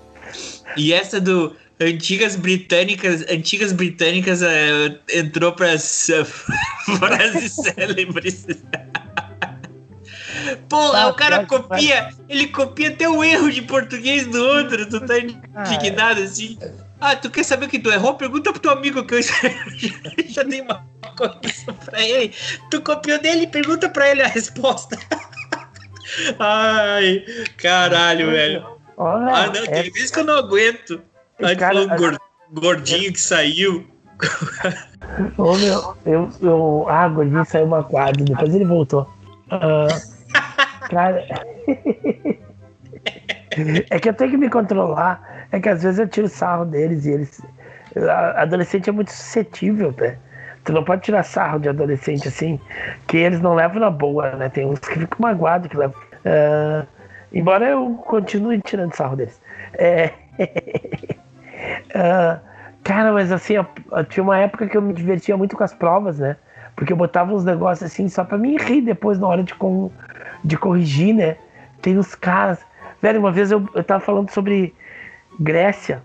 E 0.76 0.94
essa 0.94 1.20
do 1.20 1.54
antigas 1.80 2.36
britânicas, 2.36 3.24
antigas 3.30 3.72
britânicas 3.72 4.42
eh, 4.42 4.98
entrou 5.12 5.52
pras 5.52 6.08
eh, 6.10 6.24
frases 6.98 7.54
célebres. 7.54 8.46
Pô, 10.68 10.90
Tá, 10.92 11.08
o 11.08 11.14
cara 11.14 11.44
copia, 11.46 12.08
ele 12.28 12.46
copia 12.48 12.88
até 12.88 13.08
o 13.08 13.22
erro 13.22 13.50
de 13.50 13.62
português 13.62 14.26
do 14.26 14.42
outro, 14.42 14.88
tu 14.88 15.00
tá 15.00 15.14
indignado 15.18 16.22
assim. 16.22 16.58
Ah, 17.00 17.14
tu 17.16 17.30
quer 17.30 17.44
saber 17.44 17.68
que 17.68 17.78
tu 17.78 17.90
errou? 17.90 18.14
Pergunta 18.14 18.50
pro 18.52 18.60
teu 18.60 18.70
amigo 18.72 19.04
que 19.04 19.14
eu 19.14 19.20
já 20.28 20.42
dei 20.42 20.60
uma 20.62 20.84
coisa 21.16 21.72
pra 21.84 22.02
ele. 22.02 22.32
Tu 22.70 22.80
copiou 22.80 23.20
dele, 23.20 23.46
pergunta 23.46 23.88
pra 23.88 24.10
ele 24.10 24.22
a 24.22 24.26
resposta. 24.26 24.98
Ai, 26.38 27.24
caralho, 27.56 28.30
velho. 28.30 28.66
Olha, 28.96 29.32
Ah, 29.34 29.46
não, 29.48 29.62
é- 29.64 29.82
tem 29.82 29.92
vezes 29.92 30.10
que 30.10 30.18
eu 30.20 30.24
não 30.24 30.38
aguento. 30.38 31.00
A 31.40 31.48
gente 31.48 31.58
Cara, 31.58 31.88
falou 31.88 32.18
gordinho 32.52 33.12
que 33.12 33.20
saiu. 33.20 33.84
Ô, 35.38 35.56
meu, 35.56 35.94
eu, 36.04 36.28
eu. 36.42 36.86
Ah, 36.88 37.08
gordinho 37.08 37.44
saiu 37.44 37.66
uma 37.66 37.84
quadra, 37.84 38.24
depois 38.24 38.54
ele 38.54 38.64
voltou. 38.64 39.08
Ah, 39.50 39.86
cara. 40.88 41.24
é 43.90 44.00
que 44.00 44.08
eu 44.08 44.14
tenho 44.14 44.30
que 44.32 44.36
me 44.36 44.50
controlar. 44.50 45.46
É 45.52 45.60
que 45.60 45.68
às 45.68 45.82
vezes 45.82 45.98
eu 45.98 46.08
tiro 46.08 46.28
sarro 46.28 46.64
deles 46.64 47.06
e 47.06 47.12
eles. 47.12 47.40
a- 47.96 48.42
Adolescente 48.42 48.88
é 48.88 48.92
muito 48.92 49.12
suscetível, 49.12 49.94
né? 49.96 50.18
Tu 50.64 50.72
não 50.72 50.84
pode 50.84 51.02
tirar 51.02 51.22
sarro 51.22 51.60
de 51.60 51.68
adolescente 51.68 52.28
assim, 52.28 52.60
que 53.06 53.16
eles 53.16 53.40
não 53.40 53.54
levam 53.54 53.80
na 53.80 53.90
boa, 53.90 54.32
né? 54.32 54.48
Tem 54.48 54.66
uns 54.66 54.80
que 54.80 54.98
ficam 54.98 55.18
magoados 55.20 55.68
que 55.68 55.76
levam. 55.76 55.96
Ah, 56.24 56.84
embora 57.32 57.68
eu 57.70 57.94
continue 58.06 58.60
tirando 58.60 58.94
sarro 58.94 59.16
deles. 59.16 59.40
É. 59.74 60.10
Ah, 61.94 62.38
cara, 62.84 63.12
mas 63.12 63.30
assim, 63.32 63.54
eu- 63.54 63.66
eu 63.92 64.04
tinha 64.04 64.22
uma 64.22 64.38
época 64.38 64.66
que 64.66 64.76
eu 64.76 64.82
me 64.82 64.92
divertia 64.92 65.36
muito 65.36 65.56
com 65.56 65.64
as 65.64 65.74
provas, 65.74 66.18
né? 66.18 66.36
Porque 66.76 66.92
eu 66.92 66.96
botava 66.96 67.32
uns 67.34 67.44
negócios 67.44 67.90
assim 67.90 68.08
só 68.08 68.24
pra 68.24 68.38
me 68.38 68.56
rir 68.56 68.82
depois 68.82 69.18
na 69.18 69.26
hora 69.26 69.42
de, 69.42 69.54
com, 69.54 69.90
de 70.44 70.56
corrigir, 70.56 71.14
né? 71.14 71.36
Tem 71.82 71.98
uns 71.98 72.14
caras. 72.14 72.58
Velho, 73.02 73.20
uma 73.20 73.32
vez 73.32 73.50
eu, 73.50 73.68
eu 73.74 73.82
tava 73.84 74.00
falando 74.00 74.30
sobre 74.30 74.74
Grécia, 75.40 76.02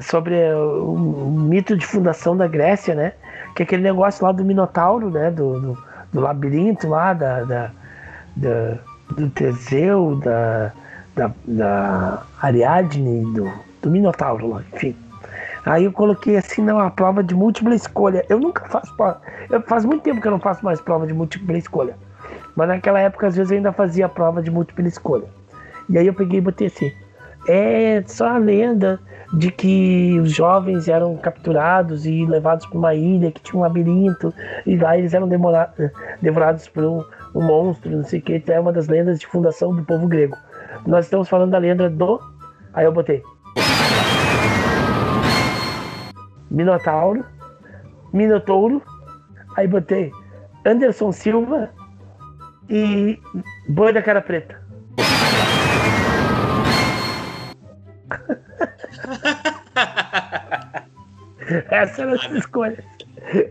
sobre 0.00 0.34
eh, 0.34 0.54
o, 0.54 0.94
o 1.26 1.30
mito 1.30 1.76
de 1.76 1.84
fundação 1.86 2.36
da 2.36 2.46
Grécia, 2.48 2.94
né? 2.94 3.12
Que 3.54 3.62
é 3.62 3.64
aquele 3.64 3.82
negócio 3.82 4.24
lá 4.24 4.32
do 4.32 4.44
Minotauro, 4.44 5.10
né? 5.10 5.30
Do, 5.30 5.60
do, 5.60 5.78
do 6.12 6.20
labirinto 6.20 6.88
lá, 6.88 7.12
da, 7.12 7.42
da, 7.44 7.70
da- 8.36 8.78
do 9.14 9.28
Teseu, 9.28 10.16
da, 10.24 10.72
da, 11.14 11.30
da 11.46 12.22
Ariadne, 12.40 13.30
do, 13.34 13.52
do 13.82 13.90
Minotauro 13.90 14.48
lá, 14.48 14.62
enfim. 14.72 14.96
Aí 15.64 15.84
eu 15.84 15.92
coloquei 15.92 16.36
assim, 16.36 16.62
não, 16.62 16.78
a 16.78 16.90
prova 16.90 17.22
de 17.22 17.34
múltipla 17.34 17.74
escolha. 17.74 18.24
Eu 18.28 18.40
nunca 18.40 18.68
faço 18.68 18.94
prova. 18.96 19.20
Eu, 19.48 19.62
faz 19.62 19.84
muito 19.84 20.02
tempo 20.02 20.20
que 20.20 20.26
eu 20.26 20.32
não 20.32 20.40
faço 20.40 20.64
mais 20.64 20.80
prova 20.80 21.06
de 21.06 21.12
múltipla 21.12 21.56
escolha. 21.56 21.96
Mas 22.56 22.68
naquela 22.68 22.98
época, 22.98 23.28
às 23.28 23.36
vezes, 23.36 23.52
eu 23.52 23.58
ainda 23.58 23.72
fazia 23.72 24.08
prova 24.08 24.42
de 24.42 24.50
múltipla 24.50 24.88
escolha. 24.88 25.26
E 25.88 25.98
aí 25.98 26.06
eu 26.06 26.14
peguei 26.14 26.38
e 26.38 26.42
botei 26.42 26.66
assim. 26.66 26.92
É 27.46 28.02
só 28.06 28.28
a 28.28 28.38
lenda 28.38 29.00
de 29.32 29.50
que 29.50 30.18
os 30.20 30.30
jovens 30.30 30.88
eram 30.88 31.16
capturados 31.16 32.06
e 32.06 32.26
levados 32.26 32.66
para 32.66 32.78
uma 32.78 32.94
ilha 32.94 33.32
que 33.32 33.40
tinha 33.40 33.58
um 33.58 33.62
labirinto, 33.62 34.32
e 34.66 34.76
lá 34.76 34.96
eles 34.96 35.14
eram 35.14 35.28
devorados 36.20 36.68
por 36.68 36.84
um, 36.84 37.04
um 37.34 37.42
monstro, 37.42 37.90
não 37.90 38.04
sei 38.04 38.20
o 38.20 38.22
que. 38.22 38.42
É 38.48 38.60
uma 38.60 38.72
das 38.72 38.88
lendas 38.88 39.18
de 39.18 39.26
fundação 39.26 39.74
do 39.74 39.82
povo 39.84 40.06
grego. 40.06 40.36
Nós 40.86 41.06
estamos 41.06 41.28
falando 41.28 41.50
da 41.50 41.58
lenda 41.58 41.88
do. 41.88 42.20
Aí 42.74 42.84
eu 42.84 42.92
botei. 42.92 43.22
Minotauro, 46.50 47.24
Minotouro, 48.12 48.82
aí 49.56 49.66
botei 49.66 50.12
Anderson 50.66 51.12
Silva 51.12 51.70
e 52.68 53.18
Boi 53.68 53.92
da 53.92 54.02
Cara 54.02 54.20
Preta. 54.20 54.60
Essas 61.70 61.98
eram 61.98 62.14
as 62.14 62.30
escolhas. 62.32 62.84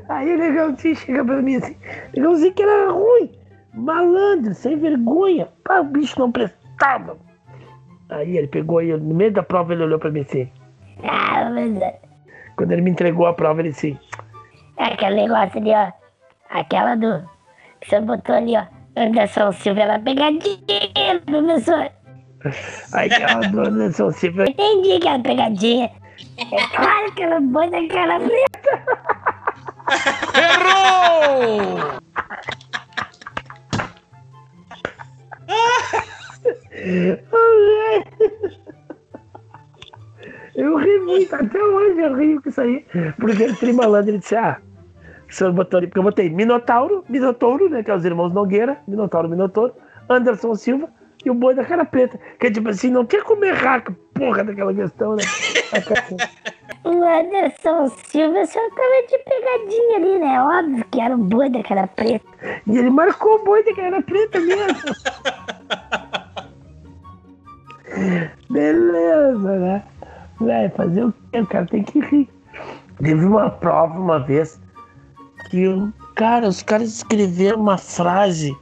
Aí 0.10 0.36
o 0.36 0.38
Negãozinho 0.38 0.96
chega 0.96 1.26
pra 1.26 1.42
mim 1.42 1.56
assim, 1.56 1.76
Negãozinho 2.16 2.54
que 2.54 2.62
era 2.62 2.92
ruim, 2.92 3.32
malandro, 3.74 4.54
sem 4.54 4.78
vergonha, 4.78 5.48
pá, 5.64 5.80
o 5.80 5.86
bicho 5.86 6.20
não 6.20 6.32
prestava. 6.32 7.18
Aí 8.12 8.38
ele 8.38 8.48
pegou 8.48 8.82
e 8.82 8.96
no 8.96 9.16
meio 9.16 9.32
da 9.32 9.42
prova 9.42 9.74
ele 9.74 9.84
olhou 9.84 9.98
pra 9.98 10.12
mim 10.12 10.22
assim. 10.22 10.50
Ah, 11.04 11.50
mas 11.50 11.72
Quando 12.56 12.72
ele 12.74 12.82
me 12.82 12.92
entregou 12.92 13.26
a 13.26 13.34
prova, 13.34 13.62
ele 13.62 13.70
assim, 13.70 13.98
é 14.82 14.86
aquele 14.86 15.28
negócio 15.28 15.60
ali, 15.60 15.72
ó. 15.72 15.92
Aquela 16.50 16.96
do. 16.96 17.30
Que 17.80 17.90
você 17.90 18.02
botou 18.02 18.36
ali, 18.36 18.58
ó. 18.58 18.66
Anderson 18.96 19.52
Silva, 19.52 19.82
ela 19.82 20.00
pegadinha, 20.00 21.22
professor. 21.26 21.92
Aí 22.94 23.10
que 23.10 23.22
ela 23.22 23.48
do 23.48 23.62
Anderson 23.62 24.12
Silva. 24.12 24.46
Entendi 24.50 25.00
que 25.00 25.08
era 25.08 25.20
pegadinha. 25.20 25.92
É 26.40 26.68
claro 26.76 27.12
que 27.14 27.22
ela 27.22 27.40
boi 27.40 27.70
da 27.70 27.88
cara 27.88 28.20
preta. 28.20 28.84
Errou! 30.36 32.02
Eu 40.56 40.76
ri 40.78 41.00
muito, 41.00 41.34
até 41.34 41.64
hoje 41.64 42.00
eu 42.00 42.16
rio 42.16 42.42
com 42.42 42.50
isso 42.50 42.62
aí. 42.62 42.86
Porque 43.18 43.44
ele 43.44 43.56
tri 43.56 43.74
malandro, 43.74 44.12
ele 44.12 44.20
disse, 44.20 44.36
ah, 44.36 44.58
o 45.30 45.34
senhor 45.34 45.54
botou 45.54 45.78
ali, 45.78 45.88
porque 45.88 46.00
eu 46.00 46.04
botei 46.04 46.30
Minotauro, 46.30 47.06
Minotouro, 47.08 47.70
né, 47.70 47.84
que 47.84 47.90
é 47.90 47.96
os 47.96 48.04
irmãos 48.04 48.34
Nogueira, 48.34 48.78
Minotauro, 48.88 49.30
Minotouro, 49.30 49.74
Anderson 50.10 50.56
Silva 50.56 50.90
e 51.24 51.30
o 51.30 51.34
boi 51.34 51.56
da 51.56 51.64
cara 51.64 51.86
preta. 51.86 52.20
Que 52.40 52.48
é 52.48 52.52
tipo 52.52 52.70
assim, 52.70 52.90
não 52.90 53.06
tinha 53.06 53.24
como 53.24 53.46
errar 53.46 53.82
com 53.82 53.94
a 53.94 53.96
porra 54.14 54.44
daquela 54.44 54.74
questão, 54.74 55.16
né? 55.16 55.24
O 56.84 56.90
Anderson 56.90 57.90
Silva 57.90 58.44
só 58.44 58.60
tava 58.60 59.08
de 59.08 59.18
pegadinha 59.20 59.98
ali, 59.98 60.20
né? 60.20 60.42
Óbvio 60.42 60.86
que 60.92 61.00
era 61.00 61.14
o 61.14 61.18
boi 61.18 61.48
da 61.48 61.62
cara 61.62 61.86
preta. 61.86 62.26
E 62.66 62.76
ele 62.76 62.90
marcou 62.90 63.36
o 63.36 63.44
boi 63.44 63.64
da 63.64 63.76
cara 63.76 64.02
preta 64.02 64.40
mesmo. 64.40 64.80
Beleza, 68.50 69.60
né? 69.60 69.84
Vai 70.40 70.70
fazer 70.70 71.06
o 71.06 71.14
quê? 71.32 71.40
O 71.40 71.48
cara 71.48 71.66
tem 71.66 71.84
que 71.84 72.00
rir. 72.00 72.30
Teve 72.98 73.26
uma 73.26 73.50
prova 73.50 74.00
uma 74.00 74.20
vez 74.20 74.60
aquilo. 75.40 75.92
Cara, 76.16 76.48
os 76.48 76.62
caras 76.62 76.90
escreveram 76.90 77.60
uma 77.60 77.78
frase. 77.78 78.56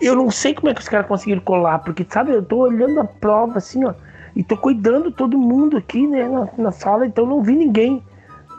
Eu 0.00 0.16
não 0.16 0.30
sei 0.30 0.54
como 0.54 0.68
é 0.68 0.74
que 0.74 0.80
os 0.80 0.88
caras 0.88 1.06
conseguiram 1.06 1.40
colar, 1.40 1.78
porque, 1.80 2.06
sabe, 2.08 2.32
eu 2.32 2.42
tô 2.42 2.58
olhando 2.58 3.00
a 3.00 3.04
prova 3.04 3.58
assim, 3.58 3.84
ó, 3.84 3.94
e 4.34 4.42
tô 4.42 4.56
cuidando 4.56 5.12
todo 5.12 5.38
mundo 5.38 5.76
aqui, 5.76 6.06
né, 6.06 6.28
na, 6.28 6.48
na 6.58 6.72
sala, 6.72 7.06
então 7.06 7.24
não 7.24 7.42
vi 7.42 7.54
ninguém 7.54 8.02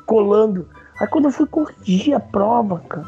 colando. 0.06 0.68
Aí 1.00 1.08
quando 1.08 1.26
eu 1.26 1.32
fui 1.32 1.46
corrigir 1.46 2.16
a 2.16 2.20
prova, 2.20 2.82
cara, 2.88 3.08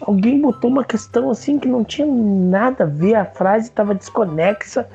alguém 0.00 0.40
botou 0.40 0.70
uma 0.70 0.84
questão 0.84 1.30
assim 1.30 1.58
que 1.58 1.66
não 1.66 1.82
tinha 1.82 2.06
nada 2.06 2.84
a 2.84 2.86
ver, 2.86 3.16
a 3.16 3.24
frase 3.24 3.68
estava 3.68 3.94
desconexa 3.94 4.88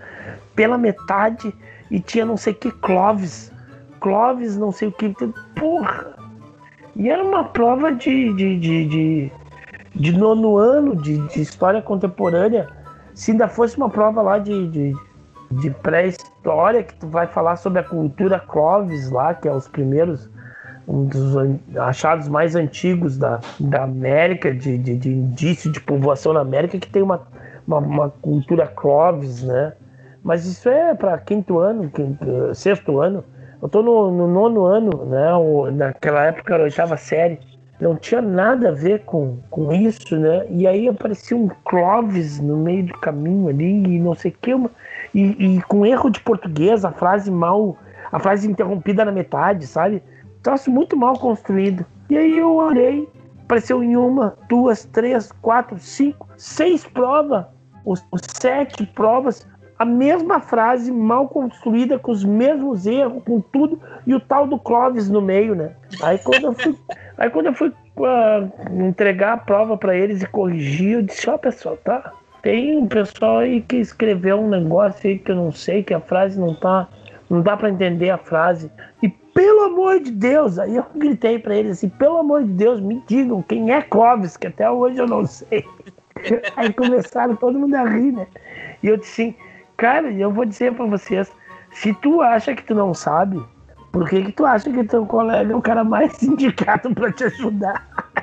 pela 0.56 0.78
metade 0.78 1.54
e 1.90 2.00
tinha 2.00 2.26
não 2.26 2.38
sei 2.38 2.54
que 2.54 2.72
Clóvis. 2.72 3.52
Clóvis, 4.00 4.58
não 4.58 4.72
sei 4.72 4.90
o 4.90 4.92
que. 4.92 5.14
Porra! 5.56 6.14
E 6.96 7.10
era 7.10 7.24
uma 7.24 7.46
prova 7.46 7.92
de, 7.92 8.34
de, 8.34 8.60
de, 8.60 8.86
de, 8.88 9.32
de 9.96 10.12
nono 10.18 10.58
ano 10.58 10.96
de, 10.96 11.18
de, 11.28 11.42
história 11.42 11.82
contemporânea. 11.82 12.68
Se 13.14 13.32
ainda 13.32 13.48
fosse 13.48 13.78
uma 13.78 13.90
prova 13.90 14.22
lá 14.22 14.38
de, 14.38 14.68
de, 14.68 14.94
de 15.52 15.70
pré-história, 15.70 16.84
que 16.84 16.94
tu 16.96 17.08
vai 17.08 17.28
falar 17.28 17.56
sobre 17.56 17.80
a 17.80 17.84
cultura 17.84 18.40
Clovis 18.40 19.10
lá, 19.10 19.34
que 19.34 19.48
é 19.48 19.52
os 19.52 19.68
primeiros, 19.68 20.30
um 20.88 21.06
dos 21.06 21.36
achados 21.78 22.28
mais 22.28 22.56
antigos 22.56 23.18
da, 23.18 23.40
da 23.60 23.84
América, 23.84 24.54
de, 24.54 24.78
de, 24.78 24.98
de 24.98 25.10
indício 25.10 25.72
de 25.72 25.80
povoação 25.80 26.34
na 26.34 26.42
América, 26.42 26.78
que 26.78 26.90
tem 26.90 27.02
uma, 27.02 27.22
uma, 27.68 27.80
uma 27.80 28.10
cultura 28.10 28.68
Clovis, 28.68 29.44
né? 29.44 29.74
Mas 30.24 30.46
isso 30.46 30.70
é 30.70 30.94
para 30.94 31.18
quinto 31.18 31.60
ano, 31.60 31.90
quinto, 31.90 32.56
sexto 32.56 33.00
ano. 33.00 33.24
Eu 33.62 33.68
tô 33.68 33.82
no, 33.82 34.12
no 34.12 34.28
nono 34.28 34.66
ano, 34.66 35.06
né? 35.06 35.34
O, 35.34 35.70
naquela 35.70 36.24
época 36.26 36.54
era 36.54 36.64
oitava 36.64 36.96
série. 36.96 37.40
Não 37.80 37.96
tinha 37.98 38.22
nada 38.22 38.70
a 38.70 38.72
ver 38.72 39.04
com, 39.04 39.40
com 39.50 39.74
isso, 39.74 40.18
né? 40.18 40.46
E 40.50 40.66
aí 40.66 40.88
aparecia 40.88 41.36
um 41.36 41.50
Clóvis 41.66 42.40
no 42.40 42.56
meio 42.58 42.86
do 42.86 42.94
caminho 43.00 43.50
ali 43.50 43.84
e 43.84 44.00
não 44.00 44.14
sei 44.16 44.32
o 44.32 44.36
que. 44.42 44.54
Uma, 44.54 44.72
e, 45.14 45.58
e, 45.58 45.62
com 45.64 45.86
erro 45.86 46.10
de 46.10 46.22
português, 46.22 46.86
a 46.86 46.92
frase 46.92 47.30
mal. 47.30 47.78
A 48.12 48.20
frase 48.20 48.50
interrompida 48.50 49.04
na 49.04 49.12
metade, 49.12 49.68
sabe? 49.68 50.02
Troço 50.42 50.72
muito 50.72 50.96
mal 50.96 51.18
construído. 51.18 51.86
E 52.10 52.18
aí 52.18 52.38
eu 52.38 52.54
olhei, 52.56 53.10
apareceu 53.44 53.84
em 53.84 53.98
uma, 53.98 54.38
duas, 54.48 54.86
três, 54.86 55.32
quatro, 55.42 55.80
cinco, 55.80 56.28
seis 56.38 56.86
provas. 56.86 57.46
Os, 57.86 58.06
os 58.12 58.22
sete 58.40 58.86
provas 58.86 59.48
a 59.84 59.86
mesma 59.86 60.40
frase 60.40 60.90
mal 60.90 61.28
construída, 61.28 62.00
com 62.00 62.12
os 62.12 62.24
mesmos 62.24 62.86
erros, 62.86 63.22
com 63.26 63.42
tudo, 63.42 63.78
e 64.08 64.16
o 64.16 64.20
tal 64.20 64.48
do 64.48 64.58
Clóvis 64.58 65.10
no 65.10 65.22
meio, 65.22 65.54
né? 65.54 65.72
Aí 66.02 66.18
quando 66.20 66.46
eu 66.46 66.54
fui, 66.54 66.76
aí 67.18 67.30
quando 67.30 67.48
eu 67.48 67.54
fui 67.54 67.68
uh, 67.68 68.86
entregar 68.88 69.34
a 69.34 69.38
prova 69.38 69.78
para 69.78 69.94
eles 69.94 70.24
e 70.24 70.28
corrigir, 70.28 70.94
eu 70.94 71.02
disse, 71.02 71.30
ó 71.30 71.36
oh, 71.36 71.38
pessoal, 71.38 71.76
tá? 71.84 72.14
Tem 72.42 72.78
um 72.78 72.88
pessoal 72.88 73.40
aí 73.40 73.62
que 73.62 73.76
escreveu 73.76 74.40
um 74.40 74.50
negócio 74.50 75.10
aí 75.10 75.20
que 75.20 75.32
eu 75.32 75.36
não 75.36 75.52
sei, 75.52 75.84
que 75.84 75.94
a 75.94 76.00
frase 76.00 76.40
não 76.40 76.56
tá. 76.56 76.88
Não 77.30 77.42
dá 77.42 77.58
para 77.58 77.70
entender 77.70 78.10
a 78.10 78.18
frase. 78.18 78.72
E 79.02 79.10
pelo 79.10 79.62
amor 79.64 80.00
de 80.00 80.12
Deus, 80.12 80.60
aí 80.60 80.78
eu 80.78 80.86
gritei 80.96 81.40
para 81.40 81.56
eles 81.56 81.74
assim, 81.74 81.90
pelo 81.90 82.18
amor 82.18 82.44
de 82.44 82.52
Deus, 82.52 82.80
me 82.80 83.02
digam 83.08 83.42
quem 83.42 83.72
é 83.72 83.82
Clóvis, 83.82 84.38
que 84.38 84.48
até 84.48 84.70
hoje 84.70 84.98
eu 84.98 85.08
não 85.08 85.26
sei. 85.26 85.66
Aí 86.56 86.72
começaram 86.72 87.36
todo 87.36 87.58
mundo 87.58 87.76
a 87.76 87.84
rir, 87.84 88.12
né? 88.12 88.28
E 88.82 88.88
eu 88.88 88.98
disse 88.98 89.24
assim, 89.24 89.36
Cara, 89.78 90.12
eu 90.12 90.32
vou 90.32 90.46
dizer 90.46 90.74
pra 90.74 90.86
vocês, 90.86 91.32
se 91.72 91.94
tu 91.96 92.22
acha 92.22 92.56
que 92.56 92.64
tu 92.64 92.76
não 92.76 92.94
sabe, 92.94 93.44
por 93.92 94.08
que 94.08 94.24
que 94.24 94.32
tu 94.32 94.46
acha 94.46 94.72
que 94.72 94.84
teu 94.84 95.06
colega 95.06 95.52
é 95.52 95.56
o 95.56 95.62
cara 95.62 95.84
mais 95.84 96.22
indicado 96.24 96.94
pra 96.94 97.12
te 97.12 97.26
ajudar? 97.26 97.88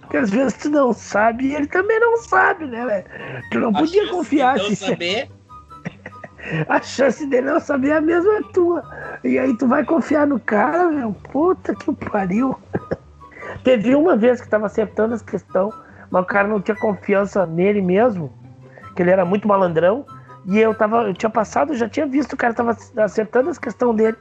Porque 0.00 0.16
às 0.16 0.30
vezes 0.30 0.56
tu 0.58 0.70
não 0.70 0.92
sabe 0.92 1.46
e 1.46 1.54
ele 1.54 1.66
também 1.66 1.98
não 1.98 2.16
sabe, 2.18 2.66
né, 2.66 2.86
velho? 2.86 3.04
Tu 3.50 3.58
não 3.58 3.70
A 3.70 3.72
podia 3.72 4.08
confiar 4.08 4.54
de 4.54 4.62
não 4.62 4.68
se 4.70 4.76
saber. 4.76 5.28
a 6.68 6.80
chance 6.80 7.26
dele 7.26 7.50
não 7.50 7.60
saber 7.60 7.90
é 7.90 7.96
a 7.96 8.00
mesma 8.00 8.42
tua. 8.52 8.82
E 9.24 9.38
aí 9.38 9.56
tu 9.56 9.66
vai 9.66 9.84
confiar 9.84 10.26
no 10.26 10.38
cara, 10.38 10.90
meu. 10.90 11.12
Puta 11.32 11.74
que 11.74 11.92
pariu. 11.92 12.56
Teve 13.64 13.94
uma 13.94 14.16
vez 14.16 14.40
que 14.40 14.48
tava 14.48 14.66
acertando 14.66 15.14
as 15.14 15.22
questões, 15.22 15.74
mas 16.10 16.22
o 16.22 16.26
cara 16.26 16.46
não 16.46 16.60
tinha 16.60 16.76
confiança 16.76 17.44
nele 17.44 17.82
mesmo, 17.82 18.32
que 18.96 19.02
ele 19.02 19.10
era 19.10 19.24
muito 19.24 19.46
malandrão. 19.46 20.04
E 20.46 20.58
eu 20.58 20.74
tava, 20.74 21.02
eu 21.02 21.14
tinha 21.14 21.30
passado, 21.30 21.72
eu 21.72 21.76
já 21.76 21.88
tinha 21.88 22.06
visto 22.06 22.32
o 22.32 22.36
cara 22.36 22.54
tava 22.54 22.76
acertando 22.96 23.50
as 23.50 23.58
questões 23.58 23.96
dele. 23.96 24.16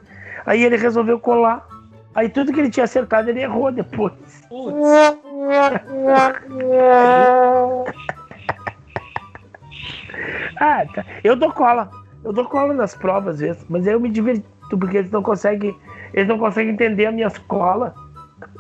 Aí 0.45 0.63
ele 0.63 0.75
resolveu 0.75 1.19
colar. 1.19 1.65
Aí 2.13 2.29
tudo 2.29 2.51
que 2.53 2.59
ele 2.59 2.69
tinha 2.69 2.83
acertado 2.83 3.29
ele 3.29 3.41
errou 3.41 3.71
depois. 3.71 4.13
ah, 10.57 10.85
tá. 10.93 11.05
Eu 11.23 11.35
dou 11.35 11.51
cola. 11.51 11.89
Eu 12.23 12.33
dou 12.33 12.45
cola 12.45 12.73
nas 12.73 12.95
provas 12.95 13.35
às 13.35 13.41
vezes, 13.41 13.65
mas 13.69 13.87
aí 13.87 13.93
eu 13.93 13.99
me 13.99 14.09
diverto 14.09 14.77
porque 14.79 14.97
eles 14.97 15.11
não 15.11 15.21
conseguem, 15.21 15.77
eles 16.11 16.27
não 16.27 16.39
conseguem 16.39 16.73
entender 16.73 17.05
a 17.05 17.11
minha 17.11 17.27
escola. 17.27 17.93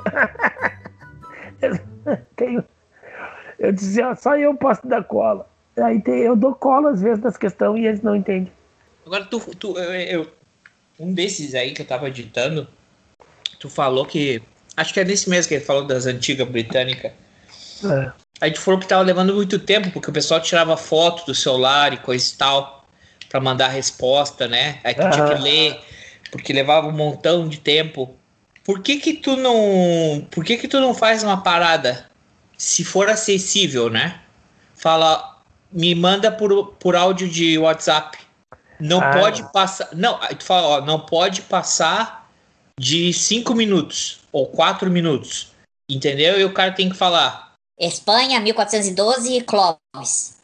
eu, 2.37 2.63
eu 3.57 3.71
dizia, 3.71 4.13
só 4.15 4.37
eu 4.37 4.53
posso 4.55 4.87
dar 4.87 5.03
cola. 5.03 5.49
Aí 5.77 6.01
tem, 6.01 6.19
eu 6.19 6.35
dou 6.35 6.53
cola 6.55 6.91
às 6.91 7.01
vezes 7.01 7.23
nas 7.23 7.37
questões 7.37 7.81
e 7.81 7.85
eles 7.85 8.01
não 8.01 8.15
entendem. 8.15 8.51
Agora, 9.05 9.25
tu, 9.25 9.39
tu 9.55 9.77
eu, 9.77 10.31
um 10.99 11.13
desses 11.13 11.53
aí 11.53 11.71
que 11.71 11.81
eu 11.81 11.85
tava 11.85 12.07
editando, 12.07 12.67
tu 13.59 13.69
falou 13.69 14.05
que. 14.05 14.41
Acho 14.77 14.93
que 14.93 14.99
é 14.99 15.05
nesse 15.05 15.29
mesmo 15.29 15.47
que 15.47 15.55
ele 15.55 15.63
falou 15.63 15.85
das 15.85 16.05
antigas 16.05 16.47
britânicas. 16.47 17.11
É. 17.83 18.11
Aí 18.41 18.51
tu 18.51 18.59
falou 18.59 18.79
que 18.79 18.87
tava 18.87 19.03
levando 19.03 19.33
muito 19.33 19.59
tempo, 19.59 19.91
porque 19.91 20.09
o 20.09 20.13
pessoal 20.13 20.41
tirava 20.41 20.75
foto 20.75 21.25
do 21.25 21.33
celular 21.33 21.93
e 21.93 21.97
coisa 21.97 22.33
e 22.33 22.37
tal, 22.37 22.85
pra 23.29 23.39
mandar 23.39 23.67
a 23.67 23.69
resposta, 23.69 24.47
né? 24.47 24.79
Aí 24.83 24.93
tu 24.93 25.09
tinha 25.09 25.27
que 25.27 25.41
ler, 25.41 25.79
porque 26.31 26.51
levava 26.51 26.87
um 26.87 26.91
montão 26.91 27.47
de 27.47 27.59
tempo. 27.59 28.13
Por 28.63 28.81
que 28.81 28.97
que 28.97 29.13
tu 29.13 29.37
não. 29.37 30.27
Por 30.31 30.43
que 30.43 30.57
que 30.57 30.67
tu 30.67 30.79
não 30.79 30.93
faz 30.93 31.23
uma 31.23 31.41
parada? 31.41 32.05
Se 32.57 32.83
for 32.83 33.09
acessível, 33.09 33.89
né? 33.89 34.19
Fala, 34.73 35.34
me 35.75 35.93
manda 35.93 36.31
por, 36.31 36.67
por 36.79 36.95
áudio 36.95 37.27
de 37.27 37.57
WhatsApp. 37.57 38.17
Não 38.79 38.99
Ah. 39.01 39.11
pode 39.11 39.43
passar. 39.51 39.89
Não, 39.93 40.17
aí 40.21 40.33
tu 40.35 40.43
fala, 40.45 40.67
ó, 40.67 40.81
não 40.81 40.99
pode 40.99 41.41
passar 41.43 42.29
de 42.79 43.11
5 43.13 43.53
minutos 43.53 44.19
ou 44.31 44.47
4 44.47 44.89
minutos. 44.89 45.51
Entendeu? 45.89 46.39
E 46.39 46.45
o 46.45 46.53
cara 46.53 46.71
tem 46.71 46.89
que 46.89 46.95
falar. 46.95 47.51
Espanha, 47.79 48.39
1412, 48.39 49.41
Clóvis. 49.41 50.37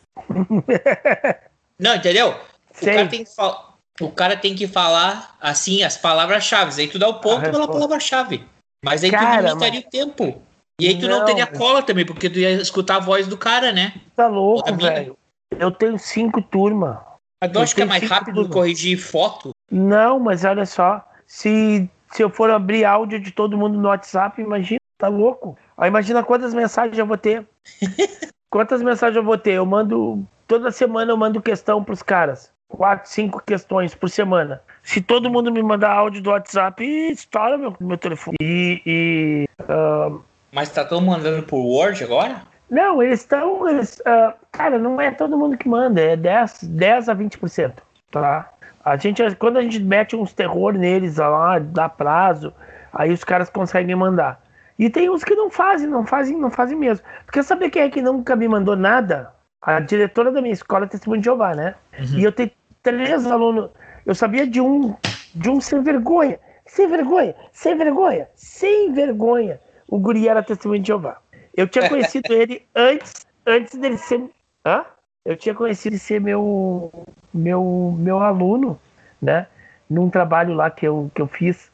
Não, 1.80 1.96
entendeu? 1.96 2.36
O 2.70 2.86
cara, 2.86 3.08
tem 3.08 3.24
que 3.24 3.34
fal- 3.36 3.78
o 4.02 4.10
cara 4.12 4.38
tem 4.38 4.56
que 4.56 4.68
falar 4.68 5.36
assim 5.40 5.84
as 5.84 5.98
palavras-chave. 5.98 6.82
Aí 6.82 6.88
tu 6.88 7.00
dá 7.00 7.08
o 7.08 7.16
ponto 7.20 7.50
pela 7.50 7.68
palavra-chave. 7.68 8.46
Mas 8.84 9.04
aí 9.04 9.12
Cara, 9.12 9.42
tu 9.42 9.48
limitaria 9.50 9.80
o 9.80 9.84
tempo. 9.90 10.42
E 10.80 10.88
aí 10.88 11.00
tu 11.00 11.08
não, 11.08 11.20
Não, 11.20 11.26
teria 11.26 11.48
mas- 11.50 11.58
cola 11.58 11.82
também, 11.84 12.06
porque 12.06 12.30
tu 12.30 12.40
ia 12.40 12.52
escutar 12.54 12.96
a 12.98 13.00
voz 13.00 13.28
do 13.28 13.38
cara, 13.38 13.72
né? 13.72 13.94
Tá 14.16 14.28
louco, 14.28 14.74
velho. 14.76 15.18
Eu 15.58 15.72
tenho 15.72 15.98
cinco 15.98 16.42
turmas. 16.42 16.98
Mas 17.42 17.54
eu 17.54 17.62
acho 17.62 17.76
que 17.76 17.82
é 17.82 17.86
mais 17.86 18.04
rápido 18.04 18.36
turmas. 18.36 18.54
corrigir 18.54 18.98
foto. 18.98 19.52
Não, 19.70 20.20
mas 20.20 20.44
olha 20.44 20.66
só. 20.66 21.04
Se, 21.26 21.90
se 22.12 22.22
eu 22.24 22.30
for 22.30 22.52
abrir 22.52 22.86
áudio 22.86 23.20
de 23.20 23.32
todo 23.32 23.58
mundo 23.58 23.80
no 23.80 23.88
WhatsApp, 23.88 24.42
imagina, 24.42 24.80
tá 24.98 25.08
louco. 25.08 25.58
Aí 25.78 25.88
imagina 25.88 26.24
quantas 26.24 26.54
mensagens 26.54 26.98
eu 26.98 27.06
vou 27.06 27.18
ter. 27.18 27.46
quantas 28.50 28.84
mensagens 28.84 29.16
eu 29.18 29.24
vou 29.24 29.38
ter? 29.38 29.54
Eu 29.54 29.66
mando. 29.66 30.24
Toda 30.48 30.72
semana 30.72 31.12
eu 31.12 31.18
mando 31.18 31.42
questão 31.42 31.84
pros 31.84 32.04
caras. 32.04 32.52
Quatro, 32.68 33.10
cinco 33.10 33.42
questões 33.46 33.96
por 33.96 34.10
semana. 34.10 34.62
Se 34.84 35.02
todo 35.02 35.30
mundo 35.30 35.52
me 35.52 35.62
mandar 35.64 35.92
áudio 35.92 36.22
do 36.22 36.30
WhatsApp, 36.30 36.84
estoura 36.84 37.58
meu, 37.58 37.76
meu 37.80 37.98
telefone. 37.98 38.36
E. 38.42 38.82
e, 38.86 39.50
ah, 39.68 40.12
Mas 40.52 40.70
tá 40.70 40.86
todo 40.86 41.06
mandando 41.06 41.44
por 41.44 41.60
Word 41.60 42.04
agora? 42.04 42.44
Não, 42.72 43.04
eles 43.04 43.20
estão. 43.20 43.68
Eles, 43.68 44.02
ah, 44.06 44.34
cara, 44.50 44.80
não 44.80 45.00
é 45.00 45.12
todo 45.12 45.38
mundo 45.38 45.58
que 45.58 45.68
manda, 45.68 46.00
é 46.00 46.16
10, 46.16 46.64
10 46.64 47.10
a 47.10 47.16
20%. 47.16 47.74
Tá? 48.10 48.50
A 48.84 48.96
gente, 48.96 49.22
quando 49.36 49.58
a 49.58 49.62
gente 49.62 49.84
mete 49.84 50.16
uns 50.16 50.34
terror 50.34 50.74
neles 50.74 51.18
lá, 51.18 51.60
dá 51.60 51.90
prazo, 51.90 52.54
aí 52.94 53.12
os 53.12 53.26
caras 53.26 53.50
conseguem 53.50 53.94
mandar. 53.94 54.42
E 54.80 54.90
tem 54.90 55.10
uns 55.10 55.24
que 55.24 55.36
não 55.36 55.52
fazem, 55.52 55.88
não 55.88 56.06
fazem, 56.06 56.38
não 56.38 56.50
fazem 56.50 56.78
mesmo. 56.78 57.06
Porque 57.26 57.44
saber 57.44 57.70
quem 57.70 57.84
é 57.84 57.90
que 57.90 58.02
nunca 58.02 58.38
me 58.38 58.48
mandou 58.48 58.76
nada? 58.76 59.34
A 59.62 59.80
diretora 59.80 60.32
da 60.32 60.42
minha 60.42 60.54
escola 60.54 60.86
é 60.86 60.88
Testemunho 60.88 61.22
de 61.22 61.26
Jeová, 61.26 61.54
né? 61.54 61.76
E 62.18 62.24
eu 62.24 62.32
tenho 62.32 62.50
três 62.82 63.28
alunos. 63.28 63.70
Eu 64.06 64.16
sabia 64.16 64.48
de 64.48 64.60
um, 64.60 64.96
de 65.36 65.50
um 65.50 65.62
sem 65.62 65.84
vergonha. 65.84 66.40
Sem 66.66 66.88
vergonha, 66.88 67.36
sem 67.52 67.78
vergonha, 67.78 68.28
sem 68.34 68.94
vergonha. 68.94 69.60
O 69.88 70.00
guri 70.00 70.28
era 70.28 70.42
Testemunho 70.42 70.82
de 70.82 70.88
Jeová. 70.88 71.18
Eu 71.56 71.68
tinha 71.68 71.88
conhecido 71.88 72.34
ele 72.34 72.66
antes, 72.76 73.26
antes 73.46 73.78
dele 73.78 73.98
ser. 73.98 74.30
Hã? 74.66 74.86
Eu 75.26 75.36
tinha 75.36 75.54
conhecido 75.54 75.94
ele 75.94 76.00
ser 76.00 76.20
meu, 76.20 76.92
meu, 77.34 77.96
meu 77.98 78.20
aluno, 78.20 78.80
né? 79.22 79.48
Num 79.90 80.10
trabalho 80.10 80.54
lá 80.54 80.70
que 80.70 80.88
eu, 80.88 81.12
que 81.14 81.22
eu 81.22 81.28
fiz 81.28 81.72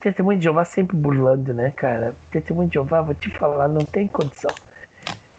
Testemunho 0.00 0.38
de 0.38 0.44
Jeová 0.44 0.64
sempre 0.64 0.96
burlando, 0.96 1.52
né, 1.52 1.70
cara? 1.70 2.14
Testemunho 2.30 2.68
de 2.68 2.74
Jeová, 2.74 3.02
vou 3.02 3.14
te 3.14 3.30
falar, 3.30 3.68
não 3.68 3.84
tem 3.84 4.06
condição. 4.08 4.50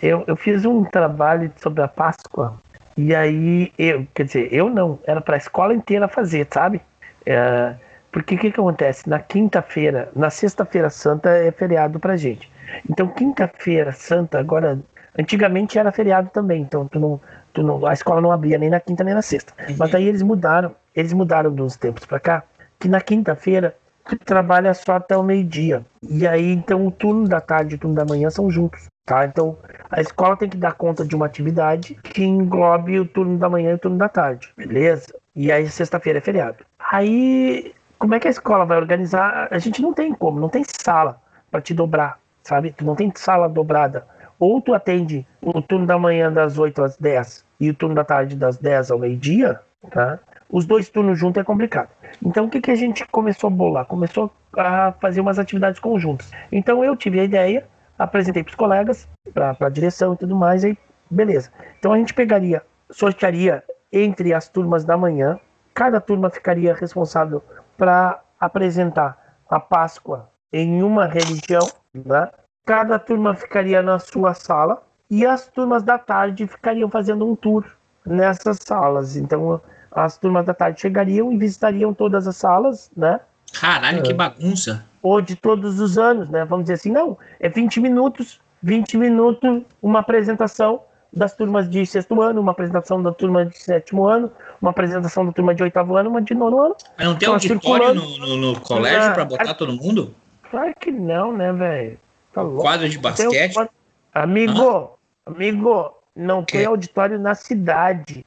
Eu, 0.02 0.24
eu 0.28 0.36
fiz 0.36 0.66
um 0.66 0.84
trabalho 0.84 1.52
sobre 1.58 1.82
a 1.82 1.88
Páscoa 1.88 2.60
e 2.96 3.16
aí 3.16 3.72
eu, 3.78 4.06
quer 4.14 4.26
dizer, 4.26 4.54
eu 4.54 4.70
não, 4.70 5.00
era 5.06 5.22
para 5.22 5.36
a 5.36 5.38
escola 5.38 5.74
inteira 5.74 6.08
fazer, 6.08 6.48
sabe? 6.52 6.82
É, 7.26 7.74
porque 8.12 8.36
o 8.36 8.38
que, 8.38 8.52
que 8.52 8.60
acontece? 8.60 9.10
Na 9.10 9.20
quinta-feira, 9.20 10.10
na 10.16 10.30
sexta-feira 10.30 10.90
santa 10.90 11.30
é 11.30 11.52
feriado 11.52 12.00
pra 12.00 12.18
gente. 12.18 12.52
Então, 12.90 13.08
quinta-feira 13.08 13.92
santa, 13.92 14.40
agora, 14.40 14.80
antigamente 15.18 15.78
era 15.78 15.92
feriado 15.92 16.30
também, 16.30 16.62
então 16.62 16.88
tu 16.88 17.00
não, 17.00 17.22
tu 17.54 17.64
não, 17.64 17.86
a 17.86 17.94
escola 17.94 18.22
não 18.22 18.32
abria 18.32 18.58
nem 18.58 18.70
na 18.70 18.80
quinta 18.80 19.04
nem 19.04 19.14
na 19.14 19.22
sexta. 19.22 19.54
Mas 19.78 19.94
aí 19.94 20.08
eles 20.08 20.22
mudaram, 20.22 20.76
eles 20.96 21.14
mudaram 21.14 21.54
dos 21.54 21.76
tempos 21.76 22.06
pra 22.06 22.20
cá, 22.20 22.44
que 22.80 22.88
na 22.88 23.02
quinta-feira 23.02 23.76
tu 24.06 24.18
trabalha 24.18 24.74
só 24.74 24.94
até 24.96 25.16
o 25.16 25.24
meio-dia. 25.24 25.86
E 26.08 26.28
aí, 26.28 26.52
então, 26.52 26.86
o 26.86 26.92
turno 26.92 27.28
da 27.28 27.40
tarde 27.40 27.74
e 27.74 27.76
o 27.76 27.80
turno 27.80 27.96
da 27.96 28.06
manhã 28.06 28.30
são 28.30 28.50
juntos. 28.50 28.88
Tá? 29.06 29.26
Então, 29.26 29.58
a 29.90 30.00
escola 30.00 30.38
tem 30.38 30.48
que 30.48 30.56
dar 30.56 30.74
conta 30.74 31.04
de 31.04 31.14
uma 31.14 31.26
atividade 31.26 31.96
que 32.04 32.24
englobe 32.24 33.00
o 33.00 33.06
turno 33.06 33.38
da 33.38 33.50
manhã 33.50 33.72
e 33.72 33.74
o 33.74 33.80
turno 33.80 33.98
da 33.98 34.08
tarde, 34.08 34.50
beleza? 34.56 35.08
E 35.36 35.52
aí, 35.52 35.70
sexta-feira 35.70 36.20
é 36.20 36.22
feriado. 36.22 36.64
Aí, 36.92 37.74
como 38.00 38.16
é 38.16 38.20
que 38.20 38.28
a 38.28 38.32
escola 38.32 38.66
vai 38.66 38.78
organizar? 38.78 39.50
A 39.52 39.60
gente 39.60 39.82
não 39.82 39.94
tem 39.94 40.14
como, 40.14 40.40
não 40.40 40.48
tem 40.48 40.64
sala 40.64 41.20
para 41.52 41.62
te 41.62 41.74
dobrar, 41.74 42.18
sabe? 42.44 42.72
Tu 42.72 42.86
não 42.86 42.96
tem 42.96 43.12
sala 43.16 43.48
dobrada. 43.48 44.06
Ou 44.40 44.62
tu 44.62 44.74
atende 44.74 45.26
o 45.42 45.62
turno 45.62 45.88
da 45.88 45.98
manhã 45.98 46.32
das 46.32 46.58
8 46.58 46.84
às 46.84 46.98
10 46.98 47.46
e 47.60 47.70
o 47.70 47.74
turno 47.74 47.96
da 47.96 48.04
tarde 48.04 48.36
das 48.36 48.58
10 48.58 48.92
ao 48.92 49.00
meio-dia, 49.00 49.60
tá? 49.90 50.20
Os 50.50 50.66
dois 50.66 50.90
turnos 50.90 51.18
juntos 51.18 51.42
é 51.42 51.44
complicado. 51.44 51.90
Então, 52.24 52.46
o 52.46 52.50
que, 52.50 52.62
que 52.62 52.70
a 52.70 52.76
gente 52.76 53.06
começou 53.08 53.48
a 53.48 53.52
bolar? 53.52 53.86
Começou 53.86 54.32
a 54.56 54.94
fazer 55.00 55.22
umas 55.22 55.40
atividades 55.40 55.80
conjuntas. 55.80 56.32
Então, 56.52 56.84
eu 56.84 56.96
tive 56.96 57.20
a 57.20 57.24
ideia 57.24 57.66
apresentei 57.98 58.44
para 58.44 58.52
os 58.52 58.56
colegas, 58.56 59.08
para 59.34 59.56
a 59.60 59.70
direção 59.70 60.14
e 60.14 60.18
tudo 60.18 60.36
mais, 60.36 60.64
aí 60.64 60.78
beleza. 61.10 61.52
Então 61.80 61.94
a 61.94 61.98
gente 61.98 62.14
pegaria, 62.14 62.62
sortearia 62.90 63.64
entre 63.92 64.34
as 64.34 64.50
turmas 64.50 64.84
da 64.84 64.98
manhã, 64.98 65.40
cada 65.74 66.02
turma 66.02 66.30
ficaria 66.30 66.74
responsável 66.74 67.44
para 67.78 68.20
apresentar 68.40 69.38
a 69.50 69.60
Páscoa 69.60 70.30
em 70.54 70.84
uma 70.84 71.08
religião, 71.08 71.68
né? 71.94 72.30
cada 72.66 72.98
turma 73.00 73.36
ficaria 73.36 73.82
na 73.82 74.00
sua 74.00 74.34
sala 74.34 74.82
e 75.10 75.26
as 75.26 75.48
turmas 75.48 75.84
da 75.84 75.98
tarde 75.98 76.48
ficariam 76.48 76.90
fazendo 76.90 77.30
um 77.30 77.36
tour 77.36 77.66
nessas 78.06 78.60
salas. 78.64 79.18
Então 79.18 79.60
as 79.92 80.18
turmas 80.18 80.46
da 80.46 80.54
tarde 80.54 80.80
chegariam 80.80 81.32
e 81.32 81.38
visitariam 81.38 81.94
todas 81.94 82.28
as 82.28 82.38
salas, 82.38 82.90
né? 82.96 83.20
Caralho, 83.60 84.02
que 84.02 84.14
bagunça 84.14 84.86
ou 85.04 85.20
de 85.20 85.36
todos 85.36 85.80
os 85.80 85.98
anos, 85.98 86.30
né? 86.30 86.46
Vamos 86.46 86.64
dizer 86.64 86.76
assim, 86.76 86.92
não, 86.92 87.18
é 87.40 87.50
20 87.50 87.82
minutos, 87.82 88.40
20 88.64 88.98
minutos, 88.98 89.62
uma 89.82 90.00
apresentação 90.00 90.82
das 91.12 91.36
turmas 91.36 91.70
de 91.70 91.86
sexto 91.86 92.20
ano, 92.22 92.42
uma 92.42 92.54
apresentação 92.54 93.04
da 93.04 93.12
turma 93.12 93.46
de 93.46 93.60
sétimo 93.60 94.08
ano, 94.08 94.32
uma 94.60 94.72
apresentação 94.72 95.26
da 95.26 95.32
turma 95.32 95.54
de 95.54 95.62
oitavo 95.62 95.96
ano, 95.96 96.10
uma 96.10 96.22
de 96.22 96.34
nono 96.34 96.60
ano. 96.60 96.76
Mas 96.98 97.08
não 97.08 97.16
tem 97.16 97.28
auditório 97.28 97.94
no, 97.94 98.18
no, 98.18 98.38
no, 98.38 98.60
colégio 98.62 99.12
ah, 99.12 99.12
para 99.12 99.26
botar 99.26 99.54
todo 99.54 99.74
mundo? 99.74 100.16
Claro 100.54 100.72
que 100.80 100.92
não, 100.92 101.36
né, 101.36 101.52
velho? 101.52 102.00
Tá 102.32 102.46
Quadro 102.46 102.88
de 102.88 103.00
basquete? 103.00 103.58
Um... 103.58 103.68
Amigo, 104.14 104.92
ah. 105.26 105.32
amigo, 105.32 105.98
não 106.16 106.46
que? 106.46 106.60
tem 106.60 106.66
auditório 106.68 107.18
na 107.18 107.34
cidade. 107.34 108.24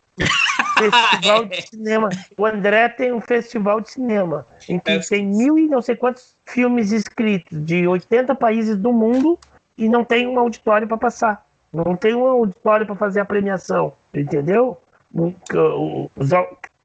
festival 0.77 1.45
de 1.45 1.63
cinema. 1.71 2.09
O 2.37 2.45
André 2.45 2.89
tem 2.89 3.13
um 3.13 3.21
festival 3.21 3.81
de 3.81 3.93
cinema 3.93 4.45
em 4.69 4.77
que 4.81 4.91
é. 4.91 4.99
tem 4.99 5.25
mil 5.25 5.57
e 5.57 5.69
não 5.69 5.81
sei 5.81 5.95
quantos 5.95 6.37
filmes 6.45 6.91
escritos 6.91 7.65
de 7.65 7.87
80 7.87 8.35
países 8.35 8.77
do 8.77 8.93
mundo 8.93 9.39
e 9.79 9.89
não 9.89 10.05
tem 10.05 10.27
um 10.27 10.37
auditório 10.41 10.89
para 10.89 10.97
passar. 10.97 11.47
Não 11.73 11.95
tem 11.95 12.17
um 12.17 12.27
auditório 12.27 12.87
para 12.87 12.97
fazer 12.97 13.21
a 13.21 13.25
premiação, 13.25 13.93
entendeu? 14.13 14.77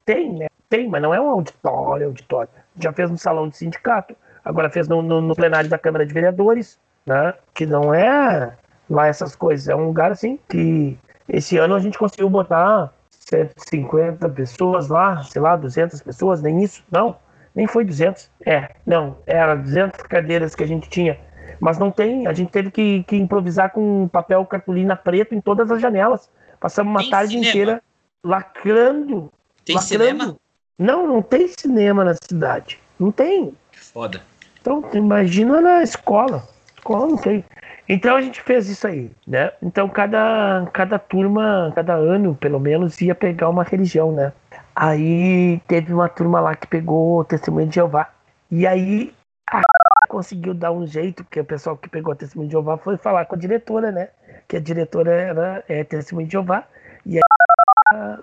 Tem, 0.04 0.32
né? 0.34 0.46
Tem, 0.68 0.88
mas 0.88 1.02
não 1.02 1.12
é 1.12 1.20
um 1.20 1.28
auditório, 1.28 2.06
auditório. 2.06 2.48
Já 2.78 2.92
fez 2.92 3.10
no 3.10 3.18
salão 3.18 3.48
de 3.48 3.56
sindicato, 3.56 4.14
agora 4.44 4.70
fez 4.70 4.88
no, 4.88 5.02
no, 5.02 5.20
no 5.20 5.34
plenário 5.34 5.68
da 5.68 5.78
Câmara 5.78 6.06
de 6.06 6.12
Vereadores, 6.12 6.78
né? 7.06 7.34
Que 7.54 7.66
não 7.66 7.92
é 7.94 8.56
lá 8.88 9.06
essas 9.06 9.34
coisas. 9.34 9.68
É 9.68 9.76
um 9.76 9.86
lugar 9.86 10.12
assim 10.12 10.38
que 10.48 10.98
esse 11.28 11.56
ano 11.56 11.74
a 11.74 11.80
gente 11.80 11.98
conseguiu 11.98 12.28
botar 12.28 12.92
150 13.10 14.28
pessoas 14.30 14.88
lá, 14.88 15.22
sei 15.24 15.40
lá, 15.40 15.56
200 15.56 16.02
pessoas, 16.02 16.42
nem 16.42 16.62
isso, 16.62 16.82
não, 16.90 17.16
nem 17.54 17.66
foi 17.66 17.84
200, 17.84 18.30
é, 18.44 18.74
não, 18.84 19.16
era 19.26 19.54
200 19.54 20.02
cadeiras 20.02 20.54
que 20.54 20.62
a 20.62 20.66
gente 20.66 20.88
tinha, 20.88 21.18
mas 21.60 21.78
não 21.78 21.90
tem, 21.90 22.26
a 22.26 22.32
gente 22.32 22.50
teve 22.50 22.70
que, 22.70 23.04
que 23.04 23.16
improvisar 23.16 23.70
com 23.70 24.08
papel 24.08 24.44
cartolina 24.44 24.96
preto 24.96 25.34
em 25.34 25.40
todas 25.40 25.70
as 25.70 25.80
janelas, 25.80 26.28
passamos 26.60 26.90
uma 26.90 27.00
tem 27.00 27.10
tarde 27.10 27.32
cinema? 27.32 27.48
inteira 27.48 27.82
lacrando, 28.22 29.32
tem 29.64 29.76
lacrando. 29.76 30.04
cinema? 30.04 30.36
Não, 30.78 31.06
não 31.06 31.22
tem 31.22 31.48
cinema 31.48 32.04
na 32.04 32.14
cidade, 32.14 32.80
não 32.98 33.12
tem. 33.12 33.54
Foda. 33.72 34.22
Então, 34.62 34.82
imagina 34.94 35.60
na 35.60 35.82
escola, 35.82 36.48
escola 36.78 37.08
não 37.08 37.16
tem. 37.16 37.44
Então 37.88 38.14
a 38.14 38.22
gente 38.22 38.40
fez 38.40 38.68
isso 38.68 38.86
aí, 38.86 39.10
né? 39.26 39.50
Então 39.60 39.88
cada, 39.88 40.64
cada 40.72 41.00
turma, 41.00 41.72
cada 41.74 41.94
ano, 41.94 42.34
pelo 42.36 42.60
menos, 42.60 43.00
ia 43.00 43.14
pegar 43.14 43.48
uma 43.48 43.64
religião, 43.64 44.12
né? 44.12 44.32
Aí 44.74 45.60
teve 45.66 45.92
uma 45.92 46.08
turma 46.08 46.40
lá 46.40 46.54
que 46.54 46.66
pegou 46.68 47.18
o 47.18 47.24
Testemunho 47.24 47.66
de 47.66 47.74
Jeová. 47.74 48.08
E 48.50 48.66
aí 48.66 49.12
a 49.50 49.60
conseguiu 50.08 50.54
dar 50.54 50.70
um 50.70 50.86
jeito, 50.86 51.24
porque 51.24 51.40
o 51.40 51.44
pessoal 51.44 51.76
que 51.76 51.88
pegou 51.88 52.12
o 52.12 52.16
Testemunho 52.16 52.48
de 52.48 52.52
Jeová 52.52 52.78
foi 52.78 52.96
falar 52.96 53.24
com 53.24 53.34
a 53.34 53.38
diretora, 53.38 53.90
né? 53.90 54.10
Que 54.46 54.56
a 54.58 54.60
diretora 54.60 55.10
era 55.10 55.64
é, 55.68 55.82
Testemunho 55.82 56.28
de 56.28 56.32
Jeová. 56.32 56.64
E 57.04 57.16
aí 57.16 58.18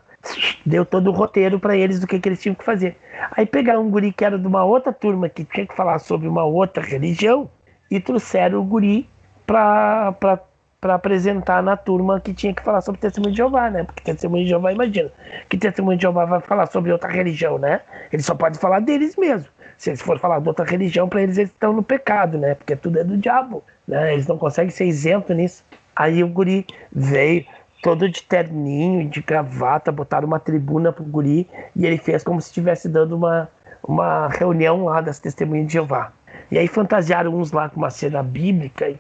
deu 0.66 0.86
todo 0.86 1.10
o 1.10 1.14
roteiro 1.14 1.60
para 1.60 1.76
eles 1.76 2.00
do 2.00 2.08
que, 2.08 2.20
que 2.20 2.30
eles 2.30 2.42
tinham 2.42 2.56
que 2.56 2.64
fazer. 2.64 2.98
Aí 3.32 3.46
pegaram 3.46 3.86
um 3.86 3.90
guri 3.90 4.12
que 4.12 4.24
era 4.24 4.38
de 4.38 4.48
uma 4.48 4.64
outra 4.64 4.94
turma 4.94 5.30
que 5.30 5.44
tinha 5.44 5.66
que 5.66 5.76
falar 5.76 6.00
sobre 6.00 6.28
uma 6.28 6.44
outra 6.44 6.84
religião 6.84 7.50
e 7.90 8.00
trouxeram 8.00 8.60
o 8.60 8.64
guri 8.64 9.10
para 9.46 10.16
apresentar 10.82 11.64
na 11.64 11.76
turma 11.76 12.20
que 12.20 12.34
tinha 12.34 12.54
que 12.54 12.64
falar 12.64 12.82
sobre 12.82 13.02
testemunho 13.02 13.32
de 13.32 13.38
Jeová, 13.38 13.70
né? 13.70 13.84
Porque 13.84 14.04
testemunho 14.04 14.44
de 14.44 14.50
Jeová, 14.50 14.72
imagina, 14.72 15.12
que 15.50 15.58
testemunho 15.58 15.98
de 15.98 16.04
Jeová 16.04 16.26
vai 16.26 16.42
falar 16.42 16.68
sobre 16.68 16.92
outra 16.92 17.10
religião, 17.10 17.58
né? 17.58 17.82
Ele 18.12 18.22
só 18.22 18.36
pode 18.36 18.60
falar 18.60 18.80
deles 18.80 19.16
mesmo. 19.18 19.50
Se 19.78 19.90
eles 19.90 20.02
forem 20.02 20.20
falar 20.20 20.40
de 20.40 20.48
outra 20.48 20.66
religião, 20.66 21.08
para 21.08 21.22
eles 21.22 21.38
eles 21.38 21.52
estão 21.52 21.74
no 21.74 21.82
pecado, 21.82 22.38
né? 22.38 22.54
Porque 22.54 22.76
tudo 22.76 23.00
é 23.00 23.04
do 23.04 23.18
diabo, 23.18 23.64
né? 23.88 24.14
Eles 24.14 24.28
não 24.28 24.38
conseguem 24.38 24.72
ser 24.72 24.86
isentos 24.86 25.36
nisso. 25.36 25.64
Aí 25.96 26.24
o 26.24 26.28
guri 26.28 26.66
veio 26.92 27.46
todo 27.82 28.10
de 28.10 28.24
terninho, 28.24 29.08
de 29.08 29.22
gravata, 29.22 29.92
botaram 29.92 30.28
uma 30.28 30.40
tribuna 30.40 30.92
pro 30.92 31.04
guri 31.04 31.48
e 31.76 31.86
ele 31.86 31.98
fez 31.98 32.24
como 32.24 32.42
se 32.42 32.48
estivesse 32.48 32.90
dando 32.90 33.16
uma, 33.16 33.50
uma 33.84 34.28
reunião 34.28 34.86
lá 34.86 35.02
das 35.02 35.20
testemunhas 35.20 35.68
de 35.68 35.74
Jeová. 35.74 36.12
E 36.52 36.58
aí 36.58 36.68
fantasiaram 36.68 37.34
uns 37.34 37.52
lá 37.52 37.70
com 37.70 37.78
uma 37.78 37.90
cena 37.90 38.24
bíblica 38.24 38.90
e 38.90 39.00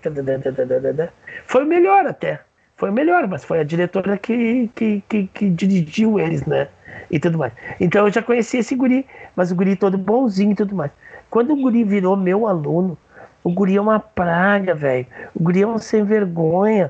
foi 1.45 1.65
melhor 1.65 2.05
até. 2.05 2.39
Foi 2.77 2.91
melhor, 2.91 3.27
mas 3.27 3.43
foi 3.43 3.59
a 3.59 3.63
diretora 3.63 4.17
que, 4.17 4.69
que, 4.73 5.03
que, 5.09 5.27
que, 5.27 5.49
dirigiu 5.49 6.19
eles, 6.19 6.45
né? 6.45 6.69
E 7.11 7.19
tudo 7.19 7.37
mais. 7.37 7.51
Então 7.79 8.05
eu 8.05 8.13
já 8.13 8.21
conheci 8.21 8.59
esse 8.59 8.75
guri, 8.75 9.05
mas 9.35 9.51
o 9.51 9.55
guri 9.55 9.75
todo 9.75 9.97
bonzinho 9.97 10.51
e 10.51 10.55
tudo 10.55 10.75
mais. 10.75 10.91
Quando 11.29 11.51
o 11.51 11.57
guri 11.57 11.83
virou 11.83 12.15
meu 12.15 12.47
aluno, 12.47 12.97
o 13.43 13.51
guri 13.51 13.75
é 13.75 13.81
uma 13.81 13.99
praga, 13.99 14.73
velho. 14.73 15.05
O 15.35 15.43
guri 15.43 15.63
é 15.63 15.67
um 15.67 15.77
sem 15.77 16.03
vergonha 16.03 16.89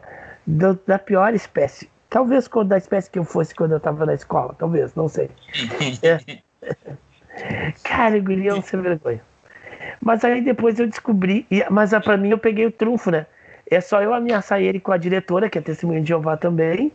da, 0.49 0.75
da 0.87 0.97
pior 0.97 1.33
espécie. 1.33 1.89
Talvez 2.09 2.49
da 2.65 2.77
espécie 2.77 3.09
que 3.09 3.19
eu 3.19 3.23
fosse 3.23 3.53
quando 3.53 3.73
eu 3.73 3.79
tava 3.79 4.05
na 4.05 4.15
escola, 4.15 4.55
talvez, 4.57 4.95
não 4.95 5.07
sei. 5.07 5.29
É. 7.41 7.71
Cara, 7.83 8.17
o 8.17 8.21
guri 8.21 8.49
é 8.49 8.53
um 8.53 8.61
sem 8.61 8.81
vergonha. 8.81 9.21
Mas 10.01 10.25
aí 10.25 10.41
depois 10.41 10.77
eu 10.77 10.87
descobri, 10.87 11.47
mas 11.69 11.91
para 11.91 12.17
mim 12.17 12.31
eu 12.31 12.37
peguei 12.37 12.65
o 12.65 12.71
trunfo, 12.71 13.09
né? 13.11 13.25
É 13.69 13.79
só 13.79 14.01
eu 14.01 14.13
ameaçar 14.13 14.59
ele 14.59 14.79
com 14.79 14.91
a 14.91 14.97
diretora, 14.97 15.49
que 15.49 15.57
é 15.57 15.61
testemunha 15.61 16.01
de 16.01 16.09
Jeová 16.09 16.35
também, 16.35 16.91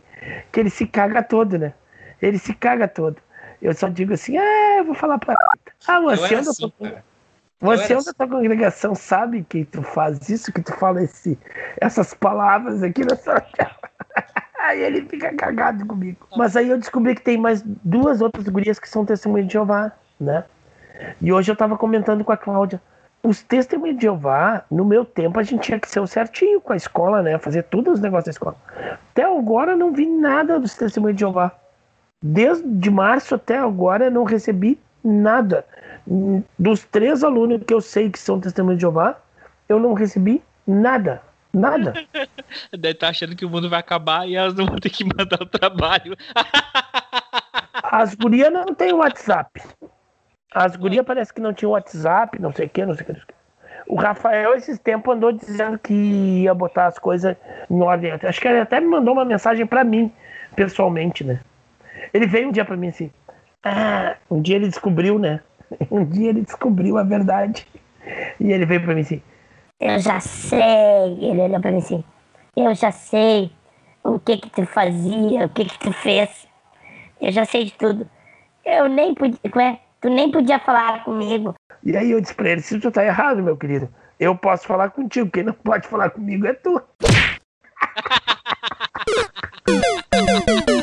que 0.51 0.59
ele 0.59 0.69
se 0.69 0.85
caga 0.85 1.23
todo, 1.23 1.57
né? 1.57 1.73
Ele 2.21 2.37
se 2.37 2.53
caga 2.53 2.87
todo. 2.87 3.17
Eu 3.59 3.73
só 3.73 3.87
digo 3.87 4.13
assim, 4.13 4.37
ah, 4.37 4.77
eu 4.77 4.85
vou 4.85 4.93
falar 4.93 5.17
pra. 5.17 5.33
Ah, 5.87 5.99
você 6.01 6.35
anda. 6.35 6.49
Assim, 6.51 6.71
você 7.65 7.93
anda 7.93 8.01
assim. 8.01 8.13
tua 8.13 8.27
congregação 8.27 8.95
sabe 8.95 9.43
que 9.43 9.65
tu 9.65 9.81
faz 9.81 10.29
isso, 10.29 10.51
que 10.51 10.61
tu 10.61 10.73
fala 10.73 11.03
esse, 11.03 11.37
essas 11.81 12.13
palavras 12.13 12.83
aqui 12.83 13.05
nessa. 13.05 13.45
aí 14.59 14.81
ele 14.81 15.01
fica 15.03 15.33
cagado 15.35 15.85
comigo. 15.85 16.27
Mas 16.37 16.55
aí 16.55 16.69
eu 16.69 16.77
descobri 16.77 17.15
que 17.15 17.21
tem 17.21 17.37
mais 17.37 17.61
duas 17.83 18.21
outras 18.21 18.47
gurias 18.47 18.79
que 18.79 18.89
são 18.89 19.05
testemunhas 19.05 19.47
de 19.47 19.53
Jeová, 19.53 19.91
né? 20.19 20.43
E 21.21 21.31
hoje 21.31 21.51
eu 21.51 21.55
tava 21.55 21.77
comentando 21.77 22.23
com 22.23 22.31
a 22.31 22.37
Cláudia 22.37 22.81
os 23.25 23.41
testemunhos 23.41 23.97
de 23.97 24.03
Jeová, 24.03 24.63
no 24.69 24.85
meu 24.85 25.03
tempo, 25.03 25.39
a 25.39 25.43
gente 25.43 25.61
tinha 25.61 25.79
que 25.79 25.89
ser 25.89 25.99
o 25.99 26.07
certinho 26.07 26.61
com 26.61 26.73
a 26.73 26.75
escola, 26.75 27.21
né? 27.21 27.37
Fazer 27.39 27.63
todos 27.63 27.95
os 27.95 27.99
negócios 27.99 28.25
da 28.25 28.31
escola. 28.31 28.55
Até 29.11 29.23
agora 29.23 29.75
não 29.75 29.91
vi 29.91 30.05
nada 30.05 30.59
dos 30.59 30.75
testemunhos 30.75 31.15
de 31.15 31.21
Jeová. 31.21 31.51
Desde 32.23 32.89
março 32.89 33.35
até 33.35 33.57
agora 33.57 34.09
não 34.09 34.23
recebi 34.23 34.79
nada. 35.05 35.65
Dos 36.57 36.83
três 36.85 37.23
alunos 37.23 37.61
que 37.65 37.73
eu 37.73 37.81
sei 37.81 38.09
que 38.09 38.19
são 38.19 38.39
testemunhas 38.39 38.77
de 38.77 38.81
Jeová, 38.81 39.17
eu 39.69 39.79
não 39.79 39.93
recebi 39.93 40.41
nada. 40.67 41.21
Nada. 41.53 41.93
Deve 42.73 42.91
estar 42.91 43.09
achando 43.09 43.35
que 43.35 43.45
o 43.45 43.49
mundo 43.49 43.69
vai 43.69 43.79
acabar 43.79 44.27
e 44.27 44.35
elas 44.35 44.53
não 44.55 44.65
vão 44.65 44.75
ter 44.75 44.89
que 44.89 45.05
mandar 45.05 45.41
o 45.41 45.45
trabalho. 45.45 46.17
As 47.83 48.13
gurias 48.13 48.51
não 48.51 48.65
têm 48.75 48.91
WhatsApp. 48.91 49.61
As 50.53 50.75
gurias 50.75 51.05
parece 51.05 51.33
que 51.33 51.39
não 51.39 51.53
tinham 51.53 51.71
WhatsApp, 51.71 52.41
não 52.41 52.51
sei 52.51 52.65
o 52.65 52.69
que, 52.69 52.85
não 52.85 52.93
sei 52.93 53.05
o 53.05 53.13
que. 53.13 53.21
O 53.87 53.95
Rafael, 53.95 54.55
esses 54.55 54.79
tempos, 54.79 55.15
andou 55.15 55.31
dizendo 55.31 55.77
que 55.77 55.93
ia 55.93 56.53
botar 56.53 56.87
as 56.87 56.97
coisas 56.97 57.37
em 57.69 57.81
ordem. 57.81 58.11
Acho 58.11 58.41
que 58.41 58.47
ele 58.47 58.59
até 58.59 58.79
me 58.79 58.87
mandou 58.87 59.13
uma 59.13 59.25
mensagem 59.25 59.65
pra 59.65 59.83
mim, 59.83 60.11
pessoalmente, 60.55 61.23
né? 61.23 61.39
Ele 62.13 62.25
veio 62.25 62.49
um 62.49 62.51
dia 62.51 62.65
pra 62.65 62.75
mim 62.75 62.87
assim. 62.87 63.11
Ah, 63.67 64.17
um 64.29 64.43
dia 64.43 64.57
ele 64.57 64.67
descobriu, 64.67 65.17
né? 65.17 65.39
Um 65.89 66.05
dia 66.05 66.29
ele 66.29 66.41
descobriu 66.41 66.99
a 66.99 67.03
verdade. 67.03 67.67
E 68.39 68.51
ele 68.51 68.67
veio 68.67 68.83
pra 68.83 68.93
mim 68.93 69.01
assim. 69.01 69.19
Eu 69.79 69.99
já 69.99 70.19
sei. 70.19 71.17
Ele 71.19 71.41
olhou 71.41 71.59
pra 71.59 71.71
mim 71.71 71.79
assim. 71.79 72.03
Eu 72.55 72.75
já 72.75 72.91
sei 72.91 73.51
o 74.03 74.19
que 74.19 74.37
que 74.37 74.51
tu 74.51 74.67
fazia, 74.67 75.45
o 75.45 75.49
que 75.49 75.65
que 75.65 75.79
tu 75.79 75.91
fez. 75.91 76.47
Eu 77.19 77.31
já 77.31 77.43
sei 77.43 77.65
de 77.65 77.73
tudo. 77.73 78.07
Eu 78.63 78.87
nem 78.87 79.15
podia. 79.15 79.39
Como 79.51 79.65
é? 79.65 79.79
Tu 79.99 80.09
nem 80.09 80.29
podia 80.29 80.59
falar 80.59 81.03
comigo. 81.03 81.55
E 81.83 81.97
aí 81.97 82.11
eu 82.11 82.21
disse 82.21 82.35
pra 82.35 82.49
ele, 82.49 82.61
se 82.61 82.79
tu 82.79 82.91
tá 82.91 83.03
errado, 83.03 83.41
meu 83.41 83.57
querido, 83.57 83.89
eu 84.19 84.35
posso 84.35 84.67
falar 84.67 84.91
contigo, 84.91 85.31
quem 85.31 85.43
não 85.43 85.53
pode 85.53 85.87
falar 85.87 86.11
comigo 86.11 86.45
é 86.45 86.53
tu. 86.53 86.79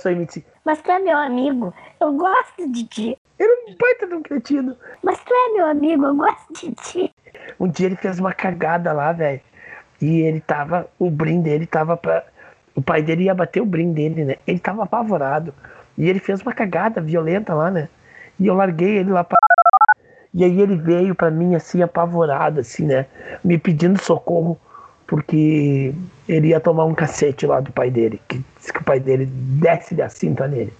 Só 0.00 0.10
me 0.10 0.24
disse, 0.24 0.44
Mas 0.64 0.80
tu 0.80 0.90
é 0.90 0.98
meu 0.98 1.16
amigo. 1.16 1.74
Eu 2.00 2.12
gosto 2.14 2.66
de 2.72 2.84
ti. 2.84 3.18
Ele 3.38 3.52
é 3.52 3.70
um 3.70 3.76
baita 3.76 4.06
de 4.06 4.14
um 4.14 4.22
cretino. 4.22 4.76
Mas 5.02 5.18
tu 5.20 5.32
é 5.32 5.52
meu 5.52 5.66
amigo, 5.66 6.06
eu 6.06 6.14
gosto 6.14 6.54
de 6.54 6.72
ti. 6.72 7.14
Um 7.58 7.68
dia 7.68 7.86
ele 7.86 7.96
fez 7.96 8.18
uma 8.18 8.32
cagada 8.32 8.92
lá, 8.92 9.12
velho. 9.12 9.40
E 10.00 10.20
ele 10.22 10.40
tava. 10.40 10.88
O 10.98 11.10
brim 11.10 11.42
dele 11.42 11.66
tava 11.66 11.96
pra. 11.96 12.24
O 12.74 12.80
pai 12.80 13.02
dele 13.02 13.24
ia 13.24 13.34
bater 13.34 13.60
o 13.60 13.66
brim 13.66 13.92
dele, 13.92 14.24
né? 14.24 14.36
Ele 14.46 14.58
tava 14.58 14.84
apavorado. 14.84 15.54
E 15.98 16.08
ele 16.08 16.18
fez 16.18 16.40
uma 16.40 16.52
cagada 16.52 17.00
violenta 17.00 17.52
lá, 17.52 17.70
né? 17.70 17.88
E 18.38 18.46
eu 18.46 18.54
larguei 18.54 18.96
ele 18.96 19.10
lá 19.10 19.22
pra. 19.22 19.36
E 20.32 20.44
aí 20.44 20.60
ele 20.60 20.76
veio 20.76 21.14
pra 21.14 21.30
mim 21.30 21.54
assim, 21.54 21.82
apavorado, 21.82 22.60
assim, 22.60 22.86
né? 22.86 23.04
Me 23.44 23.58
pedindo 23.58 24.00
socorro, 24.00 24.58
porque 25.10 25.92
ele 26.28 26.48
ia 26.50 26.60
tomar 26.60 26.84
um 26.84 26.94
cacete 26.94 27.44
lá 27.44 27.58
do 27.58 27.72
pai 27.72 27.90
dele. 27.90 28.22
Que 28.28 28.44
disse 28.56 28.72
que 28.72 28.78
o 28.78 28.84
pai 28.84 29.00
dele 29.00 29.26
desce 29.26 30.00
a 30.00 30.08
cinta 30.08 30.46
nele. 30.46 30.72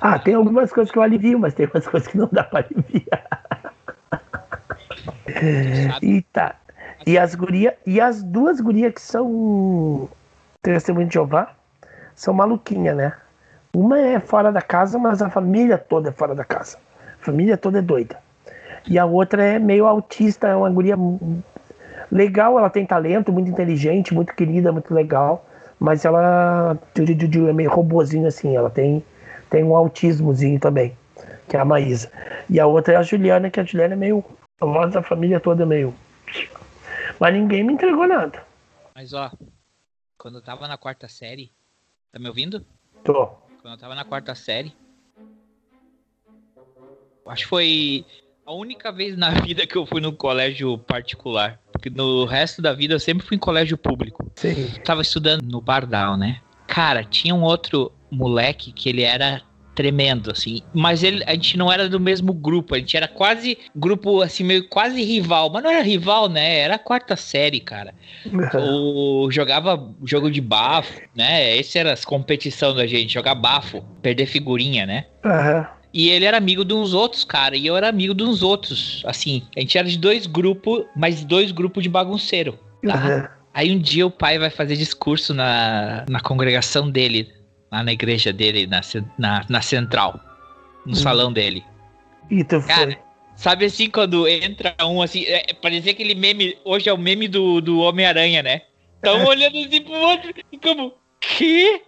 Ah, 0.00 0.16
tem 0.16 0.34
algumas 0.34 0.72
coisas 0.72 0.92
que 0.92 0.98
eu 0.98 1.02
alivio, 1.02 1.40
mas 1.40 1.54
tem 1.54 1.66
umas 1.66 1.88
coisas 1.88 2.08
que 2.08 2.16
não 2.16 2.28
dá 2.30 2.44
pra 2.44 2.60
aliviar. 2.60 3.42
e 6.00 6.22
tá. 6.32 6.54
E 7.04 7.18
as 7.18 7.34
guria, 7.34 7.76
e 7.84 8.00
as 8.00 8.22
duas 8.22 8.60
gurias 8.60 8.94
que 8.94 9.02
são 9.02 10.08
testemunho 10.62 11.08
de 11.08 11.14
Jeová 11.14 11.52
são 12.14 12.32
maluquinha, 12.32 12.94
né? 12.94 13.12
Uma 13.74 13.98
é 13.98 14.20
fora 14.20 14.52
da 14.52 14.62
casa, 14.62 15.00
mas 15.00 15.20
a 15.20 15.30
família 15.30 15.76
toda 15.76 16.10
é 16.10 16.12
fora 16.12 16.36
da 16.36 16.44
casa. 16.44 16.78
A 17.20 17.24
família 17.24 17.56
toda 17.56 17.80
é 17.80 17.82
doida. 17.82 18.18
E 18.86 19.00
a 19.00 19.04
outra 19.04 19.42
é 19.42 19.58
meio 19.58 19.86
autista, 19.86 20.46
é 20.46 20.54
uma 20.54 20.70
guria 20.70 20.96
legal, 22.10 22.58
ela 22.58 22.70
tem 22.70 22.84
talento, 22.84 23.32
muito 23.32 23.50
inteligente, 23.50 24.14
muito 24.14 24.34
querida, 24.34 24.72
muito 24.72 24.92
legal. 24.92 25.46
Mas 25.78 26.04
ela 26.04 26.78
é 26.96 27.52
meio 27.52 27.70
robozinho 27.70 28.26
assim, 28.26 28.54
ela 28.54 28.68
tem, 28.68 29.02
tem 29.48 29.64
um 29.64 29.74
autismozinho 29.74 30.60
também, 30.60 30.96
que 31.48 31.56
é 31.56 31.60
a 31.60 31.64
Maísa. 31.64 32.12
E 32.50 32.60
a 32.60 32.66
outra 32.66 32.94
é 32.94 32.96
a 32.96 33.02
Juliana, 33.02 33.50
que 33.50 33.60
a 33.60 33.64
Juliana 33.64 33.94
é 33.94 33.96
meio. 33.96 34.22
A 34.60 34.66
voz 34.66 34.92
da 34.92 35.02
família 35.02 35.40
toda 35.40 35.62
é 35.62 35.66
meio. 35.66 35.94
Mas 37.18 37.32
ninguém 37.32 37.64
me 37.64 37.72
entregou 37.72 38.06
nada. 38.06 38.44
Mas 38.94 39.14
ó, 39.14 39.30
quando 40.18 40.36
eu 40.36 40.42
tava 40.42 40.68
na 40.68 40.76
quarta 40.76 41.08
série. 41.08 41.50
Tá 42.12 42.18
me 42.18 42.28
ouvindo? 42.28 42.64
Tô. 43.02 43.26
Quando 43.62 43.74
eu 43.74 43.78
tava 43.78 43.94
na 43.94 44.04
quarta 44.04 44.34
série. 44.34 44.74
Acho 47.26 47.44
que 47.44 47.48
foi 47.48 48.04
a 48.44 48.52
única 48.52 48.90
vez 48.90 49.16
na 49.16 49.30
vida 49.40 49.66
que 49.66 49.76
eu 49.76 49.86
fui 49.86 50.00
no 50.00 50.12
colégio 50.12 50.76
particular. 50.76 51.58
Porque 51.80 51.90
no 51.90 52.26
resto 52.26 52.60
da 52.60 52.74
vida 52.74 52.94
eu 52.94 53.00
sempre 53.00 53.26
fui 53.26 53.36
em 53.36 53.40
colégio 53.40 53.78
público. 53.78 54.30
Sim. 54.36 54.70
tava 54.84 55.00
estudando 55.00 55.42
no 55.42 55.62
Bardal, 55.62 56.16
né? 56.16 56.40
Cara, 56.66 57.02
tinha 57.02 57.34
um 57.34 57.42
outro 57.42 57.90
moleque 58.10 58.70
que 58.70 58.88
ele 58.90 59.02
era 59.02 59.40
tremendo, 59.74 60.30
assim. 60.30 60.60
Mas 60.74 61.02
ele, 61.02 61.24
a 61.26 61.32
gente 61.32 61.56
não 61.56 61.72
era 61.72 61.88
do 61.88 61.98
mesmo 61.98 62.34
grupo, 62.34 62.74
a 62.74 62.78
gente 62.78 62.94
era 62.94 63.08
quase 63.08 63.56
grupo, 63.74 64.20
assim, 64.20 64.44
meio 64.44 64.68
quase 64.68 65.02
rival. 65.02 65.48
Mas 65.48 65.62
não 65.62 65.70
era 65.70 65.82
rival, 65.82 66.28
né? 66.28 66.58
Era 66.58 66.74
a 66.74 66.78
quarta 66.78 67.16
série, 67.16 67.60
cara. 67.60 67.94
o, 68.54 69.30
jogava 69.30 69.90
jogo 70.04 70.30
de 70.30 70.40
bafo, 70.40 71.00
né? 71.14 71.58
Essa 71.58 71.78
era 71.78 71.94
a 71.94 71.96
competição 71.96 72.74
da 72.74 72.86
gente, 72.86 73.14
jogar 73.14 73.34
bafo, 73.34 73.82
perder 74.02 74.26
figurinha, 74.26 74.84
né? 74.84 75.06
Aham. 75.24 75.79
E 75.92 76.08
ele 76.08 76.24
era 76.24 76.36
amigo 76.36 76.64
de 76.64 76.72
uns 76.72 76.94
outros, 76.94 77.24
cara, 77.24 77.56
e 77.56 77.66
eu 77.66 77.76
era 77.76 77.88
amigo 77.88 78.14
de 78.14 78.22
uns 78.22 78.42
outros. 78.42 79.02
Assim, 79.04 79.42
a 79.56 79.60
gente 79.60 79.76
era 79.76 79.88
de 79.88 79.98
dois 79.98 80.26
grupos, 80.26 80.84
mas 80.96 81.24
dois 81.24 81.50
grupos 81.50 81.82
de 81.82 81.88
bagunceiro. 81.88 82.58
Tá? 82.86 82.94
Uhum. 82.96 83.28
Aí 83.52 83.72
um 83.74 83.78
dia 83.78 84.06
o 84.06 84.10
pai 84.10 84.38
vai 84.38 84.50
fazer 84.50 84.76
discurso 84.76 85.34
na, 85.34 86.04
na 86.08 86.20
congregação 86.20 86.88
dele, 86.88 87.28
lá 87.72 87.82
na 87.82 87.92
igreja 87.92 88.32
dele, 88.32 88.66
na, 88.66 88.80
na, 89.18 89.44
na 89.48 89.60
central, 89.62 90.20
no 90.86 90.92
Hum. 90.92 90.94
salão 90.94 91.32
dele. 91.32 91.64
E 92.30 92.44
tu 92.44 92.62
Cara, 92.62 92.92
foi. 92.92 92.98
sabe 93.34 93.64
assim, 93.64 93.90
quando 93.90 94.28
entra 94.28 94.74
um 94.84 95.02
assim, 95.02 95.24
é, 95.24 95.52
parecia 95.60 95.90
aquele 95.90 96.14
meme, 96.14 96.56
hoje 96.64 96.88
é 96.88 96.92
o 96.92 96.98
meme 96.98 97.26
do, 97.26 97.60
do 97.60 97.80
Homem-Aranha, 97.80 98.42
né? 98.42 98.62
Tá 99.02 99.14
um 99.14 99.26
olhando 99.26 99.58
assim 99.58 99.82
pro 99.82 99.94
outro 99.94 100.30
e 100.52 100.58
como, 100.58 100.94
que? 101.20 101.82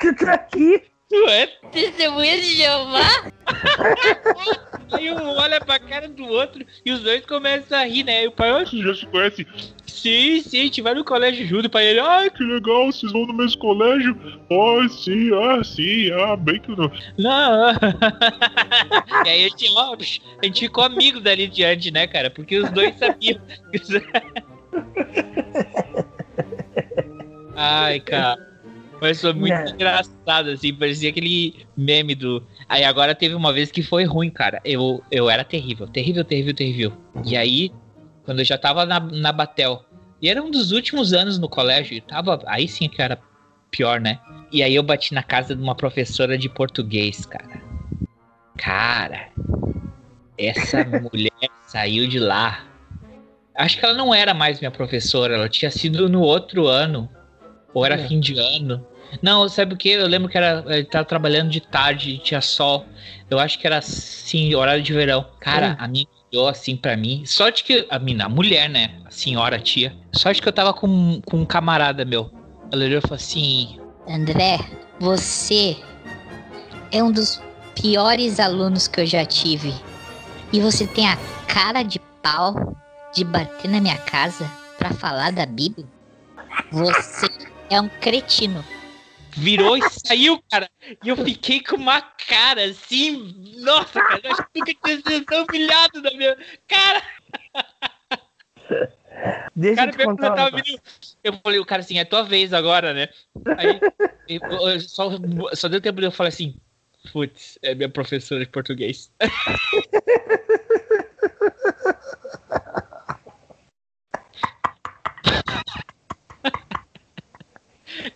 Tu 0.00 0.14
tá 0.14 0.32
aqui? 0.34 0.82
Tu 1.10 1.28
é 1.28 1.46
Testemunha 1.70 2.40
de 2.40 2.56
Jeová? 2.56 3.31
Aí 4.92 5.10
um 5.10 5.28
olha 5.28 5.60
pra 5.60 5.78
cara 5.78 6.08
do 6.08 6.24
outro 6.24 6.64
e 6.84 6.92
os 6.92 7.00
dois 7.02 7.24
começam 7.24 7.78
a 7.78 7.84
rir, 7.84 8.04
né? 8.04 8.24
E 8.24 8.28
o 8.28 8.32
pai, 8.32 8.50
"Ah, 8.50 8.60
Vocês 8.60 8.82
já 8.84 8.94
se 8.94 9.06
conhecem? 9.06 9.46
sim, 9.86 10.40
sim, 10.42 10.60
a 10.60 10.64
gente 10.64 10.82
vai 10.82 10.94
no 10.94 11.04
colégio 11.04 11.46
junto. 11.46 11.66
O 11.66 11.70
pai 11.70 11.86
ele, 11.86 12.00
ai, 12.00 12.28
Que 12.28 12.42
legal, 12.42 12.86
vocês 12.86 13.12
vão 13.12 13.26
no 13.26 13.32
mesmo 13.32 13.58
colégio? 13.60 14.16
Ah, 14.50 14.88
sim, 14.88 15.30
ah, 15.34 15.62
sim, 15.64 16.10
ah, 16.12 16.36
bem 16.36 16.60
que 16.60 16.70
não. 16.76 16.90
não. 17.18 17.72
e 19.24 19.28
aí 19.28 19.44
a 19.44 19.48
gente, 19.48 19.72
ó, 19.76 19.94
a 19.94 20.44
gente 20.44 20.60
ficou 20.60 20.84
amigo 20.84 21.20
dali 21.20 21.46
diante, 21.46 21.90
né, 21.90 22.06
cara? 22.06 22.28
Porque 22.30 22.58
os 22.58 22.70
dois 22.70 22.98
sabiam. 22.98 23.40
Ai, 27.54 28.00
cara. 28.00 28.51
Mas 29.02 29.20
foi 29.20 29.32
muito 29.32 29.52
engraçado, 29.74 30.50
assim, 30.50 30.72
parecia 30.72 31.10
aquele 31.10 31.66
meme 31.76 32.14
do. 32.14 32.40
Aí 32.68 32.84
agora 32.84 33.16
teve 33.16 33.34
uma 33.34 33.52
vez 33.52 33.72
que 33.72 33.82
foi 33.82 34.04
ruim, 34.04 34.30
cara. 34.30 34.60
Eu, 34.64 35.02
eu 35.10 35.28
era 35.28 35.42
terrível, 35.42 35.88
terrível, 35.88 36.24
terrível, 36.24 36.54
terrível. 36.54 36.92
E 37.26 37.36
aí, 37.36 37.72
quando 38.24 38.38
eu 38.38 38.44
já 38.44 38.56
tava 38.56 38.86
na, 38.86 39.00
na 39.00 39.32
Batel, 39.32 39.84
e 40.20 40.28
era 40.28 40.40
um 40.40 40.52
dos 40.52 40.70
últimos 40.70 41.12
anos 41.12 41.36
no 41.36 41.48
colégio, 41.48 41.96
e 41.96 42.00
tava. 42.00 42.40
Aí 42.46 42.68
sim 42.68 42.88
que 42.88 43.02
era 43.02 43.18
pior, 43.72 44.00
né? 44.00 44.20
E 44.52 44.62
aí 44.62 44.72
eu 44.72 44.84
bati 44.84 45.12
na 45.14 45.22
casa 45.24 45.56
de 45.56 45.60
uma 45.60 45.74
professora 45.74 46.38
de 46.38 46.48
português, 46.48 47.26
cara. 47.26 47.60
Cara, 48.56 49.30
essa 50.38 50.84
mulher 51.12 51.32
saiu 51.66 52.06
de 52.06 52.20
lá. 52.20 52.64
Acho 53.52 53.80
que 53.80 53.84
ela 53.84 53.94
não 53.94 54.14
era 54.14 54.32
mais 54.32 54.60
minha 54.60 54.70
professora, 54.70 55.34
ela 55.34 55.48
tinha 55.48 55.72
sido 55.72 56.08
no 56.08 56.20
outro 56.20 56.68
ano. 56.68 57.10
Ou 57.74 57.84
era 57.84 57.96
É. 57.96 58.06
fim 58.06 58.20
de 58.20 58.38
ano. 58.38 58.86
Não, 59.20 59.48
sabe 59.48 59.74
o 59.74 59.76
que? 59.76 59.90
Eu 59.90 60.06
lembro 60.06 60.28
que 60.28 60.38
era, 60.38 60.64
ele 60.68 60.84
tava 60.84 61.04
trabalhando 61.04 61.50
de 61.50 61.60
tarde, 61.60 62.18
tinha 62.18 62.40
sol. 62.40 62.86
Eu 63.28 63.38
acho 63.38 63.58
que 63.58 63.66
era 63.66 63.78
assim, 63.78 64.54
horário 64.54 64.82
de 64.82 64.92
verão. 64.92 65.26
Cara, 65.40 65.72
Hum. 65.72 65.76
a 65.84 65.88
minha 65.88 66.06
olhou 66.32 66.48
assim 66.48 66.76
pra 66.76 66.96
mim. 66.96 67.24
Sorte 67.26 67.64
que. 67.64 67.86
A 67.90 67.98
mina, 67.98 68.24
a 68.26 68.28
mulher, 68.28 68.68
né? 68.70 68.94
A 69.04 69.10
senhora, 69.10 69.56
a 69.56 69.60
tia. 69.60 69.94
Sorte 70.12 70.40
que 70.40 70.48
eu 70.48 70.52
tava 70.52 70.72
com, 70.72 71.20
com 71.26 71.38
um 71.38 71.44
camarada 71.44 72.04
meu. 72.04 72.30
Ela 72.72 72.84
olhou 72.84 72.98
e 72.98 73.02
falou 73.02 73.16
assim: 73.16 73.78
André, 74.08 74.58
você 74.98 75.76
é 76.90 77.02
um 77.02 77.12
dos 77.12 77.40
piores 77.74 78.38
alunos 78.40 78.88
que 78.88 79.00
eu 79.00 79.06
já 79.06 79.24
tive. 79.24 79.74
E 80.52 80.60
você 80.60 80.86
tem 80.86 81.08
a 81.08 81.16
cara 81.46 81.82
de 81.82 81.98
pau 82.22 82.76
de 83.14 83.24
bater 83.24 83.70
na 83.70 83.80
minha 83.80 83.96
casa 83.98 84.50
pra 84.78 84.90
falar 84.90 85.32
da 85.32 85.44
Bíblia? 85.46 85.86
Você 86.70 87.26
é 87.70 87.80
um 87.80 87.88
cretino. 87.88 88.62
Virou 89.36 89.76
e 89.76 89.82
saiu, 90.06 90.42
cara. 90.50 90.68
E 91.02 91.08
eu 91.08 91.16
fiquei 91.16 91.62
com 91.62 91.76
uma 91.76 92.00
cara 92.00 92.64
assim. 92.64 93.34
Nossa, 93.58 94.00
cara, 94.00 94.20
eu 94.22 94.32
acho 94.32 94.42
que 94.42 94.48
sido 94.96 95.24
tão 95.24 95.44
humilhado 95.48 96.02
na 96.02 96.10
minha. 96.12 96.36
Cara, 96.68 97.02
Deixa 99.54 99.76
cara 99.76 99.90
eu 99.90 99.96
te 99.98 100.04
contar. 100.04 100.26
eu 100.28 100.34
tava 100.34 100.56
vindo. 100.56 100.80
Eu 101.22 101.38
falei, 101.42 101.58
o 101.58 101.66
cara 101.66 101.82
assim, 101.82 101.98
é 101.98 102.04
tua 102.04 102.22
vez 102.22 102.52
agora, 102.52 102.92
né? 102.94 103.08
Aí 103.56 103.80
eu- 104.28 104.40
eu 104.50 104.80
só, 104.80 105.10
só 105.54 105.68
deu 105.68 105.80
tempo 105.80 106.00
de 106.00 106.06
eu 106.06 106.12
falar 106.12 106.28
assim. 106.30 106.56
Putz, 107.12 107.58
é 107.62 107.74
minha 107.74 107.88
professora 107.88 108.44
de 108.44 108.50
português. 108.50 109.10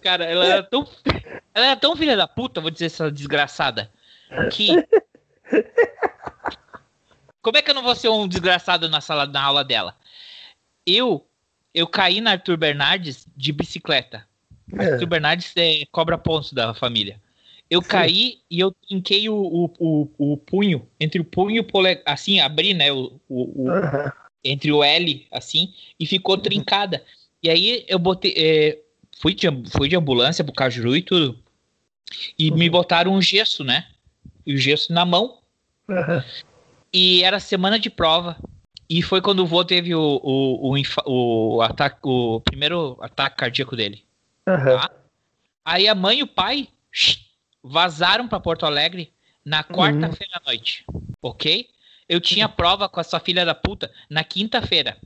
Cara, 0.07 0.24
ela 0.24 0.47
era 0.47 0.62
tão. 0.62 0.87
Ela 1.53 1.66
era 1.66 1.77
tão 1.77 1.97
filha 1.97 2.16
da 2.16 2.28
puta, 2.28 2.61
vou 2.61 2.70
dizer 2.70 2.87
essa 2.87 3.11
desgraçada. 3.11 3.91
Que. 4.53 4.69
Como 7.43 7.57
é 7.57 7.62
que 7.62 7.69
eu 7.73 7.74
não 7.74 7.83
vou 7.83 7.97
ser 7.97 8.09
um 8.09 8.28
desgraçado 8.28 8.89
na 8.89 9.01
sala 9.01 9.27
na 9.27 9.43
aula 9.43 9.65
dela? 9.65 9.97
Eu. 10.87 11.27
Eu 11.74 11.89
caí 11.89 12.20
na 12.20 12.31
Arthur 12.31 12.57
Bernardes 12.57 13.27
de 13.37 13.51
bicicleta. 13.51 14.24
É. 14.78 14.93
Arthur 14.93 15.07
Bernardes 15.09 15.53
é 15.57 15.85
cobra 15.91 16.16
ponto 16.16 16.55
da 16.55 16.73
família. 16.73 17.20
Eu 17.69 17.83
Sim. 17.83 17.89
caí 17.89 18.39
e 18.49 18.61
eu 18.61 18.70
trinquei 18.70 19.28
o, 19.28 19.35
o, 19.35 19.65
o, 19.81 20.33
o 20.33 20.37
punho, 20.37 20.89
entre 21.01 21.20
o 21.20 21.24
punho 21.24 21.57
e 21.57 21.61
o 21.61 21.65
polegar, 21.65 22.05
assim, 22.07 22.39
abri, 22.39 22.74
né, 22.74 22.93
o, 22.93 23.20
o, 23.28 23.65
o- 23.65 23.70
Aham. 23.70 24.12
entre 24.45 24.70
o 24.70 24.85
L, 24.85 25.27
assim, 25.33 25.74
e 25.99 26.07
ficou 26.07 26.39
trincada. 26.39 27.05
E 27.43 27.51
aí 27.51 27.85
eu 27.89 27.99
botei, 27.99 28.33
é, 28.37 28.78
fui, 29.20 29.34
de, 29.34 29.48
fui 29.70 29.88
de 29.88 29.97
ambulância 29.97 30.44
pro 30.44 30.52
Cajuru 30.52 30.97
e 30.97 31.02
tudo, 31.02 31.38
e 32.38 32.51
me 32.51 32.68
botaram 32.70 33.12
um 33.12 33.20
gesso, 33.20 33.64
né, 33.64 33.86
e 34.44 34.55
o 34.55 34.59
gesso 34.59 34.93
na 34.93 35.05
mão, 35.05 35.38
Aham. 35.88 36.24
e 36.93 37.22
era 37.22 37.40
semana 37.40 37.78
de 37.78 37.90
prova. 37.90 38.36
E 38.88 39.02
foi 39.02 39.20
quando 39.20 39.40
o 39.40 39.47
vô 39.47 39.64
teve 39.64 39.97
o, 39.97 40.20
o, 40.22 40.76
o, 40.76 41.56
o 41.56 41.60
ataque, 41.60 41.98
o 42.05 42.40
primeiro 42.40 42.97
ataque 43.01 43.36
cardíaco 43.36 43.74
dele. 43.74 44.05
Aham. 44.47 44.78
Tá? 44.78 44.90
Aí 45.64 45.88
a 45.88 45.94
mãe 45.94 46.20
e 46.20 46.22
o 46.22 46.28
pai 46.28 46.68
vazaram 47.64 48.28
para 48.28 48.38
Porto 48.38 48.64
Alegre 48.64 49.12
na 49.44 49.64
quarta-feira 49.64 50.34
à 50.40 50.47
noite, 50.47 50.84
ok? 51.20 51.68
Eu 52.09 52.20
tinha 52.20 52.48
prova 52.48 52.88
com 52.88 53.01
essa 53.01 53.18
filha 53.18 53.44
da 53.44 53.55
puta 53.55 53.93
na 54.09 54.22
quinta-feira. 54.22 54.97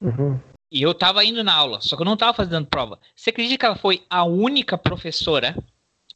Uhum. 0.00 0.40
E 0.70 0.82
eu 0.82 0.94
tava 0.94 1.24
indo 1.24 1.42
na 1.42 1.52
aula, 1.52 1.80
só 1.80 1.96
que 1.96 2.02
eu 2.02 2.06
não 2.06 2.16
tava 2.16 2.32
fazendo 2.32 2.66
prova. 2.66 2.98
Você 3.14 3.30
acredita 3.30 3.58
que 3.58 3.66
ela 3.66 3.76
foi 3.76 4.04
a 4.08 4.24
única 4.24 4.78
professora, 4.78 5.56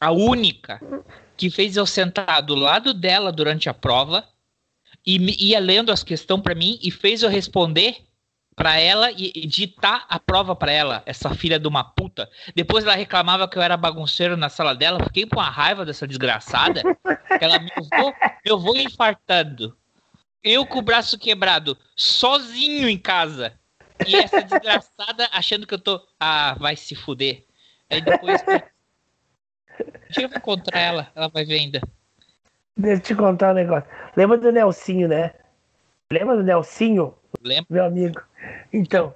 a 0.00 0.12
única, 0.12 0.80
que 1.36 1.50
fez 1.50 1.76
eu 1.76 1.84
sentar 1.84 2.40
do 2.42 2.54
lado 2.54 2.94
dela 2.94 3.32
durante 3.32 3.68
a 3.68 3.74
prova 3.74 4.24
e 5.04 5.48
ia 5.48 5.58
lendo 5.58 5.90
as 5.90 6.04
questões 6.04 6.42
pra 6.42 6.54
mim 6.54 6.78
e 6.82 6.90
fez 6.90 7.22
eu 7.22 7.28
responder 7.28 7.96
pra 8.54 8.78
ela 8.78 9.10
e, 9.10 9.32
e 9.34 9.46
ditar 9.46 10.06
a 10.08 10.18
prova 10.18 10.54
pra 10.54 10.70
ela, 10.70 11.02
essa 11.06 11.34
filha 11.34 11.58
de 11.58 11.66
uma 11.66 11.82
puta. 11.82 12.30
Depois 12.54 12.84
ela 12.84 12.94
reclamava 12.94 13.48
que 13.48 13.58
eu 13.58 13.62
era 13.62 13.76
bagunceiro 13.76 14.36
na 14.36 14.48
sala 14.48 14.74
dela, 14.74 15.02
fiquei 15.04 15.26
com 15.26 15.40
uma 15.40 15.50
raiva 15.50 15.84
dessa 15.84 16.06
desgraçada. 16.06 16.82
ela 17.40 17.58
me 17.58 17.70
vou, 17.96 18.14
eu 18.44 18.58
vou 18.58 18.76
infartando. 18.76 19.76
Eu 20.42 20.64
com 20.66 20.78
o 20.78 20.82
braço 20.82 21.18
quebrado, 21.18 21.76
sozinho 21.96 22.88
em 22.88 22.98
casa. 22.98 23.58
E 24.06 24.16
essa 24.16 24.42
desgraçada 24.42 25.28
achando 25.32 25.66
que 25.66 25.74
eu 25.74 25.78
tô. 25.78 26.00
Ah, 26.18 26.56
vai 26.58 26.76
se 26.76 26.94
fuder. 26.94 27.44
Aí 27.90 28.00
depois. 28.00 28.42
Dia 30.10 30.24
eu 30.26 30.28
encontrar 30.28 30.78
ela, 30.80 31.12
ela 31.14 31.28
vai 31.28 31.44
ver 31.44 31.58
ainda. 31.60 31.80
Deixa 32.76 32.96
eu 32.96 33.00
te 33.00 33.14
contar 33.14 33.52
um 33.52 33.54
negócio. 33.54 33.88
Lembra 34.16 34.36
do 34.38 34.50
Nelsinho, 34.50 35.08
né? 35.08 35.32
Lembra 36.12 36.36
do 36.36 36.42
Nelsinho? 36.42 37.14
Lembro. 37.42 37.66
Meu 37.70 37.84
amigo. 37.84 38.20
Então, 38.72 39.14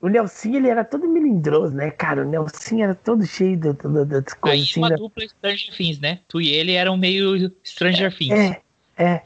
o 0.00 0.08
Nelsinho, 0.08 0.56
ele 0.56 0.68
era 0.68 0.84
todo 0.84 1.08
melindroso, 1.08 1.74
né, 1.74 1.90
cara? 1.90 2.22
O 2.22 2.24
Nelsinho 2.28 2.84
era 2.84 2.94
todo 2.94 3.26
cheio 3.26 3.56
de, 3.56 3.72
de, 3.72 4.04
de- 4.04 4.04
das 4.04 4.34
coisas 4.34 4.60
Aí 4.60 4.62
assim, 4.62 4.80
uma 4.80 4.90
né? 4.90 4.96
dupla 4.96 5.26
Stranger 5.26 5.76
Things, 5.76 5.98
né? 6.00 6.20
Tu 6.28 6.40
e 6.42 6.48
ele 6.48 6.72
eram 6.72 6.96
meio 6.96 7.50
Stranger 7.64 8.14
Things. 8.16 8.38
É, 8.38 8.62
é. 8.96 9.22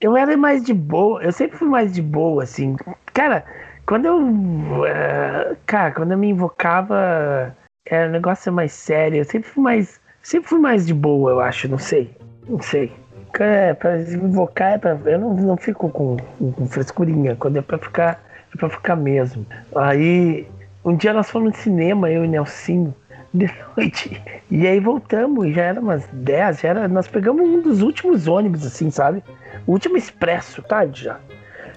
Eu 0.00 0.16
era 0.16 0.36
mais 0.36 0.64
de 0.64 0.74
boa, 0.74 1.22
eu 1.22 1.32
sempre 1.32 1.56
fui 1.56 1.68
mais 1.68 1.94
de 1.94 2.02
boa, 2.02 2.42
assim. 2.42 2.76
Cara, 3.12 3.44
quando 3.86 4.06
eu. 4.06 4.86
eh, 4.86 5.56
cara, 5.66 5.92
quando 5.92 6.12
eu 6.12 6.18
me 6.18 6.30
invocava, 6.30 7.54
era, 7.86 8.08
o 8.08 8.12
negócio 8.12 8.52
mais 8.52 8.72
sério. 8.72 9.18
Eu 9.18 9.24
sempre 9.24 9.48
fui 9.48 9.62
mais. 9.62 10.00
Sempre 10.22 10.48
fui 10.48 10.58
mais 10.58 10.86
de 10.86 10.94
boa, 10.94 11.32
eu 11.32 11.40
acho, 11.40 11.68
não 11.68 11.78
sei. 11.78 12.10
Não 12.48 12.60
sei. 12.60 12.92
É, 13.38 13.74
pra 13.74 13.98
invocar 14.00 14.72
é 14.74 14.78
pra. 14.78 14.98
Eu 15.04 15.18
não, 15.18 15.34
não 15.34 15.56
fico 15.56 15.88
com, 15.90 16.16
com 16.38 16.66
frescurinha. 16.66 17.36
Quando 17.36 17.58
é 17.58 17.62
pra 17.62 17.78
ficar, 17.78 18.22
é 18.54 18.56
pra 18.56 18.70
ficar 18.70 18.96
mesmo. 18.96 19.44
Aí, 19.74 20.48
um 20.84 20.96
dia 20.96 21.12
nós 21.12 21.30
fomos 21.30 21.52
no 21.52 21.56
cinema, 21.56 22.10
eu 22.10 22.24
e 22.24 22.28
Nelsinho, 22.28 22.94
de 23.34 23.50
noite. 23.76 24.22
E 24.50 24.66
aí 24.66 24.80
voltamos, 24.80 25.52
já 25.52 25.62
era 25.62 25.80
umas 25.80 26.06
10, 26.12 26.60
já 26.60 26.68
era, 26.68 26.88
nós 26.88 27.08
pegamos 27.08 27.46
um 27.46 27.60
dos 27.60 27.82
últimos 27.82 28.28
ônibus, 28.28 28.64
assim, 28.64 28.90
sabe? 28.90 29.22
O 29.66 29.72
último 29.72 29.96
expresso, 29.96 30.62
tarde 30.62 31.04
já. 31.04 31.18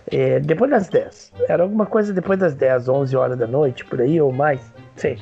É, 0.09 0.39
depois 0.39 0.71
das 0.71 0.87
10. 0.87 1.33
Era 1.49 1.63
alguma 1.63 1.85
coisa 1.85 2.13
depois 2.13 2.39
das 2.39 2.55
10, 2.55 2.87
11 2.87 3.15
horas 3.15 3.37
da 3.37 3.47
noite, 3.47 3.83
por 3.85 4.01
aí, 4.01 4.21
ou 4.21 4.31
mais, 4.31 4.61
sei. 4.95 5.17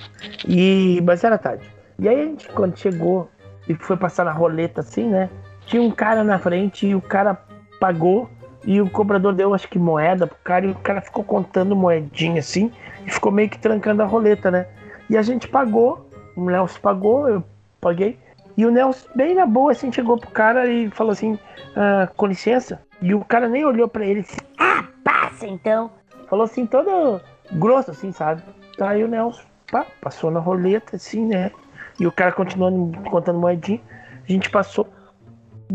E, 0.48 1.02
mas 1.04 1.24
era 1.24 1.38
tarde. 1.38 1.66
E 1.98 2.08
aí 2.08 2.22
a 2.22 2.26
gente, 2.26 2.48
quando 2.50 2.78
chegou 2.78 3.30
e 3.68 3.74
foi 3.74 3.98
passar 3.98 4.26
na 4.26 4.32
roleta, 4.32 4.82
assim, 4.82 5.10
né? 5.10 5.30
Tinha 5.66 5.82
um 5.82 5.92
cara 5.92 6.24
na 6.24 6.38
frente 6.38 6.86
e 6.86 6.94
o 6.94 7.02
cara 7.02 7.38
pagou 7.80 8.30
e 8.64 8.82
o 8.82 8.90
cobrador 8.90 9.34
deu, 9.34 9.54
acho 9.54 9.68
que 9.68 9.80
moeda 9.80 10.28
pro 10.28 10.38
cara 10.44 10.66
e 10.66 10.72
o 10.72 10.76
cara 10.76 11.02
ficou 11.02 11.24
contando 11.24 11.76
moedinha, 11.76 12.40
assim, 12.40 12.72
e 13.06 13.12
ficou 13.12 13.32
meio 13.32 13.50
que 13.50 13.60
trancando 13.60 14.02
a 14.02 14.06
roleta, 14.06 14.52
né? 14.52 14.68
E 15.10 15.18
a 15.18 15.22
gente 15.22 15.48
pagou, 15.48 16.10
o 16.36 16.46
Nelson 16.46 16.80
pagou, 16.80 17.30
eu 17.30 17.44
paguei. 17.80 18.18
E 18.58 18.66
o 18.66 18.72
Nelson, 18.72 19.08
bem 19.16 19.36
na 19.36 19.46
boa, 19.46 19.72
assim, 19.72 19.92
chegou 19.92 20.18
pro 20.18 20.30
cara 20.32 20.68
e 20.68 20.90
falou 20.90 21.12
assim, 21.12 21.38
ah, 21.76 22.10
com 22.16 22.26
licença. 22.26 22.80
E 23.02 23.14
o 23.14 23.24
cara 23.24 23.48
nem 23.48 23.66
olhou 23.66 23.88
pra 23.88 24.06
ele, 24.06 24.22
assim, 24.22 24.38
ah, 24.58 24.86
passa 25.04 25.48
então. 25.48 25.92
Falou 26.28 26.46
assim, 26.46 26.66
todo 26.66 27.22
grosso, 27.52 27.92
assim, 27.92 28.12
sabe? 28.12 28.42
Tá 28.78 28.90
aí 28.90 29.04
o 29.04 29.08
Nelson, 29.08 29.44
pá, 29.72 29.86
passou 30.02 30.32
na 30.32 30.40
roleta, 30.40 30.96
assim, 30.96 31.26
né? 31.26 31.52
E 32.00 32.06
o 32.06 32.12
cara 32.12 32.32
continuando 32.32 32.98
contando 33.10 33.40
moedinha. 33.40 33.82
A 34.28 34.32
gente 34.32 34.50
passou. 34.50 34.88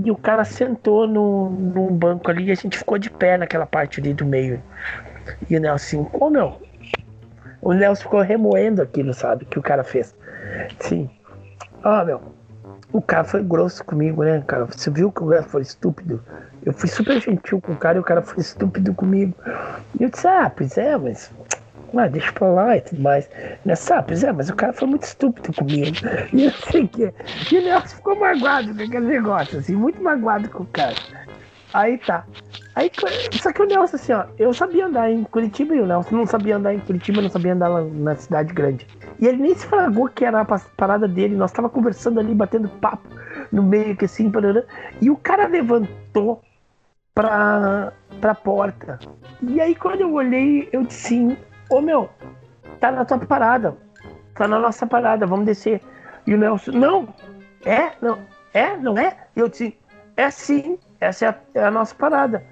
E 0.04 0.10
o 0.10 0.16
cara 0.16 0.44
sentou 0.44 1.06
no, 1.06 1.50
num 1.50 1.88
banco 1.96 2.30
ali 2.30 2.44
e 2.44 2.52
a 2.52 2.54
gente 2.54 2.78
ficou 2.78 2.98
de 2.98 3.10
pé 3.10 3.36
naquela 3.36 3.66
parte 3.66 4.00
ali 4.00 4.14
do 4.14 4.24
meio. 4.24 4.62
E 5.48 5.56
o 5.56 5.60
Nelson, 5.60 6.08
ô 6.12 6.30
meu. 6.30 6.60
O 7.60 7.72
Nelson 7.72 8.02
ficou 8.02 8.20
remoendo 8.20 8.82
aquilo, 8.82 9.12
sabe? 9.12 9.44
Que 9.44 9.58
o 9.58 9.62
cara 9.62 9.84
fez. 9.84 10.14
Sim. 10.78 11.10
Ó, 11.84 12.04
meu. 12.04 12.39
O 12.92 13.00
cara 13.00 13.24
foi 13.24 13.42
grosso 13.42 13.84
comigo, 13.84 14.24
né, 14.24 14.42
cara? 14.46 14.64
Você 14.64 14.90
viu 14.90 15.12
que 15.12 15.22
o 15.22 15.28
cara 15.28 15.42
foi 15.42 15.62
estúpido? 15.62 16.22
Eu 16.64 16.72
fui 16.72 16.88
super 16.88 17.20
gentil 17.20 17.60
com 17.60 17.72
o 17.72 17.76
cara 17.76 17.98
e 17.98 18.00
o 18.00 18.04
cara 18.04 18.20
foi 18.22 18.40
estúpido 18.40 18.92
comigo. 18.94 19.34
E 19.98 20.02
eu 20.02 20.10
disse, 20.10 20.26
ah, 20.26 20.50
pois 20.54 20.76
é, 20.76 20.96
mas. 20.96 21.30
Ah, 21.96 22.06
deixa 22.06 22.32
pra 22.32 22.48
lá 22.48 22.76
e 22.76 22.80
tudo 22.80 23.02
mais. 23.02 23.28
Nessa, 23.64 23.96
ah, 23.96 24.02
pois 24.02 24.22
é, 24.22 24.32
mas 24.32 24.48
o 24.48 24.54
cara 24.54 24.72
foi 24.72 24.88
muito 24.88 25.02
estúpido 25.04 25.52
comigo. 25.52 25.96
E 26.32 26.44
eu 26.44 26.52
sei 26.70 26.86
que. 26.86 27.12
E 27.52 27.58
o 27.58 27.62
Nelson 27.62 27.96
ficou 27.96 28.18
magoado 28.18 28.74
com 28.74 28.82
aquele 28.82 29.06
negócio, 29.06 29.58
assim, 29.58 29.74
muito 29.74 30.02
magoado 30.02 30.48
com 30.48 30.62
o 30.62 30.66
cara. 30.66 30.94
Aí 31.72 31.98
tá. 31.98 32.24
Aí, 32.74 32.90
só 33.40 33.52
que 33.52 33.62
o 33.62 33.66
Nelson, 33.66 33.96
assim, 33.96 34.12
ó, 34.12 34.24
eu 34.38 34.52
sabia 34.54 34.86
andar 34.86 35.10
em 35.10 35.24
Curitiba 35.24 35.74
e 35.74 35.80
o 35.80 35.86
Nelson 35.86 36.16
não 36.16 36.26
sabia 36.26 36.56
andar 36.56 36.72
em 36.72 36.78
Curitiba, 36.78 37.20
não 37.20 37.28
sabia 37.28 37.52
andar 37.52 37.68
na 37.68 38.14
cidade 38.16 38.52
grande. 38.52 38.86
E 39.18 39.26
ele 39.26 39.42
nem 39.42 39.54
se 39.54 39.66
fragou 39.66 40.08
que 40.08 40.24
era 40.24 40.40
a 40.40 40.44
parada 40.76 41.06
dele, 41.06 41.36
nós 41.36 41.52
tava 41.52 41.68
conversando 41.68 42.20
ali, 42.20 42.34
batendo 42.34 42.68
papo 42.68 43.08
no 43.52 43.62
meio, 43.62 43.96
que 43.96 44.04
assim, 44.04 44.30
parará, 44.30 44.62
e 45.00 45.10
o 45.10 45.16
cara 45.16 45.46
levantou 45.46 46.40
pra, 47.14 47.92
pra 48.20 48.34
porta. 48.34 48.98
E 49.42 49.60
aí 49.60 49.74
quando 49.74 50.02
eu 50.02 50.12
olhei, 50.12 50.68
eu 50.72 50.84
disse 50.84 51.06
assim, 51.06 51.36
ô 51.68 51.80
meu, 51.80 52.08
tá 52.78 52.90
na 52.92 53.04
tua 53.04 53.18
parada, 53.18 53.76
tá 54.34 54.46
na 54.46 54.58
nossa 54.58 54.86
parada, 54.86 55.26
vamos 55.26 55.46
descer. 55.46 55.80
E 56.26 56.34
o 56.34 56.38
Nelson, 56.38 56.72
não, 56.72 57.08
é, 57.64 57.92
não, 58.00 58.18
é, 58.54 58.76
não 58.76 58.96
é? 58.96 59.16
E 59.36 59.40
eu 59.40 59.48
disse, 59.48 59.76
é 60.16 60.30
sim, 60.30 60.78
essa 61.00 61.26
é 61.26 61.28
a, 61.28 61.34
é 61.54 61.64
a 61.64 61.70
nossa 61.70 61.94
parada. 61.94 62.44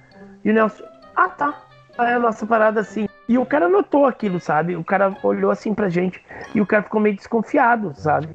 E 0.44 0.50
o 0.50 0.54
Nelson, 0.54 0.84
ah 1.14 1.28
tá, 1.28 1.54
é 1.98 2.14
a 2.14 2.18
nossa 2.18 2.46
parada 2.46 2.82
sim. 2.82 3.08
E 3.28 3.36
o 3.36 3.44
cara 3.44 3.68
notou 3.68 4.06
aquilo, 4.06 4.40
sabe? 4.40 4.74
O 4.74 4.82
cara 4.82 5.14
olhou 5.22 5.50
assim 5.50 5.74
pra 5.74 5.88
gente 5.88 6.22
e 6.54 6.60
o 6.60 6.66
cara 6.66 6.82
ficou 6.82 7.00
meio 7.00 7.14
desconfiado, 7.14 7.92
sabe? 7.94 8.28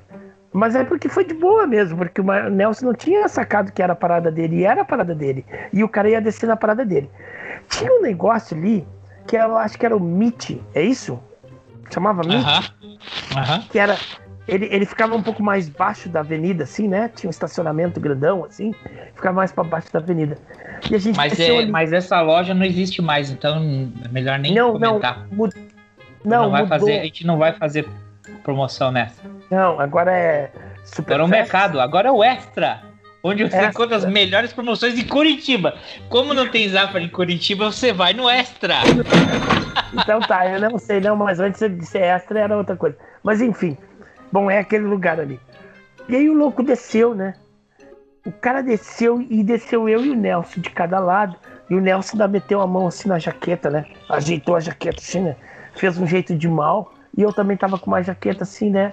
Mas 0.54 0.76
é 0.76 0.84
porque 0.84 1.10
foi 1.10 1.26
de 1.26 1.34
boa 1.34 1.66
mesmo, 1.66 1.98
porque 1.98 2.22
o 2.22 2.50
Nelson 2.52 2.86
não 2.86 2.94
tinha 2.94 3.28
sacado 3.28 3.72
que 3.72 3.82
era 3.82 3.94
a 3.94 3.96
parada 3.96 4.32
dele, 4.32 4.58
e 4.58 4.66
era 4.66 4.82
a 4.82 4.86
parada 4.86 5.16
dele. 5.16 5.44
E 5.74 5.84
o 5.84 5.90
cara 5.90 6.10
ia 6.10 6.22
descer 6.22 6.46
na 6.46 6.56
parada 6.56 6.86
dele. 6.86 7.10
Tinha 7.70 7.92
um 7.92 8.02
negócio 8.02 8.56
ali, 8.56 8.88
que 9.26 9.36
eu 9.36 9.58
acho 9.58 9.80
que 9.80 9.86
era 9.86 9.98
o 9.98 10.00
MIT, 10.00 10.62
é 10.76 10.84
isso? 10.84 11.20
Chamava 11.90 12.22
MIT? 12.22 12.40
Aham. 12.40 12.64
Aham. 13.36 13.64
que 13.72 13.80
era. 13.80 13.98
Ele, 14.48 14.68
ele 14.72 14.86
ficava 14.86 15.16
um 15.16 15.24
pouco 15.24 15.42
mais 15.42 15.70
baixo 15.70 16.10
da 16.10 16.20
avenida, 16.20 16.66
assim, 16.66 16.88
né? 16.88 17.10
Tinha 17.16 17.30
um 17.30 17.32
estacionamento 17.32 18.00
grandão, 18.00 18.44
assim. 18.44 18.74
Ficava 19.16 19.36
mais 19.38 19.52
pra 19.52 19.64
baixo 19.64 19.92
da 19.94 20.00
avenida. 20.00 20.38
E 20.92 20.96
a 20.96 20.98
gente 20.98 21.16
Mas, 21.16 21.40
é, 21.40 21.58
ali. 21.60 21.72
mas 21.72 21.94
essa 21.94 22.20
loja 22.22 22.54
não 22.54 22.66
existe 22.66 23.02
mais, 23.02 23.30
então 23.32 23.90
é 24.04 24.08
melhor 24.10 24.38
nem 24.40 24.54
Não, 24.54 24.78
não, 24.78 24.90
comentar. 25.00 25.26
mu- 25.32 25.50
não, 26.26 26.44
não, 26.44 26.52
vai 26.52 26.64
mudou. 26.64 26.80
fazer, 26.80 27.00
a 27.00 27.04
gente 27.04 27.26
não 27.26 27.38
vai 27.38 27.54
fazer 27.54 27.88
promoção 28.44 28.92
nessa. 28.92 29.22
Não, 29.50 29.80
agora 29.80 30.12
é. 30.12 30.52
Super 30.84 31.14
Agora 31.14 31.24
é 31.24 31.26
o 31.26 31.30
mercado, 31.30 31.80
agora 31.80 32.10
é 32.10 32.12
o 32.12 32.22
extra. 32.22 32.82
Onde 33.26 33.42
você 33.44 33.56
Extra. 33.56 33.70
encontra 33.70 33.96
as 33.96 34.04
melhores 34.06 34.52
promoções 34.52 35.00
em 35.00 35.08
Curitiba. 35.08 35.76
Como 36.10 36.34
não 36.34 36.50
tem 36.50 36.68
Zafari 36.68 37.06
em 37.06 37.10
Curitiba, 37.10 37.72
você 37.72 37.94
vai 37.94 38.12
no 38.12 38.30
Extra. 38.30 38.80
Então 39.94 40.20
tá, 40.20 40.46
eu 40.50 40.60
não 40.60 40.78
sei 40.78 41.00
não, 41.00 41.16
mas 41.16 41.40
antes 41.40 41.62
de 41.62 41.86
ser 41.86 42.02
extra 42.02 42.40
era 42.42 42.58
outra 42.58 42.76
coisa. 42.76 42.98
Mas 43.24 43.42
enfim, 43.42 43.78
bom, 44.34 44.50
é 44.50 44.58
aquele 44.58 44.84
lugar 44.84 45.20
ali. 45.20 45.40
E 46.10 46.16
aí 46.16 46.28
o 46.28 46.34
louco 46.34 46.64
desceu, 46.64 47.14
né? 47.14 47.36
O 48.26 48.32
cara 48.32 48.64
desceu 48.64 49.22
e 49.22 49.44
desceu 49.44 49.88
eu 49.88 50.04
e 50.04 50.10
o 50.10 50.16
Nelson 50.16 50.60
de 50.60 50.72
cada 50.72 51.00
lado. 51.00 51.36
E 51.70 51.76
o 51.76 51.80
Nelson 51.80 52.14
ainda 52.14 52.28
meteu 52.28 52.60
a 52.60 52.66
mão 52.66 52.88
assim 52.88 53.08
na 53.08 53.20
jaqueta, 53.20 53.70
né? 53.70 53.86
Ajeitou 54.10 54.56
a 54.56 54.60
jaqueta 54.60 55.00
assim, 55.00 55.22
né? 55.22 55.36
Fez 55.76 56.00
um 56.00 56.08
jeito 56.08 56.36
de 56.36 56.48
mal. 56.48 56.94
E 57.16 57.22
eu 57.22 57.32
também 57.32 57.56
tava 57.56 57.78
com 57.78 57.92
uma 57.92 58.02
jaqueta 58.02 58.44
assim, 58.44 58.72
né? 58.72 58.90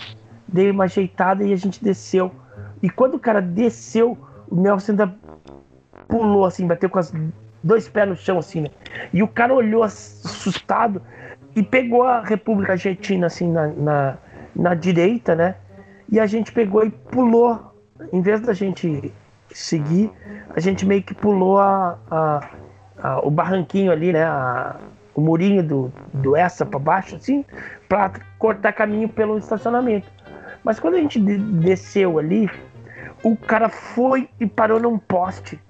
Dei 0.46 0.70
uma 0.70 0.84
ajeitada 0.84 1.42
e 1.42 1.54
a 1.54 1.56
gente 1.56 1.82
desceu. 1.82 2.30
E 2.82 2.90
quando 2.90 3.14
o 3.14 3.18
cara 3.18 3.40
desceu, 3.40 4.18
o 4.50 4.56
Nelson 4.56 4.92
ainda 4.92 5.14
pulou 6.06 6.44
assim, 6.44 6.66
bateu 6.66 6.90
com 6.90 6.98
os 6.98 7.12
dois 7.62 7.88
pés 7.88 8.06
no 8.06 8.16
chão 8.16 8.38
assim, 8.38 8.60
né? 8.60 8.68
E 9.10 9.22
o 9.22 9.28
cara 9.28 9.54
olhou 9.54 9.82
assustado 9.82 11.00
e 11.56 11.62
pegou 11.62 12.02
a 12.02 12.20
República 12.20 12.72
Argentina 12.72 13.26
assim 13.26 13.50
na, 13.50 13.68
na, 13.68 14.18
na 14.54 14.74
direita, 14.74 15.34
né? 15.34 15.54
E 16.08 16.18
a 16.18 16.26
gente 16.26 16.52
pegou 16.52 16.84
e 16.84 16.90
pulou. 16.90 17.72
Em 18.12 18.20
vez 18.20 18.40
da 18.40 18.52
gente 18.52 19.12
seguir, 19.52 20.10
a 20.54 20.60
gente 20.60 20.86
meio 20.86 21.02
que 21.02 21.14
pulou 21.14 21.58
a, 21.58 21.98
a- 22.10 22.48
a- 22.98 23.20
o 23.26 23.30
barranquinho 23.30 23.92
ali, 23.92 24.12
né? 24.12 24.24
a- 24.24 24.76
o 25.14 25.20
murinho 25.20 25.62
do, 25.62 25.92
do 26.14 26.36
essa 26.36 26.64
para 26.64 26.78
baixo, 26.78 27.16
assim, 27.16 27.44
para 27.88 28.12
cortar 28.38 28.72
caminho 28.72 29.08
pelo 29.08 29.36
estacionamento. 29.38 30.08
Mas 30.64 30.78
quando 30.78 30.94
a 30.94 30.98
gente 30.98 31.20
de- 31.20 31.36
desceu 31.38 32.18
ali, 32.18 32.48
o 33.22 33.36
cara 33.36 33.68
foi 33.68 34.28
e 34.38 34.46
parou 34.46 34.80
num 34.80 34.98
poste 34.98 35.60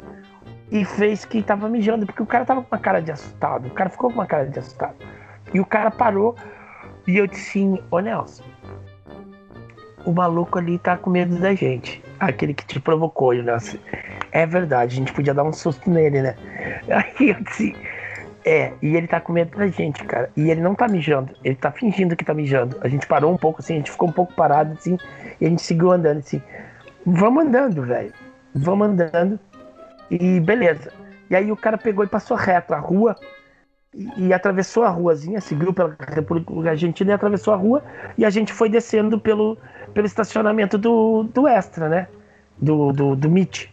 e 0.70 0.84
fez 0.84 1.24
que 1.24 1.42
tava 1.42 1.68
mijando, 1.68 2.06
porque 2.06 2.22
o 2.22 2.26
cara 2.26 2.44
tava 2.44 2.62
com 2.62 2.74
uma 2.74 2.80
cara 2.80 3.00
de 3.00 3.10
assustado. 3.10 3.66
O 3.66 3.70
cara 3.70 3.90
ficou 3.90 4.10
com 4.10 4.16
uma 4.16 4.26
cara 4.26 4.46
de 4.46 4.58
assustado. 4.58 4.94
E 5.52 5.58
o 5.58 5.64
cara 5.66 5.90
parou 5.90 6.36
e 7.06 7.16
eu 7.16 7.26
disse 7.26 7.58
assim, 7.58 7.78
ô 7.90 7.98
Nelson, 7.98 8.44
o 10.04 10.12
maluco 10.12 10.58
ali 10.58 10.78
tá 10.78 10.96
com 10.96 11.10
medo 11.10 11.38
da 11.38 11.54
gente. 11.54 12.02
Aquele 12.18 12.54
que 12.54 12.64
te 12.66 12.80
provocou, 12.80 13.30
o 13.30 13.42
Nelson. 13.42 13.78
É 14.32 14.46
verdade, 14.46 14.94
a 14.94 14.98
gente 14.98 15.12
podia 15.12 15.34
dar 15.34 15.44
um 15.44 15.52
susto 15.52 15.90
nele, 15.90 16.22
né? 16.22 16.34
Aí 16.88 17.30
eu 17.30 17.40
disse, 17.42 17.74
é, 18.44 18.72
e 18.80 18.96
ele 18.96 19.06
tá 19.06 19.20
com 19.20 19.32
medo 19.32 19.56
da 19.56 19.66
gente, 19.68 20.02
cara. 20.04 20.30
E 20.36 20.50
ele 20.50 20.60
não 20.60 20.74
tá 20.74 20.88
mijando, 20.88 21.34
ele 21.44 21.56
tá 21.56 21.70
fingindo 21.70 22.16
que 22.16 22.24
tá 22.24 22.34
mijando. 22.34 22.76
A 22.80 22.88
gente 22.88 23.06
parou 23.06 23.32
um 23.32 23.36
pouco 23.36 23.60
assim, 23.60 23.74
a 23.74 23.76
gente 23.76 23.90
ficou 23.90 24.08
um 24.08 24.12
pouco 24.12 24.34
parado 24.34 24.72
assim, 24.72 24.96
e 25.40 25.46
a 25.46 25.48
gente 25.48 25.62
seguiu 25.62 25.90
andando 25.90 26.18
assim. 26.18 26.42
Vamos 27.04 27.44
andando, 27.44 27.82
velho. 27.82 28.12
Vamos 28.54 28.88
andando. 28.88 29.38
E 30.10 30.40
beleza. 30.40 30.92
E 31.28 31.36
aí 31.36 31.52
o 31.52 31.56
cara 31.56 31.78
pegou 31.78 32.04
e 32.04 32.08
passou 32.08 32.36
reto 32.36 32.74
a 32.74 32.78
rua 32.78 33.16
e, 33.94 34.26
e 34.26 34.32
atravessou 34.32 34.84
a 34.84 34.88
ruazinha, 34.88 35.40
seguiu 35.40 35.72
pela 35.72 35.96
República 36.08 36.70
Argentina 36.70 37.10
e 37.10 37.14
atravessou 37.14 37.52
a 37.54 37.56
rua 37.56 37.82
e 38.16 38.24
a 38.24 38.30
gente 38.30 38.52
foi 38.52 38.68
descendo 38.68 39.18
pelo, 39.18 39.58
pelo 39.92 40.06
estacionamento 40.06 40.78
do, 40.78 41.24
do 41.24 41.46
Extra, 41.48 41.88
né? 41.88 42.08
Do, 42.58 42.92
do, 42.92 43.16
do 43.16 43.28
MIT. 43.28 43.72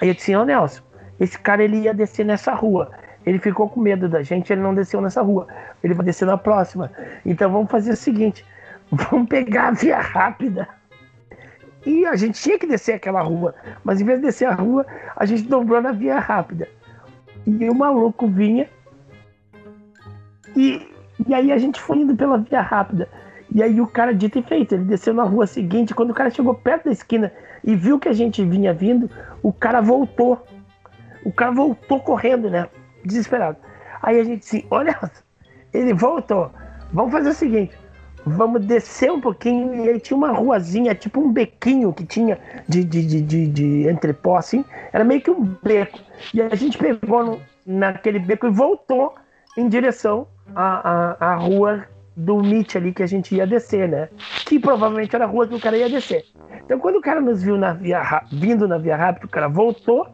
Aí 0.00 0.08
eu 0.08 0.14
disse, 0.14 0.34
ô 0.34 0.44
Nelson, 0.44 0.82
esse 1.20 1.38
cara 1.38 1.62
ele 1.62 1.78
ia 1.78 1.94
descer 1.94 2.24
nessa 2.24 2.52
rua. 2.52 2.90
Ele 3.24 3.38
ficou 3.38 3.68
com 3.68 3.80
medo 3.80 4.08
da 4.08 4.22
gente, 4.22 4.52
ele 4.52 4.62
não 4.62 4.74
desceu 4.74 5.00
nessa 5.00 5.20
rua. 5.22 5.48
Ele 5.82 5.94
vai 5.94 6.04
descer 6.06 6.26
na 6.26 6.38
próxima. 6.38 6.90
Então 7.24 7.50
vamos 7.50 7.70
fazer 7.70 7.92
o 7.92 7.96
seguinte: 7.96 8.44
vamos 8.90 9.28
pegar 9.28 9.68
a 9.68 9.70
via 9.72 9.98
rápida. 9.98 10.68
E 11.84 12.04
a 12.04 12.16
gente 12.16 12.40
tinha 12.40 12.58
que 12.58 12.66
descer 12.66 12.94
aquela 12.94 13.22
rua. 13.22 13.54
Mas 13.84 14.00
em 14.00 14.04
vez 14.04 14.20
de 14.20 14.26
descer 14.26 14.46
a 14.46 14.54
rua, 14.54 14.86
a 15.16 15.24
gente 15.24 15.42
dobrou 15.42 15.80
na 15.80 15.92
via 15.92 16.18
rápida. 16.18 16.68
E 17.46 17.68
o 17.68 17.74
maluco 17.74 18.26
vinha. 18.26 18.68
E, 20.56 20.80
e 21.28 21.34
aí 21.34 21.52
a 21.52 21.58
gente 21.58 21.80
foi 21.80 21.98
indo 21.98 22.16
pela 22.16 22.38
via 22.38 22.60
rápida. 22.60 23.08
E 23.54 23.62
aí 23.62 23.80
o 23.80 23.86
cara, 23.86 24.12
dito 24.12 24.38
e 24.38 24.42
feito, 24.42 24.74
ele 24.74 24.84
desceu 24.84 25.14
na 25.14 25.22
rua 25.22 25.46
seguinte. 25.46 25.94
Quando 25.94 26.10
o 26.10 26.14
cara 26.14 26.30
chegou 26.30 26.54
perto 26.54 26.86
da 26.86 26.92
esquina 26.92 27.32
e 27.62 27.76
viu 27.76 27.98
que 27.98 28.08
a 28.08 28.12
gente 28.12 28.44
vinha 28.44 28.72
vindo, 28.72 29.08
o 29.42 29.52
cara 29.52 29.80
voltou. 29.80 30.44
O 31.24 31.32
cara 31.32 31.52
voltou 31.52 32.00
correndo, 32.00 32.50
né? 32.50 32.68
Desesperado. 33.04 33.56
Aí 34.02 34.18
a 34.18 34.24
gente 34.24 34.40
disse: 34.40 34.66
Olha, 34.70 34.98
ele 35.72 35.92
voltou. 35.94 36.50
Vamos 36.92 37.12
fazer 37.12 37.30
o 37.30 37.34
seguinte: 37.34 37.76
vamos 38.24 38.64
descer 38.64 39.12
um 39.12 39.20
pouquinho. 39.20 39.84
E 39.84 39.88
aí 39.88 40.00
tinha 40.00 40.16
uma 40.16 40.32
ruazinha, 40.32 40.94
tipo 40.94 41.20
um 41.20 41.32
bequinho 41.32 41.92
que 41.92 42.04
tinha 42.04 42.38
de, 42.68 42.82
de, 42.82 43.06
de, 43.06 43.20
de, 43.22 43.46
de 43.46 43.88
entrepó, 43.88 44.36
assim. 44.36 44.64
Era 44.92 45.04
meio 45.04 45.20
que 45.20 45.30
um 45.30 45.44
beco. 45.62 45.98
E 46.34 46.42
a 46.42 46.54
gente 46.54 46.76
pegou 46.76 47.24
no- 47.24 47.40
naquele 47.64 48.18
beco 48.18 48.46
e 48.46 48.50
voltou 48.50 49.14
em 49.56 49.68
direção 49.68 50.26
à, 50.54 51.16
à, 51.20 51.32
à 51.32 51.34
rua 51.34 51.84
do 52.16 52.40
MIT 52.40 52.78
ali 52.78 52.92
que 52.92 53.02
a 53.02 53.06
gente 53.06 53.34
ia 53.34 53.46
descer, 53.46 53.88
né? 53.88 54.08
Que 54.46 54.58
provavelmente 54.58 55.14
era 55.14 55.24
a 55.24 55.28
rua 55.28 55.46
que 55.46 55.54
o 55.54 55.60
cara 55.60 55.76
ia 55.76 55.88
descer. 55.88 56.24
Então, 56.64 56.78
quando 56.78 56.96
o 56.96 57.00
cara 57.00 57.20
nos 57.20 57.42
viu 57.42 57.58
na 57.58 57.72
via, 57.72 58.02
vindo 58.32 58.66
na 58.66 58.78
via 58.78 58.96
rápida, 58.96 59.26
o 59.26 59.28
cara 59.30 59.48
voltou, 59.48 60.06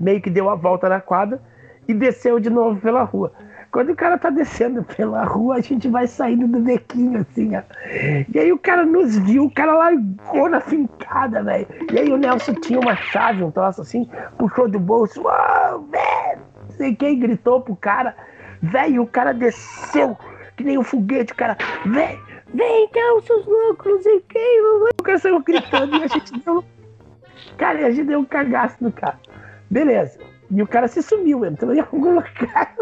meio 0.00 0.20
que 0.20 0.30
deu 0.30 0.48
a 0.48 0.54
volta 0.54 0.88
na 0.88 1.00
quadra 1.00 1.40
e 1.86 1.92
desceu 1.92 2.40
de 2.40 2.48
novo 2.48 2.80
pela 2.80 3.02
rua. 3.02 3.32
Quando 3.70 3.90
o 3.90 3.96
cara 3.96 4.16
tá 4.16 4.30
descendo 4.30 4.84
pela 4.84 5.24
rua, 5.24 5.56
a 5.56 5.60
gente 5.60 5.88
vai 5.88 6.06
saindo 6.06 6.46
do 6.46 6.60
bequinho, 6.60 7.20
assim, 7.20 7.56
ó. 7.56 7.62
E 8.32 8.38
aí 8.38 8.52
o 8.52 8.58
cara 8.58 8.86
nos 8.86 9.18
viu, 9.18 9.46
o 9.46 9.50
cara 9.50 9.74
largou 9.74 10.48
na 10.48 10.60
fincada, 10.60 11.42
velho. 11.42 11.66
E 11.92 11.98
aí 11.98 12.12
o 12.12 12.16
Nelson 12.16 12.54
tinha 12.54 12.78
uma 12.78 12.94
chave, 12.94 13.42
um 13.42 13.50
troço 13.50 13.82
assim, 13.82 14.08
puxou 14.38 14.68
do 14.68 14.78
bolso, 14.78 15.20
velho, 15.90 16.40
não 16.62 16.76
sei 16.76 16.94
quem 16.94 17.18
gritou 17.18 17.62
pro 17.62 17.74
cara. 17.74 18.14
Velho, 18.64 19.02
o 19.02 19.06
cara 19.06 19.32
desceu, 19.34 20.16
que 20.56 20.64
nem 20.64 20.78
um 20.78 20.82
foguete, 20.82 21.32
o 21.32 21.36
cara, 21.36 21.56
vem, 21.84 22.18
vem 22.52 22.84
então, 22.84 23.20
seus 23.22 23.44
loucos, 23.46 23.92
não 23.92 24.02
sei 24.02 24.24
quem. 24.28 24.60
O 24.98 25.02
cara 25.02 25.18
saiu 25.18 25.40
gritando 25.40 25.96
e 25.96 26.02
a 26.02 26.06
gente 26.06 26.32
deu. 26.40 26.64
Cara, 27.58 27.86
a 27.86 27.90
gente 27.90 28.06
deu 28.06 28.20
um 28.20 28.24
cagaço 28.24 28.76
no 28.80 28.90
cara. 28.90 29.18
Beleza. 29.70 30.18
E 30.50 30.62
o 30.62 30.66
cara 30.66 30.88
se 30.88 31.02
sumiu, 31.02 31.44
entrou 31.44 31.74
em 31.74 31.80
algum 31.80 32.14
lugar. 32.14 32.74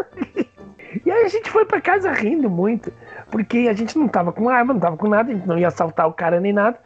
E 1.05 1.11
aí 1.11 1.25
a 1.25 1.27
gente 1.27 1.49
foi 1.49 1.65
pra 1.65 1.81
casa 1.81 2.11
rindo 2.11 2.49
muito, 2.49 2.93
porque 3.31 3.67
a 3.69 3.73
gente 3.73 3.97
não 3.97 4.07
tava 4.07 4.31
com 4.31 4.47
arma, 4.47 4.73
não 4.73 4.79
tava 4.79 4.95
com 4.95 5.07
nada, 5.07 5.31
a 5.31 5.33
gente 5.33 5.47
não 5.47 5.57
ia 5.57 5.67
assaltar 5.67 6.07
o 6.07 6.13
cara 6.13 6.39
nem 6.39 6.53
nada. 6.53 6.77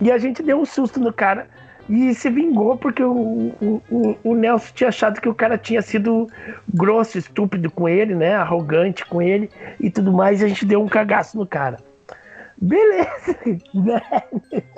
E 0.00 0.10
a 0.10 0.18
gente 0.18 0.42
deu 0.42 0.58
um 0.58 0.64
susto 0.64 0.98
no 0.98 1.12
cara 1.12 1.48
e 1.92 2.14
se 2.14 2.30
vingou 2.30 2.78
porque 2.78 3.02
o, 3.04 3.52
o, 3.60 3.82
o, 3.90 4.16
o 4.24 4.34
Nelson 4.34 4.72
tinha 4.74 4.88
achado 4.88 5.20
que 5.20 5.28
o 5.28 5.34
cara 5.34 5.58
tinha 5.58 5.82
sido 5.82 6.26
grosso, 6.72 7.18
estúpido 7.18 7.70
com 7.70 7.86
ele, 7.86 8.14
né? 8.14 8.34
Arrogante 8.34 9.04
com 9.04 9.20
ele 9.20 9.50
e 9.78 9.90
tudo 9.90 10.10
mais, 10.10 10.40
e 10.40 10.46
a 10.46 10.48
gente 10.48 10.64
deu 10.64 10.80
um 10.82 10.88
cagaço 10.88 11.36
no 11.36 11.46
cara. 11.46 11.76
Beleza, 12.56 13.36
né? 13.74 14.00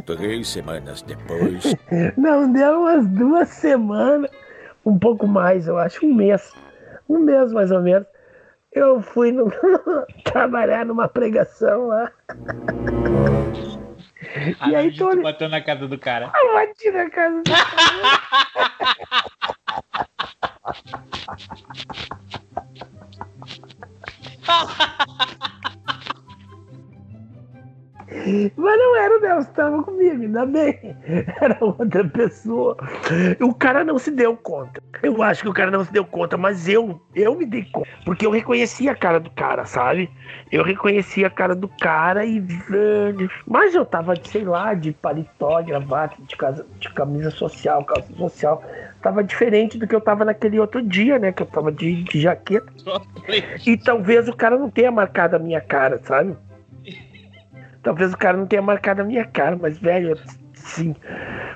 Três 0.05 0.49
semanas 0.49 1.03
depois. 1.03 1.77
Não, 2.19 2.51
deu 2.53 2.81
umas 2.81 3.07
duas 3.07 3.49
semanas, 3.51 4.29
um 4.85 4.99
pouco 4.99 5.29
mais, 5.29 5.69
eu 5.69 5.79
acho, 5.79 6.05
um 6.05 6.13
mês. 6.13 6.53
Um 7.09 7.21
mês 7.21 7.53
mais 7.53 7.71
ou 7.71 7.81
menos. 7.81 8.09
Eu 8.73 9.01
fui 9.01 9.31
no- 9.31 9.53
trabalhar 10.25 10.85
numa 10.85 11.07
pregação 11.07 11.87
lá. 11.87 12.11
A 14.61 14.69
E 14.71 14.75
aí, 14.77 14.91
gente 14.91 14.99
Tony? 14.99 15.23
bateu 15.23 15.49
na 15.49 15.61
casa 15.61 15.87
do 15.87 15.99
cara. 15.99 16.33
Eu 16.35 16.53
bati 16.55 16.91
na 16.91 17.09
casa 17.11 17.43
do 17.43 17.51
Mas 28.57 28.79
não 28.79 28.97
era 28.97 29.19
o 29.19 29.21
Nelson 29.21 29.49
que 29.49 29.55
tava 29.55 29.83
comigo, 29.83 30.23
ainda 30.23 30.47
bem. 30.47 30.97
Era 31.41 31.59
outra 31.61 32.05
pessoa. 32.05 32.77
O 33.41 33.55
cara 33.55 33.85
não 33.85 33.99
se 33.99 34.11
deu 34.11 34.37
conta. 34.37 34.83
Eu 35.03 35.23
acho 35.23 35.43
que 35.43 35.49
o 35.49 35.53
cara 35.53 35.71
não 35.71 35.85
se 35.85 35.93
deu 35.93 36.05
conta, 36.05 36.37
mas 36.37 36.69
eu, 36.69 37.01
eu 37.15 37.35
me 37.35 37.45
dei 37.45 37.65
conta. 37.65 37.89
Porque 38.05 38.25
eu 38.25 38.31
reconheci 38.31 38.89
a 38.89 38.95
cara 38.95 39.19
do 39.19 39.31
cara, 39.31 39.65
sabe? 39.65 40.11
Eu 40.51 40.63
reconheci 40.63 41.25
a 41.25 41.31
cara 41.31 41.55
do 41.55 41.69
cara 41.69 42.25
e. 42.25 42.43
Mas 43.47 43.75
eu 43.75 43.85
tava, 43.85 44.15
sei 44.25 44.45
lá, 44.45 44.75
de 44.75 44.93
paletó, 44.93 45.63
gravata, 45.63 46.17
de, 46.21 46.37
casa, 46.37 46.67
de 46.79 46.89
camisa 46.91 47.31
social, 47.31 47.85
calça 47.85 48.13
social. 48.15 48.63
Tava 49.03 49.23
diferente 49.23 49.77
do 49.77 49.87
que 49.87 49.95
eu 49.95 50.01
tava 50.01 50.25
naquele 50.25 50.59
outro 50.59 50.81
dia, 50.81 51.19
né? 51.19 51.33
Que 51.33 51.43
eu 51.43 51.47
tava 51.47 51.71
de, 51.71 52.05
de 52.05 52.21
jaqueta. 52.21 52.73
E 53.67 53.77
talvez 53.77 54.29
o 54.29 54.37
cara 54.37 54.57
não 54.57 54.71
tenha 54.71 54.91
marcado 54.91 55.37
a 55.37 55.39
minha 55.39 55.61
cara, 55.61 56.01
sabe? 56.05 56.37
Talvez 57.85 58.13
o 58.15 58.17
cara 58.17 58.37
não 58.37 58.47
tenha 58.47 58.63
marcado 58.63 59.03
a 59.03 59.05
minha 59.05 59.25
cara, 59.27 59.57
mas, 59.61 59.79
velho, 59.79 60.19
sim. 60.55 60.97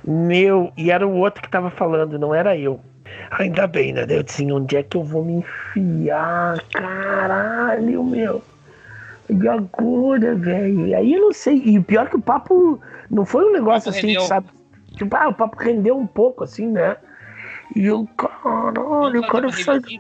Meu, 0.05 0.71
e 0.77 0.91
era 0.91 1.07
o 1.07 1.17
outro 1.17 1.43
que 1.43 1.49
tava 1.49 1.71
falando, 1.71 2.19
não 2.19 2.35
era 2.35 2.57
eu. 2.57 2.81
Ainda 3.31 3.67
bem, 3.67 3.95
né? 3.95 4.05
Eu 4.09 4.23
disse, 4.23 4.51
onde 4.53 4.77
é 4.77 4.83
que 4.83 4.97
eu 4.97 5.03
vou 5.03 5.25
me 5.25 5.45
enfiar? 5.75 6.63
Caralho, 6.73 8.05
meu. 8.05 8.43
E 9.31 9.49
agora, 9.49 10.35
velho? 10.35 10.87
E 10.87 10.95
aí 10.95 11.15
eu 11.15 11.21
não 11.21 11.33
sei. 11.33 11.63
E 11.65 11.79
o 11.79 11.83
pior 11.83 12.09
que 12.09 12.17
o 12.17 12.21
papo 12.21 12.81
não 13.11 13.25
foi 13.25 13.45
um 13.45 13.53
negócio 13.53 13.91
assim, 13.91 14.09
rendeu. 14.09 14.23
sabe? 14.23 14.49
Tipo, 14.97 15.17
ah, 15.17 15.29
o 15.29 15.35
papo 15.35 15.57
rendeu 15.59 15.97
um 15.97 16.07
pouco, 16.07 16.45
assim, 16.45 16.67
né? 16.67 16.97
E 17.75 17.87
eu, 17.87 18.09
caralho, 18.17 19.17
eu 19.17 19.23
quero 19.23 19.53
sair. 19.53 19.99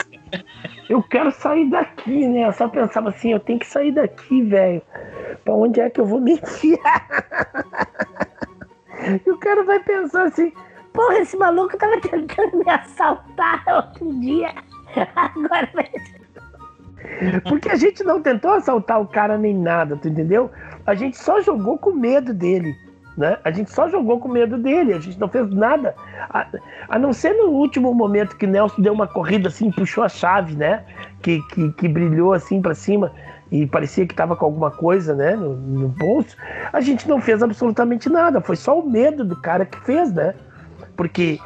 Eu 0.89 1.03
quero 1.03 1.31
sair 1.31 1.69
daqui, 1.69 2.27
né? 2.27 2.47
Eu 2.47 2.53
só 2.53 2.69
pensava 2.69 3.11
assim, 3.11 3.33
eu 3.33 3.41
tenho 3.41 3.59
que 3.59 3.67
sair 3.67 3.93
daqui, 3.93 4.43
velho. 4.43 4.83
Pra 5.45 5.55
onde 5.55 5.81
é 5.81 5.91
que 5.91 6.01
eu 6.01 6.07
vou 6.07 6.21
me 6.21 6.33
enfiar? 6.33 7.07
E 9.25 9.31
o 9.31 9.39
cara 9.39 9.63
vai 9.65 9.81
pensar 9.81 10.25
assim, 10.25 10.53
porra, 10.93 11.19
esse 11.19 11.37
maluco 11.37 11.77
tava 11.77 12.01
tentando 12.01 12.59
me 12.59 12.71
assaltar 12.71 13.63
outro 13.69 14.13
dia. 14.21 14.53
Agora 15.15 15.69
vai 15.73 15.91
porque 17.49 17.69
a 17.71 17.77
gente 17.77 18.05
não 18.05 18.21
tentou 18.23 18.53
assaltar 18.53 19.01
o 19.01 19.07
cara 19.07 19.39
nem 19.39 19.55
nada, 19.55 19.97
tu 19.97 20.09
entendeu? 20.09 20.51
A 20.87 20.95
gente 20.95 21.17
só 21.17 21.41
jogou 21.41 21.79
com 21.79 21.93
medo 21.93 22.33
dele. 22.33 22.75
Né? 23.19 23.37
A 23.43 23.51
gente 23.51 23.73
só 23.73 23.89
jogou 23.89 24.21
com 24.21 24.29
medo 24.29 24.57
dele, 24.57 24.95
a 24.95 25.01
gente 25.01 25.19
não 25.19 25.27
fez 25.27 25.51
nada. 25.51 25.93
A, 26.31 26.47
a 26.89 26.99
não 27.01 27.13
ser 27.13 27.33
no 27.33 27.49
último 27.49 27.93
momento 27.93 28.37
que 28.37 28.47
Nelson 28.47 28.81
deu 28.81 28.93
uma 28.93 29.09
corrida 29.09 29.49
assim, 29.49 29.73
puxou 29.73 30.05
a 30.05 30.09
chave, 30.09 30.55
né? 30.55 30.85
Que, 31.21 31.43
que, 31.49 31.73
que 31.73 31.89
brilhou 31.89 32.33
assim 32.33 32.63
para 32.63 32.77
cima 32.77 33.11
e 33.51 33.67
parecia 33.67 34.07
que 34.07 34.13
estava 34.13 34.37
com 34.37 34.45
alguma 34.45 34.71
coisa 34.71 35.17
né, 35.17 35.35
no, 35.35 35.57
no, 35.57 35.89
bolso. 35.89 36.37
A 36.73 36.81
gente 36.81 37.09
não 37.09 37.21
fez 37.21 37.43
absolutamente 37.43 38.09
nada, 38.09 38.41
foi 38.41 38.55
só 38.55 38.79
o 38.79 38.89
medo 38.89 39.25
do 39.25 39.35
cara 39.35 39.67
que 39.67 39.81
fez, 39.81 40.13
né? 40.13 40.35
Porque, 40.97 41.41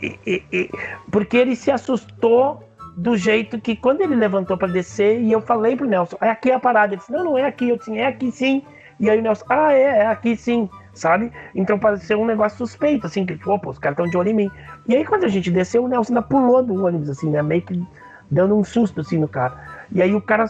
e, 0.00 0.44
e, 0.52 0.70
porque 1.10 1.36
ele 1.38 1.56
se 1.56 1.72
assustou 1.72 2.62
do 2.96 3.16
jeito 3.16 3.60
que 3.60 3.74
quando 3.74 4.00
ele 4.00 4.14
levantou 4.14 4.56
para 4.56 4.68
descer 4.68 5.20
e 5.20 5.32
eu 5.32 5.40
falei 5.40 5.74
pro 5.74 5.88
Nelson, 5.88 6.18
é 6.20 6.30
aqui 6.30 6.52
a 6.52 6.60
parada. 6.60 6.94
Ele 6.94 7.00
disse, 7.00 7.10
não, 7.10 7.24
não 7.24 7.36
é 7.36 7.46
aqui. 7.46 7.68
Eu 7.68 7.78
disse, 7.78 7.98
é 7.98 8.06
aqui 8.06 8.30
sim. 8.30 8.62
E 9.00 9.10
aí 9.10 9.18
o 9.18 9.22
Nelson, 9.22 9.44
ah, 9.48 9.72
é, 9.72 9.82
é 9.82 10.06
aqui 10.06 10.36
sim 10.36 10.70
sabe? 10.96 11.30
Então 11.54 11.78
pareceu 11.78 12.20
um 12.20 12.26
negócio 12.26 12.58
suspeito, 12.58 13.06
assim, 13.06 13.24
que, 13.24 13.38
opa, 13.48 13.70
os 13.70 13.78
caras 13.78 13.98
estão 13.98 14.10
de 14.10 14.16
olho 14.16 14.30
em 14.30 14.34
mim. 14.34 14.50
E 14.88 14.96
aí 14.96 15.04
quando 15.04 15.24
a 15.24 15.28
gente 15.28 15.50
desceu, 15.50 15.84
o 15.84 15.88
Nelson 15.88 16.14
ainda 16.14 16.22
pulou 16.22 16.62
do 16.62 16.84
ônibus, 16.84 17.10
assim, 17.10 17.30
né? 17.30 17.42
Meio 17.42 17.62
que 17.62 17.86
dando 18.30 18.56
um 18.56 18.64
susto, 18.64 19.00
assim, 19.00 19.18
no 19.18 19.28
cara. 19.28 19.54
E 19.92 20.02
aí 20.02 20.14
o 20.14 20.20
cara 20.20 20.46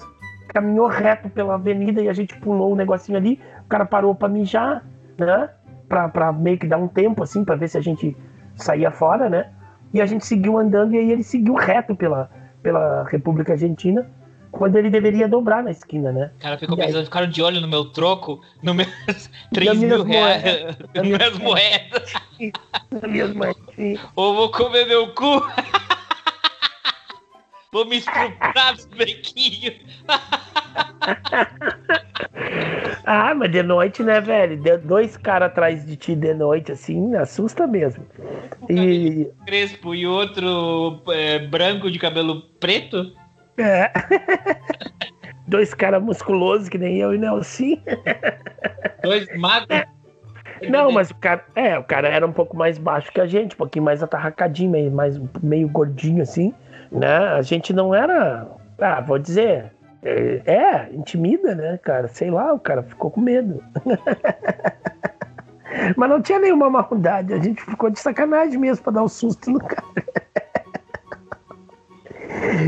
caminhou 0.48 0.86
reto 0.86 1.28
pela 1.28 1.54
avenida 1.54 2.00
e 2.00 2.08
a 2.08 2.12
gente 2.12 2.38
pulou 2.38 2.70
o 2.70 2.72
um 2.72 2.76
negocinho 2.76 3.18
ali, 3.18 3.40
o 3.64 3.68
cara 3.68 3.84
parou 3.84 4.14
pra 4.14 4.28
mijar, 4.28 4.84
né? 5.18 5.50
Pra, 5.88 6.08
pra 6.08 6.32
meio 6.32 6.58
que 6.58 6.66
dar 6.66 6.78
um 6.78 6.88
tempo, 6.88 7.22
assim, 7.22 7.44
pra 7.44 7.56
ver 7.56 7.68
se 7.68 7.76
a 7.76 7.82
gente 7.82 8.16
saía 8.54 8.90
fora, 8.90 9.28
né? 9.28 9.50
E 9.92 10.00
a 10.00 10.06
gente 10.06 10.24
seguiu 10.24 10.58
andando 10.58 10.94
e 10.94 10.98
aí 10.98 11.12
ele 11.12 11.22
seguiu 11.22 11.54
reto 11.54 11.94
pela, 11.94 12.30
pela 12.62 13.04
República 13.04 13.52
Argentina 13.52 14.06
quando 14.50 14.76
ele 14.76 14.90
deveria 14.90 15.28
dobrar 15.28 15.62
na 15.62 15.70
esquina, 15.70 16.12
né? 16.12 16.30
O 16.36 16.40
cara 16.40 16.58
ficou 16.58 16.76
e 16.76 16.80
pensando, 16.80 16.98
aí... 16.98 17.04
ficaram 17.04 17.28
de 17.28 17.42
olho 17.42 17.60
no 17.60 17.68
meu 17.68 17.84
troco, 17.86 18.42
no 18.62 18.74
meus 18.74 18.88
3 19.52 19.78
mil 19.78 20.02
reais, 20.04 20.76
nas 20.94 21.06
minhas 21.06 21.38
moedas. 21.38 22.12
Nas 22.90 23.10
minhas 23.10 23.34
moedas. 23.34 23.56
Ou 24.16 24.34
vou 24.34 24.50
comer 24.50 24.86
meu 24.86 25.08
cu. 25.08 25.42
vou 27.72 27.84
me 27.86 27.96
estrupar 27.96 28.74
os 28.74 28.86
bequinhos. 28.86 29.74
ah, 33.04 33.34
mas 33.34 33.50
de 33.50 33.62
noite, 33.62 34.02
né, 34.02 34.20
velho? 34.20 34.56
De 34.56 34.78
dois 34.78 35.16
caras 35.16 35.50
atrás 35.50 35.84
de 35.84 35.96
ti 35.96 36.14
de 36.14 36.32
noite, 36.32 36.72
assim, 36.72 37.14
assusta 37.16 37.66
mesmo. 37.66 38.06
e... 38.70 39.28
Crespo 39.44 39.94
e 39.94 40.06
outro 40.06 41.02
é, 41.08 41.38
branco 41.40 41.90
de 41.90 41.98
cabelo 41.98 42.42
preto? 42.58 43.12
É. 43.58 43.90
Dois 45.48 45.72
caras 45.72 46.02
musculosos 46.02 46.68
que 46.68 46.78
nem 46.78 46.96
eu 46.96 47.14
e 47.14 47.18
Nelson. 47.18 47.80
Dois 49.02 49.26
magros? 49.38 49.84
Não, 50.68 50.90
mas 50.90 51.10
o 51.10 51.14
cara, 51.16 51.44
é, 51.54 51.78
o 51.78 51.84
cara 51.84 52.08
era 52.08 52.26
um 52.26 52.32
pouco 52.32 52.56
mais 52.56 52.78
baixo 52.78 53.12
que 53.12 53.20
a 53.20 53.26
gente, 53.26 53.54
um 53.54 53.58
pouquinho 53.58 53.84
mais 53.84 54.02
atarracadinho, 54.02 54.70
meio, 54.70 54.90
mais, 54.90 55.20
meio 55.42 55.68
gordinho 55.68 56.22
assim, 56.22 56.54
né? 56.90 57.34
A 57.34 57.42
gente 57.42 57.72
não 57.72 57.94
era, 57.94 58.48
ah, 58.80 59.00
vou 59.00 59.18
dizer, 59.18 59.72
é, 60.02 60.42
é 60.46 60.88
intimida, 60.92 61.54
né, 61.54 61.78
cara? 61.78 62.08
Sei 62.08 62.30
lá, 62.30 62.52
o 62.52 62.58
cara 62.58 62.82
ficou 62.82 63.10
com 63.10 63.20
medo. 63.20 63.62
mas 65.96 66.08
não 66.08 66.22
tinha 66.22 66.38
nenhuma 66.38 66.70
maldade, 66.70 67.34
a 67.34 67.38
gente 67.38 67.62
ficou 67.62 67.90
de 67.90 68.00
sacanagem 68.00 68.58
mesmo 68.58 68.82
pra 68.82 68.94
dar 68.94 69.02
um 69.02 69.08
susto 69.08 69.50
no 69.50 69.60
cara. 69.60 69.84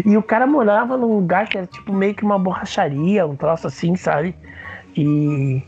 E 0.05 0.17
o 0.17 0.23
cara 0.23 0.47
morava 0.47 0.97
num 0.97 1.17
lugar 1.17 1.49
que 1.49 1.59
era 1.59 1.67
tipo 1.67 1.93
meio 1.93 2.15
que 2.15 2.25
uma 2.25 2.39
borracharia, 2.39 3.27
um 3.27 3.37
troço 3.37 3.67
assim, 3.67 3.97
sabe? 3.97 4.35
E, 4.97 5.63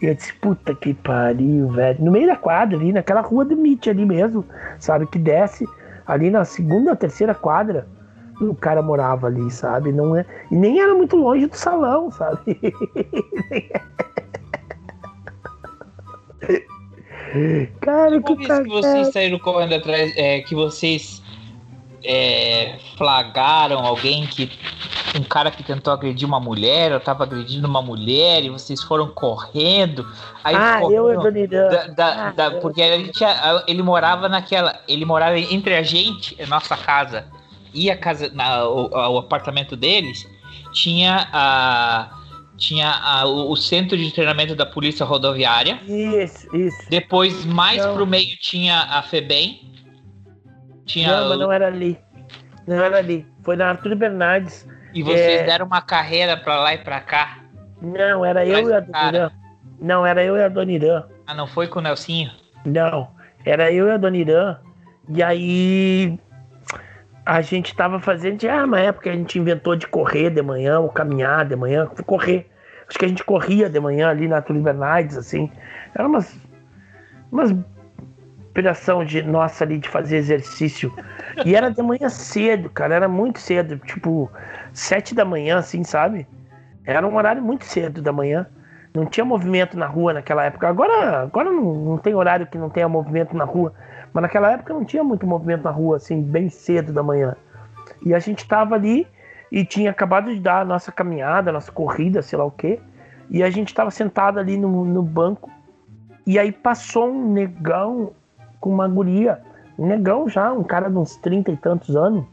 e 0.00 0.06
eu 0.06 0.14
disse, 0.14 0.32
puta 0.34 0.74
que 0.74 0.94
pariu, 0.94 1.68
velho. 1.68 2.04
No 2.04 2.10
meio 2.10 2.26
da 2.26 2.36
quadra 2.36 2.76
ali, 2.76 2.92
naquela 2.92 3.20
rua 3.20 3.44
do 3.44 3.56
Mitch 3.56 3.86
ali 3.88 4.04
mesmo, 4.04 4.44
sabe? 4.78 5.06
Que 5.06 5.18
desce 5.18 5.66
ali 6.06 6.30
na 6.30 6.44
segunda, 6.44 6.96
terceira 6.96 7.34
quadra. 7.34 7.86
O 8.40 8.54
cara 8.54 8.80
morava 8.80 9.26
ali, 9.26 9.50
sabe? 9.50 9.92
Não 9.92 10.16
é, 10.16 10.24
e 10.50 10.56
nem 10.56 10.80
era 10.80 10.94
muito 10.94 11.16
longe 11.16 11.46
do 11.46 11.56
salão, 11.56 12.10
sabe? 12.10 12.58
Cara, 17.80 18.20
que, 18.20 18.36
que 18.36 18.68
vocês 18.68 19.12
saíram 19.12 19.38
correndo 19.38 19.74
atrás, 19.74 20.12
é, 20.16 20.40
que 20.40 20.54
vocês 20.54 21.19
é, 22.04 22.78
flagraram 22.96 23.80
alguém 23.80 24.26
que. 24.26 24.50
Um 25.18 25.24
cara 25.24 25.50
que 25.50 25.64
tentou 25.64 25.92
agredir 25.92 26.26
uma 26.26 26.38
mulher, 26.38 26.92
eu 26.92 27.00
tava 27.00 27.24
agredindo 27.24 27.66
uma 27.66 27.82
mulher 27.82 28.44
e 28.44 28.48
vocês 28.48 28.80
foram 28.80 29.08
correndo. 29.08 30.06
Aí 30.44 30.54
ah, 30.54 30.80
eu 30.84 31.12
e. 31.12 31.46
Da, 31.48 31.86
da, 31.88 32.28
ah, 32.28 32.30
da, 32.30 32.50
porque 32.60 32.80
a 32.80 32.96
gente, 32.96 33.18
ele 33.66 33.82
morava 33.82 34.28
naquela. 34.28 34.78
Ele 34.86 35.04
morava 35.04 35.36
entre 35.36 35.74
a 35.74 35.82
gente, 35.82 36.40
a 36.40 36.46
nossa 36.46 36.76
casa, 36.76 37.26
e 37.74 37.90
a 37.90 37.96
casa. 37.96 38.30
Na, 38.32 38.64
o, 38.68 38.88
o 38.88 39.18
apartamento 39.18 39.76
deles, 39.76 40.28
tinha 40.72 41.28
a 41.32 42.20
tinha 42.60 42.90
a, 42.90 43.26
o, 43.26 43.50
o, 43.50 43.56
centro 43.56 43.96
de 43.96 44.12
treinamento 44.12 44.54
da 44.54 44.66
polícia 44.66 45.04
rodoviária. 45.04 45.80
Isso, 45.88 46.54
isso. 46.54 46.90
Depois, 46.90 47.44
mais 47.46 47.84
Não. 47.84 47.94
pro 47.94 48.06
meio, 48.06 48.36
tinha 48.38 48.80
a 48.82 49.02
FEBEM. 49.02 49.70
Tinha 50.90 51.20
não, 51.20 51.28
mas 51.28 51.38
não 51.38 51.52
era 51.52 51.68
ali. 51.68 51.96
Não 52.66 52.82
era 52.82 52.98
ali. 52.98 53.24
Foi 53.44 53.54
na 53.54 53.68
Arthur 53.68 53.94
Bernardes. 53.94 54.68
E 54.92 55.02
vocês 55.02 55.42
é... 55.42 55.44
deram 55.44 55.66
uma 55.66 55.80
carreira 55.80 56.36
pra 56.36 56.60
lá 56.60 56.74
e 56.74 56.78
pra 56.78 57.00
cá? 57.00 57.38
Não, 57.80 58.24
era 58.24 58.44
eu 58.44 58.68
e 58.68 58.72
a 58.74 58.80
Dona 58.80 59.08
Irã. 59.08 59.30
Não, 59.80 60.04
era 60.04 60.24
eu 60.24 60.36
e 60.36 60.42
a 60.42 60.48
Dona 60.48 60.72
Irã. 60.72 61.04
Ah, 61.26 61.34
não 61.34 61.46
foi 61.46 61.68
com 61.68 61.78
o 61.78 61.82
Nelsinho? 61.82 62.30
Não, 62.64 63.08
era 63.44 63.72
eu 63.72 63.86
e 63.86 63.92
a 63.92 63.96
Dona 63.96 64.16
Irã. 64.16 64.58
E 65.08 65.22
aí 65.22 66.18
a 67.24 67.40
gente 67.40 67.74
tava 67.76 68.00
fazendo, 68.00 68.44
ah, 68.48 68.64
uma 68.64 68.80
época 68.80 69.10
a 69.10 69.14
gente 69.14 69.38
inventou 69.38 69.76
de 69.76 69.86
correr 69.86 70.30
de 70.30 70.42
manhã, 70.42 70.80
ou 70.80 70.88
caminhar 70.88 71.44
de 71.44 71.54
manhã, 71.54 71.86
correr. 72.04 72.50
Acho 72.88 72.98
que 72.98 73.04
a 73.04 73.08
gente 73.08 73.22
corria 73.22 73.70
de 73.70 73.78
manhã 73.78 74.08
ali 74.08 74.26
na 74.26 74.36
Arthur 74.36 74.58
Bernardes, 74.58 75.16
assim. 75.16 75.50
Era 75.94 76.08
umas, 76.08 76.36
umas 77.30 77.54
inspiração 78.60 79.04
de 79.04 79.22
nossa 79.22 79.64
ali 79.64 79.78
de 79.78 79.88
fazer 79.88 80.18
exercício. 80.18 80.92
E 81.44 81.54
era 81.56 81.70
de 81.70 81.82
manhã 81.82 82.08
cedo, 82.08 82.68
cara, 82.68 82.94
era 82.94 83.08
muito 83.08 83.40
cedo, 83.40 83.78
tipo 83.78 84.30
sete 84.72 85.14
da 85.14 85.24
manhã, 85.24 85.58
assim, 85.58 85.82
sabe? 85.82 86.26
Era 86.84 87.06
um 87.06 87.16
horário 87.16 87.42
muito 87.42 87.64
cedo 87.64 88.02
da 88.02 88.12
manhã. 88.12 88.46
Não 88.92 89.06
tinha 89.06 89.24
movimento 89.24 89.78
na 89.78 89.86
rua 89.86 90.12
naquela 90.12 90.44
época. 90.44 90.68
Agora, 90.68 91.22
agora 91.22 91.50
não, 91.50 91.74
não 91.74 91.98
tem 91.98 92.14
horário 92.14 92.46
que 92.46 92.58
não 92.58 92.68
tenha 92.68 92.88
movimento 92.88 93.36
na 93.36 93.44
rua. 93.44 93.72
Mas 94.12 94.22
naquela 94.22 94.52
época 94.52 94.74
não 94.74 94.84
tinha 94.84 95.02
muito 95.04 95.26
movimento 95.26 95.62
na 95.62 95.70
rua, 95.70 95.96
assim, 95.96 96.20
bem 96.20 96.48
cedo 96.48 96.92
da 96.92 97.02
manhã. 97.02 97.36
E 98.04 98.12
a 98.12 98.18
gente 98.18 98.46
tava 98.46 98.74
ali 98.74 99.06
e 99.50 99.64
tinha 99.64 99.90
acabado 99.90 100.34
de 100.34 100.40
dar 100.40 100.62
a 100.62 100.64
nossa 100.64 100.90
caminhada, 100.90 101.50
a 101.50 101.52
nossa 101.52 101.70
corrida, 101.70 102.20
sei 102.20 102.38
lá 102.38 102.44
o 102.44 102.50
quê. 102.50 102.80
E 103.30 103.42
a 103.42 103.50
gente 103.50 103.72
tava 103.72 103.90
sentado 103.90 104.38
ali 104.38 104.56
no, 104.56 104.84
no 104.84 105.02
banco. 105.02 105.50
E 106.26 106.38
aí 106.38 106.50
passou 106.50 107.08
um 107.08 107.32
negão 107.32 108.12
com 108.60 108.70
uma 108.70 108.86
guria, 108.86 109.40
um 109.78 109.86
negão 109.86 110.28
já, 110.28 110.52
um 110.52 110.62
cara 110.62 110.88
de 110.88 110.96
uns 110.96 111.16
trinta 111.16 111.50
e 111.50 111.56
tantos 111.56 111.96
anos, 111.96 112.24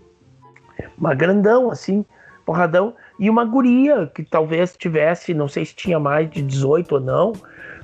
uma 0.98 1.16
grandão 1.16 1.72
assim, 1.72 2.06
porradão, 2.46 2.94
e 3.20 3.30
uma 3.30 3.46
guria 3.46 4.08
que 4.14 4.24
talvez 4.24 4.76
tivesse, 4.78 5.34
não 5.34 5.48
sei 5.48 5.66
se 5.66 5.76
tinha 5.76 6.00
mais 6.00 6.30
de 6.30 6.42
18 6.42 6.96
ou 6.96 7.02
não, 7.02 7.34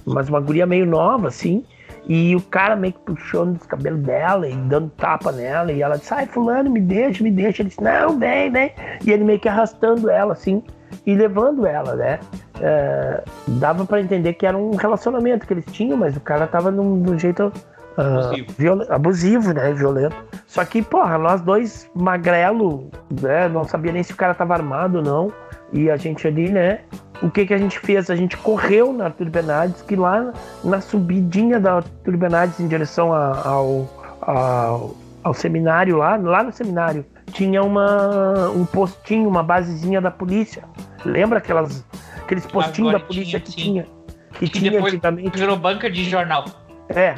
mas 0.05 0.29
uma 0.29 0.39
guria 0.39 0.65
meio 0.65 0.85
nova 0.85 1.27
assim, 1.27 1.65
e 2.07 2.35
o 2.35 2.41
cara 2.41 2.75
meio 2.75 2.93
que 2.93 2.99
puxando 2.99 3.55
os 3.55 3.65
cabelos 3.65 4.01
dela 4.01 4.47
e 4.47 4.55
dando 4.55 4.89
tapa 4.89 5.31
nela, 5.31 5.71
e 5.71 5.81
ela 5.81 5.97
disse, 5.97 6.13
ai 6.13 6.25
fulano, 6.25 6.69
me 6.69 6.81
deixa, 6.81 7.23
me 7.23 7.31
deixa, 7.31 7.61
ele 7.61 7.69
disse, 7.69 7.81
não, 7.81 8.19
vem, 8.19 8.51
vem, 8.51 8.73
e 9.05 9.11
ele 9.11 9.23
meio 9.23 9.39
que 9.39 9.47
arrastando 9.47 10.09
ela 10.09 10.33
assim, 10.33 10.61
e 11.05 11.15
levando 11.15 11.65
ela, 11.65 11.95
né? 11.95 12.19
É, 12.61 13.23
dava 13.47 13.85
para 13.85 13.99
entender 13.99 14.33
que 14.33 14.45
era 14.45 14.57
um 14.57 14.75
relacionamento 14.75 15.45
que 15.47 15.53
eles 15.53 15.65
tinham, 15.65 15.97
mas 15.97 16.15
o 16.15 16.21
cara 16.21 16.45
tava 16.45 16.71
num, 16.71 17.17
jeito 17.17 17.51
abusivo. 17.97 18.47
Uh, 18.83 18.93
abusivo, 18.93 19.53
né? 19.53 19.73
Violento. 19.73 20.15
Só 20.47 20.63
que, 20.65 20.81
porra, 20.81 21.17
nós 21.17 21.41
dois 21.41 21.89
magrelo, 21.95 22.89
né? 23.21 23.47
Não 23.49 23.63
sabia 23.63 23.91
nem 23.91 24.03
se 24.03 24.13
o 24.13 24.15
cara 24.15 24.33
tava 24.33 24.53
armado 24.53 24.97
ou 24.99 25.03
não. 25.03 25.33
E 25.71 25.89
a 25.89 25.97
gente 25.97 26.27
ali, 26.27 26.49
né? 26.51 26.79
o 27.21 27.29
que 27.31 27.45
que 27.45 27.53
a 27.53 27.57
gente 27.57 27.79
fez? 27.79 28.09
A 28.09 28.15
gente 28.15 28.35
correu 28.37 28.91
na 28.91 29.05
Arthur 29.05 29.29
Bernardes, 29.29 29.81
que 29.81 29.95
lá 29.95 30.33
na 30.63 30.81
subidinha 30.81 31.57
da 31.59 31.75
Arthur 31.75 32.17
Bernardes 32.17 32.59
em 32.59 32.67
direção 32.67 33.13
a- 33.13 33.41
ao, 33.47 33.87
ao, 34.21 34.95
ao 35.23 35.33
seminário 35.33 35.97
lá, 35.97 36.17
lá 36.17 36.43
no 36.43 36.51
seminário, 36.51 37.05
tinha 37.31 37.63
uma, 37.63 38.49
um 38.49 38.65
postinho, 38.65 39.27
uma 39.29 39.41
basezinha 39.41 40.01
da 40.01 40.11
polícia. 40.11 40.63
Lembra 41.05 41.37
aquelas, 41.37 41.85
aqueles 42.21 42.45
postinhos 42.45 42.91
da 42.91 42.99
polícia 42.99 43.39
que 43.39 43.51
tinha? 43.51 43.87
Que, 44.33 44.47
Que 44.49 44.59
tinha 44.59 44.71
depois 44.71 44.93
antigamente. 44.93 45.39
virou 45.39 45.55
banca 45.55 45.89
de 45.89 46.03
jornal. 46.03 46.43
É, 46.89 47.15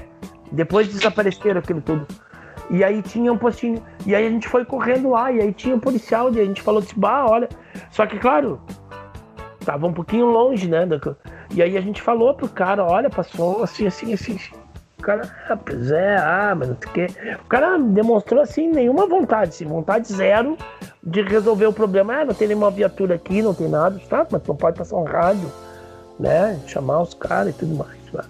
depois 0.51 0.87
desapareceram 0.87 1.59
aquilo 1.59 1.81
tudo. 1.81 2.07
E 2.69 2.83
aí 2.83 3.01
tinha 3.01 3.31
um 3.31 3.37
postinho. 3.37 3.81
E 4.05 4.15
aí 4.15 4.25
a 4.25 4.29
gente 4.29 4.47
foi 4.47 4.65
correndo 4.65 5.11
lá, 5.11 5.31
e 5.31 5.39
aí 5.41 5.53
tinha 5.53 5.75
um 5.75 5.79
policial, 5.79 6.33
e 6.33 6.39
a 6.39 6.45
gente 6.45 6.61
falou 6.61 6.81
assim, 6.81 6.93
bah, 6.95 7.25
olha. 7.27 7.49
Só 7.91 8.05
que, 8.05 8.17
claro, 8.17 8.59
tava 9.63 9.87
um 9.87 9.93
pouquinho 9.93 10.25
longe, 10.25 10.67
né? 10.67 10.87
E 11.53 11.61
aí 11.61 11.77
a 11.77 11.81
gente 11.81 12.01
falou 12.01 12.33
pro 12.33 12.47
cara, 12.47 12.83
olha, 12.83 13.09
passou 13.09 13.63
assim, 13.63 13.87
assim, 13.87 14.13
assim. 14.13 14.39
O 14.97 15.01
cara, 15.01 15.29
ah, 15.49 15.57
pois 15.57 15.91
é, 15.91 16.17
ah, 16.17 16.55
mas 16.57 16.69
não 16.69 16.77
sei 16.79 16.89
o 16.89 16.93
quê. 16.93 17.07
O 17.43 17.47
cara 17.47 17.77
demonstrou 17.77 18.41
assim 18.41 18.69
nenhuma 18.69 19.05
vontade, 19.05 19.49
assim, 19.49 19.65
vontade 19.65 20.11
zero 20.11 20.57
de 21.03 21.21
resolver 21.21 21.67
o 21.67 21.73
problema. 21.73 22.21
Ah, 22.21 22.25
não 22.25 22.33
tem 22.33 22.47
nenhuma 22.47 22.71
viatura 22.71 23.15
aqui, 23.15 23.41
não 23.41 23.53
tem 23.53 23.69
nada, 23.69 23.99
tá? 24.09 24.25
Mas 24.31 24.41
não 24.47 24.55
pode 24.55 24.77
passar 24.77 24.95
um 24.95 25.03
rádio, 25.03 25.51
né? 26.19 26.59
Chamar 26.65 27.01
os 27.01 27.13
caras 27.13 27.53
e 27.53 27.57
tudo 27.57 27.75
mais. 27.75 27.99
Tá? 28.11 28.25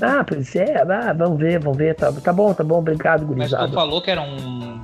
Ah, 0.00 0.24
pois 0.26 0.54
é, 0.56 0.82
ah, 0.82 1.12
vamos 1.12 1.38
ver, 1.38 1.58
vamos 1.58 1.76
ver. 1.78 1.94
Tá, 1.94 2.12
tá 2.12 2.32
bom, 2.32 2.52
tá 2.54 2.62
bom, 2.64 2.78
obrigado, 2.78 3.20
Mas 3.20 3.28
tu 3.28 3.34
gurizada. 3.34 3.72
falou 3.72 4.00
que 4.00 4.10
era 4.10 4.22
um, 4.22 4.80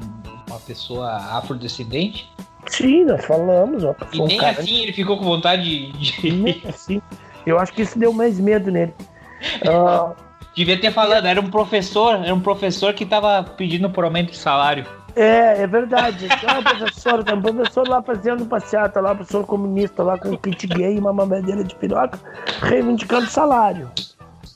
uma 0.48 0.60
pessoa 0.66 1.16
afrodescendente? 1.16 2.30
Sim, 2.66 3.04
nós 3.04 3.24
falamos, 3.24 3.84
ó. 3.84 3.94
E 4.12 4.20
um 4.20 4.26
nem 4.26 4.38
cara- 4.38 4.58
assim 4.60 4.82
ele 4.82 4.92
ficou 4.92 5.16
com 5.16 5.24
vontade 5.24 5.92
de. 5.92 6.30
Nem 6.32 6.62
assim. 6.68 7.00
Eu 7.46 7.58
acho 7.60 7.72
que 7.72 7.82
isso 7.82 7.96
deu 7.98 8.12
mais 8.12 8.40
medo 8.40 8.70
nele. 8.70 8.92
Ah, 9.68 10.12
Devia 10.56 10.80
ter 10.80 10.90
falado, 10.90 11.26
era 11.26 11.38
um 11.38 11.50
professor, 11.50 12.14
era 12.24 12.34
um 12.34 12.40
professor 12.40 12.94
que 12.94 13.04
tava 13.04 13.42
pedindo 13.42 13.90
por 13.90 14.04
aumento 14.04 14.30
de 14.30 14.38
salário. 14.38 14.86
é, 15.14 15.62
é 15.62 15.66
verdade. 15.66 16.26
Ah, 16.46 16.62
professor, 16.62 17.22
tem 17.22 17.34
um 17.36 17.42
professor 17.42 17.86
lá 17.86 18.02
fazendo 18.02 18.46
passeata 18.46 18.98
lá, 19.00 19.14
professor 19.14 19.44
comunista 19.44 20.02
lá 20.02 20.18
com 20.18 20.30
um 20.30 20.36
kit 20.36 20.66
gay 20.66 20.96
e 20.96 20.98
uma 20.98 21.12
mamadeira 21.12 21.62
de 21.62 21.74
piroca, 21.74 22.18
reivindicando 22.62 23.26
salário. 23.26 23.90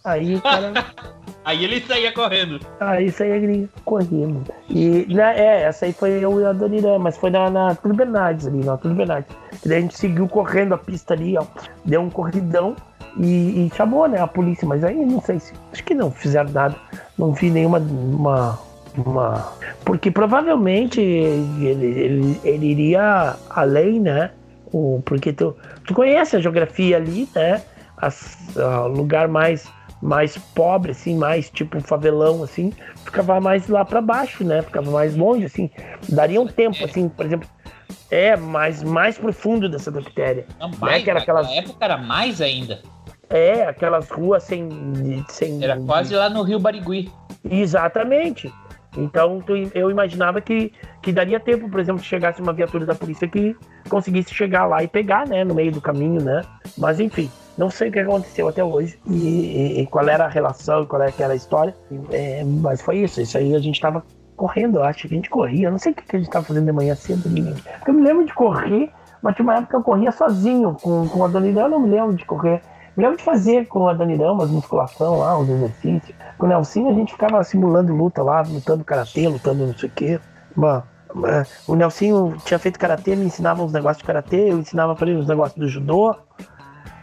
Aí 0.05 0.36
o 0.36 0.43
cara. 0.43 0.72
Aí 1.43 1.64
ele 1.64 1.81
saía 1.81 2.12
correndo. 2.12 2.60
Aí 2.78 3.10
gringo, 3.10 3.68
correndo. 3.85 4.44
E, 4.68 5.06
né, 5.09 5.39
é, 5.39 5.62
essa 5.62 5.86
aí 5.86 5.93
foi 5.93 6.10
eu 6.22 6.39
e 6.39 6.44
a 6.44 6.98
mas 6.98 7.16
foi 7.16 7.31
na, 7.31 7.48
na 7.48 7.74
Túlio 7.74 7.97
Bernardes 7.97 8.47
ali, 8.47 8.62
na 8.62 8.77
Túlio 8.77 8.97
Bernardes. 8.97 9.35
E 9.64 9.68
daí 9.68 9.78
a 9.78 9.81
gente 9.81 9.97
seguiu 9.97 10.28
correndo 10.28 10.74
a 10.74 10.78
pista 10.78 11.14
ali, 11.14 11.39
ó. 11.39 11.44
Deu 11.85 12.02
um 12.02 12.10
corridão 12.10 12.77
e, 13.16 13.66
e 13.66 13.72
chamou, 13.74 14.06
né, 14.06 14.20
a 14.20 14.27
polícia, 14.27 14.68
mas 14.68 14.85
aí 14.85 14.94
não 15.05 15.20
sei 15.22 15.40
se. 15.40 15.55
Acho 15.72 15.82
que 15.82 15.94
não 15.94 16.10
fizeram 16.10 16.51
nada. 16.51 16.77
Não 17.18 17.32
vi 17.32 17.51
nenhuma. 17.51 17.78
Uma, 17.78 18.59
uma... 18.98 19.52
Porque 19.82 20.10
provavelmente 20.10 21.01
ele, 21.01 21.86
ele, 21.86 22.40
ele 22.44 22.66
iria 22.66 23.35
além, 23.48 23.98
né? 23.98 24.31
O, 24.72 25.02
porque 25.06 25.32
tu, 25.32 25.56
tu 25.86 25.94
conhece 25.94 26.36
a 26.36 26.40
geografia 26.40 26.98
ali, 26.98 27.27
né? 27.35 27.62
As, 27.97 28.36
ah, 28.56 28.85
o 28.85 28.89
lugar 28.89 29.27
mais 29.27 29.66
mais 30.02 30.36
pobre, 30.39 30.93
assim, 30.93 31.16
mais 31.16 31.51
tipo 31.51 31.81
favelão, 31.81 32.43
assim, 32.43 32.72
ficava 33.05 33.40
mais 33.40 33.68
lá 33.68 33.85
pra 33.85 34.01
baixo, 34.01 34.44
né? 34.44 34.62
Ficava 34.62 34.90
mais 34.90 35.14
longe, 35.16 35.44
assim. 35.44 35.70
Daria 36.09 36.40
um 36.40 36.47
tempo, 36.47 36.82
assim, 36.85 37.09
por 37.09 37.27
exemplo, 37.27 37.48
é 38.10 38.36
mais, 38.36 38.82
mais 38.82 39.18
profundo 39.18 39.68
dessa 39.68 39.90
bactéria. 39.90 40.47
Não, 40.59 40.68
né? 40.70 40.77
mais, 40.81 41.05
Que 41.05 41.10
era 41.10 41.18
aquelas, 41.20 41.47
Na 41.47 41.55
época 41.55 41.85
era 41.85 41.97
mais 41.98 42.40
ainda. 42.40 42.81
é, 43.28 43.64
aquelas 43.66 44.09
ruas 44.10 44.43
sem. 44.43 44.68
sem 45.28 45.62
Era 45.62 45.78
quase 45.81 46.14
lá 46.14 46.28
no 46.31 46.43
Rio 46.43 46.59
Barigui. 46.59 47.10
Exatamente. 47.48 48.52
Então 48.97 49.40
eu 49.72 49.89
imaginava 49.90 50.40
que, 50.40 50.72
que 51.01 51.12
daria 51.12 51.39
tempo, 51.39 51.70
por 51.70 51.78
exemplo, 51.78 52.02
que 52.02 52.09
chegasse 52.09 52.43
uma 52.43 52.52
viatura 52.52 52.85
da 52.85 52.94
polícia 52.94 53.28
que 53.28 53.55
conseguisse 53.89 54.35
chegar 54.35 54.66
lá 54.66 54.82
e 54.82 54.89
pegar, 54.89 55.28
né, 55.28 55.44
no 55.44 55.55
meio 55.55 55.70
do 55.70 55.81
caminho, 55.81 56.20
né? 56.20 56.43
Mas 56.77 56.98
enfim, 56.98 57.31
não 57.60 57.68
sei 57.70 57.90
o 57.90 57.92
que 57.92 57.98
aconteceu 58.00 58.48
até 58.48 58.64
hoje 58.64 58.98
e, 59.06 59.12
e- 59.12 59.80
e 59.82 59.86
qual 59.86 60.08
era 60.08 60.24
a 60.24 60.28
relação, 60.28 60.86
qual 60.86 61.02
era 61.02 61.10
aquela 61.10 61.34
história. 61.34 61.74
É, 62.10 62.42
mas 62.42 62.80
foi 62.80 62.96
isso, 62.98 63.20
isso 63.20 63.36
aí 63.36 63.54
a 63.54 63.58
gente 63.58 63.78
tava 63.80 64.02
correndo, 64.34 64.78
eu 64.78 64.84
acho 64.84 65.02
que 65.06 65.14
a 65.14 65.16
gente 65.16 65.28
corria. 65.28 65.68
Eu 65.68 65.70
não 65.70 65.78
sei 65.78 65.92
o 65.92 65.94
que 65.94 66.16
a 66.16 66.18
gente 66.18 66.30
tava 66.30 66.46
fazendo 66.46 66.64
de 66.64 66.72
manhã 66.72 66.94
cedo. 66.94 67.28
menino. 67.28 67.56
Eu 67.86 67.92
me 67.92 68.02
lembro 68.02 68.24
de 68.24 68.32
correr, 68.32 68.90
mas 69.22 69.36
tinha 69.36 69.44
uma 69.44 69.54
época 69.56 69.68
que 69.70 69.76
eu 69.76 69.82
corria 69.82 70.10
sozinho 70.10 70.74
com, 70.80 71.06
com 71.06 71.24
a 71.24 71.28
Irã, 71.46 71.62
eu 71.64 71.68
não 71.68 71.80
me 71.80 71.90
lembro 71.90 72.14
de 72.16 72.24
correr. 72.24 72.62
Me 72.96 73.04
lembro 73.04 73.18
de 73.18 73.24
fazer 73.24 73.66
com 73.66 73.86
a 73.86 73.92
Irã 73.92 74.32
umas 74.32 74.50
musculação 74.50 75.18
lá, 75.18 75.38
uns 75.38 75.48
exercícios. 75.50 76.16
Com 76.38 76.46
o 76.46 76.48
Nelsinho 76.48 76.88
a 76.90 76.94
gente 76.94 77.12
ficava 77.12 77.44
simulando 77.44 77.94
luta 77.94 78.22
lá, 78.22 78.40
lutando 78.40 78.82
karatê, 78.82 79.28
lutando 79.28 79.66
não 79.66 79.76
sei 79.76 79.88
o 79.88 79.92
quê. 79.92 80.18
Mano, 80.56 80.82
é, 81.26 81.44
o 81.68 81.74
Nelsinho 81.74 82.36
tinha 82.44 82.58
feito 82.58 82.78
karatê, 82.78 83.14
me 83.14 83.26
ensinava 83.26 83.62
uns 83.62 83.72
negócios 83.72 83.98
de 83.98 84.04
karatê, 84.04 84.50
eu 84.50 84.58
ensinava 84.58 84.94
pra 84.94 85.06
ele 85.08 85.18
uns 85.18 85.28
negócios 85.28 85.58
do 85.58 85.68
judô. 85.68 86.16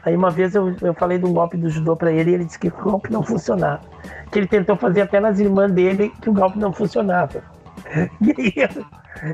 Aí 0.08 0.16
uma 0.16 0.32
vez 0.32 0.56
eu, 0.56 0.74
eu 0.82 0.94
falei 0.94 1.18
de 1.18 1.26
um 1.26 1.34
golpe 1.34 1.58
do 1.58 1.70
judô 1.70 1.94
pra 1.94 2.10
ele 2.10 2.32
e 2.32 2.34
ele 2.36 2.46
disse 2.46 2.58
que 2.58 2.70
o 2.70 2.72
golpe 2.72 3.12
não 3.12 3.22
funcionava. 3.22 3.82
Que 4.32 4.40
ele 4.40 4.48
tentou 4.48 4.78
fazer 4.78 5.02
até 5.02 5.20
nas 5.20 5.38
irmãs 5.38 5.70
dele 5.70 6.14
que 6.22 6.30
o 6.30 6.34
golpe 6.34 6.58
não 6.58 6.72
funcionava. 6.72 7.44
E 8.22 8.34
aí 8.38 8.54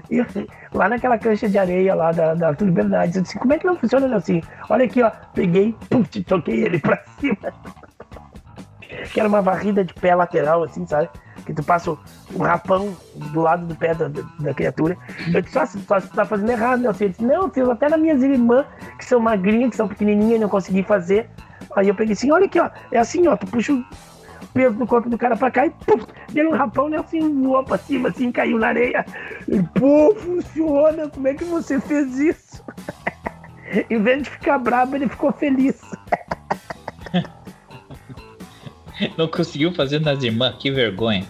eu, 0.09 0.25
lá 0.73 0.87
naquela 0.87 1.17
cancha 1.17 1.49
de 1.49 1.57
areia 1.57 1.93
lá 1.93 2.11
da, 2.11 2.33
da 2.33 2.47
Arthur 2.49 2.71
Bernardes, 2.71 3.17
eu 3.17 3.21
disse, 3.21 3.37
como 3.37 3.53
é 3.53 3.59
que 3.59 3.65
não 3.65 3.75
funciona, 3.75 4.07
Nelsinho? 4.07 4.41
Olha 4.69 4.85
aqui, 4.85 5.03
ó, 5.03 5.11
peguei, 5.33 5.75
pum, 5.89 6.03
toquei 6.03 6.63
ele 6.63 6.79
pra 6.79 7.03
cima. 7.19 7.53
Que 9.11 9.19
era 9.19 9.27
uma 9.27 9.41
varrida 9.41 9.83
de 9.83 9.93
pé 9.93 10.15
lateral, 10.15 10.63
assim, 10.63 10.87
sabe? 10.87 11.09
Que 11.45 11.53
tu 11.53 11.64
passa 11.64 11.91
o, 11.91 11.98
rapão 12.38 12.95
do 13.15 13.41
lado 13.41 13.65
do 13.65 13.76
pé 13.76 13.94
da, 13.94 14.07
da, 14.07 14.53
criatura. 14.53 14.98
Eu 15.34 15.41
disse, 15.41 15.53
só, 15.53 15.65
só 15.65 15.99
você 15.99 16.07
tá 16.07 16.26
fazendo 16.26 16.49
errado, 16.49 16.82
Nelsinho. 16.82 17.07
Ele 17.07 17.11
disse, 17.11 17.26
não, 17.26 17.44
eu 17.44 17.49
fiz 17.49 17.68
até 17.68 17.90
nas 17.90 17.99
minhas 17.99 18.22
irmãs, 18.22 18.65
que 18.98 19.06
são 19.06 19.20
magrinhas, 19.20 19.72
que 19.72 19.76
são 19.76 19.88
pequenininhas, 19.88 20.40
não 20.40 20.49
consegui 20.49 20.84
fazer. 20.84 21.30
Aí 21.76 21.88
eu 21.88 21.95
peguei 21.95 22.14
assim, 22.14 22.32
olha 22.32 22.45
aqui, 22.45 22.60
ó, 22.60 22.70
é 22.91 22.99
assim, 22.99 23.28
ó, 23.28 23.36
tu 23.36 23.48
puxa 23.48 23.74
o 23.74 23.84
peso 24.53 24.76
do 24.76 24.86
corpo 24.86 25.10
do 25.10 25.18
cara 25.18 25.36
pra 25.36 25.52
cá 25.52 25.65
e 25.65 25.70
pum, 25.70 25.99
deu 26.32 26.49
um 26.49 26.53
rapão, 26.53 26.90
né? 26.90 26.98
Assim, 26.98 27.41
voou 27.41 27.64
pra 27.64 27.78
cima, 27.78 28.10
assim, 28.10 28.32
caiu 28.32 28.60
na 28.60 28.68
areia. 28.68 29.06
E, 29.48 29.61
pô, 29.80 30.15
funciona, 30.15 31.10
como 31.10 31.28
é 31.28 31.34
que 31.34 31.44
você 31.44 31.80
fez 31.80 32.18
isso? 32.20 32.64
em 33.90 34.02
vez 34.02 34.24
de 34.24 34.30
ficar 34.30 34.57
brabo, 34.60 34.95
ele 34.95 35.10
ficou 35.10 35.32
feliz. 35.32 35.82
Não 39.18 39.28
conseguiu 39.28 39.74
fazer 39.74 39.99
nas 39.99 40.24
irmãs, 40.24 40.56
que 40.57 40.72
vergonha. 40.72 41.26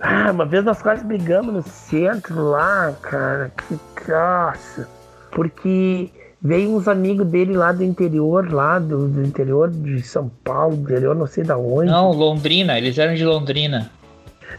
Ah, 0.00 0.30
uma 0.30 0.46
vez 0.46 0.64
nós 0.64 0.80
quase 0.80 1.04
brigamos 1.04 1.52
no 1.52 1.62
centro 1.62 2.50
lá, 2.50 2.92
cara. 3.02 3.50
Que 3.56 4.10
nossa. 4.10 4.88
Porque 5.32 6.10
veio 6.40 6.76
uns 6.76 6.86
amigos 6.86 7.26
dele 7.26 7.56
lá 7.56 7.72
do 7.72 7.82
interior, 7.82 8.52
lá 8.52 8.78
do, 8.78 9.08
do 9.08 9.22
interior 9.24 9.70
de 9.70 10.00
São 10.02 10.28
Paulo, 10.44 10.76
do 10.76 10.82
interior 10.82 11.16
não 11.16 11.26
sei 11.26 11.44
da 11.44 11.58
onde. 11.58 11.90
Não, 11.90 12.12
Londrina, 12.12 12.78
eles 12.78 12.96
eram 12.96 13.14
de 13.14 13.24
Londrina. 13.24 13.90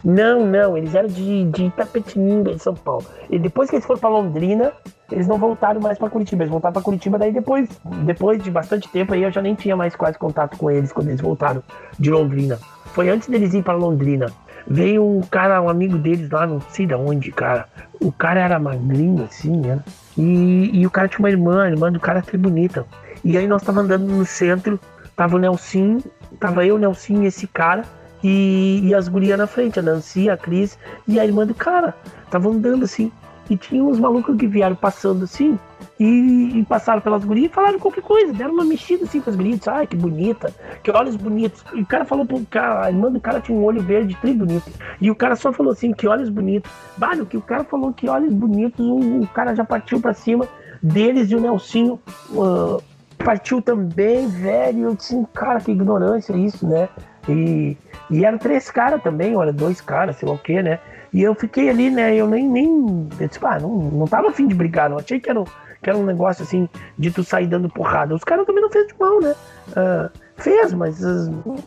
Não, 0.04 0.46
não, 0.46 0.76
eles 0.76 0.94
eram 0.94 1.08
de, 1.08 1.44
de 1.44 1.64
Itapetininga, 1.64 2.52
em 2.52 2.58
São 2.58 2.74
Paulo. 2.74 3.04
E 3.28 3.38
depois 3.38 3.68
que 3.68 3.76
eles 3.76 3.86
foram 3.86 4.00
pra 4.00 4.08
Londrina, 4.08 4.72
eles 5.10 5.26
não 5.26 5.38
voltaram 5.38 5.80
mais 5.80 5.98
pra 5.98 6.08
Curitiba. 6.08 6.42
Eles 6.42 6.50
voltaram 6.50 6.72
pra 6.72 6.82
Curitiba, 6.82 7.18
daí 7.18 7.32
depois, 7.32 7.68
depois 8.04 8.42
de 8.42 8.50
bastante 8.50 8.88
tempo 8.88 9.14
aí, 9.14 9.22
eu 9.22 9.30
já 9.30 9.42
nem 9.42 9.54
tinha 9.54 9.76
mais 9.76 9.94
quase 9.96 10.18
contato 10.18 10.56
com 10.56 10.70
eles 10.70 10.92
quando 10.92 11.08
eles 11.08 11.20
voltaram 11.20 11.62
de 11.98 12.10
Londrina. 12.10 12.58
Foi 12.86 13.08
antes 13.08 13.28
deles 13.28 13.54
ir 13.54 13.62
pra 13.62 13.74
Londrina. 13.74 14.26
Veio 14.66 15.04
um 15.04 15.20
cara, 15.22 15.60
um 15.60 15.68
amigo 15.68 15.98
deles 15.98 16.30
lá, 16.30 16.46
não 16.46 16.60
sei 16.60 16.86
de 16.86 16.94
onde, 16.94 17.32
cara. 17.32 17.66
O 18.00 18.12
cara 18.12 18.40
era 18.40 18.58
magrinho, 18.58 19.24
assim, 19.24 19.56
né? 19.56 19.80
E, 20.16 20.70
e 20.80 20.86
o 20.86 20.90
cara 20.90 21.08
tinha 21.08 21.20
uma 21.20 21.30
irmã, 21.30 21.64
a 21.64 21.70
irmã 21.70 21.90
do 21.90 21.98
cara 21.98 22.20
até 22.20 22.36
bonita. 22.36 22.84
E 23.24 23.36
aí 23.36 23.46
nós 23.46 23.62
tava 23.62 23.80
andando 23.80 24.04
no 24.04 24.24
centro, 24.24 24.78
tava 25.16 25.36
o 25.36 25.38
Nelson, 25.38 25.98
tava 26.38 26.64
eu, 26.64 26.76
o 26.76 26.78
Nelson 26.78 27.22
e 27.22 27.26
esse 27.26 27.46
cara. 27.46 27.82
E, 28.22 28.80
e 28.84 28.94
as 28.94 29.08
gurias 29.08 29.38
na 29.38 29.46
frente, 29.46 29.78
a 29.78 29.82
Nancy, 29.82 30.28
a 30.28 30.36
Cris 30.36 30.78
e 31.08 31.18
a 31.18 31.24
irmã 31.24 31.46
do 31.46 31.54
cara. 31.54 31.94
Tava 32.30 32.48
andando 32.48 32.84
assim. 32.84 33.10
E 33.50 33.56
tinha 33.56 33.82
uns 33.82 33.98
malucos 33.98 34.36
que 34.36 34.46
vieram 34.46 34.76
passando 34.76 35.24
assim. 35.24 35.58
E, 35.98 36.58
e 36.58 36.64
passaram 36.64 37.00
pelas 37.00 37.24
gurias 37.24 37.50
e 37.50 37.54
falaram 37.54 37.78
qualquer 37.78 38.02
coisa. 38.02 38.32
Deram 38.32 38.54
uma 38.54 38.64
mexida 38.64 39.04
assim 39.04 39.20
com 39.20 39.28
as 39.28 39.34
gurias. 39.34 39.66
Ai, 39.66 39.88
que 39.88 39.96
bonita. 39.96 40.54
Que 40.82 40.90
olhos 40.92 41.16
bonitos. 41.16 41.64
E 41.74 41.82
o 41.82 41.86
cara 41.86 42.04
falou 42.04 42.24
pro 42.24 42.40
cara, 42.46 42.86
a 42.86 42.90
irmã 42.90 43.10
do 43.10 43.20
cara 43.20 43.40
tinha 43.40 43.58
um 43.58 43.64
olho 43.64 43.82
verde 43.82 44.16
tri 44.20 44.32
bonito. 44.32 44.70
E 45.00 45.10
o 45.10 45.16
cara 45.16 45.34
só 45.34 45.52
falou 45.52 45.72
assim, 45.72 45.92
que 45.92 46.06
olhos 46.06 46.28
bonitos. 46.28 46.70
Vale, 46.96 47.26
que 47.26 47.36
o 47.36 47.42
cara 47.42 47.64
falou 47.64 47.92
que 47.92 48.08
olhos 48.08 48.32
bonitos, 48.32 48.86
o, 48.86 49.22
o 49.22 49.26
cara 49.26 49.54
já 49.54 49.64
partiu 49.64 50.00
pra 50.00 50.14
cima 50.14 50.48
deles 50.80 51.30
e 51.30 51.34
o 51.34 51.40
Nelsinho 51.40 52.00
ah, 52.38 52.78
partiu 53.18 53.60
também, 53.60 54.28
velho. 54.28 54.84
Eu 54.84 54.94
disse, 54.94 55.26
cara, 55.34 55.60
que 55.60 55.72
ignorância 55.72 56.34
isso, 56.36 56.66
né? 56.66 56.88
E, 57.28 57.76
e 58.10 58.24
eram 58.24 58.38
três 58.38 58.70
caras 58.70 59.02
também, 59.02 59.36
olha, 59.36 59.52
dois 59.52 59.80
caras, 59.80 60.16
sei 60.16 60.28
lá 60.28 60.34
o 60.34 60.38
que, 60.38 60.62
né? 60.62 60.78
E 61.12 61.22
eu 61.22 61.34
fiquei 61.34 61.68
ali, 61.68 61.90
né? 61.90 62.14
Eu 62.14 62.26
nem. 62.28 62.48
nem 62.48 63.08
eu 63.18 63.28
disse, 63.28 63.40
ah, 63.44 63.58
não, 63.60 63.68
não 63.68 64.06
tava 64.06 64.28
afim 64.28 64.46
de 64.46 64.54
brigar, 64.54 64.88
não. 64.88 64.98
Achei 64.98 65.18
que 65.18 65.28
era, 65.28 65.40
um- 65.40 65.44
que 65.82 65.88
era 65.90 65.98
um 65.98 66.04
negócio 66.04 66.42
assim 66.44 66.68
de 66.98 67.10
tu 67.10 67.24
sair 67.24 67.46
dando 67.46 67.68
porrada. 67.68 68.14
Os 68.14 68.22
caras 68.24 68.46
também 68.46 68.62
não 68.62 68.70
fez 68.70 68.86
de 68.86 68.94
mão, 68.98 69.20
né? 69.20 69.34
Ah, 69.76 70.10
fez, 70.36 70.72
mas. 70.72 71.02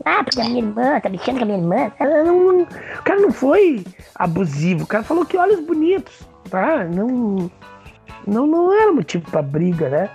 Ah, 0.06 0.24
porque 0.24 0.40
a 0.42 0.46
minha 0.46 0.60
irmã, 0.64 1.00
tá 1.00 1.10
mexendo 1.10 1.38
com 1.38 1.44
a 1.44 1.46
minha 1.46 1.58
irmã. 1.58 1.92
Ela 2.00 2.24
não, 2.24 2.62
o 2.62 2.68
cara 3.04 3.20
não 3.20 3.32
foi 3.32 3.84
abusivo, 4.16 4.84
o 4.84 4.88
cara 4.88 5.04
falou 5.04 5.26
que 5.26 5.38
olhos 5.38 5.60
bonitos, 5.62 6.28
tá? 6.50 6.84
Não, 6.86 7.50
não, 8.26 8.48
não 8.48 8.74
era 8.74 8.92
motivo 8.94 9.30
pra 9.30 9.42
briga, 9.42 9.90
né? 9.90 10.10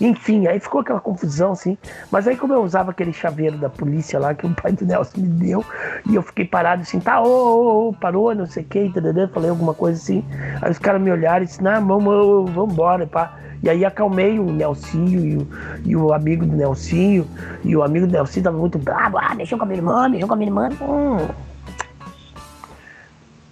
Enfim, 0.00 0.46
aí 0.46 0.58
ficou 0.58 0.80
aquela 0.80 1.00
confusão, 1.00 1.52
assim. 1.52 1.76
Mas 2.10 2.26
aí, 2.26 2.36
como 2.36 2.54
eu 2.54 2.62
usava 2.62 2.90
aquele 2.90 3.12
chaveiro 3.12 3.58
da 3.58 3.68
polícia 3.68 4.18
lá 4.18 4.34
que 4.34 4.46
o 4.46 4.54
pai 4.54 4.72
do 4.72 4.86
Nelson 4.86 5.20
me 5.20 5.28
deu, 5.28 5.64
e 6.08 6.14
eu 6.14 6.22
fiquei 6.22 6.46
parado 6.46 6.82
assim, 6.82 6.98
tá, 6.98 7.20
ô, 7.20 7.26
ô, 7.26 7.88
ô, 7.88 7.92
parou, 7.92 8.34
não 8.34 8.46
sei 8.46 8.62
o 8.62 8.66
que, 8.66 8.80
entendeu? 8.80 9.28
Falei 9.28 9.50
alguma 9.50 9.74
coisa 9.74 10.00
assim. 10.00 10.24
Aí 10.62 10.70
os 10.70 10.78
caras 10.78 11.00
me 11.02 11.10
olharam 11.10 11.42
e 11.42 11.46
disse, 11.46 11.62
não, 11.62 11.86
vamos, 11.86 12.50
vamos 12.50 12.72
embora, 12.72 13.06
pá. 13.06 13.36
E 13.62 13.68
aí 13.68 13.84
acalmei 13.84 14.38
o 14.38 14.50
Nelsinho 14.50 15.20
e 15.20 15.36
o, 15.36 15.48
e 15.84 15.96
o 15.96 16.12
amigo 16.14 16.46
do 16.46 16.56
Nelsinho. 16.56 17.28
E 17.62 17.76
o 17.76 17.82
amigo 17.82 18.06
do 18.06 18.12
Nelsinho 18.12 18.44
tava 18.44 18.56
muito 18.56 18.78
bravo. 18.78 19.18
Ah, 19.18 19.34
mexeu 19.34 19.58
com 19.58 19.64
a 19.64 19.66
minha 19.66 19.78
irmã, 19.78 20.08
mexeu 20.08 20.26
com 20.26 20.34
a 20.34 20.36
minha 20.36 20.48
irmã. 20.48 20.70
Hum. 20.80 21.28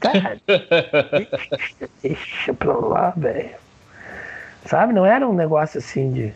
Cara, 0.01 0.41
deixa, 0.47 1.89
deixa 2.03 2.55
pra 2.55 2.73
lá, 2.73 3.13
velho. 3.17 3.68
Sabe? 4.69 4.93
Não 4.93 5.07
era 5.07 5.27
um 5.27 5.33
negócio 5.33 5.79
assim 5.79 6.13
de. 6.13 6.35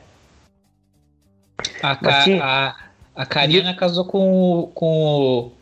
A, 1.82 1.94
Ca- 1.96 2.22
tinha- 2.24 2.42
a, 2.42 2.76
a 3.14 3.26
Karina 3.26 3.74
casou 3.74 4.06
com, 4.06 4.60
o- 4.60 4.66
com. 4.68 5.52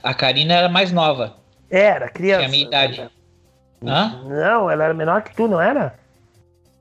A 0.00 0.14
Karina 0.14 0.54
era 0.54 0.68
mais 0.68 0.92
nova. 0.92 1.34
Era, 1.68 2.08
criança. 2.08 2.38
Tinha 2.44 2.48
a 2.48 2.50
minha 2.50 2.64
idade. 2.64 3.10
Hã? 3.84 4.22
Não, 4.28 4.70
ela 4.70 4.84
era 4.84 4.94
menor 4.94 5.22
que 5.22 5.34
tu, 5.34 5.48
não 5.48 5.60
era? 5.60 5.98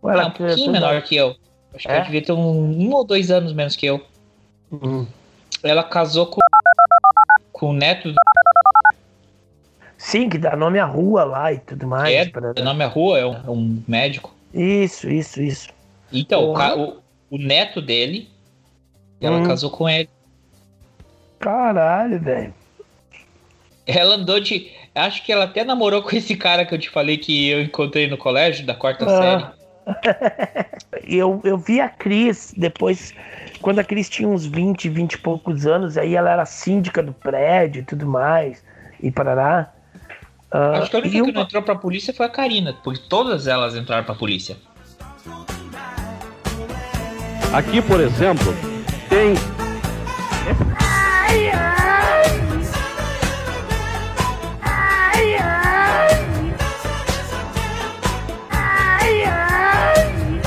Ou 0.04 0.12
ela 0.12 0.22
Não, 0.24 0.30
um 0.30 0.34
pouquinho 0.34 0.72
menor 0.72 1.02
que 1.02 1.16
eu. 1.16 1.36
Acho 1.74 1.88
que 1.88 1.92
É? 1.92 1.96
ela 1.96 2.06
devia 2.06 2.22
ter 2.22 2.32
um, 2.34 2.40
um 2.90 2.94
ou 2.94 3.04
dois 3.04 3.32
anos 3.32 3.54
menos 3.54 3.76
que 3.76 3.88
eu. 3.88 4.06
Uhum. 4.72 5.08
Ela 5.64 5.84
casou 5.84 6.28
com, 6.28 6.40
com 7.52 7.70
o 7.72 7.74
neto 7.74 8.12
do 8.12 8.16
Sim, 9.98 10.30
que 10.30 10.38
dá 10.38 10.56
nome 10.56 10.80
à 10.80 10.86
rua 10.86 11.24
lá 11.24 11.52
e 11.54 11.60
tudo 11.60 11.88
mais. 11.88 12.14
é, 12.14 12.26
pra- 12.30 12.52
o 12.60 12.64
nome 12.64 12.84
é 12.84 12.88
rua, 12.88 13.18
é 13.20 13.26
um, 13.26 13.34
é 13.34 13.50
um 13.50 13.84
médico. 13.88 14.32
Isso, 14.54 15.10
isso, 15.10 15.42
isso. 15.42 15.70
Então, 16.12 16.52
o, 16.52 16.54
ca- 16.54 16.76
o, 16.76 16.98
o 17.30 17.38
neto 17.38 17.82
dele, 17.82 18.30
ela 19.20 19.40
Hum. 19.40 19.44
casou 19.48 19.72
com 19.72 19.90
ele. 19.90 20.10
Caralho, 21.40 22.20
velho. 22.20 22.54
Ela 23.86 24.16
andou 24.16 24.40
de. 24.40 24.72
Acho 24.96 25.24
que 25.24 25.32
ela 25.32 25.46
até 25.46 25.64
namorou 25.64 26.04
com 26.04 26.16
esse 26.16 26.36
cara 26.38 26.66
que 26.66 26.74
eu 26.74 26.80
te 26.80 26.90
falei 26.90 27.18
que 27.18 27.50
eu 27.50 27.62
encontrei 27.62 28.08
no 28.08 28.18
colégio, 28.18 28.66
da 28.66 28.76
quarta 28.76 29.06
série. 29.10 29.44
Ah. 29.44 29.54
eu, 31.06 31.42
eu 31.44 31.58
vi 31.58 31.82
a 31.82 31.90
Cris 31.90 32.54
depois, 32.56 33.14
quando 33.62 33.80
a 33.80 33.84
Cris 33.84 34.08
tinha 34.10 34.30
uns 34.30 34.46
20, 34.46 34.88
20 34.88 35.14
e 35.14 35.18
poucos 35.18 35.66
anos, 35.66 35.98
aí 35.98 36.16
ela 36.16 36.30
era 36.32 36.46
síndica 36.46 37.04
do 37.04 37.12
prédio 37.12 37.82
e 37.82 37.86
tudo 37.86 38.06
mais, 38.06 38.64
e 39.02 39.12
parará. 39.12 39.74
Ah, 40.54 40.78
Acho 40.78 40.92
que 40.92 40.96
a 40.96 41.00
única 41.00 41.18
e 41.18 41.22
que 41.22 41.22
uma- 41.22 41.34
não 41.34 41.42
entrou 41.42 41.64
pra 41.64 41.76
polícia 41.76 42.14
foi 42.14 42.26
a 42.28 42.30
Karina, 42.30 42.78
porque 42.84 43.02
todas 43.10 43.48
elas 43.48 43.76
entraram 43.76 44.04
pra 44.04 44.14
polícia. 44.14 44.56
Aqui, 47.54 47.82
por 47.82 48.00
exemplo, 48.00 48.54
tem 49.10 49.34
Ai, 50.80 51.50
ai. 51.50 52.24
Ai, 54.62 55.36
ai. 55.36 56.54
Ai, 58.52 59.24
ai. 59.26 60.42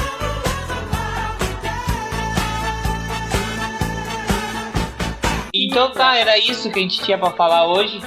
Então 5.55 5.91
tá, 5.93 6.17
era 6.17 6.39
isso 6.39 6.71
que 6.71 6.79
a 6.79 6.83
gente 6.83 7.03
tinha 7.03 7.17
pra 7.19 7.31
falar 7.31 7.67
hoje. 7.67 8.01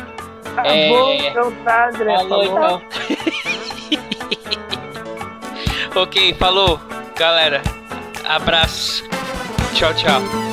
Tá 0.55 0.63
É, 0.65 0.89
bom, 0.89 1.11
então 1.13 1.51
tá, 1.63 1.87
André. 1.89 2.15
Falou, 2.17 2.45
falou. 2.45 2.81
Ok, 5.95 6.33
falou, 6.35 6.79
galera. 7.15 7.61
Abraço. 8.27 9.03
Tchau, 9.73 9.93
tchau. 9.95 10.48